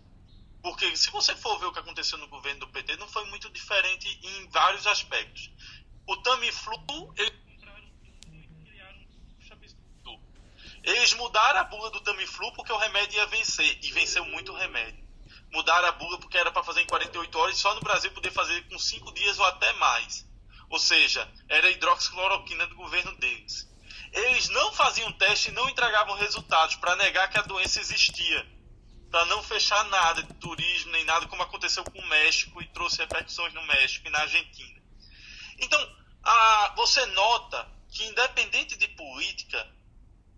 Porque 0.62 0.96
se 0.96 1.10
você 1.12 1.36
for 1.36 1.60
ver 1.60 1.66
o 1.66 1.74
que 1.74 1.80
aconteceu 1.80 2.18
no 2.20 2.28
governo 2.28 2.62
do 2.62 2.68
PT, 2.68 2.96
não 2.98 3.08
foi 3.08 3.26
muito 3.26 3.50
diferente 3.50 4.08
em 4.24 4.48
vários 4.50 4.86
aspectos. 4.88 5.50
O 6.08 6.16
Tamiflu, 6.18 7.14
eles 7.18 7.34
Eles 10.84 11.14
mudaram 11.14 11.60
a 11.62 11.64
bula 11.64 11.90
do 11.90 12.02
Tamiflu 12.02 12.52
porque 12.54 12.72
o 12.74 12.78
remédio 12.78 13.18
ia 13.18 13.26
vencer. 13.28 13.80
E 13.82 13.92
venceu 13.92 14.26
muito 14.26 14.52
o 14.52 14.56
remédio. 14.56 15.02
Mudaram 15.52 15.88
a 15.88 15.92
bula 15.94 16.20
porque 16.20 16.38
era 16.38 16.52
para 16.52 16.64
fazer 16.64 16.82
em 16.82 16.86
48 16.88 17.40
horas 17.40 17.58
só 17.58 17.74
no 17.76 17.82
Brasil 17.82 18.12
poder 18.12 18.32
fazer 18.32 18.68
com 18.68 18.78
5 18.78 19.14
dias 19.14 19.40
ou 19.40 19.46
até 19.46 19.72
mais. 19.74 20.28
Ou 20.70 20.80
seja, 20.80 21.30
era 21.48 21.68
a 21.68 21.72
hidroxicloroquina 21.72 22.66
do 22.68 22.76
governo 22.76 23.16
deles. 23.18 23.70
Eles 24.12 24.50
não 24.50 24.74
faziam 24.74 25.12
teste 25.14 25.50
e 25.50 25.54
não 25.54 25.70
entregavam 25.70 26.16
resultados 26.16 26.76
para 26.76 26.96
negar 26.96 27.30
que 27.30 27.38
a 27.38 27.44
doença 27.44 27.80
existia. 27.80 28.46
Para 29.10 29.26
não 29.26 29.42
fechar 29.44 29.84
nada 29.86 30.24
de 30.24 30.34
turismo 30.36 30.92
nem 30.92 31.06
nada, 31.06 31.28
como 31.28 31.44
aconteceu 31.44 31.84
com 31.84 32.00
o 32.00 32.08
México 32.08 32.62
e 32.62 32.68
trouxe 32.70 32.98
repercussões 32.98 33.54
no 33.54 33.64
México 33.64 34.08
e 34.08 34.12
na 34.12 34.20
Argentina. 34.22 34.82
Então, 35.60 35.96
a- 36.24 36.74
você 36.76 37.06
nota 37.08 37.68
que, 37.92 38.04
independente 38.06 38.76
de 38.76 38.88
política, 38.90 39.68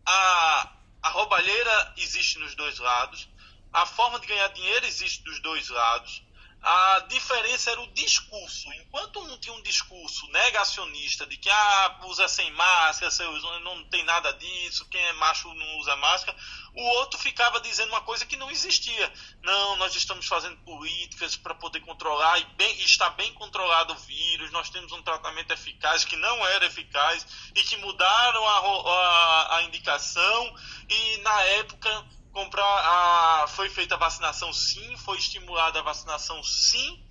a, 0.06 0.70
a 1.04 1.10
roubalheira 1.10 1.94
existe 1.98 2.40
nos 2.40 2.56
dois 2.56 2.78
lados, 2.80 3.28
a 3.74 3.86
forma 3.86 4.20
de 4.20 4.28
ganhar 4.28 4.48
dinheiro 4.50 4.86
existe 4.86 5.24
dos 5.24 5.40
dois 5.42 5.68
lados. 5.70 6.24
A 6.68 7.00
diferença 7.02 7.70
era 7.70 7.80
o 7.80 7.94
discurso. 7.94 8.74
Enquanto 8.74 9.20
um 9.20 9.38
tinha 9.38 9.54
um 9.54 9.62
discurso 9.62 10.26
negacionista 10.32 11.24
de 11.28 11.38
que 11.38 11.48
ah, 11.48 12.00
usa 12.06 12.28
sem 12.28 12.50
máscara, 12.54 13.12
não 13.60 13.84
tem 13.86 14.04
nada 14.04 14.34
disso, 14.34 14.88
quem 14.90 15.00
é 15.00 15.14
macho 15.14 15.54
não 15.54 15.78
usa 15.78 15.96
máscara, 15.98 16.36
o 16.74 16.82
outro 16.82 17.20
ficava 17.20 17.62
dizendo 17.62 17.90
uma 17.90 18.02
coisa 18.02 18.26
que 18.26 18.36
não 18.36 18.50
existia. 18.50 19.14
Não, 19.44 19.76
nós 19.76 19.96
estamos 19.96 20.26
fazendo 20.26 20.58
políticas 20.64 21.36
para 21.36 21.54
poder 21.54 21.82
controlar 21.82 22.40
e 22.40 22.46
bem, 22.56 22.82
está 22.82 23.12
bem 23.12 23.32
controlado 23.34 23.94
o 23.94 23.98
vírus, 23.98 24.50
nós 24.50 24.68
temos 24.72 24.92
um 24.92 25.04
tratamento 25.04 25.52
eficaz 25.52 26.04
que 26.04 26.16
não 26.16 26.48
era 26.48 26.66
eficaz 26.66 27.28
e 27.54 27.62
que 27.62 27.78
mudaram 27.78 28.44
a, 28.44 28.90
a, 28.90 29.58
a 29.58 29.64
indicação 29.66 30.56
e 30.90 31.18
na 31.18 31.42
época 31.44 32.06
comprar 32.36 32.66
a, 32.66 33.48
foi 33.48 33.70
feita 33.70 33.96
a 33.96 33.98
vacinação 33.98 34.52
sim, 34.52 34.98
foi 34.98 35.18
estimulada 35.18 35.80
a 35.80 35.82
vacinação 35.82 36.44
sim, 36.44 37.02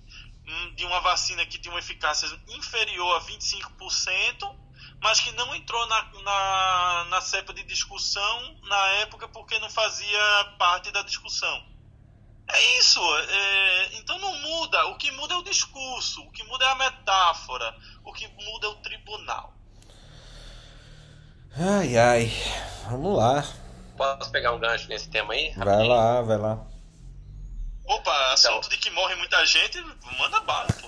hum, 0.47 0.75
de 0.75 0.85
uma 0.85 1.01
vacina 1.01 1.43
que 1.47 1.57
tinha 1.57 1.73
uma 1.73 1.79
eficácia 1.79 2.29
inferior 2.47 3.17
a 3.17 3.21
25%, 3.21 4.55
mas 5.01 5.19
que 5.19 5.31
não 5.31 5.55
entrou 5.55 5.83
na, 5.87 6.03
na, 6.21 7.05
na 7.09 7.21
cepa 7.21 7.51
de 7.55 7.63
discussão 7.63 8.55
na 8.65 8.87
época 9.01 9.27
porque 9.27 9.57
não 9.57 9.69
fazia 9.69 10.55
parte 10.59 10.91
da 10.91 11.01
discussão. 11.01 11.73
É 12.47 12.77
isso. 12.77 12.99
é, 13.17 13.97
então 13.97 14.19
não 14.19 14.33
muda. 14.41 14.85
O 14.89 14.97
que 14.97 15.09
muda 15.09 15.33
é 15.33 15.37
o 15.37 15.43
discurso, 15.43 16.21
o 16.21 16.31
que 16.31 16.43
muda 16.43 16.65
é 16.65 16.69
a 16.69 16.75
metáfora, 16.75 17.75
o 18.03 18.13
que 18.13 18.27
muda 18.27 18.67
é 18.67 18.69
o 18.69 18.75
tribunal. 18.75 19.51
Ai 21.57 21.97
ai. 21.97 22.31
Vamos 22.87 23.17
lá. 23.17 23.64
Posso 23.97 24.31
pegar 24.31 24.51
um 24.51 24.59
gancho 24.59 24.89
nesse 24.89 25.09
tema 25.09 25.33
aí? 25.33 25.51
Vai 25.55 25.65
rapidinho? 25.65 25.89
lá, 25.89 26.21
vai 26.21 26.37
lá. 26.37 26.65
Opa, 27.87 28.33
assunto 28.33 28.67
de 28.67 28.77
que 28.77 28.89
morre 28.89 29.15
muita 29.15 29.45
gente, 29.45 29.79
manda 30.17 30.39
bala. 30.41 30.67
Pô. 30.67 30.87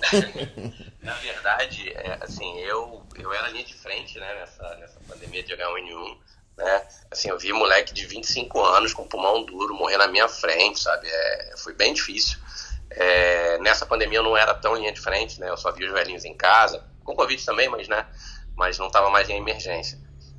Na 1.00 1.14
verdade, 1.14 1.90
é, 1.90 2.18
assim, 2.20 2.58
eu, 2.58 3.06
eu 3.16 3.32
era 3.32 3.48
linha 3.48 3.64
de 3.64 3.74
frente, 3.74 4.18
né, 4.18 4.34
nessa, 4.34 4.74
nessa 4.76 5.00
pandemia 5.08 5.42
de 5.42 5.54
H1N1, 5.54 6.18
né, 6.56 6.88
assim, 7.10 7.30
eu 7.30 7.38
vi 7.38 7.52
moleque 7.52 7.94
de 7.94 8.04
25 8.04 8.60
anos 8.64 8.92
com 8.92 9.06
pulmão 9.06 9.44
duro 9.44 9.74
morrer 9.74 9.96
na 9.96 10.08
minha 10.08 10.28
frente, 10.28 10.80
sabe, 10.80 11.06
é, 11.08 11.54
foi 11.56 11.72
bem 11.72 11.94
difícil. 11.94 12.36
É, 12.90 13.58
nessa 13.58 13.86
pandemia 13.86 14.18
eu 14.18 14.24
não 14.24 14.36
era 14.36 14.54
tão 14.54 14.74
linha 14.74 14.92
de 14.92 15.00
frente, 15.00 15.38
né, 15.38 15.48
eu 15.48 15.56
só 15.56 15.70
vi 15.70 15.84
os 15.84 15.92
velhinhos 15.92 16.24
em 16.24 16.34
casa, 16.34 16.84
com 17.04 17.14
Covid 17.14 17.42
também, 17.44 17.68
mas, 17.68 17.86
né, 17.86 18.06
mas 18.56 18.76
não 18.76 18.88
estava 18.88 19.08
mais 19.08 19.28
em 19.30 19.36
emergência. 19.36 19.98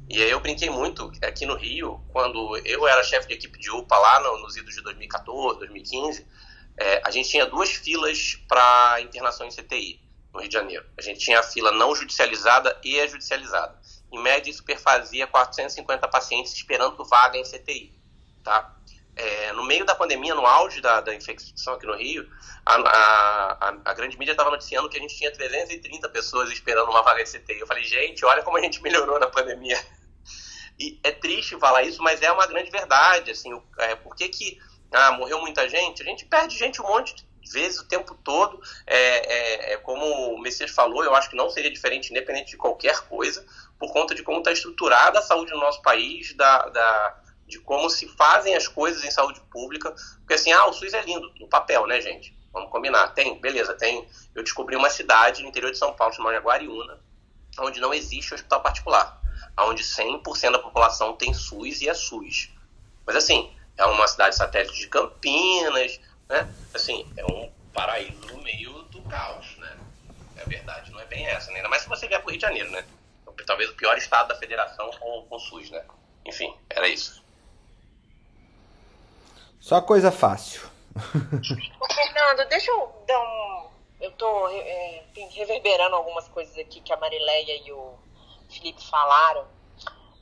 E 0.09 0.23
aí 0.23 0.31
eu 0.31 0.39
brinquei 0.39 0.71
muito 0.71 1.11
aqui 1.21 1.45
no 1.45 1.55
Rio, 1.55 2.03
quando 2.11 2.57
eu 2.65 2.87
era 2.87 3.03
chefe 3.03 3.27
de 3.27 3.35
equipe 3.35 3.59
de 3.59 3.69
UPA 3.69 3.95
lá 3.95 4.19
no, 4.21 4.39
nos 4.39 4.57
idos 4.57 4.73
de 4.73 4.81
2014, 4.81 5.59
2015, 5.59 6.25
é, 6.79 7.01
a 7.05 7.11
gente 7.11 7.29
tinha 7.29 7.45
duas 7.45 7.69
filas 7.69 8.35
para 8.47 9.01
internação 9.01 9.45
em 9.45 9.51
CTI 9.51 10.01
no 10.33 10.39
Rio 10.39 10.49
de 10.49 10.53
Janeiro. 10.53 10.85
A 10.97 11.01
gente 11.03 11.19
tinha 11.19 11.39
a 11.39 11.43
fila 11.43 11.71
não 11.71 11.95
judicializada 11.95 12.75
e 12.83 12.99
a 12.99 13.05
judicializada. 13.05 13.79
Em 14.11 14.19
média, 14.19 14.49
isso 14.49 14.63
perfazia 14.63 15.27
450 15.27 16.07
pacientes 16.07 16.53
esperando 16.53 17.05
vaga 17.05 17.37
em 17.37 17.43
CTI. 17.43 17.93
Tá? 18.43 18.75
É, 19.15 19.51
no 19.53 19.63
meio 19.63 19.85
da 19.85 19.93
pandemia, 19.93 20.33
no 20.33 20.43
auge 20.43 20.81
da, 20.81 21.01
da 21.01 21.13
infecção 21.13 21.75
aqui 21.75 21.85
no 21.85 21.95
Rio, 21.95 22.27
a, 22.65 22.75
a, 22.75 23.75
a, 23.85 23.93
grande 23.93 24.17
mídia 24.17 24.31
estava 24.31 24.49
noticiando 24.49 24.89
que 24.89 24.97
a 24.97 25.01
gente 25.01 25.15
tinha 25.15 25.31
330 25.31 26.09
pessoas 26.09 26.49
esperando 26.49 26.89
uma 26.89 27.03
vaga 27.03 27.23
de 27.23 27.29
CTI. 27.29 27.59
Eu 27.59 27.67
falei, 27.67 27.83
gente, 27.83 28.25
olha 28.25 28.41
como 28.41 28.57
a 28.57 28.61
gente 28.61 28.81
melhorou 28.81 29.19
na 29.19 29.27
pandemia. 29.27 29.77
E 30.79 30.99
é 31.03 31.11
triste 31.11 31.59
falar 31.59 31.83
isso, 31.83 32.01
mas 32.01 32.21
é 32.21 32.31
uma 32.31 32.47
grande 32.47 32.71
verdade. 32.71 33.31
Assim, 33.31 33.51
é, 33.79 33.95
por 33.95 34.15
que, 34.15 34.29
que 34.29 34.59
ah, 34.91 35.11
morreu 35.11 35.41
muita 35.41 35.67
gente? 35.67 36.01
A 36.01 36.05
gente 36.05 36.25
perde 36.25 36.57
gente 36.57 36.81
um 36.81 36.87
monte 36.87 37.15
de 37.15 37.27
vezes 37.51 37.79
o 37.79 37.87
tempo 37.87 38.15
todo. 38.23 38.61
É, 38.87 38.97
é, 38.97 39.73
é, 39.73 39.77
como 39.77 40.05
o 40.05 40.39
Messias 40.39 40.71
falou, 40.71 41.03
eu 41.03 41.13
acho 41.15 41.29
que 41.29 41.35
não 41.35 41.49
seria 41.49 41.71
diferente, 41.71 42.11
independente 42.11 42.51
de 42.51 42.57
qualquer 42.57 42.99
coisa, 43.01 43.45
por 43.77 43.91
conta 43.91 44.15
de 44.15 44.23
como 44.23 44.39
está 44.39 44.51
estruturada 44.51 45.19
a 45.19 45.21
saúde 45.21 45.51
no 45.51 45.59
nosso 45.59 45.81
país, 45.81 46.33
da, 46.35 46.69
da, 46.69 47.21
de 47.45 47.59
como 47.59 47.89
se 47.89 48.07
fazem 48.07 48.55
as 48.55 48.67
coisas 48.67 49.03
em 49.03 49.11
saúde 49.11 49.41
pública. 49.51 49.93
Porque 50.19 50.35
assim, 50.35 50.51
ah, 50.51 50.67
o 50.67 50.73
SUS 50.73 50.93
é 50.93 51.01
lindo, 51.01 51.31
no 51.39 51.47
papel, 51.47 51.85
né, 51.87 51.99
gente? 51.99 52.37
Vamos 52.51 52.71
combinar. 52.71 53.09
Tem, 53.09 53.39
beleza, 53.39 53.73
tem. 53.73 54.07
Eu 54.33 54.43
descobri 54.43 54.75
uma 54.75 54.89
cidade 54.89 55.41
no 55.43 55.49
interior 55.49 55.71
de 55.71 55.77
São 55.77 55.93
Paulo 55.93 56.13
chamada 56.13 56.39
Guariúna, 56.39 56.99
onde 57.59 57.79
não 57.79 57.93
existe 57.93 58.33
hospital 58.33 58.61
particular, 58.61 59.18
onde 59.65 59.83
100% 59.83 60.51
da 60.51 60.59
população 60.59 61.15
tem 61.15 61.33
SUS 61.33 61.81
e 61.81 61.89
é 61.89 61.93
SUS. 61.93 62.49
Mas 63.05 63.15
assim, 63.15 63.51
é 63.77 63.85
uma 63.85 64.07
cidade 64.07 64.35
satélite 64.35 64.77
de 64.77 64.87
Campinas, 64.87 65.99
né? 66.27 66.53
Assim, 66.73 67.11
é 67.17 67.25
um 67.25 67.51
paraíso 67.73 68.27
no 68.27 68.41
meio 68.43 68.83
do 68.83 69.01
caos, 69.03 69.57
né? 69.57 69.77
É 70.37 70.45
verdade, 70.45 70.91
não 70.91 70.99
é 70.99 71.05
bem 71.05 71.25
essa, 71.25 71.49
né? 71.51 71.57
Ainda 71.57 71.69
mais 71.69 71.81
se 71.81 71.89
você 71.89 72.07
vier 72.07 72.21
pro 72.21 72.29
Rio 72.29 72.39
de 72.39 72.45
Janeiro, 72.45 72.69
né? 72.71 72.85
Talvez 73.45 73.69
o 73.69 73.75
pior 73.75 73.97
estado 73.97 74.27
da 74.27 74.35
federação 74.35 74.91
com, 74.91 75.25
com 75.27 75.35
o 75.35 75.39
SUS, 75.39 75.69
né? 75.71 75.83
Enfim, 76.25 76.53
era 76.69 76.87
isso. 76.87 77.23
Só 79.59 79.81
coisa 79.81 80.11
fácil. 80.11 80.69
Fernando, 81.93 82.47
deixa 82.49 82.71
eu 82.71 83.03
dar 83.07 83.19
um. 83.19 83.69
Eu 84.01 84.11
tô 84.11 84.47
é, 84.49 85.03
reverberando 85.31 85.95
algumas 85.95 86.27
coisas 86.29 86.57
aqui 86.57 86.79
que 86.81 86.93
a 86.93 86.97
Marileia 86.97 87.61
e 87.65 87.71
o 87.71 87.97
Felipe 88.49 88.83
falaram. 88.83 89.45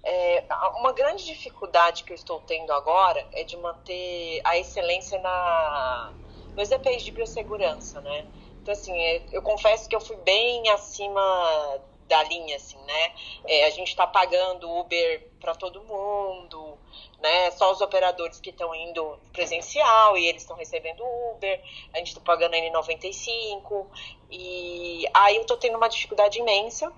É, 0.04 0.46
uma 0.76 0.94
grande 0.94 1.26
dificuldade 1.26 2.04
que 2.04 2.14
eu 2.14 2.16
estou 2.16 2.40
tendo 2.42 2.72
agora 2.72 3.26
é 3.34 3.44
de 3.44 3.58
manter 3.58 4.40
a 4.44 4.58
excelência 4.58 5.20
na, 5.20 6.14
nos 6.56 6.72
EPIs 6.72 7.04
de 7.04 7.12
biossegurança, 7.12 8.00
né? 8.02 8.26
Então, 8.62 8.74
assim, 8.74 8.98
é, 8.98 9.24
eu 9.32 9.42
confesso 9.42 9.90
que 9.90 9.96
eu 9.96 10.00
fui 10.00 10.16
bem 10.18 10.70
acima 10.70 11.82
da 12.08 12.24
linha, 12.24 12.56
assim, 12.56 12.78
né? 12.86 13.14
É, 13.46 13.66
a 13.66 13.70
gente 13.70 13.90
está 13.90 14.08
pagando 14.08 14.70
Uber 14.80 15.30
para 15.42 15.54
todo 15.56 15.84
mundo, 15.84 16.78
né? 17.20 17.52
Só 17.52 17.72
os 17.72 17.82
operadores 17.82 18.40
que 18.40 18.50
estão 18.50 18.74
indo 18.74 19.20
presencial 19.34 20.18
e 20.18 20.26
eles 20.26 20.44
estão 20.44 20.56
recebendo 20.56 21.04
Uber, 21.34 21.62
a 21.94 21.98
gente 21.98 22.10
está 22.10 22.22
pagando 22.22 22.54
N95, 22.54 23.88
e 24.32 25.06
aí 25.14 25.36
eu 25.36 25.42
estou 25.42 25.58
tendo 25.58 25.78
uma 25.78 25.90
dificuldade 25.90 26.40
imensa 26.40 26.92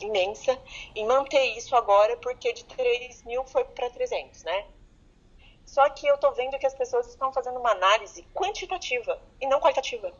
imensa 0.00 0.58
em 0.94 1.06
manter 1.06 1.44
isso 1.56 1.74
agora, 1.76 2.16
porque 2.16 2.52
de 2.52 2.64
3 2.64 3.24
mil 3.24 3.44
foi 3.44 3.64
para 3.64 3.90
300, 3.90 4.44
né? 4.44 4.64
Só 5.64 5.88
que 5.88 6.06
eu 6.06 6.18
tô 6.18 6.30
vendo 6.32 6.58
que 6.58 6.66
as 6.66 6.74
pessoas 6.74 7.06
estão 7.06 7.32
fazendo 7.32 7.58
uma 7.58 7.70
análise 7.70 8.22
quantitativa 8.34 9.18
e 9.40 9.46
não 9.46 9.60
qualitativa. 9.60 10.12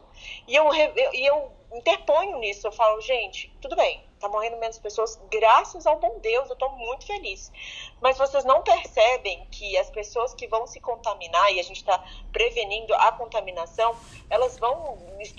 E 0.46 0.54
eu, 0.54 0.72
eu, 0.74 1.12
eu 1.12 1.52
interponho 1.74 2.38
nisso, 2.38 2.66
eu 2.66 2.72
falo, 2.72 3.00
gente, 3.00 3.54
tudo 3.60 3.76
bem, 3.76 4.02
tá 4.18 4.28
morrendo 4.28 4.56
menos 4.56 4.78
pessoas, 4.78 5.20
graças 5.30 5.86
ao 5.86 5.98
bom 5.98 6.18
Deus, 6.20 6.48
eu 6.48 6.56
tô 6.56 6.68
muito 6.70 7.06
feliz. 7.06 7.52
Mas 8.00 8.16
vocês 8.16 8.44
não 8.44 8.62
percebem 8.62 9.46
que 9.50 9.76
as 9.76 9.90
pessoas 9.90 10.32
que 10.32 10.46
vão 10.46 10.66
se 10.66 10.80
contaminar, 10.80 11.52
e 11.52 11.60
a 11.60 11.62
gente 11.62 11.78
está 11.78 12.02
prevenindo 12.32 12.94
a 12.94 13.12
contaminação, 13.12 13.94
elas 14.30 14.58
vão 14.58 14.96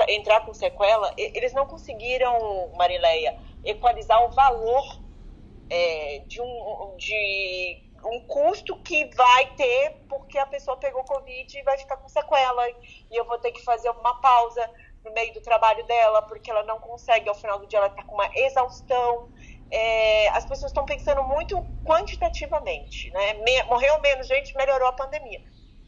entrar 0.10 0.42
com 0.42 0.54
sequela, 0.54 1.14
eles 1.18 1.54
não 1.54 1.66
conseguiram, 1.66 2.70
Marileia, 2.76 3.40
equalizar 3.64 4.24
o 4.26 4.30
valor 4.30 5.02
é, 5.70 6.20
de, 6.28 6.42
um, 6.42 6.96
de 6.98 7.84
um 8.06 8.20
custo 8.28 8.76
que 8.78 9.06
vai 9.16 9.56
ter 9.56 10.02
porque 10.10 10.38
a 10.38 10.46
pessoa 10.46 10.78
pegou 10.78 11.04
Covid 11.04 11.58
e 11.58 11.64
vai 11.64 11.78
ficar 11.78 11.98
com 11.98 12.10
sequela. 12.10 12.70
E 12.70 12.78
eu 13.12 13.26
vou 13.26 13.38
ter 13.40 13.52
que 13.52 13.64
fazer 13.64 13.90
uma 13.90 14.20
pausa 14.22 14.70
no 15.04 15.12
meio 15.12 15.34
do 15.34 15.42
trabalho 15.42 15.86
dela, 15.86 16.22
porque 16.22 16.50
ela 16.50 16.64
não 16.64 16.80
consegue, 16.80 17.28
ao 17.28 17.36
final 17.36 17.60
do 17.60 17.68
dia 17.68 17.80
ela 17.80 17.88
está 17.88 18.04
com 18.04 18.16
uma 18.16 18.30
exaustão. 18.36 19.30
É, 19.70 20.30
as 20.30 20.46
pessoas 20.46 20.72
estão 20.72 20.86
pensando 20.86 21.24
muito 21.24 21.60
quantitativamente, 21.84 23.10
né? 23.12 23.34
Me, 23.34 23.64
morreu 23.64 24.00
menos 24.02 24.28
gente, 24.28 24.56
melhorou 24.56 24.88
a 24.88 24.94
pandemia. 24.94 25.42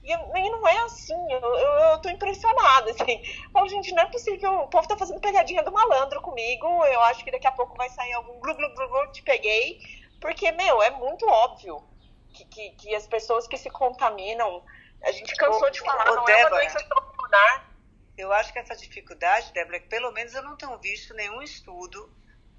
E, 0.05 0.11
e 0.11 0.49
não 0.51 0.67
é 0.67 0.77
assim, 0.83 1.15
eu, 1.33 1.41
eu, 1.41 1.73
eu 1.91 1.97
tô 1.97 2.09
impressionada, 2.09 2.91
assim. 2.91 3.23
Falo, 3.51 3.67
gente, 3.67 3.91
não 3.91 4.03
é 4.03 4.05
possível, 4.05 4.61
o 4.61 4.67
povo 4.67 4.87
tá 4.87 4.95
fazendo 4.95 5.19
pegadinha 5.19 5.63
do 5.63 5.71
malandro 5.71 6.21
comigo, 6.21 6.67
eu 6.85 7.01
acho 7.05 7.23
que 7.25 7.31
daqui 7.31 7.47
a 7.47 7.51
pouco 7.51 7.75
vai 7.75 7.89
sair 7.89 8.13
algum 8.13 8.39
glu, 8.39 8.55
glu, 8.55 8.73
glu, 8.75 8.87
glu 8.87 9.11
te 9.11 9.23
peguei, 9.23 9.79
porque, 10.21 10.51
meu, 10.51 10.81
é 10.83 10.91
muito 10.91 11.27
óbvio 11.27 11.83
que, 12.31 12.45
que, 12.45 12.69
que 12.71 12.95
as 12.95 13.07
pessoas 13.07 13.47
que 13.47 13.57
se 13.57 13.69
contaminam, 13.71 14.63
a 15.03 15.11
gente 15.11 15.35
cansou 15.35 15.71
de 15.71 15.79
falar, 15.79 16.07
ô, 16.11 16.15
não 16.17 16.25
Débora, 16.25 16.39
é 16.39 16.45
uma 16.45 16.49
doença 16.51 16.85
pulmonar. 16.85 17.75
Eu 18.15 18.31
acho 18.31 18.53
que 18.53 18.59
essa 18.59 18.75
dificuldade, 18.75 19.51
Débora, 19.53 19.77
é 19.77 19.79
que 19.79 19.87
pelo 19.87 20.11
menos 20.11 20.35
eu 20.35 20.43
não 20.43 20.55
tenho 20.55 20.77
visto 20.77 21.15
nenhum 21.15 21.41
estudo 21.41 22.09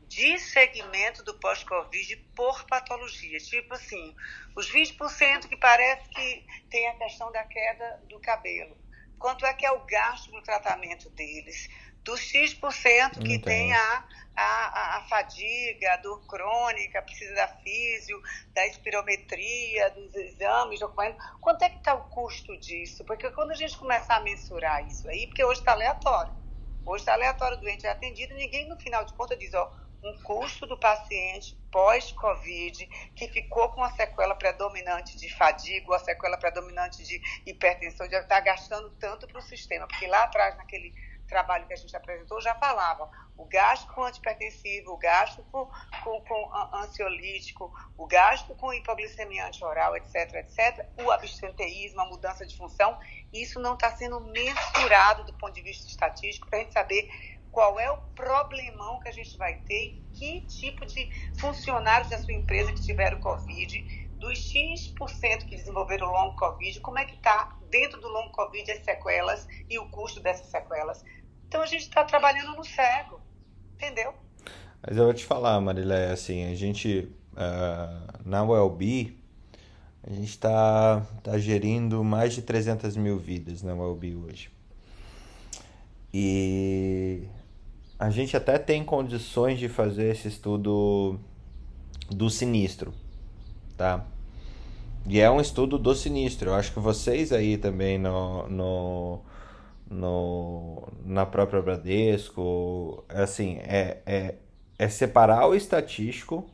de 0.08 0.38
segmento 0.38 1.22
do 1.22 1.34
pós-Covid 1.34 2.16
por 2.34 2.64
patologia. 2.64 3.38
Tipo 3.38 3.74
assim, 3.74 4.14
os 4.54 4.70
20% 4.70 5.48
que 5.48 5.56
parece 5.56 6.08
que 6.10 6.46
tem 6.70 6.88
a 6.88 6.94
questão 6.94 7.30
da 7.32 7.44
queda 7.44 8.02
do 8.08 8.18
cabelo. 8.20 8.76
Quanto 9.18 9.44
é 9.46 9.52
que 9.54 9.64
é 9.64 9.72
o 9.72 9.84
gasto 9.84 10.30
no 10.30 10.42
tratamento 10.42 11.08
deles? 11.10 11.68
Dos 12.04 12.20
X% 12.20 13.18
que 13.20 13.38
tem 13.40 13.72
a, 13.72 14.08
a, 14.36 14.98
a, 14.98 15.06
fadiga, 15.08 15.94
a 15.94 15.96
dor 15.96 16.24
crônica, 16.26 17.02
precisa 17.02 17.34
da 17.34 17.48
físio, 17.48 18.22
da 18.54 18.64
espirometria, 18.66 19.90
dos 19.90 20.14
exames, 20.14 20.78
documentos. 20.78 21.24
Quanto 21.40 21.62
é 21.62 21.68
que 21.68 21.78
está 21.78 21.94
o 21.94 22.08
custo 22.10 22.56
disso? 22.58 23.04
Porque 23.04 23.28
quando 23.30 23.50
a 23.50 23.56
gente 23.56 23.76
começar 23.76 24.16
a 24.16 24.20
mensurar 24.20 24.86
isso 24.86 25.08
aí, 25.08 25.26
porque 25.26 25.42
hoje 25.42 25.60
está 25.60 25.72
aleatório. 25.72 26.32
Hoje 26.84 27.02
está 27.02 27.14
aleatório, 27.14 27.58
o 27.58 27.60
doente 27.60 27.84
é 27.84 27.90
atendido 27.90 28.34
e 28.34 28.36
ninguém, 28.36 28.68
no 28.68 28.78
final 28.78 29.04
de 29.04 29.12
contas, 29.14 29.36
diz, 29.36 29.52
ó, 29.54 29.72
um 30.06 30.22
custo 30.22 30.66
do 30.66 30.78
paciente 30.78 31.58
pós-Covid 31.70 32.86
que 33.14 33.28
ficou 33.28 33.68
com 33.70 33.82
a 33.82 33.90
sequela 33.90 34.34
predominante 34.34 35.16
de 35.16 35.34
fadiga, 35.34 35.96
a 35.96 35.98
sequela 35.98 36.38
predominante 36.38 37.02
de 37.02 37.20
hipertensão, 37.44 38.08
já 38.08 38.20
está 38.20 38.40
gastando 38.40 38.90
tanto 38.98 39.26
para 39.26 39.38
o 39.38 39.42
sistema, 39.42 39.86
porque 39.86 40.06
lá 40.06 40.24
atrás, 40.24 40.56
naquele 40.56 40.94
trabalho 41.26 41.66
que 41.66 41.72
a 41.72 41.76
gente 41.76 41.94
apresentou, 41.96 42.40
já 42.40 42.54
falava 42.54 43.10
o 43.36 43.44
gasto 43.44 43.92
com 43.92 44.04
antipertensivo, 44.04 44.92
o 44.92 44.96
gasto 44.96 45.42
com, 45.50 45.68
com, 46.02 46.20
com 46.22 46.76
ansiolítico, 46.76 47.72
o 47.96 48.06
gasto 48.06 48.54
com 48.54 48.72
hipoglicemia 48.72 49.46
antioral, 49.46 49.96
etc, 49.96 50.34
etc, 50.36 50.86
o 51.04 51.10
abstenteísmo, 51.10 52.00
a 52.00 52.06
mudança 52.06 52.46
de 52.46 52.56
função, 52.56 52.98
isso 53.32 53.60
não 53.60 53.74
está 53.74 53.94
sendo 53.94 54.20
mensurado 54.20 55.24
do 55.24 55.34
ponto 55.34 55.52
de 55.52 55.62
vista 55.62 55.86
estatístico 55.86 56.48
para 56.48 56.60
a 56.60 56.62
gente 56.62 56.72
saber 56.72 57.35
qual 57.56 57.80
é 57.80 57.90
o 57.90 57.96
problemão 58.14 59.00
que 59.00 59.08
a 59.08 59.12
gente 59.12 59.34
vai 59.38 59.54
ter, 59.60 59.98
que 60.12 60.42
tipo 60.42 60.84
de 60.84 61.08
funcionários 61.38 62.10
da 62.10 62.18
sua 62.18 62.34
empresa 62.34 62.70
que 62.70 62.82
tiveram 62.82 63.18
Covid, 63.18 64.10
dos 64.18 64.38
X% 64.38 65.46
que 65.46 65.56
desenvolveram 65.56 66.12
long 66.12 66.36
Covid, 66.36 66.78
como 66.80 66.98
é 66.98 67.06
que 67.06 67.14
está 67.14 67.56
dentro 67.70 67.98
do 67.98 68.08
long 68.08 68.28
Covid 68.28 68.70
as 68.70 68.84
sequelas 68.84 69.48
e 69.70 69.78
o 69.78 69.88
custo 69.88 70.20
dessas 70.20 70.48
sequelas. 70.48 71.02
Então 71.48 71.62
a 71.62 71.66
gente 71.66 71.80
está 71.80 72.04
trabalhando 72.04 72.54
no 72.54 72.62
cego, 72.62 73.22
entendeu? 73.72 74.12
Mas 74.86 74.98
eu 74.98 75.04
vou 75.04 75.14
te 75.14 75.24
falar, 75.24 75.58
Marilé, 75.58 76.10
assim, 76.10 76.44
a 76.52 76.54
gente, 76.54 77.10
uh, 77.32 78.22
na 78.22 78.44
WellBe, 78.44 79.18
a 80.02 80.10
gente 80.10 80.28
está 80.28 81.00
tá 81.24 81.38
gerindo 81.38 82.04
mais 82.04 82.34
de 82.34 82.42
300 82.42 82.98
mil 82.98 83.18
vidas 83.18 83.62
na 83.62 83.72
WellBe 83.72 84.14
hoje. 84.14 84.50
E 86.12 87.26
a 87.98 88.10
gente 88.10 88.36
até 88.36 88.58
tem 88.58 88.84
condições 88.84 89.58
de 89.58 89.68
fazer 89.68 90.12
esse 90.12 90.28
estudo 90.28 91.18
do 92.10 92.28
sinistro, 92.28 92.92
tá? 93.76 94.04
E 95.08 95.20
é 95.20 95.30
um 95.30 95.40
estudo 95.40 95.78
do 95.78 95.94
sinistro. 95.94 96.50
Eu 96.50 96.54
acho 96.54 96.72
que 96.72 96.80
vocês 96.80 97.32
aí 97.32 97.56
também 97.56 97.98
no, 97.98 98.48
no, 98.48 99.20
no 99.90 100.88
na 101.04 101.24
própria 101.24 101.62
Bradesco, 101.62 103.04
assim, 103.08 103.58
é, 103.62 103.98
é, 104.04 104.34
é 104.78 104.88
separar 104.88 105.46
o 105.48 105.54
estatístico, 105.54 106.44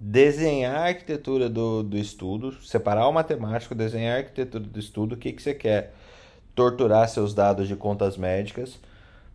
desenhar 0.00 0.76
a 0.76 0.86
arquitetura 0.86 1.48
do, 1.48 1.82
do 1.82 1.98
estudo, 1.98 2.52
separar 2.62 3.08
o 3.08 3.12
matemático, 3.12 3.74
desenhar 3.74 4.16
a 4.16 4.18
arquitetura 4.18 4.64
do 4.64 4.78
estudo, 4.78 5.14
o 5.14 5.18
que, 5.18 5.32
que 5.32 5.42
você 5.42 5.52
quer 5.52 5.92
torturar 6.54 7.08
seus 7.08 7.34
dados 7.34 7.68
de 7.68 7.76
contas 7.76 8.16
médicas 8.16 8.78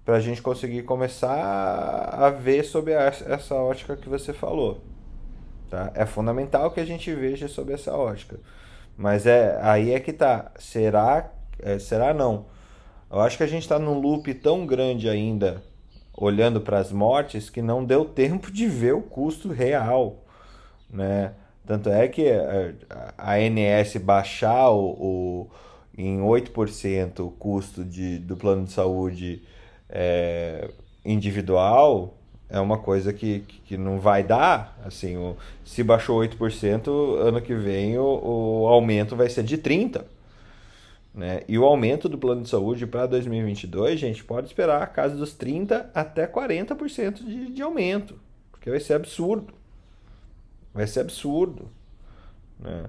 para 0.03 0.15
a 0.15 0.19
gente 0.19 0.41
conseguir 0.41 0.83
começar 0.83 1.35
a 2.11 2.29
ver 2.29 2.63
sobre 2.63 2.93
essa 2.93 3.55
ótica 3.55 3.95
que 3.95 4.09
você 4.09 4.33
falou. 4.33 4.81
Tá? 5.69 5.91
É 5.95 6.05
fundamental 6.05 6.71
que 6.71 6.79
a 6.79 6.85
gente 6.85 7.13
veja 7.13 7.47
sobre 7.47 7.73
essa 7.73 7.95
ótica. 7.95 8.39
Mas 8.97 9.25
é 9.25 9.57
aí 9.61 9.93
é 9.93 9.99
que 9.99 10.11
tá. 10.11 10.51
Será? 10.57 11.31
É, 11.59 11.79
será 11.79 12.13
não? 12.13 12.45
Eu 13.09 13.21
acho 13.21 13.37
que 13.37 13.43
a 13.43 13.47
gente 13.47 13.63
está 13.63 13.77
num 13.77 13.99
loop 13.99 14.33
tão 14.35 14.65
grande 14.65 15.09
ainda, 15.09 15.61
olhando 16.13 16.61
para 16.61 16.79
as 16.79 16.91
mortes, 16.91 17.49
que 17.49 17.61
não 17.61 17.83
deu 17.83 18.05
tempo 18.05 18.51
de 18.51 18.67
ver 18.67 18.93
o 18.93 19.01
custo 19.01 19.49
real, 19.49 20.23
né? 20.89 21.33
Tanto 21.65 21.89
é 21.89 22.07
que 22.07 22.29
a, 22.29 22.73
a 23.17 23.33
ANS 23.35 23.97
baixar 23.97 24.71
o, 24.71 24.89
o, 24.89 25.49
em 25.97 26.19
8% 26.19 27.19
o 27.19 27.31
custo 27.31 27.83
de, 27.83 28.17
do 28.17 28.35
plano 28.35 28.65
de 28.65 28.71
saúde 28.71 29.43
é, 29.91 30.69
individual 31.05 32.17
é 32.51 32.59
uma 32.59 32.77
coisa 32.77 33.13
que, 33.13 33.39
que 33.65 33.77
não 33.77 33.99
vai 33.99 34.23
dar. 34.23 34.77
Assim, 34.85 35.15
o, 35.15 35.37
se 35.63 35.83
baixou 35.83 36.19
8%, 36.19 37.17
ano 37.19 37.41
que 37.41 37.55
vem 37.55 37.97
o, 37.97 38.03
o 38.03 38.67
aumento 38.67 39.15
vai 39.15 39.29
ser 39.29 39.43
de 39.43 39.57
30%. 39.57 40.03
Né? 41.13 41.41
E 41.47 41.57
o 41.57 41.65
aumento 41.65 42.07
do 42.07 42.17
plano 42.17 42.41
de 42.41 42.49
saúde 42.49 42.87
para 42.87 43.05
2022, 43.05 43.99
gente, 43.99 44.23
pode 44.23 44.47
esperar 44.47 44.81
a 44.81 44.87
casa 44.87 45.15
dos 45.15 45.37
30% 45.37 45.87
até 45.93 46.25
40% 46.25 47.25
de, 47.25 47.51
de 47.51 47.61
aumento. 47.61 48.15
Porque 48.51 48.69
vai 48.69 48.79
ser 48.79 48.93
absurdo. 48.93 49.53
Vai 50.73 50.87
ser 50.87 51.01
absurdo. 51.01 51.69
Né? 52.59 52.85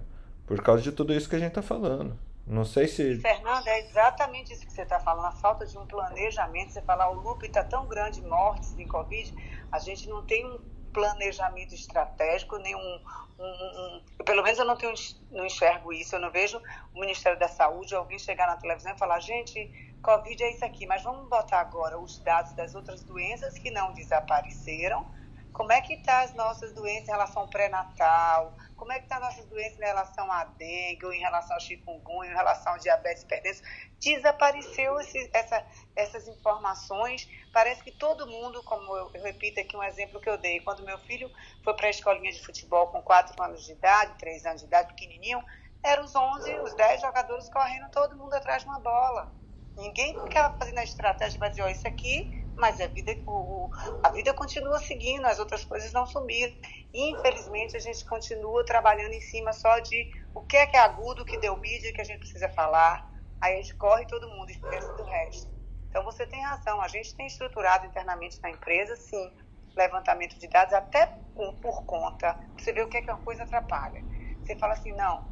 Por 0.47 0.61
causa 0.63 0.83
de 0.83 0.93
tudo 0.93 1.13
isso 1.13 1.29
que 1.29 1.37
a 1.37 1.39
gente 1.39 1.49
está 1.49 1.63
falando. 1.63 2.17
Não 2.47 2.65
sei 2.65 2.89
se. 2.89 3.21
Fernanda, 3.21 3.71
é 3.71 3.81
exatamente 3.81 4.53
isso 4.53 4.67
que 4.67 4.73
você 4.73 4.83
está 4.83 4.99
falando, 4.99 5.27
a 5.27 5.33
falta 5.33 5.65
de 5.65 5.79
um 5.79 5.87
planejamento. 5.87 6.73
Você 6.73 6.83
falar, 6.83 7.11
o 7.11 7.15
loop 7.15 7.47
está 7.47 7.63
tão 7.63 7.87
grande, 7.87 8.21
mortes 8.21 8.77
em 8.79 8.87
Covid, 8.87 9.35
a 9.71 9.79
gente 9.79 10.09
não 10.09 10.25
tem 10.25 10.45
um 10.45 10.59
planejamento 10.93 11.75
estratégico, 11.75 12.59
nem 12.59 12.75
um, 12.75 13.01
um, 13.39 13.45
um, 13.45 14.25
pelo 14.25 14.43
menos 14.43 14.59
eu 14.59 14.65
não 14.65 14.77
tenho, 14.77 14.93
não 15.31 15.47
enxergo 15.47 15.93
isso, 15.93 16.15
eu 16.15 16.21
não 16.21 16.31
vejo 16.31 16.61
o 16.95 17.01
Ministério 17.01 17.39
da 17.39 17.49
Saúde 17.49 17.95
alguém 17.95 18.19
chegar 18.19 18.47
na 18.47 18.57
televisão 18.57 18.93
e 18.93 18.99
falar, 18.99 19.19
gente, 19.21 19.97
Covid 20.03 20.43
é 20.43 20.51
isso 20.51 20.65
aqui, 20.65 20.87
mas 20.87 21.03
vamos 21.03 21.29
botar 21.29 21.61
agora 21.61 21.99
os 21.99 22.19
dados 22.19 22.53
das 22.53 22.75
outras 22.75 23.03
doenças 23.03 23.57
que 23.59 23.71
não 23.71 23.93
desapareceram, 23.95 25.07
como 25.53 25.71
é 25.71 25.81
que 25.81 25.99
tá 25.99 26.23
as 26.23 26.35
nossas 26.35 26.73
doenças 26.73 27.09
em 27.09 27.13
relação 27.13 27.43
ao 27.43 27.49
pré-natal, 27.49 28.57
como 28.75 28.91
é 28.91 29.01
que 29.01 29.07
tá 29.07 29.17
as 29.17 29.23
nossas 29.23 29.45
doenças 29.47 29.79
em 29.79 29.85
relação 29.85 30.31
à 30.33 30.45
dengue, 30.45 31.05
ou 31.05 31.13
em 31.13 31.21
relação 31.21 31.55
ao 31.55 31.61
chikungunya, 31.61 32.33
em 32.33 32.35
relação 32.35 32.73
ao 32.73 32.79
diabetes 32.79 33.23
hipertenso, 33.23 33.63
desapareceu 34.01 34.99
esse, 34.99 35.31
essa, 35.33 35.65
essas 35.95 36.27
informações, 36.27 37.29
parece 37.53 37.83
que 37.83 37.93
todo 37.93 38.27
mundo, 38.27 38.63
como 38.65 38.97
eu, 38.97 39.11
eu, 39.15 39.23
repito 39.23 39.61
aqui 39.61 39.77
um 39.77 39.83
exemplo 39.83 40.21
que 40.21 40.29
eu 40.29 40.39
dei, 40.39 40.61
quando 40.61 40.83
meu 40.85 40.99
filho 41.01 41.31
foi 41.63 41.75
para 41.75 41.87
a 41.87 41.91
escolinha 41.91 42.33
de 42.33 42.45
futebol 42.45 42.89
com 42.89 43.03
4 43.03 43.41
anos 43.43 43.65
de 43.65 43.73
idade, 43.73 44.19
3 44.19 44.47
anos 44.47 44.63
de 44.63 44.67
idade, 44.67 44.89
pequenininho, 44.89 45.43
eram 45.83 46.05
os 46.05 46.15
11, 46.15 46.61
os 46.61 46.75
10 46.75 47.01
jogadores 47.01 47.49
correndo, 47.51 47.91
todo 47.91 48.17
mundo 48.17 48.33
atrás 48.35 48.63
de 48.63 48.69
uma 48.69 48.81
bola. 48.81 49.33
Ninguém 49.77 50.21
ficava 50.23 50.57
fazendo 50.57 50.79
a 50.79 50.85
estratégia 50.85 51.39
para 51.39 51.49
dizer, 51.49 51.63
ó, 51.63 51.69
isso 51.69 51.87
aqui 51.87 52.42
mas 52.57 52.81
a 52.81 52.87
vida, 52.87 53.13
o, 53.27 53.71
a 54.03 54.09
vida 54.11 54.33
continua 54.35 54.79
seguindo, 54.79 55.25
as 55.27 55.39
outras 55.39 55.65
coisas 55.65 55.93
não 55.93 56.07
sumiram. 56.07 56.55
Infelizmente, 56.93 57.77
a 57.77 57.81
gente 57.81 58.05
continua 58.05 58.65
trabalhando 58.65 59.13
em 59.13 59.21
cima 59.21 59.53
só 59.53 59.79
de 59.79 60.11
o 60.35 60.43
que 60.43 60.57
é 60.57 60.67
que 60.67 60.77
é 60.77 60.81
agudo, 60.81 61.25
que 61.25 61.39
deu 61.39 61.57
mídia, 61.57 61.93
que 61.93 62.01
a 62.01 62.05
gente 62.05 62.19
precisa 62.19 62.49
falar. 62.49 63.11
Aí 63.41 63.55
a 63.55 63.57
gente 63.57 63.75
corre 63.75 64.07
todo 64.07 64.29
mundo 64.29 64.51
e 64.51 64.53
esquece 64.53 64.97
do 64.97 65.05
resto. 65.05 65.51
Então, 65.89 66.05
você 66.05 66.27
tem 66.27 66.41
razão, 66.43 66.81
a 66.81 66.89
gente 66.89 67.15
tem 67.15 67.27
estruturado 67.27 67.87
internamente 67.87 68.41
na 68.43 68.51
empresa, 68.51 68.97
sim, 68.97 69.31
levantamento 69.77 70.39
de 70.39 70.49
dados 70.49 70.73
até 70.73 71.07
por, 71.35 71.53
por 71.55 71.85
conta. 71.85 72.39
Você 72.57 72.73
vê 72.73 72.83
o 72.83 72.89
que 72.89 72.99
é 72.99 73.03
que 73.03 73.11
uma 73.11 73.19
coisa 73.19 73.43
atrapalha. 73.43 74.03
Você 74.43 74.57
fala 74.57 74.73
assim, 74.73 74.93
não, 74.93 75.23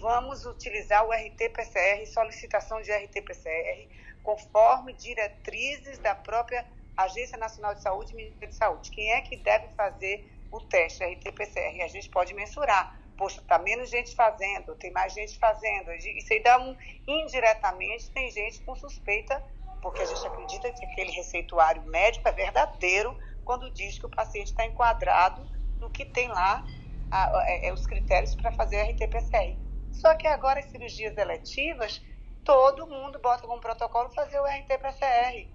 vamos 0.00 0.46
utilizar 0.46 1.04
o 1.04 1.12
RT-PCR, 1.12 2.06
solicitação 2.06 2.80
de 2.80 2.92
RT-PCR, 2.92 3.88
conforme 4.26 4.92
diretrizes 4.92 5.98
da 6.00 6.12
própria 6.12 6.66
Agência 6.96 7.38
Nacional 7.38 7.76
de 7.76 7.82
Saúde 7.82 8.12
e 8.12 8.16
Ministério 8.16 8.48
de 8.48 8.56
Saúde. 8.56 8.90
Quem 8.90 9.12
é 9.12 9.20
que 9.20 9.36
deve 9.36 9.68
fazer 9.68 10.28
o 10.50 10.60
teste 10.60 11.04
RT-PCR? 11.04 11.84
A 11.84 11.86
gente 11.86 12.08
pode 12.08 12.34
mensurar. 12.34 12.98
Poxa, 13.16 13.40
está 13.40 13.56
menos 13.56 13.88
gente 13.88 14.16
fazendo, 14.16 14.74
tem 14.74 14.90
mais 14.90 15.12
gente 15.12 15.38
fazendo. 15.38 15.92
Isso 15.92 16.32
aí 16.32 16.42
dá 16.42 16.58
um, 16.58 16.76
indiretamente, 17.06 18.10
tem 18.10 18.28
gente 18.32 18.60
com 18.62 18.74
suspeita, 18.74 19.40
porque 19.80 20.02
a 20.02 20.06
gente 20.06 20.26
acredita 20.26 20.72
que 20.72 20.84
aquele 20.84 21.12
receituário 21.12 21.82
médico 21.84 22.28
é 22.28 22.32
verdadeiro 22.32 23.16
quando 23.44 23.70
diz 23.70 23.96
que 23.96 24.06
o 24.06 24.10
paciente 24.10 24.48
está 24.48 24.66
enquadrado 24.66 25.48
no 25.78 25.88
que 25.88 26.04
tem 26.04 26.26
lá 26.26 26.66
a, 27.12 27.38
a, 27.38 27.44
é, 27.48 27.72
os 27.72 27.86
critérios 27.86 28.34
para 28.34 28.50
fazer 28.50 28.82
RT-PCR. 28.82 29.56
Só 29.92 30.14
que 30.16 30.26
agora 30.26 30.58
as 30.58 30.66
cirurgias 30.66 31.16
eletivas, 31.16 32.02
todo 32.46 32.86
mundo 32.86 33.18
bota 33.18 33.44
como 33.46 33.60
protocolo 33.60 34.08
fazer 34.10 34.38
o 34.40 34.44
RT-PCR. 34.44 35.48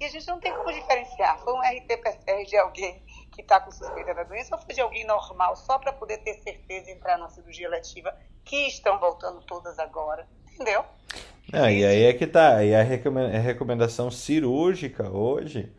E 0.00 0.04
a 0.04 0.08
gente 0.08 0.26
não 0.26 0.40
tem 0.40 0.52
como 0.52 0.72
diferenciar. 0.72 1.38
Foi 1.38 1.54
um 1.54 1.60
RT-PCR 1.60 2.44
de 2.44 2.56
alguém 2.56 3.00
que 3.30 3.40
está 3.40 3.60
com 3.60 3.70
suspeita 3.70 4.12
da 4.12 4.24
doença 4.24 4.56
ou 4.56 4.60
foi 4.60 4.74
de 4.74 4.80
alguém 4.80 5.06
normal, 5.06 5.54
só 5.56 5.78
para 5.78 5.92
poder 5.92 6.18
ter 6.18 6.34
certeza 6.34 6.90
e 6.90 6.94
entrar 6.94 7.16
na 7.16 7.28
cirurgia 7.28 7.68
letiva, 7.68 8.12
que 8.44 8.66
estão 8.66 8.98
voltando 8.98 9.40
todas 9.42 9.78
agora. 9.78 10.26
Entendeu? 10.52 10.84
Não, 11.52 11.70
e 11.70 11.84
aí 11.84 12.02
é 12.02 12.12
que 12.12 12.26
tá. 12.26 12.64
E 12.64 12.74
a 12.74 12.82
recomendação 12.82 14.10
cirúrgica 14.10 15.08
hoje 15.08 15.72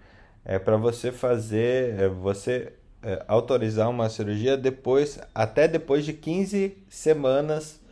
é 0.46 0.58
para 0.58 0.78
você 0.78 1.12
fazer, 1.12 2.00
é 2.00 2.08
você 2.08 2.74
é, 3.02 3.24
autorizar 3.28 3.90
uma 3.90 4.10
cirurgia 4.10 4.56
depois, 4.56 5.20
até 5.36 5.68
depois 5.68 6.06
de 6.06 6.14
15 6.14 6.86
semanas 6.90 7.83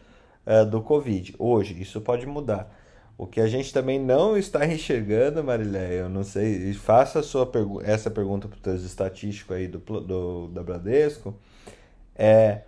é, 0.46 0.66
do 0.66 0.82
Covid. 0.82 1.36
Hoje, 1.38 1.82
isso 1.82 2.02
pode 2.02 2.26
mudar. 2.26 2.74
O 3.18 3.28
que 3.28 3.40
a 3.40 3.48
gente 3.48 3.72
também 3.72 4.00
não 4.00 4.36
está 4.38 4.66
enxergando, 4.68 5.44
Marilé, 5.44 6.02
eu 6.02 6.10
não 6.10 6.24
sei, 6.24 6.74
faça 6.74 7.22
sua 7.22 7.46
pergu 7.46 7.82
essa 7.84 8.10
pergunta 8.10 8.48
para 8.48 8.56
os 8.56 8.62
teus 8.62 8.84
estatísticos 8.84 9.56
aí 9.56 9.68
do, 9.68 9.80
do, 9.80 10.48
da 10.48 10.64
Bradesco, 10.64 11.36
é 12.16 12.62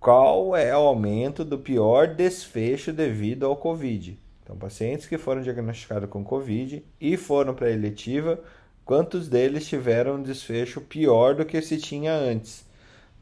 qual 0.00 0.56
é 0.56 0.76
o 0.76 0.80
aumento 0.80 1.44
do 1.44 1.58
pior 1.58 2.08
desfecho 2.08 2.92
devido 2.92 3.46
ao 3.46 3.56
Covid. 3.56 4.18
Então, 4.42 4.56
pacientes 4.56 5.06
que 5.06 5.16
foram 5.16 5.40
diagnosticados 5.40 6.10
com 6.10 6.22
Covid 6.22 6.84
e 7.00 7.16
foram 7.16 7.54
para 7.54 7.68
a 7.68 7.72
eletiva, 7.72 8.38
quantos 8.84 9.28
deles 9.28 9.66
tiveram 9.66 10.16
um 10.16 10.22
desfecho 10.22 10.82
pior 10.82 11.34
do 11.34 11.46
que 11.46 11.60
se 11.62 11.78
tinha 11.78 12.12
antes? 12.12 12.66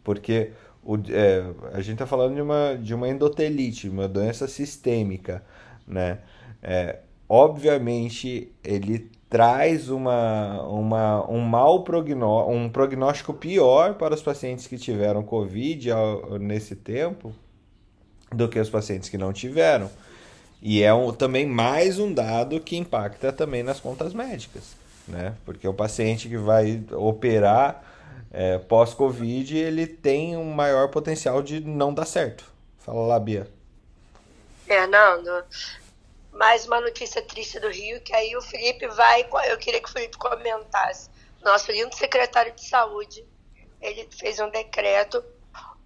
Porque 0.03 0.51
o, 0.85 0.97
é, 1.09 1.45
a 1.73 1.81
gente 1.81 1.95
está 1.95 2.07
falando 2.07 2.35
de 2.35 2.43
uma, 2.43 2.77
de 2.81 2.95
uma 2.95 3.09
endotelite, 3.09 3.89
uma 3.89 4.09
doença 4.09 4.49
sistêmica, 4.49 5.43
né? 5.87 6.19
É, 6.63 6.99
obviamente, 7.29 8.53
ele 8.63 9.11
traz 9.31 9.89
uma, 9.89 10.63
uma, 10.65 11.31
um 11.31 11.41
mau 11.41 11.85
prognó 11.85 12.47
um 12.51 12.69
prognóstico 12.69 13.33
pior 13.33 13.95
para 13.95 14.15
os 14.15 14.21
pacientes 14.21 14.67
que 14.67 14.77
tiveram 14.77 15.23
Covid 15.23 15.91
ao, 15.91 16.39
nesse 16.39 16.77
tempo 16.77 17.33
do 18.31 18.49
que 18.49 18.59
os 18.59 18.69
pacientes 18.69 19.09
que 19.09 19.17
não 19.17 19.33
tiveram. 19.33 19.91
E 20.61 20.83
é 20.83 20.93
um, 20.93 21.13
também 21.13 21.47
mais 21.47 21.99
um 21.99 22.13
dado 22.13 22.61
que 22.61 22.77
impacta 22.77 23.33
também 23.33 23.63
nas 23.63 23.81
contas 23.81 24.13
médicas, 24.13 24.75
né? 25.09 25.35
Porque 25.45 25.67
o 25.67 25.75
paciente 25.75 26.29
que 26.29 26.37
vai 26.37 26.83
operar 26.93 27.83
é, 28.33 28.59
pós-Covid, 28.59 29.57
ele 29.57 29.87
tem 29.87 30.37
um 30.37 30.53
maior 30.53 30.89
potencial 30.89 31.43
de 31.43 31.61
não 31.61 31.93
dar 31.93 32.07
certo. 32.07 32.45
Fala 32.79 33.07
lá, 33.07 33.21
Bia. 33.21 33.47
Fernando, 34.65 35.45
mais 36.33 36.67
uma 36.67 36.81
notícia 36.81 37.21
triste 37.21 37.61
do 37.61 37.69
Rio, 37.69 38.01
que 38.01 38.15
aí 38.15 38.35
o 38.37 38.41
Felipe 38.41 38.89
vai. 38.89 39.29
Eu 39.51 39.59
queria 39.59 39.81
que 39.81 39.89
o 39.89 39.93
Felipe 39.93 40.17
comentasse. 40.17 41.11
Nosso 41.43 41.71
lindo 41.71 41.95
secretário 41.95 42.53
de 42.53 42.65
saúde, 42.65 43.25
ele 43.81 44.09
fez 44.11 44.41
um 44.41 44.49
decreto 44.49 45.23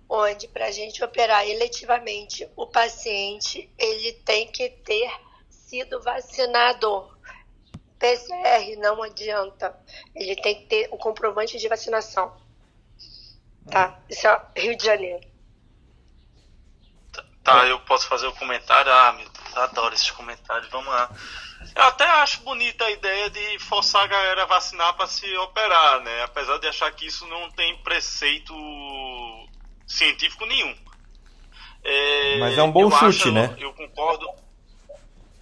onde 0.08 0.46
para 0.46 0.66
a 0.66 0.70
gente 0.70 1.02
operar 1.02 1.48
eletivamente 1.48 2.48
o 2.54 2.66
paciente, 2.66 3.68
ele 3.76 4.12
tem 4.24 4.46
que 4.46 4.70
ter 4.70 5.10
sido 5.50 6.00
vacinado. 6.00 7.15
PCR 7.98 8.76
não 8.78 9.02
adianta. 9.02 9.74
Ele 10.14 10.36
tem 10.36 10.54
que 10.54 10.66
ter 10.66 10.88
o 10.90 10.96
comprovante 10.96 11.58
de 11.58 11.68
vacinação. 11.68 12.36
Tá? 13.70 13.98
Isso 14.08 14.26
é 14.26 14.42
Rio 14.56 14.76
de 14.76 14.84
Janeiro. 14.84 15.26
Tá, 17.42 17.66
eu 17.66 17.78
posso 17.80 18.08
fazer 18.08 18.26
o 18.26 18.32
comentário? 18.34 18.92
Ah, 18.92 19.12
meu 19.12 19.28
adoro 19.62 19.94
esses 19.94 20.10
comentários. 20.10 20.70
Vamos 20.70 20.88
lá. 20.88 21.10
Eu 21.74 21.82
até 21.84 22.04
acho 22.04 22.42
bonita 22.42 22.84
a 22.84 22.90
ideia 22.90 23.30
de 23.30 23.58
forçar 23.60 24.04
a 24.04 24.06
galera 24.06 24.42
a 24.42 24.46
vacinar 24.46 24.94
para 24.94 25.06
se 25.06 25.34
operar, 25.38 26.00
né? 26.02 26.22
Apesar 26.22 26.58
de 26.58 26.66
achar 26.68 26.90
que 26.92 27.06
isso 27.06 27.26
não 27.26 27.50
tem 27.50 27.76
preceito 27.78 28.54
científico 29.86 30.44
nenhum. 30.46 30.74
É, 31.82 32.38
Mas 32.40 32.58
é 32.58 32.62
um 32.62 32.72
bom 32.72 32.90
chute, 32.90 33.04
acho, 33.04 33.32
né? 33.32 33.54
Eu 33.58 33.72
concordo. 33.72 34.28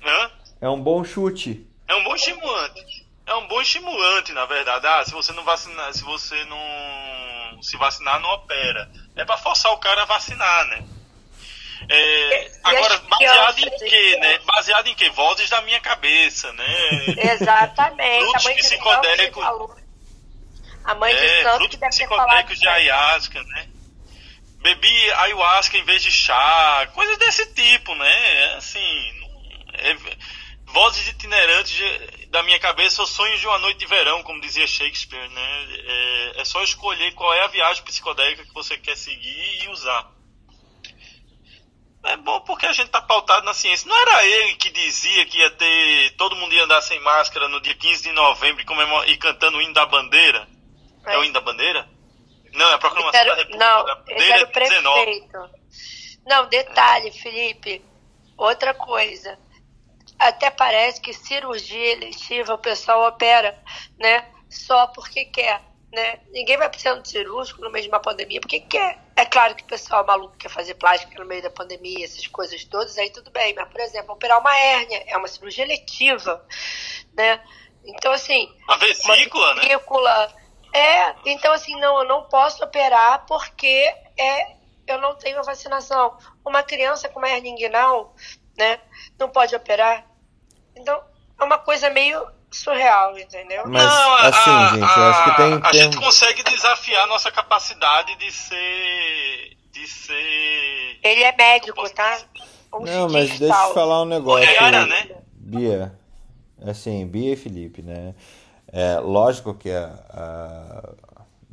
Hã? 0.04 0.30
É 0.60 0.68
um 0.68 0.80
bom 0.80 1.02
chute. 1.04 1.66
É 1.88 1.94
um 1.94 2.04
bom 2.04 2.14
estimulante. 2.14 3.06
É 3.26 3.34
um 3.34 3.48
bom 3.48 3.60
estimulante, 3.60 4.32
na 4.32 4.44
verdade. 4.44 4.86
Ah, 4.86 5.04
se 5.04 5.12
você 5.12 5.32
não 5.32 5.44
vacinar, 5.44 5.92
se 5.92 6.02
você 6.02 6.44
não 6.44 7.62
se 7.62 7.76
vacinar, 7.76 8.20
não 8.20 8.28
opera. 8.30 8.90
É 9.16 9.24
para 9.24 9.38
forçar 9.38 9.72
o 9.72 9.78
cara 9.78 10.02
a 10.02 10.06
vacinar, 10.06 10.66
né? 10.66 10.84
É, 11.88 12.52
agora, 12.62 12.98
baseado 12.98 13.58
em 13.58 13.78
quê, 13.78 14.18
né? 14.20 14.38
Baseado 14.38 14.86
em 14.86 14.94
quê? 14.94 15.10
Vozes 15.10 15.50
da 15.50 15.60
minha 15.62 15.80
cabeça, 15.80 16.52
né? 16.52 16.66
Exatamente. 17.32 18.24
Frutos 18.24 18.52
psicodélicos. 18.54 19.44
A 20.84 20.94
mãe 20.94 21.14
de 21.14 21.24
é, 21.24 21.42
Santos 21.42 21.68
que 21.68 21.76
deve 21.76 21.90
psicodélicos 21.90 22.58
de 22.58 22.68
ayahuasca, 22.68 23.42
né? 23.42 23.68
bebi 24.64 25.12
ayahuasca 25.12 25.76
em 25.76 25.84
vez 25.84 26.02
de 26.02 26.10
chá, 26.10 26.88
coisas 26.94 27.18
desse 27.18 27.44
tipo, 27.52 27.94
né? 27.94 28.54
Assim, 28.56 29.12
é, 29.74 29.96
vozes 30.74 31.06
itinerantes 31.06 31.72
de, 31.72 32.26
da 32.26 32.42
minha 32.42 32.58
cabeça, 32.58 33.00
ou 33.00 33.06
sonhos 33.06 33.40
de 33.40 33.46
uma 33.46 33.58
noite 33.58 33.78
de 33.78 33.86
verão, 33.86 34.24
como 34.24 34.40
dizia 34.40 34.66
Shakespeare, 34.66 35.30
né? 35.30 35.66
É, 35.86 36.40
é 36.40 36.44
só 36.44 36.62
escolher 36.64 37.14
qual 37.14 37.32
é 37.32 37.44
a 37.44 37.46
viagem 37.46 37.84
psicodélica 37.84 38.44
que 38.44 38.52
você 38.52 38.76
quer 38.76 38.96
seguir 38.96 39.62
e 39.62 39.68
usar. 39.68 40.12
É 42.06 42.16
bom 42.18 42.40
porque 42.40 42.66
a 42.66 42.72
gente 42.72 42.90
tá 42.90 43.00
pautado 43.00 43.46
na 43.46 43.54
ciência. 43.54 43.88
Não 43.88 43.96
era 43.96 44.26
ele 44.26 44.56
que 44.56 44.68
dizia 44.68 45.24
que 45.24 45.38
ia 45.38 45.50
ter. 45.52 46.10
Todo 46.16 46.36
mundo 46.36 46.52
ia 46.52 46.64
andar 46.64 46.82
sem 46.82 47.00
máscara 47.00 47.48
no 47.48 47.62
dia 47.62 47.74
15 47.74 48.02
de 48.02 48.12
novembro 48.12 48.62
e, 48.62 49.12
e 49.12 49.16
cantando 49.16 49.56
o 49.56 49.62
hino 49.62 49.72
da 49.72 49.86
bandeira? 49.86 50.46
É. 51.06 51.14
é 51.14 51.18
o 51.18 51.24
hino 51.24 51.32
da 51.32 51.40
bandeira? 51.40 51.88
Não, 52.52 52.68
é 52.68 52.74
a 52.74 52.78
proclamação 52.78 53.20
era, 53.20 53.30
da 53.30 53.36
República. 53.36 53.64
Não, 53.64 53.84
da 53.86 53.94
bandeira 53.94 54.34
era 54.34 54.44
o 54.44 54.52
prefeito. 54.52 54.82
19. 54.82 55.28
Não, 56.26 56.46
detalhe, 56.48 57.10
Felipe. 57.12 57.82
Outra 58.36 58.74
coisa. 58.74 59.38
Até 60.26 60.50
parece 60.50 61.00
que 61.00 61.12
cirurgia 61.12 61.92
eletiva 61.92 62.54
o 62.54 62.58
pessoal 62.58 63.06
opera, 63.06 63.62
né? 63.98 64.26
Só 64.48 64.86
porque 64.88 65.26
quer 65.26 65.60
né? 65.94 66.18
Ninguém 66.32 66.56
vai 66.56 66.68
precisar 66.68 66.94
de 66.94 67.08
cirúrgico 67.08 67.60
no 67.62 67.70
meio 67.70 67.84
de 67.84 67.88
uma 67.88 68.00
pandemia, 68.00 68.40
porque 68.40 68.60
quer. 68.60 68.98
É 69.16 69.24
claro 69.24 69.54
que 69.54 69.62
o 69.62 69.66
pessoal 69.66 70.04
maluco 70.04 70.36
quer 70.36 70.48
fazer 70.48 70.74
plástica 70.74 71.22
no 71.22 71.24
meio 71.24 71.40
da 71.40 71.50
pandemia, 71.50 72.04
essas 72.04 72.26
coisas 72.26 72.64
todas, 72.64 72.98
aí 72.98 73.10
tudo 73.10 73.30
bem. 73.30 73.54
Mas, 73.54 73.68
por 73.68 73.80
exemplo, 73.80 74.12
operar 74.12 74.40
uma 74.40 74.58
hérnia 74.58 75.04
é 75.06 75.16
uma 75.16 75.28
cirurgia 75.28 75.64
letiva, 75.64 76.44
né? 77.16 77.40
Então, 77.84 78.12
assim... 78.12 78.52
Uma 78.66 78.78
vesícula, 78.78 79.52
uma 79.52 79.60
vesícula 79.60 80.26
né? 80.26 80.34
É, 80.74 81.14
então, 81.26 81.52
assim, 81.52 81.78
não, 81.78 82.00
eu 82.00 82.08
não 82.08 82.24
posso 82.24 82.64
operar 82.64 83.24
porque 83.26 83.94
é, 84.18 84.56
eu 84.88 85.00
não 85.00 85.14
tenho 85.14 85.38
a 85.38 85.42
vacinação. 85.42 86.18
Uma 86.44 86.64
criança 86.64 87.08
com 87.08 87.20
uma 87.20 87.30
hernia 87.30 87.52
inguinal, 87.52 88.16
né, 88.58 88.80
não 89.16 89.28
pode 89.28 89.54
operar. 89.54 90.04
Então, 90.76 91.00
é 91.40 91.44
uma 91.44 91.58
coisa 91.58 91.90
meio 91.90 92.26
surreal, 92.50 93.18
entendeu? 93.18 93.64
Mas, 93.66 93.82
não, 93.82 94.14
assim, 94.16 94.50
a, 94.50 94.68
gente, 94.68 94.84
a, 94.84 94.96
eu 94.96 95.04
acho 95.04 95.24
que 95.24 95.36
tem. 95.36 95.54
A 95.54 95.70
tem... 95.70 95.80
gente 95.82 95.96
consegue 95.96 96.42
desafiar 96.44 97.04
a 97.04 97.06
nossa 97.06 97.30
capacidade 97.30 98.16
de 98.16 98.30
ser. 98.30 99.56
de 99.72 99.86
ser. 99.86 100.98
Ele 101.02 101.22
é 101.22 101.36
médico, 101.36 101.88
tá? 101.90 102.18
Um 102.72 102.80
não, 102.80 103.08
mas 103.08 103.38
deixa 103.38 103.44
eu 103.44 103.68
te 103.68 103.74
falar 103.74 104.02
um 104.02 104.06
negócio. 104.06 104.54
Cara, 104.56 104.86
né? 104.86 105.08
Bia. 105.32 105.98
Assim, 106.66 107.06
Bia 107.06 107.32
e 107.32 107.36
Felipe, 107.36 107.82
né? 107.82 108.14
É 108.72 108.98
lógico 108.98 109.54
que 109.54 109.70
a, 109.70 109.94
a 110.10 110.88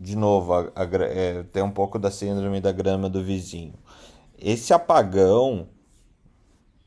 de 0.02 0.15
novo, 0.15 0.53
a, 0.53 0.72
a, 0.76 0.84
é, 1.03 1.43
tem 1.43 1.61
um 1.61 1.69
pouco 1.69 1.99
da 1.99 2.10
síndrome 2.10 2.60
da 2.60 2.72
grama 2.72 3.07
do 3.07 3.23
vizinho. 3.23 3.76
Esse 4.39 4.73
apagão 4.73 5.69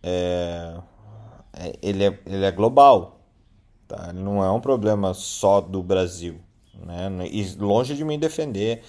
é, 0.02 0.74
ele, 1.82 2.05
é, 2.05 2.18
ele 2.26 2.44
é 2.44 2.51
global. 2.51 3.20
Tá? 3.86 4.12
Não 4.12 4.43
é 4.43 4.51
um 4.51 4.60
problema 4.60 5.14
só 5.14 5.60
do 5.60 5.82
Brasil. 5.82 6.40
Né? 6.74 7.28
E 7.31 7.55
longe 7.59 7.94
de 7.94 8.05
me 8.05 8.18
defender, 8.18 8.82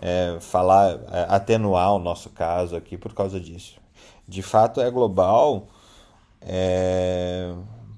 é, 0.00 0.38
falar, 0.40 0.98
é, 1.12 1.26
atenuar 1.28 1.94
o 1.94 1.98
nosso 1.98 2.30
caso 2.30 2.76
aqui 2.76 2.96
por 2.96 3.14
causa 3.14 3.38
disso. 3.40 3.78
De 4.26 4.42
fato 4.42 4.80
é 4.80 4.90
global 4.90 5.68
é, 6.40 7.52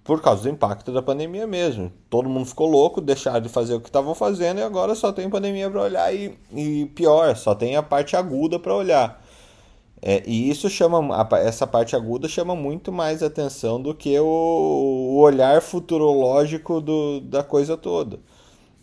por 0.05 0.21
causa 0.23 0.43
do 0.43 0.49
impacto 0.49 0.93
da 0.93 1.03
pandemia 1.03 1.47
mesmo. 1.47 1.93
Todo 2.09 2.29
mundo 2.29 2.47
ficou 2.47 2.69
louco, 2.69 3.01
deixaram 3.01 3.41
de 3.41 3.49
fazer 3.49 3.75
o 3.75 3.81
que 3.81 3.89
estavam 3.89 4.15
fazendo 4.15 4.59
e 4.59 4.63
agora 4.63 4.95
só 4.95 5.13
tem 5.13 5.29
pandemia 5.29 5.71
para 5.71 5.83
olhar 5.83 6.15
e, 6.15 6.39
e 6.53 6.87
pior, 6.95 7.37
só 7.37 7.55
tem 7.55 7.77
a 7.77 7.83
parte 7.83 8.17
aguda 8.17 8.59
para 8.59 8.75
olhar. 8.75 9.23
É, 10.03 10.23
e 10.27 10.49
isso 10.49 10.71
chama, 10.71 11.29
essa 11.45 11.67
parte 11.67 11.95
aguda 11.95 12.27
chama 12.27 12.57
muito 12.57 12.91
mais 12.91 13.23
atenção 13.23 13.81
do 13.81 13.95
que 13.95 14.19
o, 14.19 14.25
o 14.25 15.19
olhar 15.19 15.61
futurológico 15.61 16.81
do, 16.81 17.21
da 17.21 17.45
coisa 17.45 17.77
toda. 17.77 18.19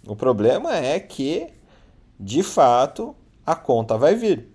O 0.05 0.15
problema 0.15 0.75
é 0.75 0.99
que, 0.99 1.47
de 2.19 2.43
fato, 2.43 3.15
a 3.43 3.55
conta 3.55 3.97
vai 3.97 4.13
vir. 4.13 4.47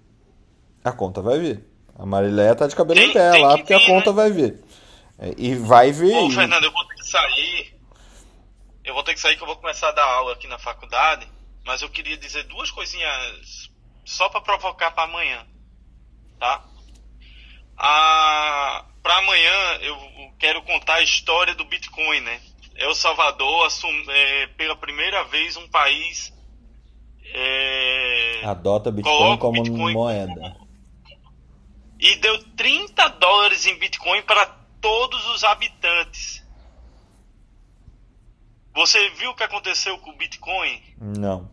A 0.84 0.92
conta 0.92 1.20
vai 1.20 1.38
vir. 1.40 1.64
A 1.98 2.06
Marileia 2.06 2.54
tá 2.54 2.68
de 2.68 2.76
cabelo 2.76 3.00
tem, 3.00 3.10
em 3.10 3.12
pé 3.12 3.38
lá, 3.38 3.58
porque 3.58 3.76
vir, 3.76 3.82
a 3.82 3.86
conta 3.86 4.10
né? 4.10 4.16
vai 4.16 4.30
vir. 4.30 4.64
É, 5.18 5.34
e 5.36 5.56
vai 5.56 5.90
vir. 5.90 6.16
Ô, 6.16 6.30
Fernando, 6.30 6.64
eu 6.64 6.72
vou 6.72 6.86
ter 6.86 6.94
que 6.94 7.08
sair. 7.08 7.74
Eu 8.84 8.94
vou 8.94 9.02
ter 9.02 9.14
que 9.14 9.20
sair 9.20 9.36
que 9.36 9.42
eu 9.42 9.46
vou 9.48 9.56
começar 9.56 9.88
a 9.88 9.92
dar 9.92 10.04
aula 10.04 10.32
aqui 10.32 10.46
na 10.46 10.58
faculdade. 10.58 11.26
Mas 11.66 11.82
eu 11.82 11.88
queria 11.88 12.16
dizer 12.16 12.44
duas 12.44 12.70
coisinhas 12.70 13.70
só 14.04 14.28
para 14.28 14.40
provocar 14.40 14.92
para 14.92 15.04
amanhã 15.04 15.44
tá? 16.42 16.64
Ah, 17.78 18.84
para 19.00 19.18
amanhã 19.18 19.78
eu 19.80 19.96
quero 20.40 20.60
contar 20.62 20.94
a 20.94 21.02
história 21.02 21.54
do 21.54 21.64
Bitcoin, 21.64 22.20
né? 22.20 22.40
El 22.74 22.96
Salvador 22.96 23.66
assum, 23.66 23.92
é, 24.08 24.48
pela 24.48 24.74
primeira 24.74 25.22
vez 25.24 25.56
um 25.56 25.68
país 25.68 26.32
é, 27.24 28.40
adota 28.44 28.90
Bitcoin 28.90 29.38
como 29.38 29.62
Bitcoin 29.62 29.92
moeda 29.92 30.56
e 32.00 32.16
deu 32.16 32.42
30 32.56 33.08
dólares 33.10 33.64
em 33.66 33.78
Bitcoin 33.78 34.22
para 34.22 34.46
todos 34.80 35.24
os 35.28 35.44
habitantes. 35.44 36.42
Você 38.74 39.10
viu 39.10 39.30
o 39.30 39.34
que 39.36 39.44
aconteceu 39.44 39.96
com 39.98 40.10
o 40.10 40.16
Bitcoin? 40.16 40.82
Não. 40.98 41.48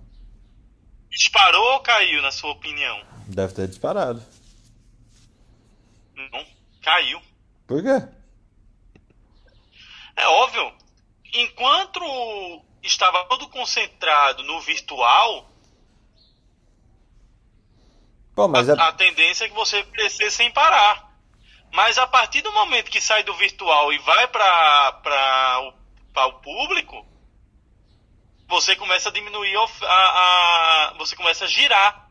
Disparou 1.11 1.73
ou 1.73 1.79
caiu, 1.81 2.23
na 2.23 2.31
sua 2.31 2.51
opinião? 2.51 2.99
Deve 3.27 3.53
ter 3.53 3.67
disparado. 3.67 4.23
Não, 6.31 6.45
caiu. 6.81 7.21
Por 7.65 7.81
quê? 7.81 8.07
É 10.15 10.27
óbvio. 10.27 10.73
Enquanto 11.33 12.01
estava 12.83 13.25
todo 13.25 13.47
concentrado 13.49 14.43
no 14.43 14.59
virtual, 14.61 15.49
Pô, 18.35 18.47
mas 18.47 18.69
a, 18.69 18.73
é... 18.73 18.81
a 18.81 18.91
tendência 18.91 19.45
é 19.45 19.49
que 19.49 19.55
você 19.55 19.83
crescer 19.83 20.31
sem 20.31 20.51
parar. 20.51 21.09
Mas 21.71 21.97
a 21.97 22.07
partir 22.07 22.41
do 22.41 22.51
momento 22.51 22.89
que 22.89 22.99
sai 22.99 23.23
do 23.23 23.33
virtual 23.35 23.93
e 23.93 23.99
vai 23.99 24.27
para 24.27 25.59
o, 25.61 26.19
o 26.19 26.33
público, 26.41 27.05
você 28.47 28.75
começa 28.75 29.09
a 29.09 29.11
diminuir 29.11 29.55
a, 29.55 29.67
a, 29.85 30.93
você 30.97 31.15
começa 31.15 31.45
a 31.45 31.47
girar 31.47 32.08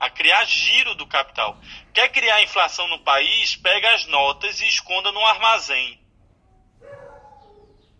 a 0.00 0.08
criar 0.08 0.44
giro 0.46 0.94
do 0.94 1.06
capital. 1.06 1.58
Quer 1.92 2.08
criar 2.08 2.42
inflação 2.42 2.88
no 2.88 3.00
país? 3.00 3.54
Pega 3.54 3.94
as 3.94 4.06
notas 4.06 4.58
e 4.62 4.66
esconda 4.66 5.12
no 5.12 5.24
armazém. 5.26 6.00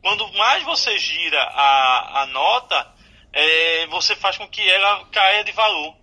Quando 0.01 0.32
mais 0.32 0.64
você 0.64 0.98
gira 0.98 1.43
a, 1.43 2.22
a 2.22 2.27
nota, 2.27 2.94
é, 3.35 3.86
você 3.89 4.16
faz 4.16 4.39
com 4.39 4.48
que 4.48 4.66
ela 4.66 5.05
caia 5.10 5.44
de 5.44 5.52
valor. 5.52 5.94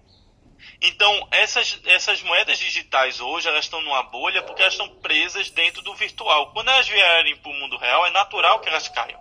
Então, 0.79 1.27
essas, 1.31 1.81
essas 1.85 2.21
moedas 2.21 2.59
digitais 2.59 3.19
hoje, 3.19 3.47
elas 3.47 3.65
estão 3.65 3.81
numa 3.81 4.03
bolha 4.03 4.43
porque 4.43 4.61
elas 4.61 4.75
estão 4.75 4.87
presas 4.99 5.49
dentro 5.49 5.81
do 5.81 5.95
virtual. 5.95 6.53
Quando 6.53 6.69
elas 6.69 6.87
vierem 6.87 7.35
para 7.37 7.51
o 7.51 7.55
mundo 7.55 7.75
real, 7.75 8.05
é 8.05 8.11
natural 8.11 8.59
que 8.59 8.69
elas 8.69 8.87
caiam. 8.87 9.19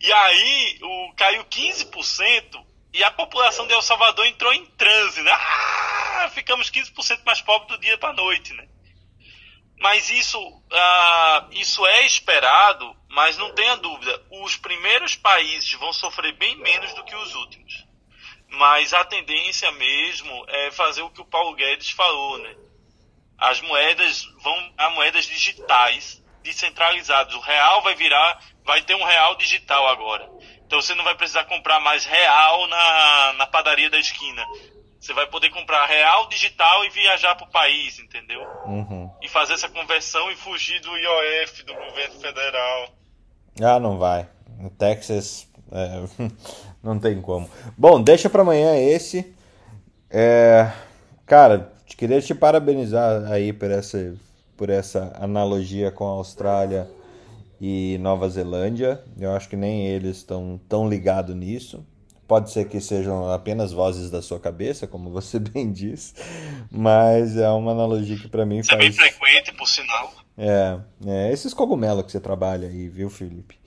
E 0.00 0.12
aí, 0.12 0.78
o, 0.80 1.12
caiu 1.16 1.44
15%, 1.46 2.64
e 2.96 3.04
a 3.04 3.10
população 3.10 3.66
de 3.66 3.74
El 3.74 3.82
Salvador 3.82 4.24
entrou 4.24 4.50
em 4.54 4.64
transe, 4.64 5.20
né? 5.20 5.30
Ah, 5.30 6.30
ficamos 6.32 6.70
15% 6.70 7.22
mais 7.26 7.42
pobres 7.42 7.68
do 7.68 7.78
dia 7.78 7.98
para 7.98 8.08
a 8.08 8.14
noite, 8.14 8.54
né? 8.54 8.66
Mas 9.78 10.08
isso, 10.08 10.38
ah, 10.72 11.46
isso 11.50 11.86
é 11.86 12.06
esperado, 12.06 12.96
mas 13.10 13.36
não 13.36 13.52
tenha 13.54 13.76
dúvida, 13.76 14.24
os 14.30 14.56
primeiros 14.56 15.14
países 15.14 15.70
vão 15.74 15.92
sofrer 15.92 16.32
bem 16.32 16.56
menos 16.56 16.94
do 16.94 17.04
que 17.04 17.14
os 17.14 17.34
últimos. 17.34 17.84
Mas 18.48 18.94
a 18.94 19.04
tendência 19.04 19.70
mesmo 19.72 20.46
é 20.48 20.70
fazer 20.70 21.02
o 21.02 21.10
que 21.10 21.20
o 21.20 21.26
Paulo 21.26 21.54
Guedes 21.54 21.90
falou, 21.90 22.38
né? 22.38 22.56
As 23.36 23.60
moedas 23.60 24.24
vão 24.42 24.74
a 24.78 24.88
moedas 24.88 25.26
digitais, 25.26 26.22
descentralizadas. 26.42 27.34
O 27.34 27.40
real 27.40 27.82
vai 27.82 27.94
virar, 27.94 28.42
vai 28.64 28.80
ter 28.80 28.94
um 28.94 29.04
real 29.04 29.34
digital 29.34 29.86
agora. 29.86 30.30
Então 30.66 30.82
você 30.82 30.94
não 30.94 31.04
vai 31.04 31.14
precisar 31.14 31.44
comprar 31.44 31.78
mais 31.80 32.04
real 32.04 32.66
na, 32.66 33.32
na 33.38 33.46
padaria 33.46 33.88
da 33.88 33.98
esquina. 33.98 34.44
Você 34.98 35.12
vai 35.12 35.26
poder 35.28 35.50
comprar 35.50 35.86
real 35.86 36.28
digital 36.28 36.84
e 36.84 36.90
viajar 36.90 37.36
para 37.36 37.46
o 37.46 37.50
país, 37.50 38.00
entendeu? 38.00 38.40
Uhum. 38.64 39.08
E 39.22 39.28
fazer 39.28 39.52
essa 39.52 39.68
conversão 39.68 40.30
e 40.32 40.36
fugir 40.36 40.80
do 40.80 40.96
IOF, 40.96 41.62
do 41.62 41.72
governo 41.72 42.20
federal. 42.20 42.88
Ah, 43.62 43.78
não 43.78 43.98
vai. 43.98 44.28
No 44.58 44.68
Texas 44.70 45.48
é, 45.70 46.30
não 46.82 46.98
tem 46.98 47.20
como. 47.22 47.48
Bom, 47.78 48.02
deixa 48.02 48.28
para 48.28 48.42
amanhã 48.42 48.74
esse. 48.76 49.32
É, 50.10 50.70
cara, 51.24 51.72
queria 51.96 52.20
te 52.20 52.34
parabenizar 52.34 53.30
aí 53.30 53.52
por 53.52 53.70
essa, 53.70 54.16
por 54.56 54.68
essa 54.68 55.16
analogia 55.20 55.92
com 55.92 56.06
a 56.06 56.10
Austrália 56.10 56.90
e 57.60 57.98
Nova 58.00 58.28
Zelândia. 58.28 59.02
Eu 59.18 59.32
acho 59.32 59.48
que 59.48 59.56
nem 59.56 59.86
eles 59.86 60.18
estão 60.18 60.60
tão 60.68 60.88
ligados 60.88 61.34
nisso. 61.34 61.84
pode 62.28 62.50
ser 62.50 62.68
que 62.68 62.80
sejam 62.80 63.30
apenas 63.32 63.72
vozes 63.72 64.10
da 64.10 64.20
sua 64.20 64.38
cabeça, 64.40 64.86
como 64.86 65.10
você 65.10 65.38
bem 65.40 65.70
diz, 65.72 66.14
mas 66.70 67.36
é 67.36 67.48
uma 67.50 67.72
analogia 67.72 68.16
que 68.18 68.28
para 68.28 68.44
mim 68.46 68.58
Isso 68.58 68.70
faz. 68.70 68.80
é 68.80 68.82
bem 68.82 68.92
frequente, 68.92 69.52
por 69.52 69.66
sinal. 69.68 70.12
É, 70.38 70.78
é, 71.06 71.32
esses 71.32 71.54
cogumelos 71.54 72.04
que 72.04 72.12
você 72.12 72.20
trabalha 72.20 72.68
aí, 72.68 72.88
viu, 72.88 73.08
Felipe? 73.08 73.58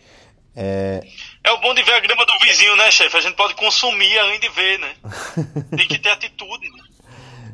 É, 0.55 1.01
É 1.43 1.51
o 1.51 1.61
bom 1.61 1.73
de 1.73 1.81
ver 1.83 1.93
a 1.93 1.99
grama 1.99 2.25
do 2.25 2.33
vizinho, 2.45 2.75
né, 2.75 2.91
chefe? 2.91 3.15
A 3.15 3.21
gente 3.21 3.35
pode 3.35 3.55
consumir 3.55 4.17
além 4.19 4.39
de 4.39 4.49
ver, 4.49 4.77
né? 4.79 4.93
Tem 5.77 5.87
que 5.87 5.97
ter 5.99 6.09
atitude, 6.09 6.69
né? 6.69 6.83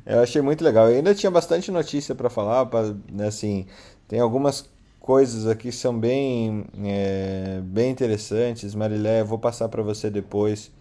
eu 0.08 0.22
achei 0.22 0.42
muito 0.42 0.64
legal. 0.64 0.90
Eu 0.90 0.98
ainda 0.98 1.14
tinha 1.16 1.32
bastante 1.32 1.72
notícia 1.72 2.14
para 2.16 2.30
falar, 2.30 2.66
pra, 2.68 2.82
né, 3.12 3.28
assim, 3.28 3.66
tem 4.08 4.20
algumas 4.20 4.70
coisas 5.06 5.46
aqui 5.46 5.72
são 5.72 5.98
bem, 5.98 6.66
é, 6.84 7.62
bem 7.64 7.92
interessantes. 7.92 8.74
Marilé, 8.74 9.24
vou 9.24 9.38
passar 9.38 9.70
para 9.70 9.84
você 9.84 10.10
depois 10.10 10.72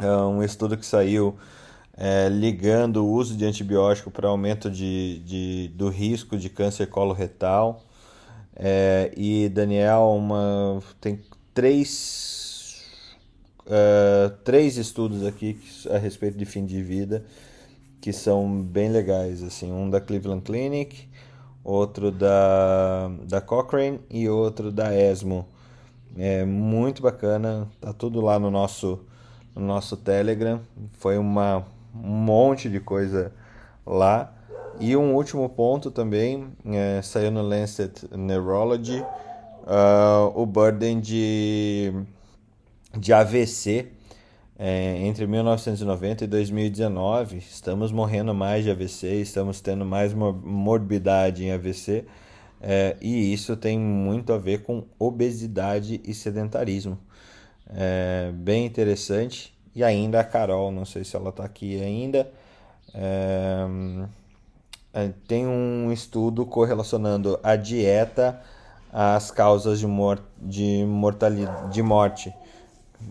é, 0.00 0.06
um 0.06 0.44
estudo 0.44 0.76
que 0.76 0.86
saiu 0.86 1.36
é, 1.96 2.28
ligando 2.28 3.04
o 3.04 3.10
uso 3.10 3.36
de 3.36 3.44
antibiótico 3.44 4.12
para 4.12 4.28
aumento 4.28 4.70
de, 4.70 5.18
de, 5.24 5.72
do 5.74 5.88
risco 5.88 6.36
de 6.36 6.48
câncer 6.48 6.86
coloretal. 6.86 7.82
É, 8.54 9.10
e 9.16 9.48
Daniel, 9.48 10.14
uma, 10.16 10.80
tem 11.00 11.20
três, 11.52 12.84
é, 13.66 14.30
três 14.44 14.76
estudos 14.76 15.26
aqui 15.26 15.58
a 15.90 15.98
respeito 15.98 16.38
de 16.38 16.44
fim 16.44 16.64
de 16.64 16.80
vida 16.80 17.24
que 18.00 18.12
são 18.12 18.62
bem 18.62 18.88
legais, 18.88 19.42
assim, 19.44 19.72
um 19.72 19.88
da 19.88 20.00
Cleveland 20.00 20.42
Clinic, 20.42 21.08
outro 21.64 22.10
da, 22.10 23.10
da 23.28 23.40
Cochrane 23.40 24.00
e 24.10 24.28
outro 24.28 24.70
da 24.70 24.94
ESMO. 24.94 25.46
É 26.16 26.44
muito 26.44 27.02
bacana, 27.02 27.68
tá 27.80 27.92
tudo 27.92 28.20
lá 28.20 28.38
no 28.38 28.50
nosso, 28.50 29.00
no 29.54 29.64
nosso 29.64 29.96
Telegram. 29.96 30.60
Foi 30.98 31.16
uma, 31.16 31.64
um 31.94 32.08
monte 32.08 32.68
de 32.68 32.80
coisa 32.80 33.32
lá. 33.86 34.32
E 34.80 34.96
um 34.96 35.14
último 35.14 35.48
ponto 35.48 35.90
também, 35.90 36.48
é, 36.66 37.00
saiu 37.02 37.30
no 37.30 37.42
Lancet 37.42 38.08
Neurology, 38.16 39.00
uh, 39.00 40.32
o 40.34 40.46
burden 40.46 40.98
de, 40.98 41.92
de 42.98 43.12
AVC 43.12 43.92
é, 44.64 44.96
entre 44.98 45.26
1990 45.26 46.22
e 46.22 46.26
2019, 46.28 47.38
estamos 47.38 47.90
morrendo 47.90 48.32
mais 48.32 48.62
de 48.62 48.70
AVC, 48.70 49.20
estamos 49.20 49.60
tendo 49.60 49.84
mais 49.84 50.14
morbidade 50.14 51.44
em 51.44 51.50
AVC, 51.50 52.04
é, 52.60 52.96
e 53.00 53.32
isso 53.32 53.56
tem 53.56 53.76
muito 53.76 54.32
a 54.32 54.38
ver 54.38 54.62
com 54.62 54.84
obesidade 55.00 56.00
e 56.04 56.14
sedentarismo. 56.14 56.96
É, 57.74 58.30
bem 58.32 58.64
interessante. 58.64 59.52
E 59.74 59.82
ainda 59.82 60.20
a 60.20 60.24
Carol, 60.24 60.70
não 60.70 60.84
sei 60.84 61.02
se 61.02 61.16
ela 61.16 61.30
está 61.30 61.44
aqui 61.44 61.82
ainda, 61.82 62.30
é, 62.94 63.66
tem 65.26 65.44
um 65.44 65.90
estudo 65.90 66.46
correlacionando 66.46 67.36
a 67.42 67.56
dieta 67.56 68.40
às 68.92 69.32
causas 69.32 69.80
de, 69.80 69.88
mor 69.88 70.22
de, 70.40 70.84
mortalidade, 70.86 71.72
de 71.72 71.82
morte. 71.82 72.32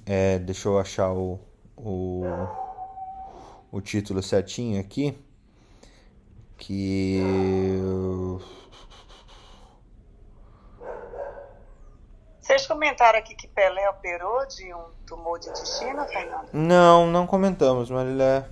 É, 0.05 0.39
deixa 0.39 0.67
eu 0.67 0.79
achar 0.79 1.11
o, 1.11 1.39
o, 1.77 2.23
o 3.71 3.81
título 3.81 4.21
certinho 4.21 4.79
aqui. 4.79 5.17
Que. 6.57 7.19
Vocês 12.39 12.67
comentaram 12.67 13.17
aqui 13.17 13.33
que 13.33 13.47
Pelé 13.47 13.89
operou 13.89 14.45
de 14.47 14.73
um 14.73 14.85
tumor 15.07 15.39
de 15.39 15.49
intestino, 15.49 16.05
Fernando? 16.05 16.49
Não, 16.51 17.07
não 17.07 17.25
comentamos, 17.25 17.89
Marilé. 17.89 18.45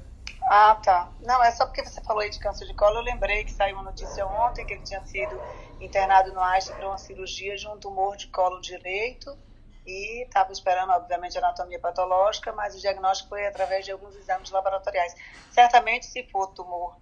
Ah, 0.49 0.75
tá. 0.81 1.09
Não, 1.21 1.43
é 1.43 1.51
só 1.51 1.65
porque 1.65 1.83
você 1.83 2.01
falou 2.01 2.21
aí 2.21 2.29
de 2.29 2.39
câncer 2.39 2.65
de 2.65 2.73
colo, 2.73 2.97
eu 2.97 3.03
lembrei 3.03 3.43
que 3.43 3.51
saiu 3.51 3.75
uma 3.75 3.83
notícia 3.83 4.25
ontem 4.25 4.65
que 4.65 4.73
ele 4.73 4.83
tinha 4.83 5.05
sido 5.05 5.39
internado 5.79 6.33
no 6.33 6.39
Einstein 6.39 6.75
para 6.77 6.87
uma 6.87 6.97
cirurgia 6.97 7.55
de 7.55 7.67
um 7.67 7.77
tumor 7.77 8.15
de 8.15 8.27
colo 8.27 8.59
direito 8.59 9.37
e 9.85 10.23
estava 10.23 10.51
esperando, 10.51 10.91
obviamente, 10.91 11.37
anatomia 11.37 11.79
patológica, 11.79 12.51
mas 12.53 12.75
o 12.75 12.79
diagnóstico 12.79 13.29
foi 13.29 13.45
através 13.47 13.85
de 13.85 13.91
alguns 13.91 14.15
exames 14.15 14.49
laboratoriais. 14.51 15.15
Certamente, 15.51 16.05
se 16.05 16.23
for 16.23 16.47
tumor 16.47 16.95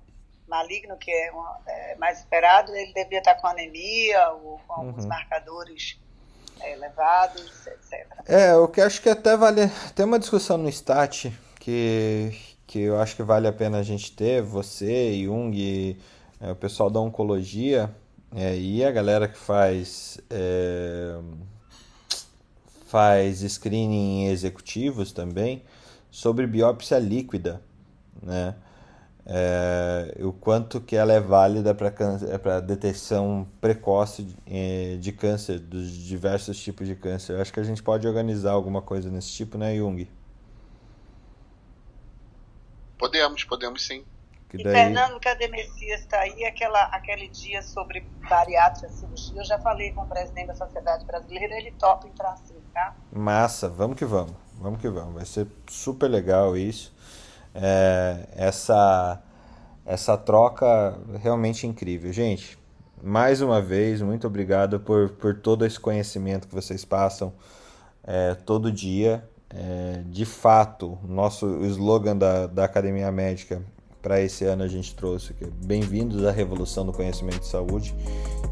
maligno, 0.48 0.96
que 0.98 1.12
é, 1.12 1.32
uma, 1.32 1.60
é 1.68 1.96
mais 1.96 2.20
esperado, 2.20 2.74
ele 2.76 2.94
devia 2.94 3.20
estar 3.20 3.36
com 3.36 3.48
anemia 3.48 4.30
ou 4.32 4.60
com 4.66 4.74
alguns 4.74 5.04
Uhum. 5.04 5.10
marcadores 5.10 6.00
é, 6.62 6.72
elevados, 6.74 7.68
etc. 7.68 8.08
É, 8.26 8.56
o 8.56 8.68
que 8.68 8.80
acho 8.82 9.02
que 9.02 9.10
até 9.10 9.36
vale. 9.36 9.70
Tem 9.94 10.06
uma 10.06 10.18
discussão 10.20 10.58
no 10.58 10.70
Stat 10.70 11.32
que, 11.60 12.32
que 12.66 12.80
eu 12.80 13.00
acho 13.02 13.16
que 13.16 13.24
vale 13.24 13.48
a 13.48 13.54
pena 13.54 13.80
a 13.80 13.84
gente 13.84 14.12
ter, 14.14 14.42
você, 14.42 15.22
Jung, 15.24 15.98
é, 16.40 16.52
o 16.52 16.56
pessoal 16.56 16.90
da 16.90 17.00
oncologia 17.02 17.94
é, 18.36 18.56
e 18.56 18.84
a 18.86 18.92
galera 18.92 19.28
que 19.28 19.38
faz. 19.38 20.18
É, 22.88 22.90
faz 22.90 23.42
screening 23.42 24.24
em 24.24 24.28
executivos 24.28 25.12
também 25.12 25.64
sobre 26.10 26.48
biópsia 26.48 26.98
líquida, 26.98 27.62
né? 28.22 28.56
É, 29.30 30.16
o 30.22 30.32
quanto 30.32 30.80
que 30.80 30.96
ela 30.96 31.12
é 31.12 31.20
válida 31.20 31.76
para 31.76 32.62
detecção 32.62 33.46
precoce 33.60 34.26
eh, 34.46 34.98
de 35.02 35.12
câncer, 35.12 35.60
dos 35.60 35.92
diversos 35.92 36.58
tipos 36.58 36.88
de 36.88 36.96
câncer. 36.96 37.34
Eu 37.34 37.42
acho 37.42 37.52
que 37.52 37.60
a 37.60 37.64
gente 37.64 37.84
pode 37.84 38.08
organizar 38.08 38.52
alguma 38.52 38.82
coisa 38.82 39.12
nesse 39.12 39.30
tipo, 39.34 39.58
né, 39.58 39.76
Jung? 39.76 40.10
Podemos, 42.98 43.44
podemos 43.44 43.86
sim. 43.86 44.06
Que 44.50 44.58
E 44.60 44.64
daí... 44.64 44.74
Fernando, 44.74 45.20
cadê 45.20 45.48
Messias? 45.48 46.02
Está 46.02 46.20
aí 46.20 46.46
aquela, 46.46 46.84
aquele 46.86 47.28
dia 47.28 47.62
sobre 47.62 48.02
bariátrica 48.30 48.90
cirurgia. 48.90 49.42
Eu 49.42 49.46
já 49.46 49.60
falei 49.60 49.92
com 49.92 50.02
o 50.02 50.08
presidente 50.08 50.48
da 50.48 50.56
Sociedade 50.56 51.06
Brasileira, 51.06 51.56
ele 51.58 51.72
topa 51.72 52.08
entrar 52.08 52.38
sim, 52.38 52.56
tá? 52.74 52.96
Massa, 53.12 53.68
vamos 53.68 53.98
que 53.98 54.06
vamos, 54.06 54.34
vamos 54.60 54.80
que 54.80 54.90
vamos. 54.90 55.16
Vai 55.16 55.26
ser 55.26 55.48
super 55.68 56.08
legal 56.08 56.56
isso. 56.56 56.96
É, 57.54 58.28
essa, 58.36 59.22
essa 59.86 60.18
troca 60.18 60.98
realmente 61.22 61.68
incrível. 61.68 62.14
Gente, 62.14 62.58
mais 63.02 63.42
uma 63.42 63.62
vez, 63.62 64.02
muito 64.02 64.28
obrigado 64.28 64.80
por, 64.80 65.10
por 65.10 65.40
todo 65.40 65.66
esse 65.66 65.80
conhecimento 65.80 66.48
que 66.48 66.56
vocês 66.56 66.86
passam 66.86 67.34
é, 68.04 68.34
todo 68.34 68.72
dia. 68.72 69.28
É, 69.50 70.04
de 70.06 70.26
fato, 70.26 71.00
nosso 71.04 71.46
o 71.46 71.66
slogan 71.66 72.18
da, 72.18 72.48
da 72.48 72.66
Academia 72.66 73.10
Médica 73.12 73.62
para 74.08 74.22
esse 74.22 74.46
ano 74.46 74.64
a 74.64 74.70
gente 74.70 74.96
trouxe 74.96 75.34
que 75.34 75.44
é 75.44 75.48
bem-vindos 75.66 76.24
à 76.24 76.32
revolução 76.32 76.86
do 76.86 76.94
conhecimento 76.94 77.42
de 77.42 77.48
saúde 77.48 77.94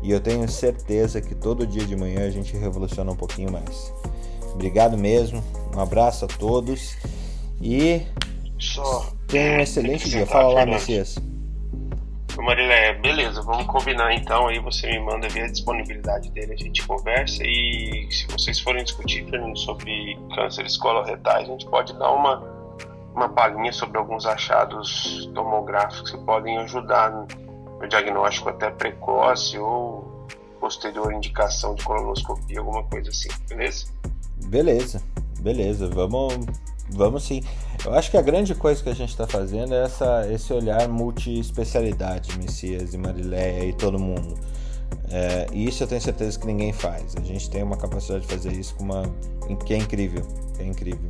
e 0.03 0.11
eu 0.11 0.19
tenho 0.19 0.45
certeza 0.49 1.21
que 1.21 1.33
todo 1.33 1.65
dia 1.65 1.85
de 1.85 1.95
manhã 1.95 2.27
a 2.27 2.29
gente 2.29 2.57
revoluciona 2.57 3.09
um 3.09 3.15
pouquinho 3.15 3.49
mais. 3.49 3.93
Obrigado 4.53 4.97
mesmo, 4.97 5.41
um 5.73 5.79
abraço 5.79 6.25
a 6.25 6.27
todos 6.27 6.97
e 7.61 8.01
Só. 8.59 9.09
tenham 9.29 9.55
um 9.55 9.61
excelente 9.61 10.09
dia. 10.09 10.25
Fala 10.25 10.55
lá. 10.55 10.65
Messias. 10.65 11.15
Marilé, 12.37 12.93
beleza, 12.95 13.41
vamos 13.41 13.65
combinar 13.65 14.13
então. 14.13 14.49
Aí 14.49 14.59
você 14.59 14.87
me 14.87 14.99
manda 14.99 15.29
ver 15.29 15.43
a 15.43 15.47
disponibilidade 15.47 16.29
dele, 16.31 16.51
a 16.51 16.57
gente 16.57 16.85
conversa. 16.85 17.41
E 17.45 18.09
se 18.11 18.27
vocês 18.27 18.59
forem 18.59 18.83
discutir, 18.83 19.25
Fernando, 19.29 19.57
sobre 19.57 20.19
cânceres 20.35 20.75
coloretais, 20.75 21.47
a 21.47 21.51
gente 21.53 21.65
pode 21.67 21.97
dar 21.97 22.11
uma, 22.11 22.43
uma 23.15 23.29
palhinha 23.29 23.71
sobre 23.71 23.97
alguns 23.97 24.25
achados 24.25 25.29
tomográficos 25.33 26.11
que 26.11 26.17
podem 26.19 26.57
ajudar 26.59 27.11
no, 27.11 27.87
diagnóstico 27.87 28.49
até 28.49 28.71
precoce 28.71 29.59
ou 29.59 30.27
posterior 30.59 31.13
indicação 31.13 31.75
de 31.75 31.83
colonoscopia, 31.83 32.59
alguma 32.59 32.83
coisa 32.83 33.09
assim, 33.09 33.29
beleza? 33.47 33.85
Beleza, 34.47 35.01
beleza, 35.39 35.87
vamos, 35.87 36.33
vamos 36.89 37.23
sim. 37.23 37.43
Eu 37.85 37.93
acho 37.93 38.09
que 38.09 38.17
a 38.17 38.21
grande 38.21 38.55
coisa 38.55 38.81
que 38.81 38.89
a 38.89 38.95
gente 38.95 39.09
está 39.09 39.27
fazendo 39.27 39.75
é 39.75 39.83
essa, 39.83 40.27
esse 40.31 40.51
olhar 40.51 40.87
multi-especialidade, 40.87 42.35
Messias 42.39 42.95
e 42.95 42.97
Mariléia 42.97 43.65
e 43.65 43.73
todo 43.73 43.99
mundo. 43.99 44.35
É, 45.11 45.45
e 45.53 45.67
isso 45.67 45.83
eu 45.83 45.87
tenho 45.87 46.01
certeza 46.01 46.39
que 46.39 46.47
ninguém 46.47 46.73
faz. 46.73 47.15
A 47.15 47.21
gente 47.21 47.49
tem 47.49 47.61
uma 47.61 47.77
capacidade 47.77 48.25
de 48.25 48.33
fazer 48.33 48.51
isso 48.51 48.73
com 48.75 48.83
uma, 48.85 49.03
que 49.63 49.73
é 49.75 49.77
incrível, 49.77 50.25
é 50.57 50.63
incrível. 50.63 51.09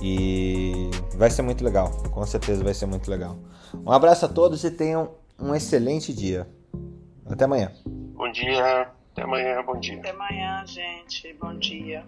E 0.00 0.90
vai 1.14 1.30
ser 1.30 1.42
muito 1.42 1.64
legal, 1.64 1.90
com 2.10 2.24
certeza 2.24 2.62
vai 2.62 2.74
ser 2.74 2.86
muito 2.86 3.10
legal. 3.10 3.36
Um 3.84 3.90
abraço 3.90 4.24
a 4.24 4.28
todos 4.28 4.62
e 4.64 4.70
tenham 4.70 5.10
um 5.38 5.54
excelente 5.54 6.12
dia. 6.12 6.48
Até 7.26 7.44
amanhã. 7.44 7.72
Bom 7.86 8.30
dia, 8.30 8.90
até 9.12 9.22
amanhã, 9.22 9.62
bom 9.64 9.78
dia. 9.78 9.98
Até 9.98 10.10
amanhã, 10.10 10.64
gente. 10.66 11.32
Bom 11.40 11.58
dia. 11.58 12.04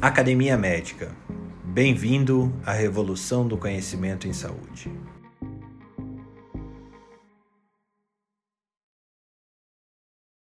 Academia 0.00 0.56
Médica. 0.56 1.14
Bem-vindo 1.62 2.52
à 2.66 2.72
revolução 2.72 3.46
do 3.46 3.56
conhecimento 3.56 4.26
em 4.26 4.32
saúde. 4.32 4.90